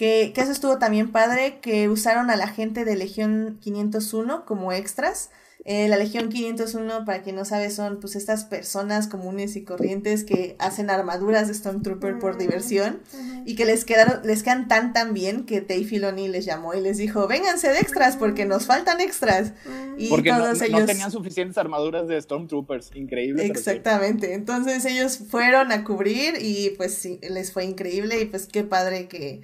que, 0.00 0.32
que 0.34 0.40
eso 0.40 0.50
estuvo 0.50 0.78
también 0.78 1.12
padre, 1.12 1.58
que 1.60 1.90
usaron 1.90 2.30
a 2.30 2.36
la 2.36 2.48
gente 2.48 2.86
de 2.86 2.96
Legión 2.96 3.58
501 3.60 4.46
como 4.46 4.72
extras. 4.72 5.28
Eh, 5.66 5.88
la 5.88 5.98
Legión 5.98 6.30
501, 6.30 7.04
para 7.04 7.20
quien 7.20 7.36
no 7.36 7.44
sabe, 7.44 7.68
son 7.68 8.00
pues 8.00 8.16
estas 8.16 8.46
personas 8.46 9.08
comunes 9.08 9.56
y 9.56 9.62
corrientes 9.62 10.24
que 10.24 10.56
hacen 10.58 10.88
armaduras 10.88 11.48
de 11.48 11.52
Stormtrooper 11.52 12.18
por 12.18 12.38
diversión 12.38 13.02
y 13.44 13.56
que 13.56 13.66
les 13.66 13.84
quedaron, 13.84 14.22
les 14.24 14.42
quedan 14.42 14.68
tan 14.68 14.94
tan 14.94 15.12
bien 15.12 15.44
que 15.44 15.60
Dave 15.60 15.84
Filoni 15.84 16.28
les 16.28 16.46
llamó 16.46 16.72
y 16.72 16.80
les 16.80 16.96
dijo, 16.96 17.28
vénganse 17.28 17.68
de 17.68 17.80
extras 17.80 18.16
porque 18.16 18.46
nos 18.46 18.64
faltan 18.64 19.02
extras. 19.02 19.52
Y 19.98 20.08
Porque 20.08 20.30
no, 20.30 20.38
todos 20.38 20.60
no 20.60 20.64
ellos... 20.64 20.86
tenían 20.86 21.10
suficientes 21.10 21.58
armaduras 21.58 22.08
de 22.08 22.18
Stormtroopers. 22.18 22.92
Increíble. 22.94 23.42
pero 23.42 23.54
sí. 23.54 23.60
Exactamente, 23.68 24.32
entonces 24.32 24.82
ellos 24.86 25.18
fueron 25.28 25.72
a 25.72 25.84
cubrir 25.84 26.38
y 26.40 26.70
pues 26.78 26.94
sí, 26.94 27.20
les 27.20 27.52
fue 27.52 27.66
increíble 27.66 28.18
y 28.18 28.24
pues 28.24 28.46
qué 28.46 28.64
padre 28.64 29.06
que, 29.06 29.42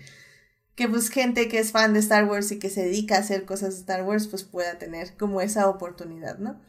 que 0.76 0.88
pues 0.88 1.08
gente 1.08 1.48
que 1.48 1.58
es 1.58 1.72
fan 1.72 1.94
de 1.94 2.00
Star 2.00 2.26
Wars 2.26 2.52
y 2.52 2.58
que 2.58 2.70
se 2.70 2.84
dedica 2.84 3.16
a 3.16 3.20
hacer 3.20 3.44
cosas 3.44 3.74
de 3.74 3.80
Star 3.80 4.04
Wars 4.04 4.28
pues 4.28 4.44
pueda 4.44 4.78
tener 4.78 5.16
como 5.16 5.40
esa 5.40 5.68
oportunidad, 5.68 6.38
¿no? 6.38 6.60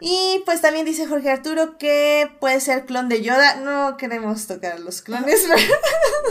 Y 0.00 0.42
pues 0.44 0.60
también 0.60 0.86
dice 0.86 1.06
Jorge 1.06 1.30
Arturo 1.30 1.76
que 1.76 2.30
puede 2.40 2.60
ser 2.60 2.86
clon 2.86 3.08
de 3.08 3.20
Yoda. 3.22 3.56
No 3.56 3.96
queremos 3.96 4.46
tocar 4.46 4.80
los 4.80 5.02
clones. 5.02 5.46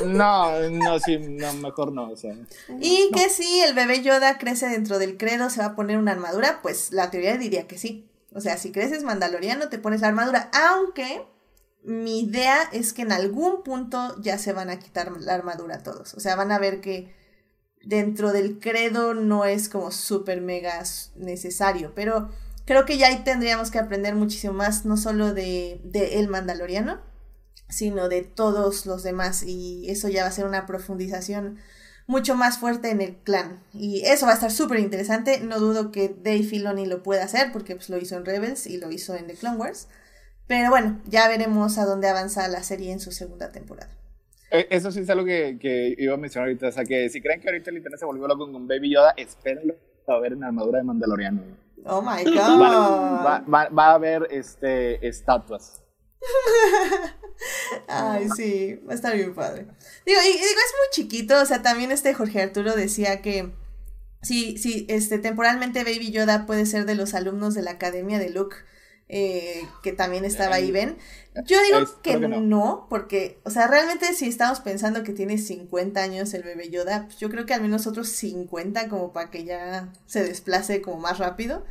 No, 0.06 0.69
no, 0.69 0.99
sí, 0.99 1.18
no, 1.18 1.53
mejor 1.53 1.91
no. 1.91 2.11
O 2.11 2.15
sea, 2.15 2.36
y 2.80 3.10
que 3.15 3.30
si 3.30 3.61
el 3.61 3.74
bebé 3.74 4.03
Yoda 4.03 4.38
crece 4.38 4.68
dentro 4.68 4.99
del 4.99 5.18
credo, 5.18 5.49
se 5.49 5.60
va 5.60 5.68
a 5.68 5.76
poner 5.76 5.98
una 5.98 6.11
armadura. 6.11 6.60
Pues 6.61 6.91
la 6.91 7.10
teoría 7.10 7.36
diría 7.38 7.68
que 7.68 7.80
sí. 7.80 8.07
O 8.32 8.40
sea, 8.40 8.57
si 8.57 8.72
creces 8.72 9.03
mandaloriano, 9.03 9.69
te 9.69 9.80
pones 9.80 10.02
la 10.02 10.10
armadura. 10.10 10.52
Aunque 10.53 11.24
mi 11.88 12.19
idea 12.19 12.64
es 12.73 12.91
que 12.91 13.03
en 13.03 13.14
algún 13.14 13.64
punto 13.64 14.19
ya 14.22 14.38
se 14.38 14.51
van 14.51 14.69
a 14.69 14.77
quitar 14.77 15.09
la 15.22 15.34
armadura 15.34 15.84
todos. 15.84 16.14
O 16.15 16.19
sea, 16.19 16.35
van 16.35 16.51
a 16.51 16.59
ver 16.59 16.81
que 16.81 17.15
dentro 17.81 18.34
del 18.34 18.59
credo 18.59 19.14
no 19.14 19.45
es 19.45 19.69
como 19.69 19.91
súper 19.91 20.41
mega 20.41 20.84
necesario. 21.15 21.93
Pero 21.95 22.30
creo 22.65 22.85
que 22.85 22.97
ya 22.97 23.07
ahí 23.07 23.23
tendríamos 23.23 23.72
que 23.72 23.80
aprender 23.80 24.15
muchísimo 24.15 24.51
más, 24.51 24.84
no 24.84 24.97
solo 24.97 25.34
de, 25.34 25.80
de 25.85 26.19
El 26.19 26.27
Mandaloriano, 26.27 26.99
sino 27.69 28.09
de 28.09 28.22
todos 28.22 28.85
los 28.85 29.03
demás. 29.03 29.43
Y 29.43 29.89
eso 29.89 30.09
ya 30.09 30.23
va 30.23 30.27
a 30.27 30.34
ser 30.34 30.45
una 30.45 30.65
profundización 30.65 31.57
mucho 32.05 32.35
más 32.35 32.57
fuerte 32.57 32.89
en 32.89 32.99
el 32.99 33.15
clan. 33.15 33.64
Y 33.72 34.01
eso 34.05 34.26
va 34.26 34.34
a 34.34 34.35
estar 34.35 34.51
súper 34.51 34.80
interesante. 34.80 35.39
No 35.39 35.57
dudo 35.59 35.93
que 35.93 36.09
Dave 36.09 36.43
Filoni 36.43 36.85
lo 36.85 37.01
pueda 37.01 37.23
hacer, 37.23 37.53
porque 37.53 37.77
pues, 37.77 37.89
lo 37.89 37.97
hizo 37.97 38.18
en 38.18 38.26
Rebels 38.26 38.68
y 38.68 38.76
lo 38.76 38.91
hizo 38.91 39.15
en 39.15 39.27
The 39.27 39.35
Clone 39.35 39.55
Wars. 39.55 39.88
Pero 40.48 40.69
bueno, 40.69 41.02
ya 41.06 41.28
veremos 41.28 41.78
a 41.78 41.86
dónde 41.86 42.07
avanza 42.07 42.48
la 42.48 42.64
serie 42.64 42.91
en 42.91 42.99
su 42.99 43.11
segunda 43.11 43.52
temporada. 43.52 43.91
Eh, 44.52 44.68
Eso 44.69 44.91
sí 44.91 45.02
es 45.02 45.10
algo 45.10 45.26
que, 45.26 45.57
que 45.60 45.94
iba 45.98 46.14
a 46.14 46.18
mencionar 46.18 46.48
ahorita. 46.48 46.68
O 46.69 46.72
sea, 46.72 46.86
que 46.86 47.10
si 47.10 47.22
creen 47.22 47.41
que 47.41 47.49
ahorita 47.49 47.69
el 47.69 47.78
internet 47.78 47.99
se 47.99 48.06
volvió 48.06 48.28
loco 48.28 48.49
con 48.52 48.68
Baby 48.68 48.94
Yoda, 48.94 49.14
espérenlo 49.18 49.76
a 50.07 50.19
ver 50.19 50.34
en 50.34 50.44
armadura 50.45 50.78
de 50.80 50.86
Mandaloriano. 50.86 51.41
Oh 51.84 52.02
my 52.02 52.24
god. 52.26 52.61
va, 52.61 53.40
va- 53.53 53.69
va 53.69 53.86
a 53.88 53.94
haber 53.95 54.28
este, 54.32 55.06
estatuas. 55.06 55.84
Ay, 57.88 58.28
sí, 58.36 58.80
va 58.88 58.94
a 58.94 58.95
estar 58.95 59.15
bien 59.15 59.34
padre. 59.36 59.68
Digo, 60.06 60.19
y, 60.24 60.30
y 60.30 60.32
digo, 60.32 60.44
es 60.44 60.74
muy 60.74 60.90
chiquito, 60.91 61.41
o 61.41 61.45
sea, 61.45 61.61
también 61.61 61.91
este 61.91 62.14
Jorge 62.14 62.41
Arturo 62.41 62.74
decía 62.76 63.22
que 63.22 63.52
sí, 64.22 64.57
sí, 64.57 64.86
este, 64.90 65.19
temporalmente 65.19 65.84
Baby 65.84 66.11
Yoda 66.11 66.45
puede 66.45 66.65
ser 66.65 66.86
de 66.86 66.95
los 66.95 67.14
alumnos 67.14 67.53
de 67.53 67.61
la 67.61 67.72
Academia 67.72 68.18
de 68.19 68.30
Luke, 68.30 68.56
eh, 69.09 69.65
que 69.84 69.93
también 69.93 70.25
estaba 70.25 70.55
ahí, 70.55 70.71
¿ven? 70.71 70.97
Yo 71.45 71.61
digo 71.63 71.79
Es- 71.79 71.89
que, 72.01 72.15
creo 72.15 72.21
que 72.21 72.27
no. 72.27 72.41
no. 72.41 72.88
porque, 72.89 73.39
o 73.43 73.49
sea, 73.49 73.67
realmente 73.67 74.13
si 74.13 74.27
estamos 74.27 74.59
pensando 74.59 75.03
que 75.03 75.13
tiene 75.13 75.38
50 75.38 76.01
años 76.01 76.34
el 76.34 76.43
bebé 76.43 76.69
Yoda, 76.69 77.05
pues 77.05 77.17
yo 77.17 77.29
creo 77.29 77.45
que 77.45 77.53
al 77.53 77.61
menos 77.61 77.88
otros 77.88 78.09
50 78.09 78.89
como 78.89 79.13
para 79.13 79.29
que 79.31 79.45
ya 79.45 79.93
se 80.07 80.23
desplace 80.23 80.81
como 80.81 80.97
más 80.97 81.19
rápido. 81.19 81.65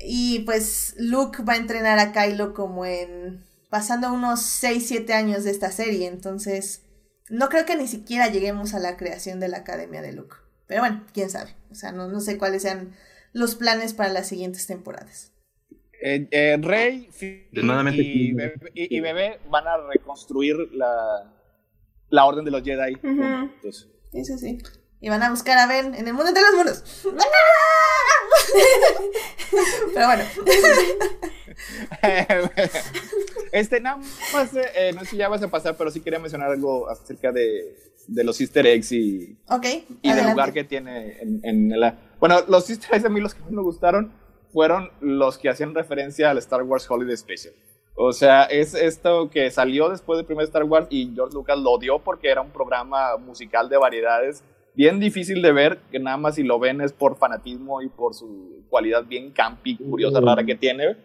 Y 0.00 0.40
pues 0.40 0.94
Luke 0.98 1.42
va 1.42 1.54
a 1.54 1.56
entrenar 1.56 1.98
a 1.98 2.12
Kylo 2.12 2.54
como 2.54 2.84
en 2.86 3.44
pasando 3.70 4.12
unos 4.12 4.42
6, 4.42 4.86
7 4.86 5.14
años 5.14 5.44
de 5.44 5.50
esta 5.50 5.70
serie, 5.72 6.06
entonces 6.06 6.82
no 7.28 7.48
creo 7.48 7.64
que 7.64 7.76
ni 7.76 7.88
siquiera 7.88 8.28
lleguemos 8.28 8.74
a 8.74 8.78
la 8.78 8.96
creación 8.96 9.40
de 9.40 9.48
la 9.48 9.58
Academia 9.58 10.02
de 10.02 10.12
Luke. 10.12 10.36
Pero 10.66 10.80
bueno, 10.82 11.04
quién 11.12 11.28
sabe. 11.30 11.54
O 11.70 11.74
sea, 11.74 11.90
no, 11.92 12.08
no 12.08 12.20
sé 12.20 12.38
cuáles 12.38 12.62
sean 12.62 12.94
los 13.32 13.54
planes 13.56 13.92
para 13.94 14.12
las 14.12 14.28
siguientes 14.28 14.66
temporadas. 14.66 15.32
Eh, 16.06 16.28
eh, 16.32 16.58
Rey 16.60 17.08
Extremadamente 17.18 18.02
y. 18.02 18.34
Bebé- 18.34 18.70
y- 18.74 18.94
y 18.96 19.00
Bebé 19.00 19.38
van 19.48 19.66
a 19.66 19.78
reconstruir 19.78 20.54
la, 20.72 21.32
la 22.10 22.24
Orden 22.26 22.44
de 22.44 22.50
los 22.50 22.62
Jedi. 22.62 22.98
Eso 24.12 24.36
sí. 24.36 24.58
Y 25.00 25.08
van 25.08 25.22
a 25.22 25.30
buscar 25.30 25.56
a 25.56 25.66
Ben 25.66 25.94
en 25.94 26.06
el 26.06 26.12
mundo 26.12 26.28
entre 26.28 26.42
los 26.42 26.54
mundos. 26.54 26.84
Pero 29.94 30.06
bueno. 30.06 30.24
este, 33.52 33.80
nada 33.80 33.96
más, 34.32 34.50
eh, 34.54 34.92
no 34.94 35.00
sé 35.00 35.06
si 35.06 35.16
ya 35.16 35.28
vas 35.28 35.42
a 35.42 35.48
pasar, 35.50 35.76
pero 35.76 35.90
sí 35.90 36.00
quería 36.00 36.18
mencionar 36.18 36.50
algo 36.50 36.88
acerca 36.88 37.32
de, 37.32 37.76
de 38.08 38.24
los 38.24 38.40
easter 38.40 38.66
eggs 38.66 38.92
y, 38.92 39.38
Ok. 39.48 39.66
y 40.02 40.12
del 40.12 40.26
lugar 40.30 40.52
que 40.52 40.64
tiene 40.64 41.18
en, 41.20 41.40
en 41.44 41.80
la... 41.80 41.98
Bueno, 42.18 42.42
los 42.48 42.68
easter 42.70 42.94
eggs 42.94 43.04
a 43.04 43.08
mí 43.08 43.20
los 43.20 43.34
que 43.34 43.40
más 43.42 43.50
me 43.52 43.62
gustaron 43.62 44.12
fueron 44.54 44.90
los 45.00 45.36
que 45.36 45.50
hacían 45.50 45.74
referencia 45.74 46.30
al 46.30 46.38
Star 46.38 46.62
Wars 46.62 46.90
Holiday 46.90 47.16
Special. 47.16 47.52
O 47.96 48.12
sea, 48.12 48.44
es 48.44 48.74
esto 48.74 49.28
que 49.30 49.50
salió 49.50 49.88
después 49.90 50.16
del 50.16 50.24
primer 50.26 50.44
Star 50.44 50.64
Wars 50.64 50.86
y 50.90 51.12
George 51.14 51.34
Lucas 51.34 51.58
lo 51.58 51.76
dio 51.78 51.98
porque 51.98 52.28
era 52.30 52.40
un 52.40 52.50
programa 52.50 53.16
musical 53.18 53.68
de 53.68 53.76
variedades 53.76 54.42
bien 54.74 54.98
difícil 54.98 55.42
de 55.42 55.52
ver, 55.52 55.78
que 55.92 56.00
nada 56.00 56.16
más 56.16 56.34
si 56.36 56.42
lo 56.42 56.58
ven 56.58 56.80
es 56.80 56.92
por 56.92 57.16
fanatismo 57.16 57.82
y 57.82 57.88
por 57.88 58.14
su 58.14 58.64
cualidad 58.70 59.04
bien 59.04 59.30
campy, 59.30 59.76
curiosa, 59.76 60.20
rara 60.20 60.42
que 60.44 60.54
tiene. 60.56 60.96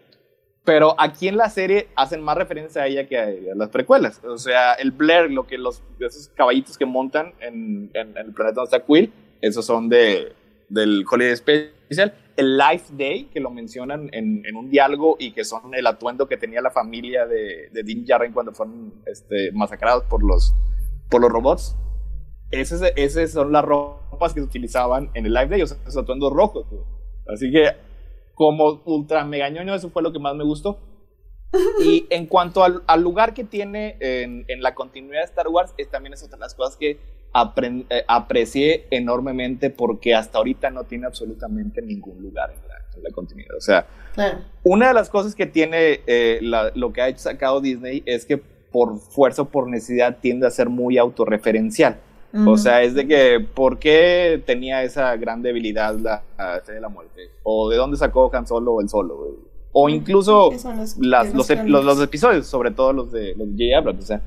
Pero 0.63 0.95
aquí 0.97 1.27
en 1.27 1.37
la 1.37 1.49
serie 1.49 1.87
hacen 1.95 2.21
más 2.21 2.35
referencia 2.37 2.81
a 2.83 2.87
ella 2.87 3.07
que 3.07 3.17
a, 3.17 3.25
a 3.25 3.55
las 3.55 3.69
precuelas. 3.69 4.21
O 4.25 4.37
sea, 4.37 4.73
el 4.73 4.91
Blair, 4.91 5.29
lo 5.31 5.45
que 5.47 5.57
los, 5.57 5.83
esos 5.99 6.29
caballitos 6.29 6.77
que 6.77 6.85
montan 6.85 7.33
en, 7.39 7.89
en- 7.93 8.17
en 8.17 8.25
el 8.27 8.33
planeta 8.33 8.61
donde 8.61 8.75
está 8.75 8.85
Quill, 8.85 9.11
esos 9.41 9.65
son 9.65 9.89
de, 9.89 10.33
del 10.69 11.05
Holiday 11.09 11.35
Special. 11.35 12.13
El 12.39 12.57
Life 12.57 12.93
Day, 12.95 13.25
que 13.25 13.41
lo 13.41 13.49
mencionan 13.51 14.09
en, 14.13 14.45
en 14.45 14.55
un 14.55 14.69
diálogo 14.69 15.17
y 15.19 15.31
que 15.31 15.43
son 15.43 15.73
el 15.75 15.85
atuendo 15.85 16.29
que 16.29 16.37
tenía 16.37 16.61
la 16.61 16.71
familia 16.71 17.25
de, 17.25 17.69
de 17.73 17.83
Din 17.83 18.05
Djarin 18.05 18.31
cuando 18.31 18.53
fueron 18.53 18.93
este, 19.05 19.51
masacrados 19.51 20.05
por 20.05 20.23
los, 20.23 20.55
por 21.09 21.19
los 21.19 21.29
robots. 21.29 21.75
Esas, 22.49 22.81
esas 22.95 23.31
son 23.31 23.51
las 23.51 23.65
ropas 23.65 24.33
que 24.33 24.39
se 24.39 24.45
utilizaban 24.45 25.11
en 25.15 25.25
el 25.25 25.33
Life 25.33 25.49
Day, 25.49 25.61
o 25.61 25.67
sea, 25.67 25.77
esos 25.81 25.97
atuendos 25.97 26.31
rojos. 26.31 26.65
güey. 26.69 26.81
Así 27.27 27.51
que, 27.51 27.71
como 28.33 28.81
ultra 28.85 29.25
mega 29.25 29.49
ñoño, 29.49 29.75
eso 29.75 29.89
fue 29.89 30.01
lo 30.01 30.13
que 30.13 30.19
más 30.19 30.33
me 30.35 30.45
gustó. 30.45 30.79
Y 31.83 32.05
en 32.09 32.25
cuanto 32.27 32.63
al, 32.63 32.83
al 32.87 33.01
lugar 33.01 33.33
que 33.33 33.43
tiene 33.43 33.97
en, 33.99 34.45
en 34.47 34.61
la 34.61 34.75
continuidad 34.75 35.21
de 35.21 35.25
Star 35.25 35.49
Wars, 35.49 35.73
es 35.77 35.89
también 35.89 36.13
es 36.13 36.23
otra 36.23 36.37
de 36.37 36.41
las 36.41 36.55
cosas 36.55 36.77
que 36.77 36.99
aprecié 38.07 38.87
enormemente 38.91 39.69
porque 39.69 40.15
hasta 40.15 40.37
ahorita 40.37 40.69
no 40.71 40.83
tiene 40.83 41.05
absolutamente 41.05 41.81
ningún 41.81 42.21
lugar 42.21 42.51
en 42.51 42.67
la, 42.67 42.75
en 42.97 43.03
la 43.03 43.09
continuidad. 43.11 43.55
O 43.57 43.61
sea, 43.61 43.85
una 44.63 44.89
de 44.89 44.93
las 44.93 45.09
cosas 45.09 45.35
que 45.35 45.45
tiene 45.45 46.01
eh, 46.07 46.39
la- 46.41 46.71
lo 46.75 46.91
que 46.93 47.01
ha 47.01 47.07
hecho 47.07 47.19
sacado 47.19 47.61
Disney 47.61 48.03
es 48.05 48.25
que 48.25 48.37
por 48.37 48.99
fuerza 48.99 49.43
o 49.43 49.45
por 49.49 49.67
necesidad 49.69 50.17
tiende 50.21 50.45
a 50.47 50.51
ser 50.51 50.69
muy 50.69 50.97
autorreferencial. 50.97 51.99
O 52.35 52.39
Ujú. 52.41 52.57
sea, 52.57 52.83
es 52.83 52.93
de 52.93 53.07
que, 53.07 53.39
¿por 53.39 53.79
qué 53.79 54.43
tenía 54.45 54.83
esa 54.83 55.15
gran 55.15 55.41
debilidad 55.41 55.95
la, 55.97 56.21
la 56.37 56.59
de 56.59 56.79
la 56.79 56.87
muerte? 56.89 57.29
¿O 57.41 57.69
de 57.69 57.77
dónde 57.77 57.97
sacó 57.97 58.29
Han 58.31 58.45
Solo 58.45 58.79
el 58.81 58.87
solo? 58.89 59.17
güey? 59.17 59.31
O 59.71 59.89
incluso 59.89 60.51
los- 60.51 60.97
las- 60.99 61.33
los, 61.33 61.49
los 61.65 61.85
los- 61.85 62.01
episodios, 62.01 62.45
sobre 62.45 62.69
todo 62.71 62.93
los 62.93 63.11
de 63.11 63.33
los 63.35 63.55
de 63.57 63.69
J. 63.69 63.77
Abrams. 63.79 64.03
O 64.03 64.07
sea, 64.07 64.21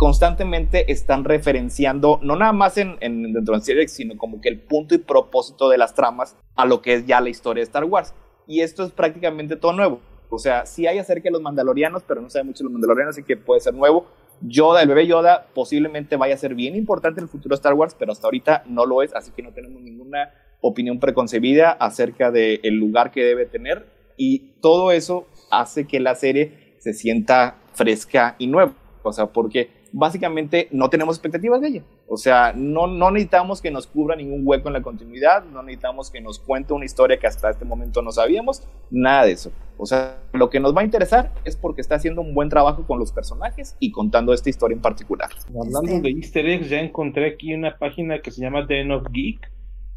constantemente 0.00 0.90
están 0.90 1.24
referenciando, 1.24 2.20
no 2.22 2.34
nada 2.34 2.54
más 2.54 2.78
en, 2.78 2.96
en, 3.00 3.34
dentro 3.34 3.52
de 3.52 3.58
la 3.58 3.62
serie, 3.62 3.86
sino 3.86 4.16
como 4.16 4.40
que 4.40 4.48
el 4.48 4.58
punto 4.58 4.94
y 4.94 4.98
propósito 4.98 5.68
de 5.68 5.76
las 5.76 5.94
tramas 5.94 6.38
a 6.56 6.64
lo 6.64 6.80
que 6.80 6.94
es 6.94 7.04
ya 7.04 7.20
la 7.20 7.28
historia 7.28 7.60
de 7.60 7.66
Star 7.66 7.84
Wars. 7.84 8.14
Y 8.46 8.62
esto 8.62 8.82
es 8.82 8.92
prácticamente 8.92 9.56
todo 9.56 9.74
nuevo. 9.74 10.00
O 10.30 10.38
sea, 10.38 10.64
sí 10.64 10.86
hay 10.86 10.96
acerca 10.96 11.24
de 11.24 11.32
los 11.32 11.42
mandalorianos, 11.42 12.02
pero 12.04 12.22
no 12.22 12.30
sabe 12.30 12.44
mucho 12.44 12.60
de 12.60 12.64
los 12.64 12.72
mandalorianos, 12.72 13.14
así 13.14 13.24
que 13.24 13.36
puede 13.36 13.60
ser 13.60 13.74
nuevo. 13.74 14.06
Yoda, 14.40 14.80
el 14.80 14.88
bebé 14.88 15.06
Yoda, 15.06 15.48
posiblemente 15.52 16.16
vaya 16.16 16.34
a 16.34 16.38
ser 16.38 16.54
bien 16.54 16.76
importante 16.76 17.20
en 17.20 17.24
el 17.24 17.28
futuro 17.28 17.52
de 17.52 17.56
Star 17.56 17.74
Wars, 17.74 17.94
pero 17.98 18.12
hasta 18.12 18.26
ahorita 18.26 18.62
no 18.68 18.86
lo 18.86 19.02
es, 19.02 19.14
así 19.14 19.32
que 19.32 19.42
no 19.42 19.52
tenemos 19.52 19.82
ninguna 19.82 20.32
opinión 20.62 20.98
preconcebida 20.98 21.72
acerca 21.72 22.30
del 22.30 22.72
lugar 22.72 23.10
que 23.10 23.22
debe 23.22 23.44
tener. 23.44 23.84
Y 24.16 24.54
todo 24.62 24.92
eso 24.92 25.26
hace 25.50 25.86
que 25.86 26.00
la 26.00 26.14
serie 26.14 26.76
se 26.78 26.94
sienta 26.94 27.58
fresca 27.74 28.36
y 28.38 28.46
nueva. 28.46 28.72
O 29.02 29.12
sea, 29.12 29.26
porque 29.26 29.79
básicamente 29.92 30.68
no 30.70 30.88
tenemos 30.90 31.16
expectativas 31.16 31.60
de 31.60 31.68
ella. 31.68 31.82
O 32.08 32.16
sea, 32.16 32.52
no, 32.54 32.86
no 32.86 33.10
necesitamos 33.10 33.60
que 33.60 33.70
nos 33.70 33.86
cubra 33.86 34.16
ningún 34.16 34.42
hueco 34.44 34.68
en 34.68 34.74
la 34.74 34.82
continuidad, 34.82 35.44
no 35.44 35.62
necesitamos 35.62 36.10
que 36.10 36.20
nos 36.20 36.38
cuente 36.38 36.72
una 36.72 36.84
historia 36.84 37.18
que 37.18 37.26
hasta 37.26 37.50
este 37.50 37.64
momento 37.64 38.02
no 38.02 38.12
sabíamos, 38.12 38.62
nada 38.90 39.24
de 39.24 39.32
eso. 39.32 39.52
O 39.78 39.86
sea, 39.86 40.18
lo 40.32 40.50
que 40.50 40.60
nos 40.60 40.76
va 40.76 40.82
a 40.82 40.84
interesar 40.84 41.32
es 41.44 41.56
porque 41.56 41.80
está 41.80 41.94
haciendo 41.94 42.20
un 42.20 42.34
buen 42.34 42.48
trabajo 42.48 42.86
con 42.86 42.98
los 42.98 43.12
personajes 43.12 43.76
y 43.80 43.92
contando 43.92 44.32
esta 44.34 44.50
historia 44.50 44.74
en 44.74 44.82
particular. 44.82 45.30
Hablando 45.48 45.82
Este- 45.84 46.00
de 46.02 46.10
easter 46.10 46.46
eggs, 46.46 46.68
ya 46.68 46.80
encontré 46.80 47.26
aquí 47.26 47.54
una 47.54 47.76
página 47.78 48.20
que 48.20 48.30
se 48.30 48.42
llama 48.42 48.66
The 48.66 48.80
End 48.80 48.92
of 48.92 49.04
Geek. 49.10 49.50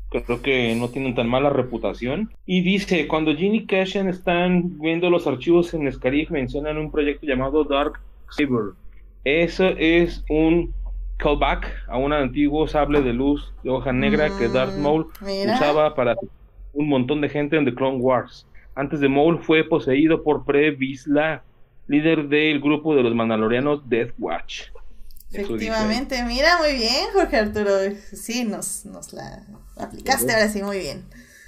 Creo 0.09 0.41
que 0.43 0.75
no 0.75 0.89
tienen 0.89 1.15
tan 1.15 1.27
mala 1.27 1.49
reputación. 1.49 2.31
Y 2.45 2.61
dice, 2.61 3.07
cuando 3.07 3.35
Ginny 3.35 3.57
y 3.57 3.65
Cashen 3.65 4.07
están 4.09 4.79
viendo 4.79 5.09
los 5.09 5.25
archivos 5.25 5.73
en 5.73 5.91
Scarif, 5.91 6.29
mencionan 6.29 6.77
un 6.77 6.91
proyecto 6.91 7.25
llamado 7.25 7.63
Dark 7.63 7.99
Saber. 8.29 8.73
Eso 9.23 9.69
es 9.77 10.23
un 10.29 10.73
callback 11.17 11.65
a 11.87 11.97
un 11.97 12.11
antiguo 12.13 12.67
sable 12.67 13.01
de 13.01 13.13
luz 13.13 13.53
de 13.63 13.69
hoja 13.69 13.93
negra 13.93 14.29
que 14.37 14.49
Darth 14.49 14.75
Mm, 14.75 14.81
Maul 14.81 15.07
mira. 15.21 15.55
usaba 15.55 15.95
para 15.95 16.15
un 16.73 16.89
montón 16.89 17.21
de 17.21 17.29
gente 17.29 17.57
en 17.57 17.65
The 17.65 17.73
Clone 17.73 17.99
Wars. 17.99 18.45
Antes 18.75 18.99
de 18.99 19.09
Maul 19.09 19.39
fue 19.43 19.63
poseído 19.63 20.23
por 20.23 20.45
Pre 20.45 20.71
Vizsla, 20.71 21.43
líder 21.87 22.27
del 22.27 22.59
grupo 22.59 22.95
de 22.95 23.03
los 23.03 23.15
Mandalorianos 23.15 23.87
Death 23.89 24.13
Watch. 24.17 24.63
Efectivamente, 25.31 26.23
mira, 26.23 26.57
muy 26.59 26.73
bien, 26.73 27.07
Jorge 27.13 27.37
Arturo. 27.37 27.71
Sí, 28.13 28.43
nos, 28.43 28.85
nos 28.85 29.13
la 29.13 29.43
aplicaste 29.77 30.31
ahora 30.31 30.47
sí, 30.49 30.61
muy 30.61 30.77
bien. 30.79 31.05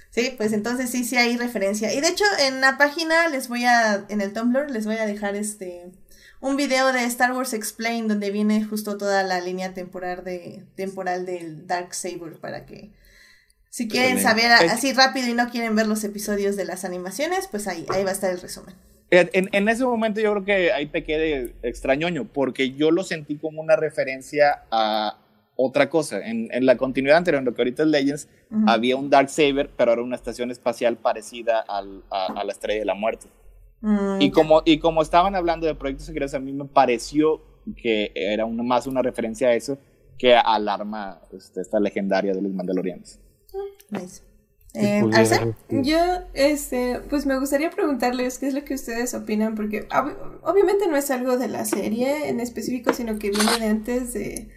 Sí, 0.10 0.34
pues 0.38 0.53
entonces 0.53 0.89
sí, 0.89 1.03
sí 1.03 1.18
hay 1.18 1.38
referencia. 1.38 1.93
Y 1.93 2.02
de 2.02 2.07
hecho, 2.07 2.23
en 2.39 2.61
la 2.61 2.77
página 2.77 3.27
les 3.30 3.47
voy 3.49 3.65
a, 3.65 4.06
en 4.10 4.22
el 4.22 4.34
Tumblr, 4.34 4.72
les 4.72 4.85
voy 4.85 4.95
a 4.95 5.06
dejar 5.06 5.35
este 5.35 5.91
un 6.41 6.57
video 6.57 6.91
de 6.93 7.03
Star 7.05 7.33
Wars 7.33 7.53
Explain 7.53 8.07
donde 8.07 8.31
viene 8.31 8.63
justo 8.63 8.97
toda 8.97 9.23
la 9.23 9.39
línea 9.41 9.73
temporal 9.73 10.23
de 10.23 10.63
temporal 10.75 11.25
del 11.25 11.65
Dark 11.67 11.93
Saber 11.93 12.39
para 12.39 12.65
que 12.65 12.91
si 13.69 13.87
quieren 13.89 14.21
saber 14.21 14.51
así 14.51 14.93
rápido 14.93 15.27
y 15.27 15.33
no 15.33 15.49
quieren 15.49 15.75
ver 15.75 15.87
los 15.87 16.03
episodios 16.05 16.55
de 16.55 16.63
las 16.63 16.85
animaciones, 16.85 17.47
pues 17.49 17.67
ahí, 17.67 17.85
ahí 17.89 18.03
va 18.05 18.11
a 18.11 18.13
estar 18.13 18.31
el 18.31 18.39
resumen. 18.39 18.73
En, 19.11 19.67
ese 19.69 19.83
momento 19.85 20.19
yo 20.21 20.31
creo 20.31 20.45
que 20.45 20.71
ahí 20.71 20.85
pequé 20.87 21.17
de 21.17 21.55
extrañoño, 21.61 22.25
porque 22.25 22.71
yo 22.71 22.91
lo 22.91 23.03
sentí 23.03 23.37
como 23.37 23.61
una 23.61 23.75
referencia 23.75 24.63
a 24.71 25.17
otra 25.57 25.89
cosa. 25.89 26.25
En, 26.25 26.47
en 26.51 26.65
la 26.65 26.77
continuidad 26.77 27.17
anterior, 27.17 27.39
en 27.39 27.45
lo 27.45 27.53
que 27.53 27.61
ahorita 27.61 27.83
es 27.83 27.89
Legends, 27.89 28.27
había 28.65 28.95
un 28.95 29.09
Dark 29.09 29.29
Saber, 29.29 29.69
pero 29.75 29.91
era 29.93 30.01
una 30.01 30.15
estación 30.15 30.51
espacial 30.51 30.95
parecida 30.97 31.59
al- 31.67 32.03
a, 32.09 32.27
a 32.27 32.43
la 32.45 32.51
Estrella 32.53 32.79
de 32.79 32.85
la 32.85 32.93
Muerte. 32.95 33.27
Mm, 33.81 34.22
Y 34.22 34.27
ya. 34.27 34.34
como, 34.34 34.61
y 34.65 34.80
como 34.80 35.02
estaban 35.02 35.35
hablando 35.35 35.68
de 35.68 35.76
proyectos 35.76 36.07
secretos, 36.07 36.34
a 36.34 36.39
mí 36.39 36.52
me 36.53 36.65
pareció 36.65 37.41
que 37.76 38.11
era 38.15 38.45
una, 38.45 38.64
más 38.64 38.88
una 38.88 39.02
referencia 39.02 39.49
a 39.49 39.53
eso 39.53 39.77
que 40.18 40.35
al 40.35 40.69
arma 40.69 41.22
este, 41.35 41.61
esta 41.61 41.80
legendaria 41.80 42.34
de 42.34 42.41
los 42.41 42.53
Mandalorianos. 42.53 43.19
Nice. 43.89 44.22
Eh, 44.73 45.02
Arce, 45.14 45.53
Yo, 45.69 45.97
este, 46.34 46.99
pues 47.10 47.26
me 47.26 47.39
gustaría 47.39 47.69
preguntarles 47.69 48.38
qué 48.39 48.47
es 48.47 48.53
lo 48.53 48.65
que 48.65 48.73
ustedes 48.73 49.14
opinan, 49.14 49.56
porque 49.56 49.88
ob- 49.88 50.15
obviamente 50.43 50.88
no 50.88 50.97
es 50.97 51.10
algo 51.11 51.38
de 51.38 51.47
la 51.47 51.64
serie 51.64 52.27
en 52.30 52.41
específico, 52.41 52.91
sino 52.91 53.18
que 53.18 53.30
viene 53.31 53.57
de 53.60 53.68
antes 53.68 54.14
de, 54.14 54.49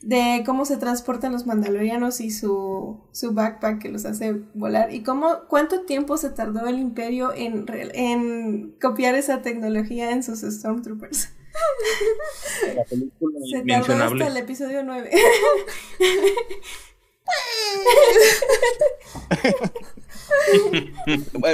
de 0.00 0.42
cómo 0.46 0.64
se 0.64 0.76
transportan 0.76 1.32
los 1.32 1.46
mandalorianos 1.46 2.20
y 2.20 2.30
su, 2.30 3.00
su 3.12 3.32
backpack 3.32 3.80
que 3.80 3.88
los 3.88 4.04
hace 4.04 4.32
volar, 4.54 4.94
y 4.94 5.02
cómo, 5.02 5.40
cuánto 5.48 5.82
tiempo 5.82 6.16
se 6.16 6.30
tardó 6.30 6.66
el 6.66 6.78
imperio 6.78 7.32
en, 7.34 7.66
en 7.94 8.76
copiar 8.80 9.16
esa 9.16 9.42
tecnología 9.42 10.12
en 10.12 10.22
sus 10.22 10.40
Stormtroopers. 10.40 11.30
La 12.74 12.84
película 12.84 13.38
Se 13.50 13.62
tardó 13.62 14.04
hasta 14.04 14.26
el 14.28 14.36
episodio 14.36 14.84
9. 14.84 15.10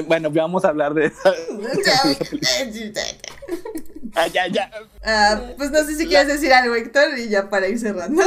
Bueno, 0.07 0.31
vamos 0.31 0.65
a 0.65 0.69
hablar 0.69 0.95
de 0.95 1.07
esa. 1.07 1.33
Ah, 4.15 4.29
ya, 4.29 4.47
ya. 4.47 4.71
Ah, 5.05 5.41
pues 5.57 5.71
no 5.71 5.83
sé 5.85 5.97
si 5.97 6.07
quieres 6.07 6.29
decir 6.29 6.53
algo, 6.53 6.75
Héctor, 6.75 7.19
y 7.19 7.29
ya 7.29 7.51
para 7.51 7.69
ir 7.69 7.79
cerrando. 7.79 8.23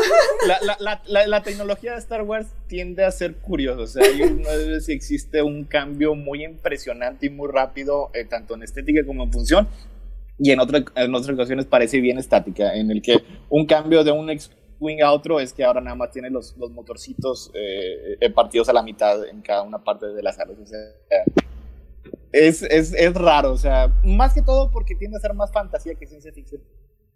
La, 0.47 0.59
la, 0.61 0.77
la, 0.79 1.01
la, 1.05 1.27
la 1.27 1.43
tecnología 1.43 1.93
de 1.93 1.99
Star 1.99 2.23
Wars 2.23 2.47
tiende 2.67 3.05
a 3.05 3.11
ser 3.11 3.35
curiosa. 3.35 3.81
O 3.81 3.87
sea, 3.87 4.03
hay 4.05 4.21
una 4.21 4.49
vez 4.49 4.85
si 4.85 4.93
existe 4.93 5.41
un 5.41 5.63
cambio 5.63 6.13
muy 6.15 6.43
impresionante 6.43 7.27
y 7.27 7.29
muy 7.29 7.49
rápido, 7.51 8.11
eh, 8.13 8.25
tanto 8.25 8.55
en 8.55 8.63
estética 8.63 9.05
como 9.05 9.23
en 9.23 9.31
función. 9.31 9.67
Y 10.39 10.51
en, 10.51 10.59
otra, 10.59 10.83
en 10.95 11.15
otras 11.15 11.33
ocasiones 11.33 11.65
parece 11.65 11.99
bien 11.99 12.17
estática, 12.19 12.75
en 12.75 12.91
el 12.91 13.01
que 13.01 13.23
un 13.49 13.65
cambio 13.65 14.03
de 14.03 14.11
un 14.11 14.29
X-Wing 14.29 15.01
a 15.01 15.11
otro 15.11 15.39
es 15.39 15.51
que 15.51 15.63
ahora 15.63 15.81
nada 15.81 15.95
más 15.95 16.11
tiene 16.11 16.29
los, 16.29 16.55
los 16.57 16.69
motorcitos 16.69 17.49
eh, 17.55 18.17
eh, 18.19 18.29
partidos 18.29 18.69
a 18.69 18.73
la 18.73 18.83
mitad 18.83 19.25
en 19.25 19.41
cada 19.41 19.63
una 19.63 19.83
parte 19.83 20.05
de 20.07 20.21
las 20.21 20.37
alas. 20.37 20.57
O 20.61 20.65
sea, 20.67 20.77
es, 22.31 22.61
es, 22.63 22.93
es 22.93 23.13
raro, 23.13 23.51
o 23.51 23.57
sea, 23.57 23.93
más 24.03 24.33
que 24.33 24.41
todo 24.41 24.71
porque 24.71 24.95
tiende 24.95 25.17
a 25.17 25.19
ser 25.19 25.33
más 25.33 25.51
fantasía 25.51 25.95
que 25.95 26.05
ciencia 26.05 26.31
ficción. 26.33 26.61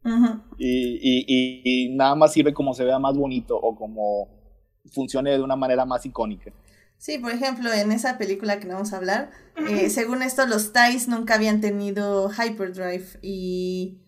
Ujú. 0.03 0.41
Y, 0.57 0.97
y, 1.01 1.25
y, 1.27 1.61
y 1.63 1.95
nada 1.95 2.15
más 2.15 2.33
sirve 2.33 2.53
como 2.53 2.73
se 2.73 2.83
vea 2.83 2.99
más 2.99 3.15
bonito 3.15 3.55
o 3.55 3.75
como 3.75 4.29
funcione 4.91 5.31
de 5.31 5.41
una 5.41 5.55
manera 5.55 5.85
más 5.85 6.05
icónica. 6.05 6.51
Sí, 6.97 7.17
por 7.17 7.31
ejemplo, 7.31 7.73
en 7.73 7.91
esa 7.91 8.19
película 8.19 8.59
que 8.59 8.67
no 8.67 8.75
vamos 8.75 8.93
a 8.93 8.97
hablar, 8.97 9.31
eh, 9.67 9.89
según 9.89 10.21
esto, 10.21 10.45
los 10.45 10.71
TIEs 10.71 11.07
nunca 11.07 11.33
habían 11.33 11.59
tenido 11.59 12.29
hyperdrive 12.29 13.05
y, 13.23 14.01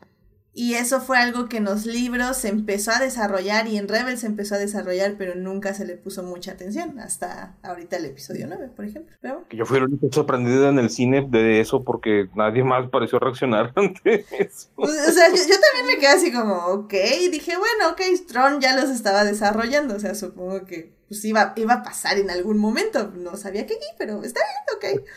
y 0.56 0.76
eso 0.76 1.02
fue 1.02 1.18
algo 1.18 1.50
que 1.50 1.58
en 1.58 1.64
los 1.66 1.86
libros 1.88 2.38
se 2.38 2.50
empezó 2.50 2.92
a 2.92 3.00
desarrollar 3.00 3.68
y 3.68 3.78
en 3.78 3.88
Rebels 3.88 4.20
se 4.20 4.28
empezó 4.28 4.54
a 4.56 4.60
desarrollar, 4.60 5.16
pero 5.18 5.34
nunca 5.34 5.74
se 5.74 5.84
le 5.86 5.96
puso 5.98 6.22
mucha 6.22 6.52
atención, 6.52 7.00
hasta 7.00 7.56
ahorita 7.64 7.98
el 7.98 8.06
episodio 8.06 8.46
9, 8.48 8.70
por 8.76 8.86
ejemplo. 8.86 9.16
Pero 9.20 9.46
Yo 9.50 9.66
fui 9.66 9.78
el 9.80 9.86
único 9.86 10.08
sorprendido 10.12 10.70
en 10.70 10.78
el 10.78 10.92
cine 10.92 11.26
de 11.28 11.60
eso 11.60 11.84
porque 11.84 12.30
nadie 12.36 12.64
más 12.64 12.88
pareció 12.90 13.18
reaccionar 13.18 13.74
ante 13.76 14.26
eso. 14.38 14.70
O 14.76 14.86
sea, 14.88 15.30
yo, 15.30 15.36
yo 15.36 15.56
también 15.60 15.88
me 15.88 15.98
quedé 15.98 16.08
así 16.10 16.32
como, 16.32 16.54
ok, 16.68 16.94
y 17.22 17.30
dije, 17.30 17.58
bueno, 17.58 17.90
ok, 17.92 18.02
Tron 18.28 18.62
ya 18.62 18.76
los 18.76 18.92
estaba 18.92 19.24
desarrollando, 19.24 19.96
o 19.96 20.00
sea, 20.00 20.14
supongo 20.14 20.66
que 20.66 20.94
pues 21.08 21.26
iba, 21.26 21.54
iba 21.58 21.74
a 21.76 21.84
pasar 21.84 22.18
en 22.20 22.30
algún 22.30 22.58
momento, 22.58 23.12
no 23.16 23.38
sabía 23.38 23.66
que 23.66 23.74
aquí, 23.74 23.86
pero 23.98 24.24
está 24.24 24.40
bien, 24.80 24.98
ok. 25.00 25.10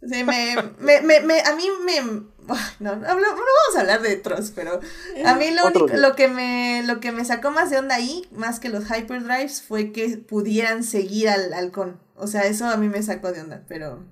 O 0.00 0.08
sea, 0.08 0.24
me, 0.24 0.54
me, 0.78 1.00
me, 1.02 1.20
me- 1.20 1.40
a 1.40 1.56
mí 1.56 1.64
me, 1.84 2.22
no, 2.80 2.96
no, 2.96 3.06
hablo- 3.06 3.26
no 3.26 3.34
vamos 3.36 3.76
a 3.76 3.80
hablar 3.80 4.02
de 4.02 4.16
Tross, 4.16 4.50
pero 4.54 4.80
a 5.24 5.34
mí 5.34 5.46
lo 5.50 5.66
único, 5.66 5.96
lo 5.96 6.14
que 6.16 6.28
me, 6.28 6.82
lo 6.86 7.00
que 7.00 7.12
me 7.12 7.24
sacó 7.24 7.50
más 7.50 7.70
de 7.70 7.78
onda 7.78 7.94
ahí, 7.96 8.26
más 8.32 8.60
que 8.60 8.68
los 8.68 8.84
hyperdrives, 8.90 9.62
fue 9.62 9.92
que 9.92 10.18
pudieran 10.18 10.82
seguir 10.84 11.28
al 11.28 11.52
halcón, 11.52 11.98
o 12.16 12.26
sea, 12.26 12.42
eso 12.46 12.66
a 12.66 12.76
mí 12.76 12.88
me 12.88 13.02
sacó 13.02 13.32
de 13.32 13.40
onda, 13.42 13.62
pero 13.68 14.02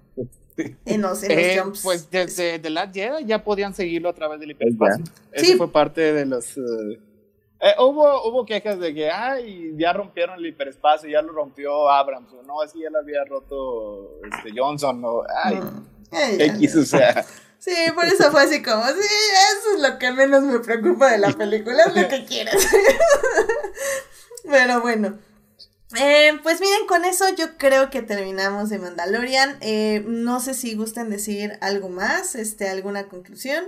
en 0.87 1.03
los, 1.03 1.23
en 1.23 1.29
los 1.37 1.39
Eh, 1.39 1.59
jumps. 1.63 1.83
pues 1.83 2.11
desde 2.11 2.59
The 2.59 2.71
Last 2.71 2.95
Jedi 2.95 3.25
ya 3.27 3.45
podían 3.45 3.75
seguirlo 3.75 4.09
a 4.09 4.15
través 4.15 4.41
del 4.41 4.53
hiperespacio. 4.53 5.05
Sí. 5.35 5.49
Eso 5.49 5.57
fue 5.59 5.71
parte 5.71 6.13
de 6.15 6.25
los... 6.25 6.57
eh, 6.57 7.01
eh, 7.61 7.73
hubo, 7.79 8.29
hubo 8.29 8.45
quejas 8.47 8.79
de 8.79 8.95
que, 8.95 9.11
ay, 9.11 9.73
ya 9.77 9.93
rompieron 9.93 10.39
el 10.39 10.47
hiperespacio, 10.47 11.09
ya 11.11 11.21
lo 11.23 11.33
rompió 11.33 11.89
Abrams, 11.91 12.33
o 12.33 12.43
no, 12.43 12.61
así 12.63 12.81
ya 12.83 12.91
lo 12.91 12.99
había 13.01 13.25
roto 13.25 14.19
este, 14.31 14.51
Johnson, 14.59 15.03
o, 15.05 15.23
ay, 15.45 15.61
Mm. 16.09 16.41
X, 16.41 16.77
o 16.77 16.85
sea, 16.85 17.27
Sí, 17.59 17.75
por 17.95 18.05
eso 18.05 18.31
fue 18.31 18.43
así 18.43 18.63
como, 18.63 18.85
sí, 18.87 18.93
eso 18.93 19.75
es 19.77 19.81
lo 19.81 19.99
que 19.99 20.13
menos 20.13 20.43
me 20.43 20.59
preocupa 20.61 21.11
de 21.11 21.19
la 21.19 21.33
película, 21.33 21.85
es 21.85 21.97
lo 21.97 22.09
que 22.09 22.25
quieras. 22.25 22.55
Pero 24.45 24.81
bueno. 24.81 25.19
Eh, 25.99 26.33
pues 26.43 26.61
miren, 26.61 26.87
con 26.87 27.05
eso 27.05 27.25
yo 27.37 27.57
creo 27.57 27.91
que 27.91 28.03
terminamos 28.03 28.69
de 28.71 28.79
Mandalorian. 28.79 29.57
Eh, 29.61 30.05
no 30.07 30.41
sé 30.41 30.55
si 30.55 30.75
gusten 30.75 31.11
decir 31.11 31.59
algo 31.61 31.89
más, 31.89 32.35
este, 32.35 32.69
alguna 32.69 33.09
conclusión. 33.09 33.65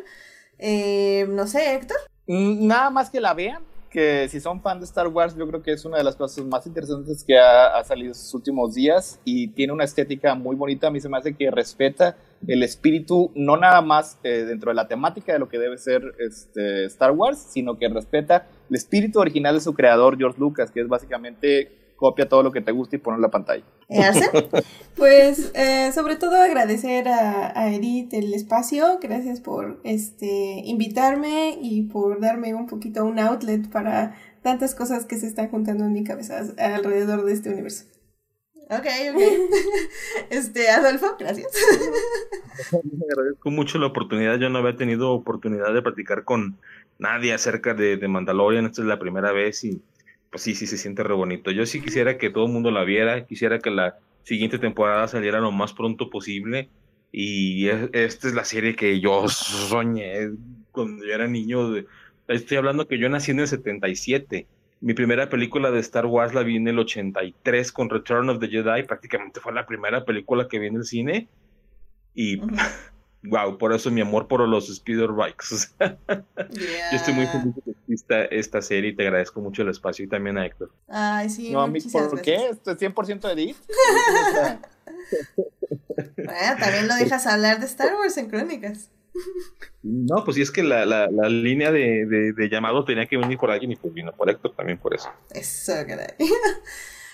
Eh, 0.59 1.27
no 1.28 1.47
sé, 1.47 1.74
Héctor. 1.74 1.98
Mm, 2.27 2.66
Nada 2.66 2.90
más 2.90 3.10
que 3.10 3.20
la 3.20 3.35
vean, 3.35 3.62
que 3.89 4.28
si 4.28 4.40
son 4.40 4.60
fan 4.60 4.78
de 4.78 4.85
Star 4.85 5.09
Wars, 5.09 5.36
yo 5.36 5.47
creo 5.48 5.62
que 5.62 5.73
es 5.73 5.85
una 5.85 5.98
de 5.98 6.05
las 6.05 6.16
cosas 6.16 6.44
más 6.44 6.66
interesantes 6.66 7.24
que 7.24 7.39
ha, 7.39 7.78
ha 7.78 7.85
salido 7.85 8.12
estos 8.12 8.32
últimos 8.35 8.74
días 8.74 9.20
y 9.24 9.48
tiene 9.48 9.73
una 9.73 9.85
estética 9.85 10.35
muy 10.35 10.56
bonita. 10.56 10.89
A 10.89 10.90
mí 10.90 11.01
se 11.01 11.09
me 11.09 11.19
hace 11.19 11.35
que 11.35 11.51
respeta 11.51 12.16
el 12.47 12.62
espíritu, 12.62 13.32
no 13.35 13.56
nada 13.56 13.81
más 13.81 14.19
eh, 14.23 14.44
dentro 14.47 14.70
de 14.70 14.74
la 14.74 14.86
temática 14.86 15.32
de 15.32 15.39
lo 15.39 15.48
que 15.48 15.59
debe 15.59 15.78
ser 15.78 16.02
este, 16.19 16.85
Star 16.85 17.12
Wars, 17.12 17.39
sino 17.39 17.78
que 17.78 17.89
respeta 17.89 18.47
el 18.70 18.77
espíritu 18.77 19.19
original 19.19 19.55
de 19.55 19.60
su 19.60 19.74
creador, 19.74 20.16
George 20.16 20.39
Lucas, 20.39 20.70
que 20.70 20.81
es 20.81 20.89
básicamente 20.89 21.78
copia 21.99 22.29
todo 22.29 22.43
lo 22.43 22.53
que 22.53 22.61
te 22.61 22.73
gusta 22.73 22.97
y 22.97 23.01
ponlo 23.01 23.19
en 23.19 23.23
la 23.23 23.31
pantalla. 23.31 23.65
Eh, 23.89 24.01
Arce. 24.01 24.31
Pues 24.97 25.53
eh, 25.55 25.93
sobre 25.93 26.16
todo 26.16 26.35
agradecer 26.37 27.07
a, 27.09 27.57
a 27.57 27.73
Edith 27.73 28.12
el 28.15 28.35
espacio, 28.35 28.99
gracias 29.01 29.41
por 29.41 29.79
este 29.85 30.62
invitarme 30.65 31.57
y 31.61 31.83
por 31.83 32.20
darme 32.20 32.53
un 32.55 32.66
poquito 32.66 33.05
un 33.05 33.20
outlet 33.20 33.70
para 33.70 34.16
tantas 34.43 34.75
cosas 34.75 35.05
que 35.05 35.16
se 35.16 35.27
están 35.27 35.49
juntando 35.49 35.85
en 35.85 35.93
mi 35.93 36.03
cabeza 36.03 36.43
alrededor 36.59 37.25
de 37.25 37.33
este 37.33 37.51
universo. 37.51 37.85
ok, 38.70 38.87
ok. 39.15 39.23
Este, 40.31 40.69
Adolfo, 40.69 41.16
gracias. 41.19 41.53
Me 42.73 43.07
agradezco 43.12 43.51
mucho 43.51 43.79
la 43.79 43.87
oportunidad. 43.87 44.39
Yo 44.39 44.49
no 44.51 44.59
había 44.59 44.77
tenido 44.77 45.12
oportunidad 45.12 45.73
de 45.73 45.83
platicar 45.83 46.25
con 46.25 46.59
nadie 46.99 47.33
acerca 47.33 47.75
de, 47.75 47.97
de 47.97 48.09
Mandalorian. 48.09 48.66
Esta 48.66 48.83
es 48.83 48.89
la 48.89 48.99
primera 48.99 49.33
vez 49.33 49.62
y 49.65 49.81
pues 50.31 50.43
sí, 50.43 50.55
sí 50.55 50.67
se 50.67 50.77
siente 50.79 51.03
re 51.03 51.15
bonito. 51.15 51.51
Yo 51.51 51.65
sí 51.67 51.81
quisiera 51.81 52.19
que 52.19 52.31
todo 52.31 52.47
el 52.47 52.53
mundo 52.53 52.71
la 52.71 52.85
viera. 52.85 53.25
Quisiera 53.27 53.59
que 53.59 53.71
la 53.71 53.97
siguiente 54.23 54.59
temporada 54.59 55.09
saliera 55.09 55.41
lo 55.41 55.53
más 55.53 55.73
pronto 55.73 56.11
posible. 56.11 56.69
Y 57.13 57.69
es- 57.69 57.89
esta 57.93 58.29
es 58.29 58.35
la 58.35 58.45
serie 58.45 58.77
que 58.77 59.01
yo 59.01 59.25
soñé 59.29 60.31
cuando 60.73 61.05
yo 61.07 61.13
era 61.15 61.27
niño. 61.27 61.75
Estoy 62.29 62.57
hablando 62.59 62.87
que 62.87 62.99
yo 62.99 63.09
nací 63.09 63.31
en 63.31 63.41
el 63.41 63.49
77. 63.49 64.47
Mi 64.81 64.95
primera 64.95 65.29
película 65.29 65.71
de 65.71 65.81
Star 65.81 66.07
Wars 66.07 66.35
la 66.35 66.43
vi 66.43 66.57
en 66.57 66.69
el 66.69 66.79
83 66.79 67.73
con 67.73 67.89
Return 67.91 68.29
of 68.29 68.39
the 68.39 68.49
Jedi. 68.49 68.83
Prácticamente 68.85 69.41
fue 69.41 69.53
la 69.53 69.67
primera 69.67 70.05
película 70.05 70.47
que 70.47 70.59
vi 70.59 70.67
en 70.69 70.77
el 70.77 70.85
cine. 70.85 71.29
Y. 72.15 72.41
wow, 73.24 73.59
por 73.59 73.73
eso 73.73 73.90
mi 73.90 74.01
amor 74.01 74.28
por 74.28 74.47
los 74.49 74.74
speeder 74.74 75.11
bikes. 75.12 75.55
O 75.55 75.57
sea, 75.59 75.99
Yo 76.09 76.97
estoy 76.97 77.15
muy 77.15 77.24
Yeah. 77.24 77.32
feliz 77.40 77.55
de 77.57 77.62
que 77.62 77.70
exista 77.70 78.24
esta 78.27 78.62
serie 78.62 78.90
y 78.90 78.97
te 78.97 79.03
agradezco 79.03 79.40
mucho 79.40 79.62
el 79.62 79.69
espacio 79.69 80.05
y 80.05 80.09
también 80.09 80.39
a 80.39 80.47
Héctor. 80.47 80.70
Ay, 80.89 81.28
sí, 81.31 81.51
No, 81.53 81.66
muchísimas 81.66 82.09
¿Por 82.09 82.16
gracias. 82.23 82.43
qué? 82.43 82.49
¿Esto 82.51 82.70
es 82.73 82.78
100% 82.78 83.20
de 83.20 83.32
Edith? 83.32 83.57
Bueno, 86.16 86.57
también 86.61 86.86
lo 86.89 86.95
dejas 86.95 87.27
hablar 87.27 87.59
de 87.61 87.66
Star 87.66 87.95
Wars 87.95 88.16
en 88.19 88.28
Crónicas. 88.28 88.90
No, 89.82 90.24
pues 90.24 90.36
sí 90.36 90.43
es 90.43 90.51
que 90.51 90.62
la, 90.62 90.86
la, 90.86 91.09
la 91.11 91.28
línea 91.28 91.73
de, 91.73 92.07
de, 92.07 92.32
de 92.32 92.49
llamado 92.49 92.85
tenía 92.85 93.07
que 93.07 93.16
venir 93.16 93.36
por 93.39 93.51
alguien 93.51 93.73
y 93.73 93.77
pues 93.77 93.93
vino 93.93 94.12
por 94.12 94.31
Héctor 94.31 94.55
también 94.55 94.78
por 94.78 94.95
eso. 94.95 95.11
Eso, 95.31 95.73
caray. 95.86 96.15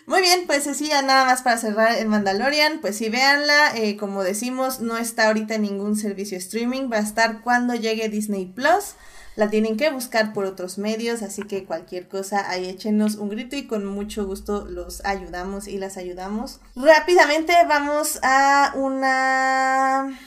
Muy 0.06 0.20
bien, 0.20 0.46
pues 0.46 0.78
ya 0.80 1.00
nada 1.00 1.24
más 1.24 1.42
para 1.42 1.56
cerrar 1.56 1.96
el 1.96 2.08
Mandalorian, 2.08 2.80
pues 2.80 2.96
sí, 2.96 3.08
véanla, 3.08 3.74
eh, 3.74 3.96
como 3.96 4.22
decimos, 4.22 4.80
no 4.80 4.98
está 4.98 5.28
ahorita 5.28 5.54
en 5.54 5.62
ningún 5.62 5.96
servicio 5.96 6.36
streaming, 6.36 6.90
va 6.92 6.98
a 6.98 7.00
estar 7.00 7.40
cuando 7.40 7.74
llegue 7.74 8.10
Disney 8.10 8.44
Plus, 8.44 8.96
la 9.36 9.48
tienen 9.48 9.78
que 9.78 9.90
buscar 9.90 10.34
por 10.34 10.44
otros 10.44 10.76
medios, 10.76 11.22
así 11.22 11.42
que 11.42 11.64
cualquier 11.64 12.06
cosa 12.06 12.50
ahí 12.50 12.68
échenos 12.68 13.16
un 13.16 13.30
grito 13.30 13.56
y 13.56 13.66
con 13.66 13.86
mucho 13.86 14.26
gusto 14.26 14.66
los 14.66 15.04
ayudamos 15.06 15.68
y 15.68 15.78
las 15.78 15.96
ayudamos. 15.96 16.60
Rápidamente 16.76 17.54
vamos 17.66 18.18
a 18.22 18.72
una 18.76 20.18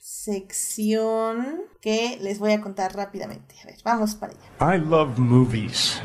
sección 0.00 1.62
que 1.80 2.18
les 2.20 2.38
voy 2.38 2.52
a 2.52 2.60
contar 2.60 2.94
rápidamente. 2.94 3.54
A 3.62 3.66
ver, 3.66 3.76
vamos 3.84 4.14
para 4.14 4.32
allá. 4.32 4.76
I 4.76 4.78
love 4.78 5.18
movies. 5.18 6.00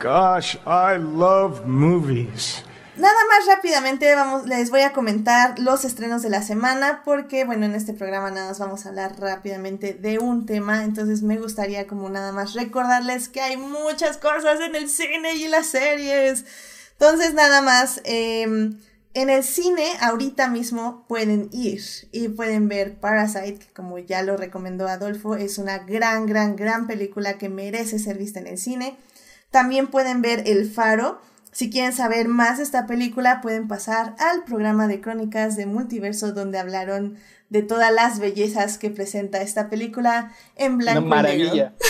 Gosh, 0.00 0.56
I 0.64 0.96
love 0.96 1.66
movies. 1.66 2.64
Nada 2.96 3.18
más 3.28 3.46
rápidamente 3.46 4.14
les 4.46 4.70
voy 4.70 4.80
a 4.80 4.94
comentar 4.94 5.58
los 5.58 5.84
estrenos 5.84 6.22
de 6.22 6.30
la 6.30 6.42
semana 6.42 7.02
porque 7.04 7.44
bueno, 7.44 7.66
en 7.66 7.74
este 7.74 7.92
programa 7.92 8.30
nada 8.30 8.48
más 8.48 8.58
vamos 8.58 8.86
a 8.86 8.88
hablar 8.88 9.20
rápidamente 9.20 9.92
de 9.92 10.18
un 10.18 10.46
tema, 10.46 10.84
entonces 10.84 11.22
me 11.22 11.36
gustaría 11.36 11.86
como 11.86 12.08
nada 12.08 12.32
más 12.32 12.54
recordarles 12.54 13.28
que 13.28 13.42
hay 13.42 13.58
muchas 13.58 14.16
cosas 14.16 14.60
en 14.60 14.74
el 14.74 14.88
cine 14.88 15.34
y 15.34 15.48
las 15.48 15.66
series. 15.66 16.46
Entonces 16.92 17.34
nada 17.34 17.60
más, 17.60 18.00
em, 18.04 18.78
en 19.12 19.28
el 19.28 19.44
cine 19.44 19.84
ahorita 20.00 20.48
mismo 20.48 21.04
pueden 21.08 21.50
ir 21.52 21.82
y 22.10 22.28
pueden 22.28 22.68
ver 22.68 22.98
Parasite, 22.98 23.58
que 23.58 23.72
como 23.74 23.98
ya 23.98 24.22
lo 24.22 24.38
recomendó 24.38 24.88
Adolfo, 24.88 25.36
es 25.36 25.58
una 25.58 25.78
gran, 25.78 26.24
gran, 26.24 26.56
gran 26.56 26.86
película 26.86 27.36
que 27.36 27.50
merece 27.50 27.98
ser 27.98 28.16
vista 28.16 28.40
en 28.40 28.46
el 28.46 28.56
cine. 28.56 28.96
También 29.50 29.88
pueden 29.88 30.22
ver 30.22 30.44
El 30.46 30.70
Faro. 30.70 31.20
Si 31.52 31.68
quieren 31.70 31.92
saber 31.92 32.28
más 32.28 32.58
de 32.58 32.64
esta 32.64 32.86
película, 32.86 33.40
pueden 33.40 33.66
pasar 33.66 34.14
al 34.18 34.44
programa 34.44 34.86
de 34.86 35.00
crónicas 35.00 35.56
de 35.56 35.66
multiverso 35.66 36.32
donde 36.32 36.58
hablaron 36.58 37.16
de 37.48 37.62
todas 37.62 37.92
las 37.92 38.20
bellezas 38.20 38.78
que 38.78 38.90
presenta 38.90 39.42
esta 39.42 39.68
película 39.68 40.32
en 40.54 40.78
blanco 40.78 41.04
Una 41.04 41.32
y 41.32 41.38
negro. 41.38 41.46
maravilla. 41.48 41.74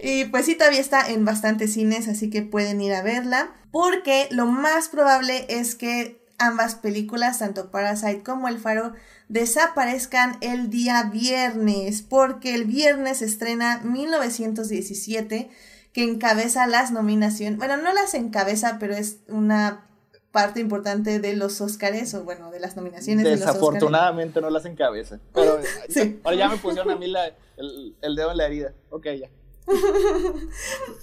Y 0.00 0.24
pues 0.26 0.46
sí, 0.46 0.54
todavía 0.54 0.80
está 0.80 1.08
en 1.08 1.24
bastantes 1.24 1.72
cines, 1.74 2.08
así 2.08 2.30
que 2.30 2.42
pueden 2.42 2.80
ir 2.80 2.94
a 2.94 3.02
verla. 3.02 3.50
Porque 3.70 4.28
lo 4.30 4.46
más 4.46 4.88
probable 4.88 5.46
es 5.48 5.74
que 5.74 6.24
ambas 6.38 6.76
películas, 6.76 7.40
tanto 7.40 7.70
Parasite 7.70 8.22
como 8.22 8.48
El 8.48 8.58
Faro, 8.58 8.92
desaparezcan 9.28 10.38
el 10.40 10.70
día 10.70 11.02
viernes. 11.04 12.02
Porque 12.02 12.54
el 12.54 12.64
viernes 12.64 13.22
estrena 13.22 13.80
1917, 13.84 15.50
que 15.98 16.04
encabeza 16.04 16.68
las 16.68 16.92
nominaciones. 16.92 17.58
Bueno, 17.58 17.76
no 17.76 17.92
las 17.92 18.14
encabeza, 18.14 18.76
pero 18.78 18.94
es 18.94 19.16
una 19.26 19.84
parte 20.30 20.60
importante 20.60 21.18
de 21.18 21.34
los 21.34 21.60
Óscares, 21.60 22.14
o 22.14 22.22
bueno, 22.22 22.52
de 22.52 22.60
las 22.60 22.76
nominaciones 22.76 23.24
de 23.24 23.30
los. 23.32 23.40
Desafortunadamente 23.40 24.40
no 24.40 24.48
las 24.48 24.64
encabeza. 24.64 25.18
Pero 25.34 25.58
Sí. 25.88 26.20
ahora 26.22 26.36
ya 26.36 26.48
me 26.48 26.56
pusieron 26.58 26.88
a 26.92 26.96
mí 26.96 27.08
la- 27.08 27.26
el, 27.56 27.96
el 28.00 28.14
dedo 28.14 28.30
en 28.30 28.36
la 28.36 28.46
herida. 28.46 28.72
Ok, 28.90 29.06
ya. 29.20 29.28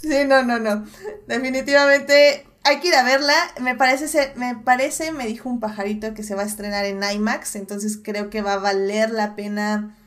Sí, 0.01 0.23
no, 0.25 0.43
no, 0.43 0.59
no. 0.59 0.85
Definitivamente 1.27 2.45
hay 2.63 2.79
que 2.79 2.87
ir 2.87 2.95
a 2.95 3.03
verla. 3.03 3.33
Me 3.61 3.75
parece, 3.75 4.07
se- 4.07 4.31
me 4.37 4.55
parece, 4.55 5.11
me 5.11 5.27
dijo 5.27 5.49
un 5.49 5.59
pajarito 5.59 6.13
que 6.13 6.23
se 6.23 6.35
va 6.35 6.43
a 6.43 6.45
estrenar 6.45 6.85
en 6.85 7.01
IMAX, 7.03 7.57
entonces 7.57 7.99
creo 8.01 8.29
que 8.29 8.41
va 8.41 8.53
a 8.53 8.57
valer 8.59 9.09
la 9.11 9.35
pena 9.35 9.97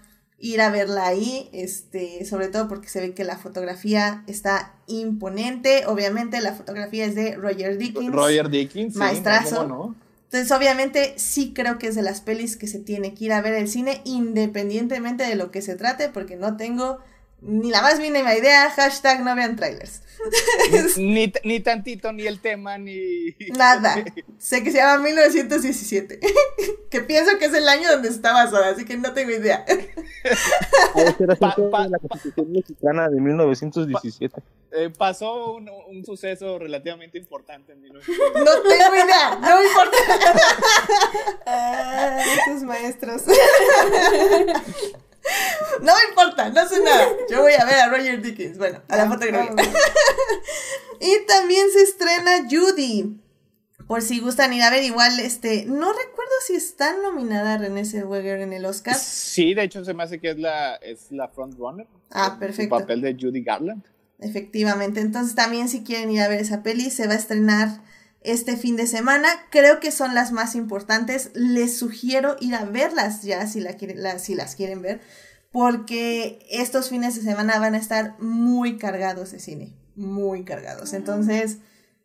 ir 0.41 0.61
a 0.61 0.71
verla 0.71 1.07
ahí, 1.07 1.49
este, 1.53 2.25
sobre 2.25 2.49
todo 2.49 2.69
porque 2.69 2.89
se 2.89 3.01
ve 3.01 3.15
que 3.15 3.25
la 3.25 3.37
fotografía 3.37 4.23
está 4.27 4.75
imponente. 4.87 5.85
Obviamente 5.87 6.41
la 6.41 6.55
fotografía 6.55 7.07
es 7.07 7.15
de 7.15 7.35
Roger 7.37 7.77
Dickens. 7.77 8.13
Roger 8.13 8.49
Dickens. 8.49 8.95
Maestrazo. 8.97 9.97
Entonces, 10.31 10.53
obviamente, 10.53 11.15
sí 11.17 11.53
creo 11.55 11.79
que 11.79 11.87
es 11.87 11.95
de 11.95 12.03
las 12.03 12.21
pelis 12.21 12.57
que 12.59 12.67
se 12.67 12.79
tiene 12.79 13.15
que 13.15 13.25
ir 13.25 13.33
a 13.33 13.41
ver 13.41 13.55
al 13.55 13.67
cine, 13.67 14.03
independientemente 14.05 15.25
de 15.25 15.35
lo 15.35 15.51
que 15.51 15.63
se 15.63 15.75
trate, 15.75 16.11
porque 16.11 16.37
no 16.37 16.59
tengo 16.59 16.99
ni 17.41 17.71
la 17.71 17.83
más 17.83 17.99
mínima 18.01 18.35
idea. 18.35 18.71
Hashtag 18.71 19.23
no 19.25 19.35
vean 19.37 19.57
trailers. 19.57 20.03
Ni, 20.97 21.33
ni 21.45 21.61
tantito, 21.61 22.13
ni 22.13 22.27
el 22.27 22.41
tema, 22.41 22.77
ni. 22.79 23.37
Nada. 23.57 24.03
Sé 24.39 24.63
que 24.65 24.73
se 24.73 24.79
llama 24.79 25.03
1917. 25.05 26.19
que 26.91 27.01
pienso 27.03 27.39
que 27.39 27.45
es 27.47 27.55
el 27.55 27.69
año 27.69 27.89
donde 27.93 28.09
está 28.09 28.33
basada, 28.33 28.71
así 28.71 28.85
que 28.85 28.97
no 28.97 29.13
tengo 29.13 29.31
idea. 29.31 29.65
Era 30.95 31.37
Pa- 31.37 31.49
asunto 31.51 31.71
pa- 31.71 31.85
de 31.85 31.91
la 31.91 31.99
Constitución 31.99 32.51
mexicana 32.53 33.09
de 33.09 33.21
1917. 33.21 34.43
Eh, 34.73 34.91
pasó 34.97 35.55
un, 35.55 35.69
un 35.89 36.05
suceso 36.05 36.59
relativamente 36.59 37.17
importante 37.17 37.73
en 37.73 37.81
mi 37.81 37.89
No 37.91 38.01
tengo 38.01 38.95
idea. 38.95 39.39
No 39.41 39.59
me 39.59 39.67
importa. 39.67 39.97
Ah, 41.47 42.21
tus 42.47 42.63
maestros. 42.65 43.23
No 45.83 45.93
me 45.95 46.09
importa. 46.11 46.49
No 46.51 46.67
sé 46.69 46.83
nada. 46.83 47.09
Yo 47.31 47.43
voy 47.43 47.53
a 47.53 47.65
ver 47.65 47.75
a 47.75 47.89
Roger 47.89 48.21
Dickens. 48.23 48.59
Bueno, 48.59 48.83
a 48.89 48.97
la 48.97 49.09
fotografía. 49.09 49.55
Y 51.01 51.27
también 51.27 51.67
se 51.73 51.83
estrena 51.83 52.49
Judy. 52.51 53.21
Por 53.87 54.03
si 54.03 54.19
gustan 54.21 54.53
ir 54.53 54.63
a 54.63 54.71
ver, 54.71 54.83
igual, 54.83 55.19
este, 55.21 55.65
no 55.65 55.93
recuerdo 55.93 56.33
si 56.47 56.57
está 56.57 56.95
nominada 56.99 57.57
Renée 57.57 57.85
Zellweger 57.85 58.41
en 58.41 58.53
el 58.53 58.65
Oscar. 58.67 58.97
Sí, 58.97 59.55
de 59.55 59.63
hecho 59.63 59.85
se 59.85 59.95
me 59.95 60.03
hace 60.03 60.19
que 60.21 60.31
es 60.31 60.39
la, 60.39 60.75
es 60.77 61.11
la 61.11 61.29
frontrunner. 61.29 61.87
Ah, 62.11 62.33
El 62.35 62.39
perfecto. 62.39 62.77
papel 62.79 63.01
de 63.01 63.15
Judy 63.19 63.43
Garland. 63.43 63.83
Efectivamente, 64.19 65.01
entonces 65.01 65.35
también 65.37 65.69
si 65.69 65.85
quieren 65.85 66.11
ir 66.11 66.21
a 66.21 66.29
ver 66.29 66.41
esa 66.41 66.63
peli, 66.65 66.91
se 66.91 67.07
va 67.07 67.13
a 67.15 67.17
estrenar 67.17 67.69
este 68.23 68.57
fin 68.57 68.77
de 68.77 68.87
semana. 68.87 69.29
Creo 69.51 69.81
que 69.81 69.91
son 69.93 70.15
las 70.15 70.33
más 70.33 70.55
importantes. 70.55 71.31
Les 71.35 71.79
sugiero 71.79 72.37
ir 72.41 72.55
a 72.55 72.65
verlas 72.65 73.23
ya 73.23 73.47
si, 73.47 73.61
la 73.61 73.75
quieren, 73.75 74.03
la- 74.03 74.19
si 74.19 74.35
las 74.35 74.55
quieren 74.57 74.83
ver, 74.83 75.01
porque 75.53 76.45
estos 76.51 76.89
fines 76.91 77.15
de 77.17 77.23
semana 77.23 77.59
van 77.59 77.75
a 77.75 77.79
estar 77.79 78.17
muy 78.21 78.77
cargados 78.79 79.31
de 79.33 79.41
cine, 79.41 79.75
muy 79.97 80.45
cargados. 80.45 80.93
Entonces, 80.93 81.59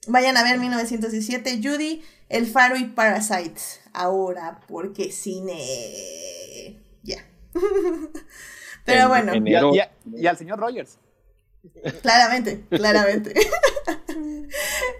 vayan 0.08 0.38
a 0.38 0.44
ver 0.44 0.60
1917, 0.60 1.60
Judy, 1.64 2.04
El 2.30 2.48
Faro 2.48 2.76
y 2.78 2.86
Parasite. 2.86 3.62
Ahora, 3.94 4.60
porque 4.68 5.12
cine. 5.12 6.80
Ya. 7.04 7.26
Pero 8.86 9.02
En- 9.04 9.08
bueno. 9.10 9.34
en- 9.34 9.48
Y, 9.48 9.56
a- 9.56 9.60
Enero- 9.60 9.76
y 9.76 9.80
a- 9.80 9.92
y 10.16 10.28
al 10.28 10.38
señor 10.38 10.60
Rogers. 10.60 10.98
Claramente, 12.02 12.66
claramente. 12.70 13.34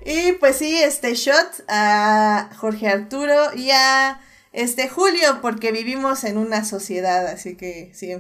y 0.06 0.34
pues 0.40 0.58
sí, 0.58 0.76
este 0.82 1.14
shot 1.16 1.64
a 1.68 2.50
Jorge 2.58 2.88
Arturo 2.88 3.54
y 3.56 3.72
a 3.72 4.20
este 4.52 4.88
Julio, 4.90 5.40
porque 5.42 5.72
vivimos 5.72 6.24
en 6.24 6.38
una 6.38 6.64
sociedad, 6.66 7.26
así 7.28 7.56
que 7.58 7.92
sí. 7.94 8.14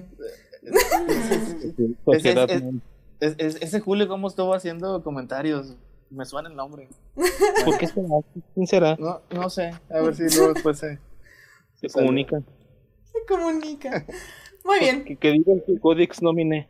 Sociedad, 2.05 2.49
es- 2.49 2.63
Es- 3.19 3.35
es- 3.37 3.61
ese 3.61 3.79
Julio, 3.79 4.07
¿cómo 4.09 4.27
estuvo 4.27 4.53
haciendo 4.53 5.01
comentarios? 5.03 5.75
Me 6.09 6.25
suena 6.25 6.49
el 6.49 6.55
nombre. 6.55 6.89
¿Por 7.65 7.77
qué 7.77 7.87
será? 7.87 8.07
¿Quién 8.53 8.67
será? 8.67 8.95
No, 8.99 9.21
no 9.31 9.49
sé. 9.49 9.71
A 9.89 9.99
ver 10.01 10.13
si 10.15 10.23
luego 10.35 10.53
después 10.53 10.77
se. 10.77 10.99
Se 11.75 11.87
comunica. 11.89 12.41
Se 13.11 13.19
comunica. 13.27 14.05
Muy 14.65 14.79
bien. 14.79 15.03
Que, 15.05 15.15
que 15.15 15.31
digan 15.31 15.61
que 15.65 15.79
Codex 15.79 16.21
nomine. 16.21 16.67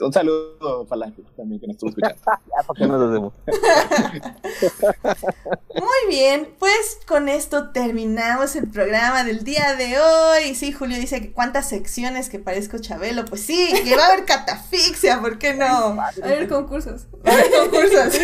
Un 0.00 0.12
saludo, 0.12 0.84
Falange, 0.88 1.22
también 1.36 1.60
que 1.60 1.68
nos 1.68 1.76
estuvo 1.76 1.90
escuchando. 1.90 2.20
Ya, 2.26 2.40
¿para 2.66 2.86
nos 2.86 3.00
lo 3.00 3.10
debo? 3.10 3.32
Muy 5.74 6.08
bien, 6.08 6.48
pues 6.58 6.98
con 7.06 7.28
esto 7.28 7.70
terminamos 7.70 8.56
el 8.56 8.68
programa 8.68 9.22
del 9.24 9.44
día 9.44 9.76
de 9.76 10.00
hoy. 10.00 10.54
Sí, 10.54 10.72
Julio 10.72 10.98
dice 10.98 11.20
que 11.20 11.32
cuántas 11.32 11.68
secciones 11.68 12.28
que 12.28 12.38
parezco 12.38 12.78
Chabelo. 12.78 13.24
Pues 13.26 13.42
sí, 13.42 13.72
que 13.84 13.96
va 13.96 14.04
a 14.04 14.12
haber 14.12 14.24
catafixia, 14.24 15.20
¿por 15.20 15.38
qué 15.38 15.54
no? 15.54 15.66
A 15.66 16.12
ver, 16.22 16.48
concursos. 16.48 17.06
Va 17.26 17.30
a 17.30 17.34
haber 17.34 17.50
concursos. 17.50 18.14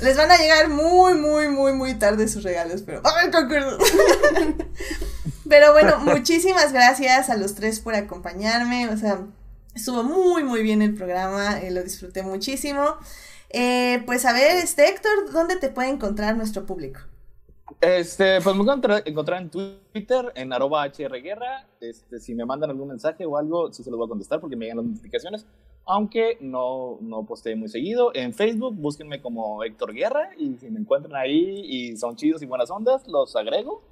Les 0.00 0.16
van 0.16 0.30
a 0.30 0.38
llegar 0.38 0.70
muy, 0.70 1.14
muy, 1.14 1.48
muy, 1.48 1.72
muy 1.72 1.94
tarde 1.94 2.28
sus 2.28 2.42
regalos, 2.42 2.82
pero 2.82 3.02
va 3.02 3.10
a 3.10 3.20
haber 3.20 3.30
concursos. 3.30 3.78
Pero 5.48 5.72
bueno, 5.72 5.98
muchísimas 6.00 6.72
gracias 6.72 7.30
a 7.30 7.36
los 7.36 7.54
tres 7.54 7.80
por 7.80 7.94
acompañarme. 7.94 8.88
O 8.88 8.96
sea, 8.96 9.20
estuvo 9.74 10.02
muy, 10.02 10.44
muy 10.44 10.62
bien 10.62 10.82
el 10.82 10.94
programa, 10.94 11.60
eh, 11.60 11.70
lo 11.70 11.82
disfruté 11.82 12.22
muchísimo. 12.22 12.96
Eh, 13.50 14.02
pues 14.06 14.24
a 14.24 14.32
ver, 14.32 14.56
este 14.56 14.88
Héctor, 14.88 15.32
¿dónde 15.32 15.56
te 15.56 15.68
puede 15.68 15.88
encontrar 15.88 16.36
nuestro 16.36 16.66
público? 16.66 17.00
Este, 17.80 18.40
pues 18.40 18.56
me 18.56 18.62
encontrar, 18.62 19.02
encontrar 19.06 19.42
en 19.42 19.50
Twitter, 19.50 20.32
en 20.34 20.52
arroba 20.52 20.86
hrguerra. 20.86 21.66
Este, 21.80 22.18
si 22.18 22.34
me 22.34 22.44
mandan 22.44 22.70
algún 22.70 22.88
mensaje 22.88 23.24
o 23.26 23.36
algo, 23.36 23.72
sí 23.72 23.82
se 23.82 23.90
los 23.90 23.98
voy 23.98 24.06
a 24.06 24.08
contestar 24.08 24.40
porque 24.40 24.56
me 24.56 24.64
llegan 24.66 24.78
las 24.78 24.86
notificaciones. 24.86 25.46
Aunque 25.86 26.38
no, 26.40 26.98
no 27.00 27.26
muy 27.56 27.68
seguido. 27.68 28.10
En 28.14 28.32
Facebook, 28.32 28.74
búsquenme 28.74 29.20
como 29.20 29.62
Héctor 29.62 29.92
Guerra. 29.92 30.30
Y 30.38 30.56
si 30.56 30.70
me 30.70 30.80
encuentran 30.80 31.14
ahí 31.14 31.60
y 31.64 31.96
son 31.96 32.16
chidos 32.16 32.42
y 32.42 32.46
buenas 32.46 32.70
ondas, 32.70 33.06
los 33.06 33.36
agrego. 33.36 33.82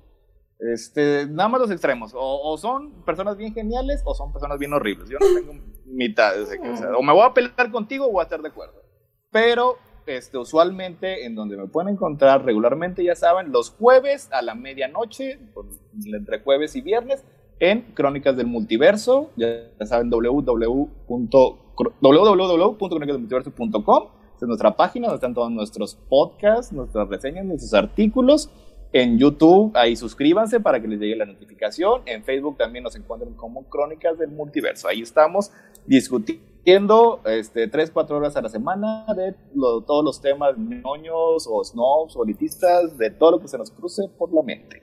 Este, 0.71 1.27
nada 1.29 1.49
más 1.49 1.61
los 1.61 1.71
extremos. 1.71 2.13
O, 2.15 2.53
o 2.53 2.57
son 2.57 3.05
personas 3.05 3.37
bien 3.37 3.53
geniales 3.53 4.03
o 4.05 4.15
son 4.15 4.33
personas 4.33 4.59
bien 4.59 4.73
horribles. 4.73 5.09
Yo 5.09 5.19
no 5.19 5.27
tengo 5.35 5.55
mitad. 5.87 6.41
O, 6.41 6.47
sea, 6.47 6.97
o 6.97 7.03
me 7.03 7.13
voy 7.13 7.25
a 7.25 7.35
pelear 7.35 7.71
contigo 7.71 8.07
o 8.07 8.13
voy 8.13 8.21
a 8.21 8.25
estar 8.25 8.41
de 8.41 8.49
acuerdo. 8.49 8.75
Pero 9.31 9.77
este, 10.07 10.39
usualmente 10.39 11.27
en 11.27 11.35
donde 11.35 11.57
me 11.57 11.67
pueden 11.67 11.95
encontrar 11.95 12.45
regularmente, 12.45 13.05
ya 13.05 13.15
saben, 13.15 13.53
los 13.53 13.71
jueves 13.71 14.29
a 14.33 14.43
la 14.43 14.55
medianoche, 14.55 15.39
entre 16.05 16.41
jueves 16.41 16.77
y 16.77 16.81
viernes, 16.81 17.25
en 17.61 17.83
Crónicas 17.95 18.37
del 18.37 18.47
Multiverso. 18.47 19.31
Ya 19.37 19.71
saben, 19.85 20.11
www. 20.11 20.89
www.cronicasdelmultiverso.com. 22.01 24.09
Esa 24.37 24.47
es 24.47 24.49
nuestra 24.49 24.77
página 24.77 25.07
donde 25.07 25.17
están 25.17 25.35
todos 25.35 25.51
nuestros 25.51 25.97
podcasts, 26.09 26.73
nuestras 26.73 27.09
reseñas, 27.09 27.45
nuestros 27.45 27.75
artículos. 27.75 28.51
En 28.93 29.19
YouTube, 29.19 29.73
ahí 29.75 29.97
suscríbanse 29.97 30.61
para 30.61 30.81
que 30.81 30.87
les 30.89 31.01
llegue 31.01 31.17
la 31.17 31.25
notificación. 31.25 32.03
En 32.07 32.23
Facebook 32.25 32.59
también 32.59 32.85
nos 32.85 32.95
encuentran 32.95 33.33
como 33.35 33.65
Crónicas 33.65 34.19
del 34.19 34.31
Multiverso. 34.31 34.87
Ahí 34.89 35.01
estamos 35.03 35.51
discutiendo 35.87 37.21
este, 37.25 37.69
3, 37.69 37.91
4 37.91 38.17
horas 38.17 38.37
a 38.37 38.43
la 38.43 38.49
semana 38.49 39.07
de 39.17 39.35
lo- 39.55 39.81
todos 39.83 40.05
los 40.05 40.21
temas 40.21 40.57
ñoños 40.59 41.49
o 41.51 41.65
snobs 41.65 42.17
o 42.17 42.25
elitistas, 42.25 42.97
de 42.99 43.11
todo 43.11 43.33
lo 43.33 43.41
que 43.41 43.49
se 43.49 43.59
nos 43.59 43.71
cruce 43.71 44.03
por 44.19 44.33
la 44.33 44.43
mente. 44.43 44.83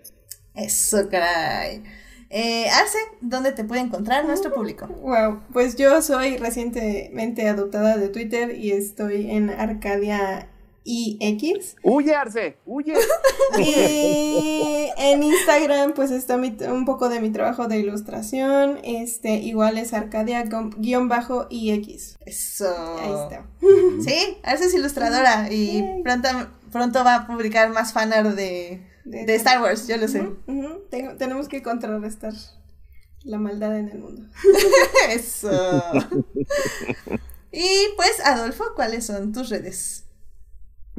Eso, 0.55 1.07
caray. 1.09 1.83
Eh, 2.31 2.67
Arce, 2.69 2.97
¿dónde 3.21 3.51
te 3.53 3.63
puede 3.63 3.81
encontrar 3.81 4.25
nuestro 4.25 4.53
público? 4.53 4.87
Wow, 4.87 5.41
pues 5.53 5.75
yo 5.77 6.01
soy 6.01 6.37
recientemente 6.37 7.47
adoptada 7.47 7.97
de 7.97 8.09
Twitter 8.09 8.55
y 8.55 8.71
estoy 8.71 9.31
en 9.31 9.49
Arcadia 9.49 10.49
IX. 10.91 11.75
¡Huye, 11.83 12.15
Arce! 12.15 12.57
¡Huye! 12.65 12.95
Y 13.59 14.89
en 14.97 15.23
Instagram 15.23 15.93
pues 15.93 16.11
está 16.11 16.37
mi- 16.37 16.55
un 16.69 16.85
poco 16.85 17.09
de 17.09 17.19
mi 17.19 17.29
trabajo 17.31 17.67
de 17.67 17.79
ilustración, 17.79 18.79
este 18.83 19.35
igual 19.35 19.77
es 19.77 19.93
Arcadia-IX. 19.93 22.17
Eso. 22.25 22.97
Ahí 22.99 23.13
está. 23.23 23.45
Sí, 24.03 24.37
Arce 24.43 24.65
es 24.65 24.73
ilustradora 24.73 25.47
y 25.51 25.83
pronto, 26.03 26.29
pronto 26.71 27.03
va 27.03 27.15
a 27.15 27.27
publicar 27.27 27.69
más 27.71 27.91
fanart 27.93 28.29
de, 28.35 28.81
de 29.05 29.35
Star 29.35 29.61
Wars, 29.61 29.87
yo 29.87 29.97
lo 29.97 30.07
sé. 30.07 30.27
Tengo- 30.89 31.15
tenemos 31.17 31.47
que 31.49 31.61
contrarrestar 31.61 32.33
la 33.23 33.37
maldad 33.37 33.77
en 33.77 33.89
el 33.89 33.99
mundo. 33.99 34.23
Eso. 35.09 35.81
Y 37.51 37.67
pues, 37.97 38.19
Adolfo, 38.25 38.63
¿cuáles 38.75 39.05
son 39.07 39.33
tus 39.33 39.49
redes? 39.49 40.05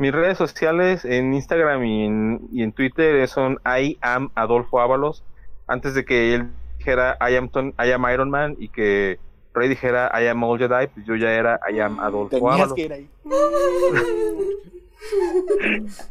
Mis 0.01 0.13
redes 0.13 0.39
sociales 0.39 1.05
en 1.05 1.35
Instagram 1.35 1.85
y 1.85 2.07
en, 2.07 2.41
y 2.53 2.63
en 2.63 2.73
Twitter 2.73 3.29
son 3.29 3.59
I 3.67 3.99
am 4.01 4.31
Adolfo 4.35 4.81
Ábalos. 4.81 5.23
Antes 5.67 5.95
de 5.95 6.05
que 6.05 6.35
él 6.35 6.47
dijera 6.79 7.17
I 7.21 7.37
am, 7.37 7.49
Ton- 7.51 7.75
I 7.79 7.91
am 7.93 8.05
Iron 8.13 8.31
Man 8.31 8.57
y 8.59 8.69
que 8.69 9.19
Rey 9.53 9.69
dijera 9.69 10.11
I 10.21 10.27
am 10.29 10.43
All 10.43 10.59
Jedi, 10.59 10.87
pues 10.87 11.05
yo 11.07 11.17
ya 11.17 11.33
era 11.33 11.61
I 11.71 11.81
am 11.81 12.01
Adolfo 12.01 12.31
Tenías 12.37 12.55
Ábalos. 12.55 12.75
que 12.75 12.83
ir 12.83 12.93
ahí. 12.93 13.09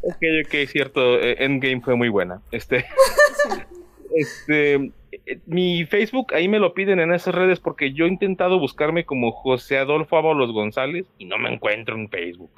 Ok, 0.01 0.23
ok, 0.45 0.67
cierto. 0.67 1.19
eh, 1.19 1.37
Endgame 1.43 1.81
fue 1.81 1.95
muy 1.95 2.09
buena. 2.09 2.41
Este, 2.51 2.85
este, 4.15 4.75
eh, 4.75 5.39
mi 5.45 5.85
Facebook, 5.85 6.33
ahí 6.33 6.47
me 6.47 6.59
lo 6.59 6.73
piden 6.73 6.99
en 6.99 7.13
esas 7.13 7.33
redes 7.35 7.59
porque 7.59 7.93
yo 7.93 8.05
he 8.05 8.09
intentado 8.09 8.59
buscarme 8.59 9.05
como 9.05 9.31
José 9.31 9.77
Adolfo 9.77 10.17
Ábalos 10.17 10.51
González 10.51 11.05
y 11.17 11.25
no 11.25 11.37
me 11.37 11.53
encuentro 11.53 11.95
en 11.95 12.09
Facebook. 12.09 12.51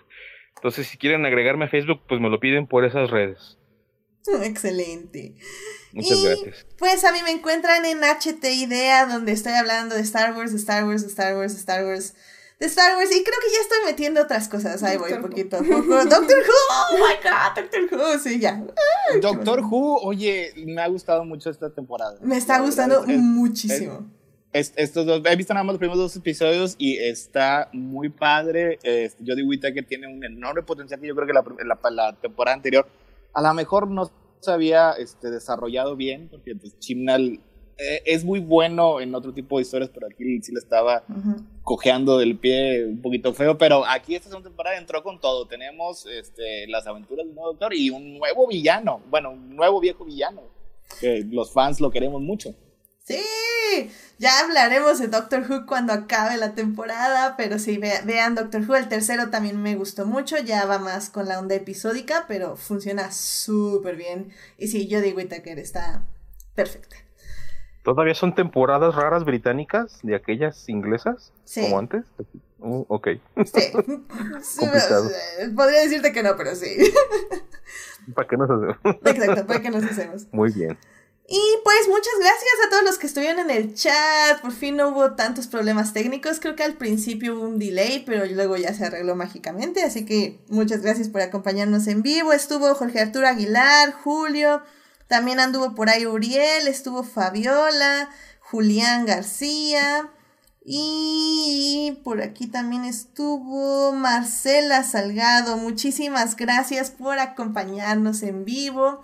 Entonces, 0.61 0.87
si 0.87 0.97
quieren 0.97 1.25
agregarme 1.25 1.65
a 1.65 1.69
Facebook, 1.69 2.01
pues 2.07 2.21
me 2.21 2.29
lo 2.29 2.39
piden 2.39 2.67
por 2.67 2.85
esas 2.85 3.09
redes. 3.09 3.57
Excelente. 4.43 5.35
Muchas 5.91 6.19
Y, 6.19 6.23
gracias. 6.23 6.65
Pues 6.77 7.03
a 7.03 7.11
mí 7.11 7.17
me 7.23 7.31
encuentran 7.31 7.83
en 7.85 8.01
HT 8.03 8.43
Idea, 8.53 9.07
donde 9.07 9.31
estoy 9.31 9.53
hablando 9.53 9.95
de 9.95 10.01
Star 10.01 10.35
Wars, 10.37 10.51
de 10.51 10.57
Star 10.57 10.85
Wars, 10.85 11.01
de 11.01 11.07
Star 11.07 11.35
Wars, 11.35 11.53
de 11.53 11.59
Star 11.59 11.83
Wars, 11.85 12.13
de 12.59 12.65
Star 12.67 12.95
Wars. 12.95 13.09
Y 13.09 13.23
creo 13.23 13.39
que 13.39 13.53
ya 13.55 13.61
estoy 13.61 13.77
metiendo 13.85 14.21
otras 14.21 14.47
cosas. 14.47 14.83
Ahí 14.83 14.97
voy, 14.97 15.13
poquito 15.15 15.57
a 15.57 15.59
poco. 15.61 16.05
Doctor 16.05 16.37
Who, 16.37 16.53
oh 16.91 16.97
my 16.97 17.15
god, 17.23 17.55
Doctor 17.63 17.81
Who. 17.99 18.19
Sí, 18.19 18.39
ya. 18.39 18.63
Doctor 19.19 19.61
Who, 19.63 19.97
oye, 20.03 20.53
me 20.67 20.81
ha 20.81 20.87
gustado 20.87 21.25
mucho 21.25 21.49
esta 21.49 21.73
temporada. 21.73 22.17
Me 22.21 22.37
está 22.37 22.59
gustando 22.59 23.03
es- 23.05 23.17
muchísimo. 23.17 23.93
es- 24.15 24.20
estos 24.53 25.05
dos, 25.05 25.21
he 25.25 25.35
visto 25.35 25.53
nada 25.53 25.63
más 25.63 25.73
los 25.73 25.79
primeros 25.79 25.97
dos 25.99 26.15
episodios 26.15 26.75
y 26.77 26.97
está 26.97 27.69
muy 27.73 28.09
padre. 28.09 28.79
Eh, 28.83 29.09
Jodie 29.25 29.43
Whittaker 29.43 29.85
tiene 29.85 30.07
un 30.07 30.23
enorme 30.23 30.63
potencial 30.63 30.99
que 30.99 31.07
yo 31.07 31.15
creo 31.15 31.27
que 31.27 31.33
la, 31.33 31.43
la- 31.65 31.89
la 31.91 32.13
temporada 32.19 32.55
anterior 32.55 32.85
a 33.33 33.41
lo 33.41 33.53
mejor 33.53 33.87
no 33.89 34.11
se 34.41 34.51
había 34.51 34.91
este, 34.93 35.29
desarrollado 35.31 35.95
bien, 35.95 36.27
porque 36.29 36.55
pues, 36.55 36.77
Chibnall 36.79 37.39
eh, 37.77 38.01
es 38.05 38.25
muy 38.25 38.39
bueno 38.41 38.99
en 38.99 39.15
otro 39.15 39.33
tipo 39.33 39.57
de 39.57 39.61
historias, 39.61 39.89
pero 39.93 40.07
aquí 40.07 40.41
sí 40.41 40.51
le 40.51 40.59
estaba 40.59 41.03
Ujú. 41.07 41.43
cojeando 41.63 42.17
del 42.17 42.37
pie 42.37 42.85
un 42.85 43.01
poquito 43.01 43.33
feo, 43.33 43.57
pero 43.57 43.85
aquí 43.85 44.15
esta 44.15 44.27
segunda 44.29 44.49
temporada 44.49 44.77
entró 44.77 45.01
con 45.01 45.19
todo. 45.21 45.47
Tenemos 45.47 46.05
este, 46.07 46.67
las 46.67 46.85
aventuras 46.87 47.25
del 47.25 47.33
nuevo 47.35 47.51
doctor 47.51 47.73
y 47.73 47.89
un 47.89 48.17
nuevo 48.17 48.47
villano, 48.47 49.01
bueno, 49.09 49.31
un 49.31 49.55
nuevo 49.55 49.79
viejo 49.79 50.03
villano, 50.03 50.41
que 50.99 51.23
los 51.31 51.53
fans 51.53 51.79
lo 51.79 51.89
queremos 51.89 52.21
mucho. 52.21 52.53
Sí, 53.13 53.91
ya 54.17 54.39
hablaremos 54.41 54.99
de 54.99 55.07
Doctor 55.07 55.45
Who 55.49 55.65
cuando 55.65 55.93
acabe 55.93 56.37
la 56.37 56.53
temporada, 56.53 57.35
pero 57.37 57.57
sí, 57.59 57.77
ve- 57.77 58.01
vean 58.05 58.35
Doctor 58.35 58.61
Who, 58.67 58.75
el 58.75 58.87
tercero 58.87 59.29
también 59.29 59.61
me 59.61 59.75
gustó 59.75 60.05
mucho, 60.05 60.37
ya 60.37 60.65
va 60.65 60.77
más 60.79 61.09
con 61.09 61.27
la 61.27 61.39
onda 61.39 61.55
episódica, 61.55 62.25
pero 62.27 62.55
funciona 62.55 63.11
súper 63.11 63.95
bien. 63.95 64.31
Y 64.57 64.67
sí, 64.67 64.87
Jodie 64.91 65.13
Whittaker 65.13 65.57
está 65.59 66.03
perfecta. 66.55 66.95
¿Todavía 67.83 68.13
son 68.13 68.35
temporadas 68.35 68.93
raras 68.93 69.25
británicas 69.25 69.99
de 70.03 70.13
aquellas 70.15 70.69
inglesas? 70.69 71.31
Sí. 71.45 71.61
Como 71.61 71.79
antes. 71.79 72.03
Uh, 72.59 72.85
ok. 72.87 73.07
Sí. 73.43 73.71
Complicado. 73.73 75.09
Podría 75.55 75.81
decirte 75.81 76.11
que 76.13 76.21
no, 76.21 76.37
pero 76.37 76.53
sí. 76.55 76.67
¿Para 78.13 78.27
qué 78.27 78.37
nos 78.37 78.49
hacemos? 78.51 78.77
Exacto, 79.05 79.47
¿para 79.47 79.61
qué 79.61 79.69
nos 79.71 79.83
hacemos? 79.83 80.27
Muy 80.31 80.51
bien. 80.51 80.77
Y 81.33 81.39
pues 81.63 81.87
muchas 81.87 82.13
gracias 82.19 82.51
a 82.65 82.69
todos 82.69 82.83
los 82.83 82.97
que 82.97 83.07
estuvieron 83.07 83.39
en 83.39 83.51
el 83.51 83.73
chat. 83.73 84.41
Por 84.41 84.51
fin 84.51 84.75
no 84.75 84.89
hubo 84.89 85.13
tantos 85.13 85.47
problemas 85.47 85.93
técnicos. 85.93 86.41
Creo 86.41 86.57
que 86.57 86.63
al 86.63 86.73
principio 86.73 87.35
hubo 87.35 87.43
un 87.43 87.57
delay, 87.57 88.03
pero 88.05 88.25
luego 88.25 88.57
ya 88.57 88.73
se 88.73 88.83
arregló 88.83 89.15
mágicamente. 89.15 89.81
Así 89.81 90.03
que 90.05 90.41
muchas 90.49 90.81
gracias 90.81 91.07
por 91.07 91.21
acompañarnos 91.21 91.87
en 91.87 92.01
vivo. 92.01 92.33
Estuvo 92.33 92.75
Jorge 92.75 92.99
Arturo 92.99 93.29
Aguilar, 93.29 93.93
Julio. 93.93 94.61
También 95.07 95.39
anduvo 95.39 95.73
por 95.73 95.87
ahí 95.87 96.05
Uriel, 96.05 96.67
estuvo 96.67 97.01
Fabiola, 97.01 98.09
Julián 98.41 99.05
García. 99.05 100.11
Y 100.65 101.97
por 102.03 102.21
aquí 102.21 102.47
también 102.47 102.83
estuvo 102.83 103.93
Marcela 103.93 104.83
Salgado. 104.83 105.55
Muchísimas 105.55 106.35
gracias 106.35 106.91
por 106.91 107.19
acompañarnos 107.19 108.21
en 108.21 108.43
vivo. 108.43 109.01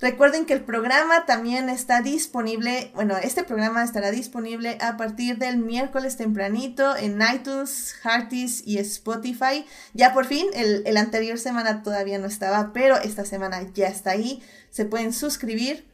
Recuerden 0.00 0.46
que 0.46 0.54
el 0.54 0.64
programa 0.64 1.26
también 1.26 1.68
está 1.68 2.02
disponible, 2.02 2.92
bueno, 2.94 3.16
este 3.16 3.42
programa 3.42 3.82
estará 3.82 4.12
disponible 4.12 4.78
a 4.80 4.96
partir 4.96 5.38
del 5.38 5.58
miércoles 5.58 6.16
tempranito 6.16 6.96
en 6.96 7.20
iTunes, 7.34 7.96
Hearties 8.04 8.62
y 8.64 8.78
Spotify. 8.78 9.66
Ya 9.94 10.14
por 10.14 10.26
fin, 10.26 10.46
el, 10.54 10.84
el 10.86 10.96
anterior 10.96 11.36
semana 11.36 11.82
todavía 11.82 12.18
no 12.18 12.28
estaba, 12.28 12.72
pero 12.72 12.96
esta 12.96 13.24
semana 13.24 13.60
ya 13.74 13.88
está 13.88 14.12
ahí. 14.12 14.40
Se 14.70 14.84
pueden 14.84 15.12
suscribir 15.12 15.88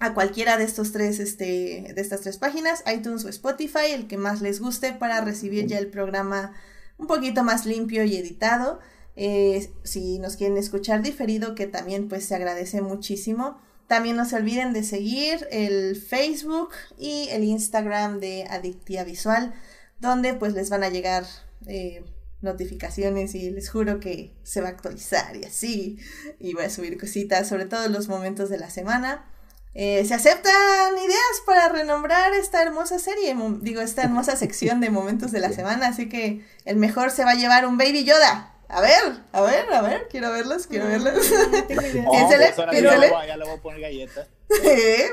a 0.00 0.14
cualquiera 0.14 0.56
de 0.56 0.64
estos 0.64 0.90
tres, 0.90 1.20
este, 1.20 1.92
de 1.94 2.00
estas 2.00 2.22
tres 2.22 2.38
páginas, 2.38 2.82
iTunes 2.92 3.24
o 3.24 3.28
Spotify, 3.28 3.92
el 3.92 4.08
que 4.08 4.16
más 4.16 4.40
les 4.40 4.60
guste 4.60 4.92
para 4.92 5.20
recibir 5.20 5.66
ya 5.66 5.78
el 5.78 5.88
programa 5.88 6.54
un 6.96 7.06
poquito 7.06 7.44
más 7.44 7.66
limpio 7.66 8.02
y 8.04 8.16
editado. 8.16 8.80
Eh, 9.20 9.68
si 9.82 10.20
nos 10.20 10.36
quieren 10.36 10.56
escuchar 10.56 11.02
diferido, 11.02 11.56
que 11.56 11.66
también 11.66 12.08
pues 12.08 12.24
se 12.24 12.36
agradece 12.36 12.82
muchísimo. 12.82 13.58
También 13.88 14.14
no 14.14 14.24
se 14.24 14.36
olviden 14.36 14.72
de 14.72 14.84
seguir 14.84 15.48
el 15.50 15.96
Facebook 15.96 16.70
y 16.96 17.26
el 17.32 17.42
Instagram 17.42 18.20
de 18.20 18.44
Adictia 18.44 19.02
Visual, 19.02 19.52
donde 19.98 20.34
pues 20.34 20.52
les 20.52 20.70
van 20.70 20.84
a 20.84 20.88
llegar 20.88 21.24
eh, 21.66 22.04
notificaciones 22.42 23.34
y 23.34 23.50
les 23.50 23.70
juro 23.70 23.98
que 23.98 24.36
se 24.44 24.60
va 24.60 24.68
a 24.68 24.70
actualizar 24.70 25.34
y 25.34 25.44
así. 25.44 25.98
Y 26.38 26.54
voy 26.54 26.66
a 26.66 26.70
subir 26.70 26.96
cositas, 26.96 27.48
sobre 27.48 27.66
todo 27.66 27.86
en 27.86 27.92
los 27.92 28.06
momentos 28.06 28.50
de 28.50 28.58
la 28.58 28.70
semana. 28.70 29.28
Eh, 29.74 30.04
se 30.04 30.14
aceptan 30.14 30.96
ideas 30.96 31.42
para 31.44 31.68
renombrar 31.70 32.34
esta 32.34 32.62
hermosa 32.62 33.00
serie, 33.00 33.36
digo, 33.62 33.80
esta 33.80 34.04
hermosa 34.04 34.36
sección 34.36 34.80
de 34.80 34.90
momentos 34.90 35.32
de 35.32 35.40
la 35.40 35.52
semana, 35.52 35.88
así 35.88 36.08
que 36.08 36.46
el 36.64 36.76
mejor 36.76 37.10
se 37.10 37.24
va 37.24 37.32
a 37.32 37.36
llevar 37.36 37.66
un 37.66 37.78
Baby 37.78 38.04
Yoda. 38.04 38.54
A 38.70 38.80
ver, 38.82 39.22
a 39.32 39.40
ver, 39.40 39.72
a 39.72 39.80
ver, 39.80 40.08
quiero 40.10 40.30
verlos, 40.30 40.66
quiero 40.66 40.86
verlos. 40.86 41.14
No 41.52 41.64
tengo 41.64 41.80
idea. 41.82 42.04
Oh, 42.06 42.12
Piénsele, 42.12 42.52
piénsele. 42.70 42.82
Ya, 42.82 42.96
le 42.98 43.08
voy 43.10 43.22
a- 43.22 43.26
ya 43.26 43.36
le 43.38 43.44
voy 43.44 43.54
a 43.56 43.62
poner 43.62 43.80
galleta. 43.80 44.26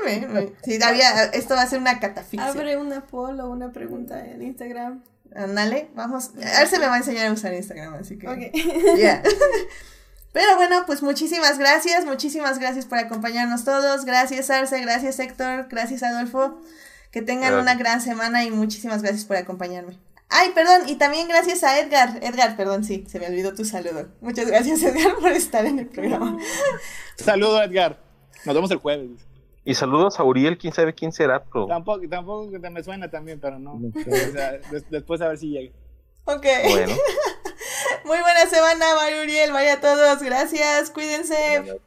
Me- 0.04 0.26
me- 0.28 0.52
Sí, 0.62 0.78
había- 0.82 1.24
esto 1.24 1.54
va 1.54 1.62
a 1.62 1.66
ser 1.66 1.78
una 1.78 1.98
catafixia. 1.98 2.46
Abre 2.48 2.76
una 2.76 3.06
poll 3.06 3.40
o 3.40 3.48
una 3.50 3.72
pregunta 3.72 4.24
en 4.26 4.42
Instagram. 4.42 5.02
Ándale, 5.34 5.88
vamos. 5.94 6.30
A 6.36 6.58
ver, 6.60 6.68
se 6.68 6.78
me 6.78 6.86
va 6.86 6.94
a 6.94 6.98
enseñar 6.98 7.26
a 7.28 7.32
usar 7.32 7.52
Instagram, 7.54 7.94
así 7.94 8.18
que. 8.18 8.28
Ok. 8.28 8.38
Ya. 8.98 9.22
Pero 10.32 10.56
bueno, 10.56 10.84
pues 10.86 11.02
muchísimas 11.02 11.58
gracias, 11.58 12.04
muchísimas 12.04 12.58
gracias 12.58 12.84
por 12.84 12.98
acompañarnos 12.98 13.64
todos. 13.64 14.04
Gracias 14.04 14.50
Arce, 14.50 14.80
gracias 14.82 15.18
Héctor, 15.18 15.66
gracias 15.70 16.02
Adolfo. 16.02 16.60
Que 17.10 17.22
tengan 17.22 17.52
Gracias. 17.52 17.62
una 17.62 17.74
gran 17.76 18.00
semana 18.02 18.44
y 18.44 18.50
muchísimas 18.50 19.00
gracias 19.00 19.24
por 19.24 19.38
acompañarme. 19.38 19.98
Ay, 20.28 20.50
perdón, 20.54 20.88
y 20.88 20.96
también 20.96 21.28
gracias 21.28 21.62
a 21.62 21.78
Edgar. 21.78 22.18
Edgar, 22.22 22.56
perdón, 22.56 22.82
sí, 22.84 23.04
se 23.08 23.20
me 23.20 23.26
olvidó 23.28 23.54
tu 23.54 23.64
saludo. 23.64 24.08
Muchas 24.20 24.46
gracias, 24.46 24.82
Edgar, 24.82 25.14
por 25.16 25.30
estar 25.30 25.64
en 25.66 25.78
el 25.78 25.86
programa. 25.86 26.36
Saludo, 27.16 27.62
Edgar. 27.62 27.98
Nos 28.44 28.54
vemos 28.54 28.70
el 28.70 28.78
jueves. 28.78 29.10
Y 29.64 29.74
saludos 29.74 30.18
a 30.20 30.24
Uriel, 30.24 30.58
quién 30.58 30.72
sabe 30.72 30.94
quién 30.94 31.12
será, 31.12 31.42
pero... 31.44 31.66
Tampoco, 31.66 32.08
tampoco 32.08 32.48
me 32.70 32.82
suena 32.84 33.10
también, 33.10 33.40
pero 33.40 33.58
no. 33.58 33.72
O 33.74 34.32
sea, 34.32 34.52
des- 34.70 34.88
después 34.90 35.20
a 35.20 35.28
ver 35.28 35.38
si 35.38 35.48
llega. 35.48 35.72
Ok. 36.24 36.46
Bueno. 36.70 36.94
Muy 38.04 38.18
buena 38.20 38.46
semana, 38.48 38.94
María 38.94 39.22
Uriel, 39.22 39.52
vaya 39.52 39.74
a 39.74 39.80
todos. 39.80 40.22
Gracias, 40.22 40.90
cuídense. 40.90 41.80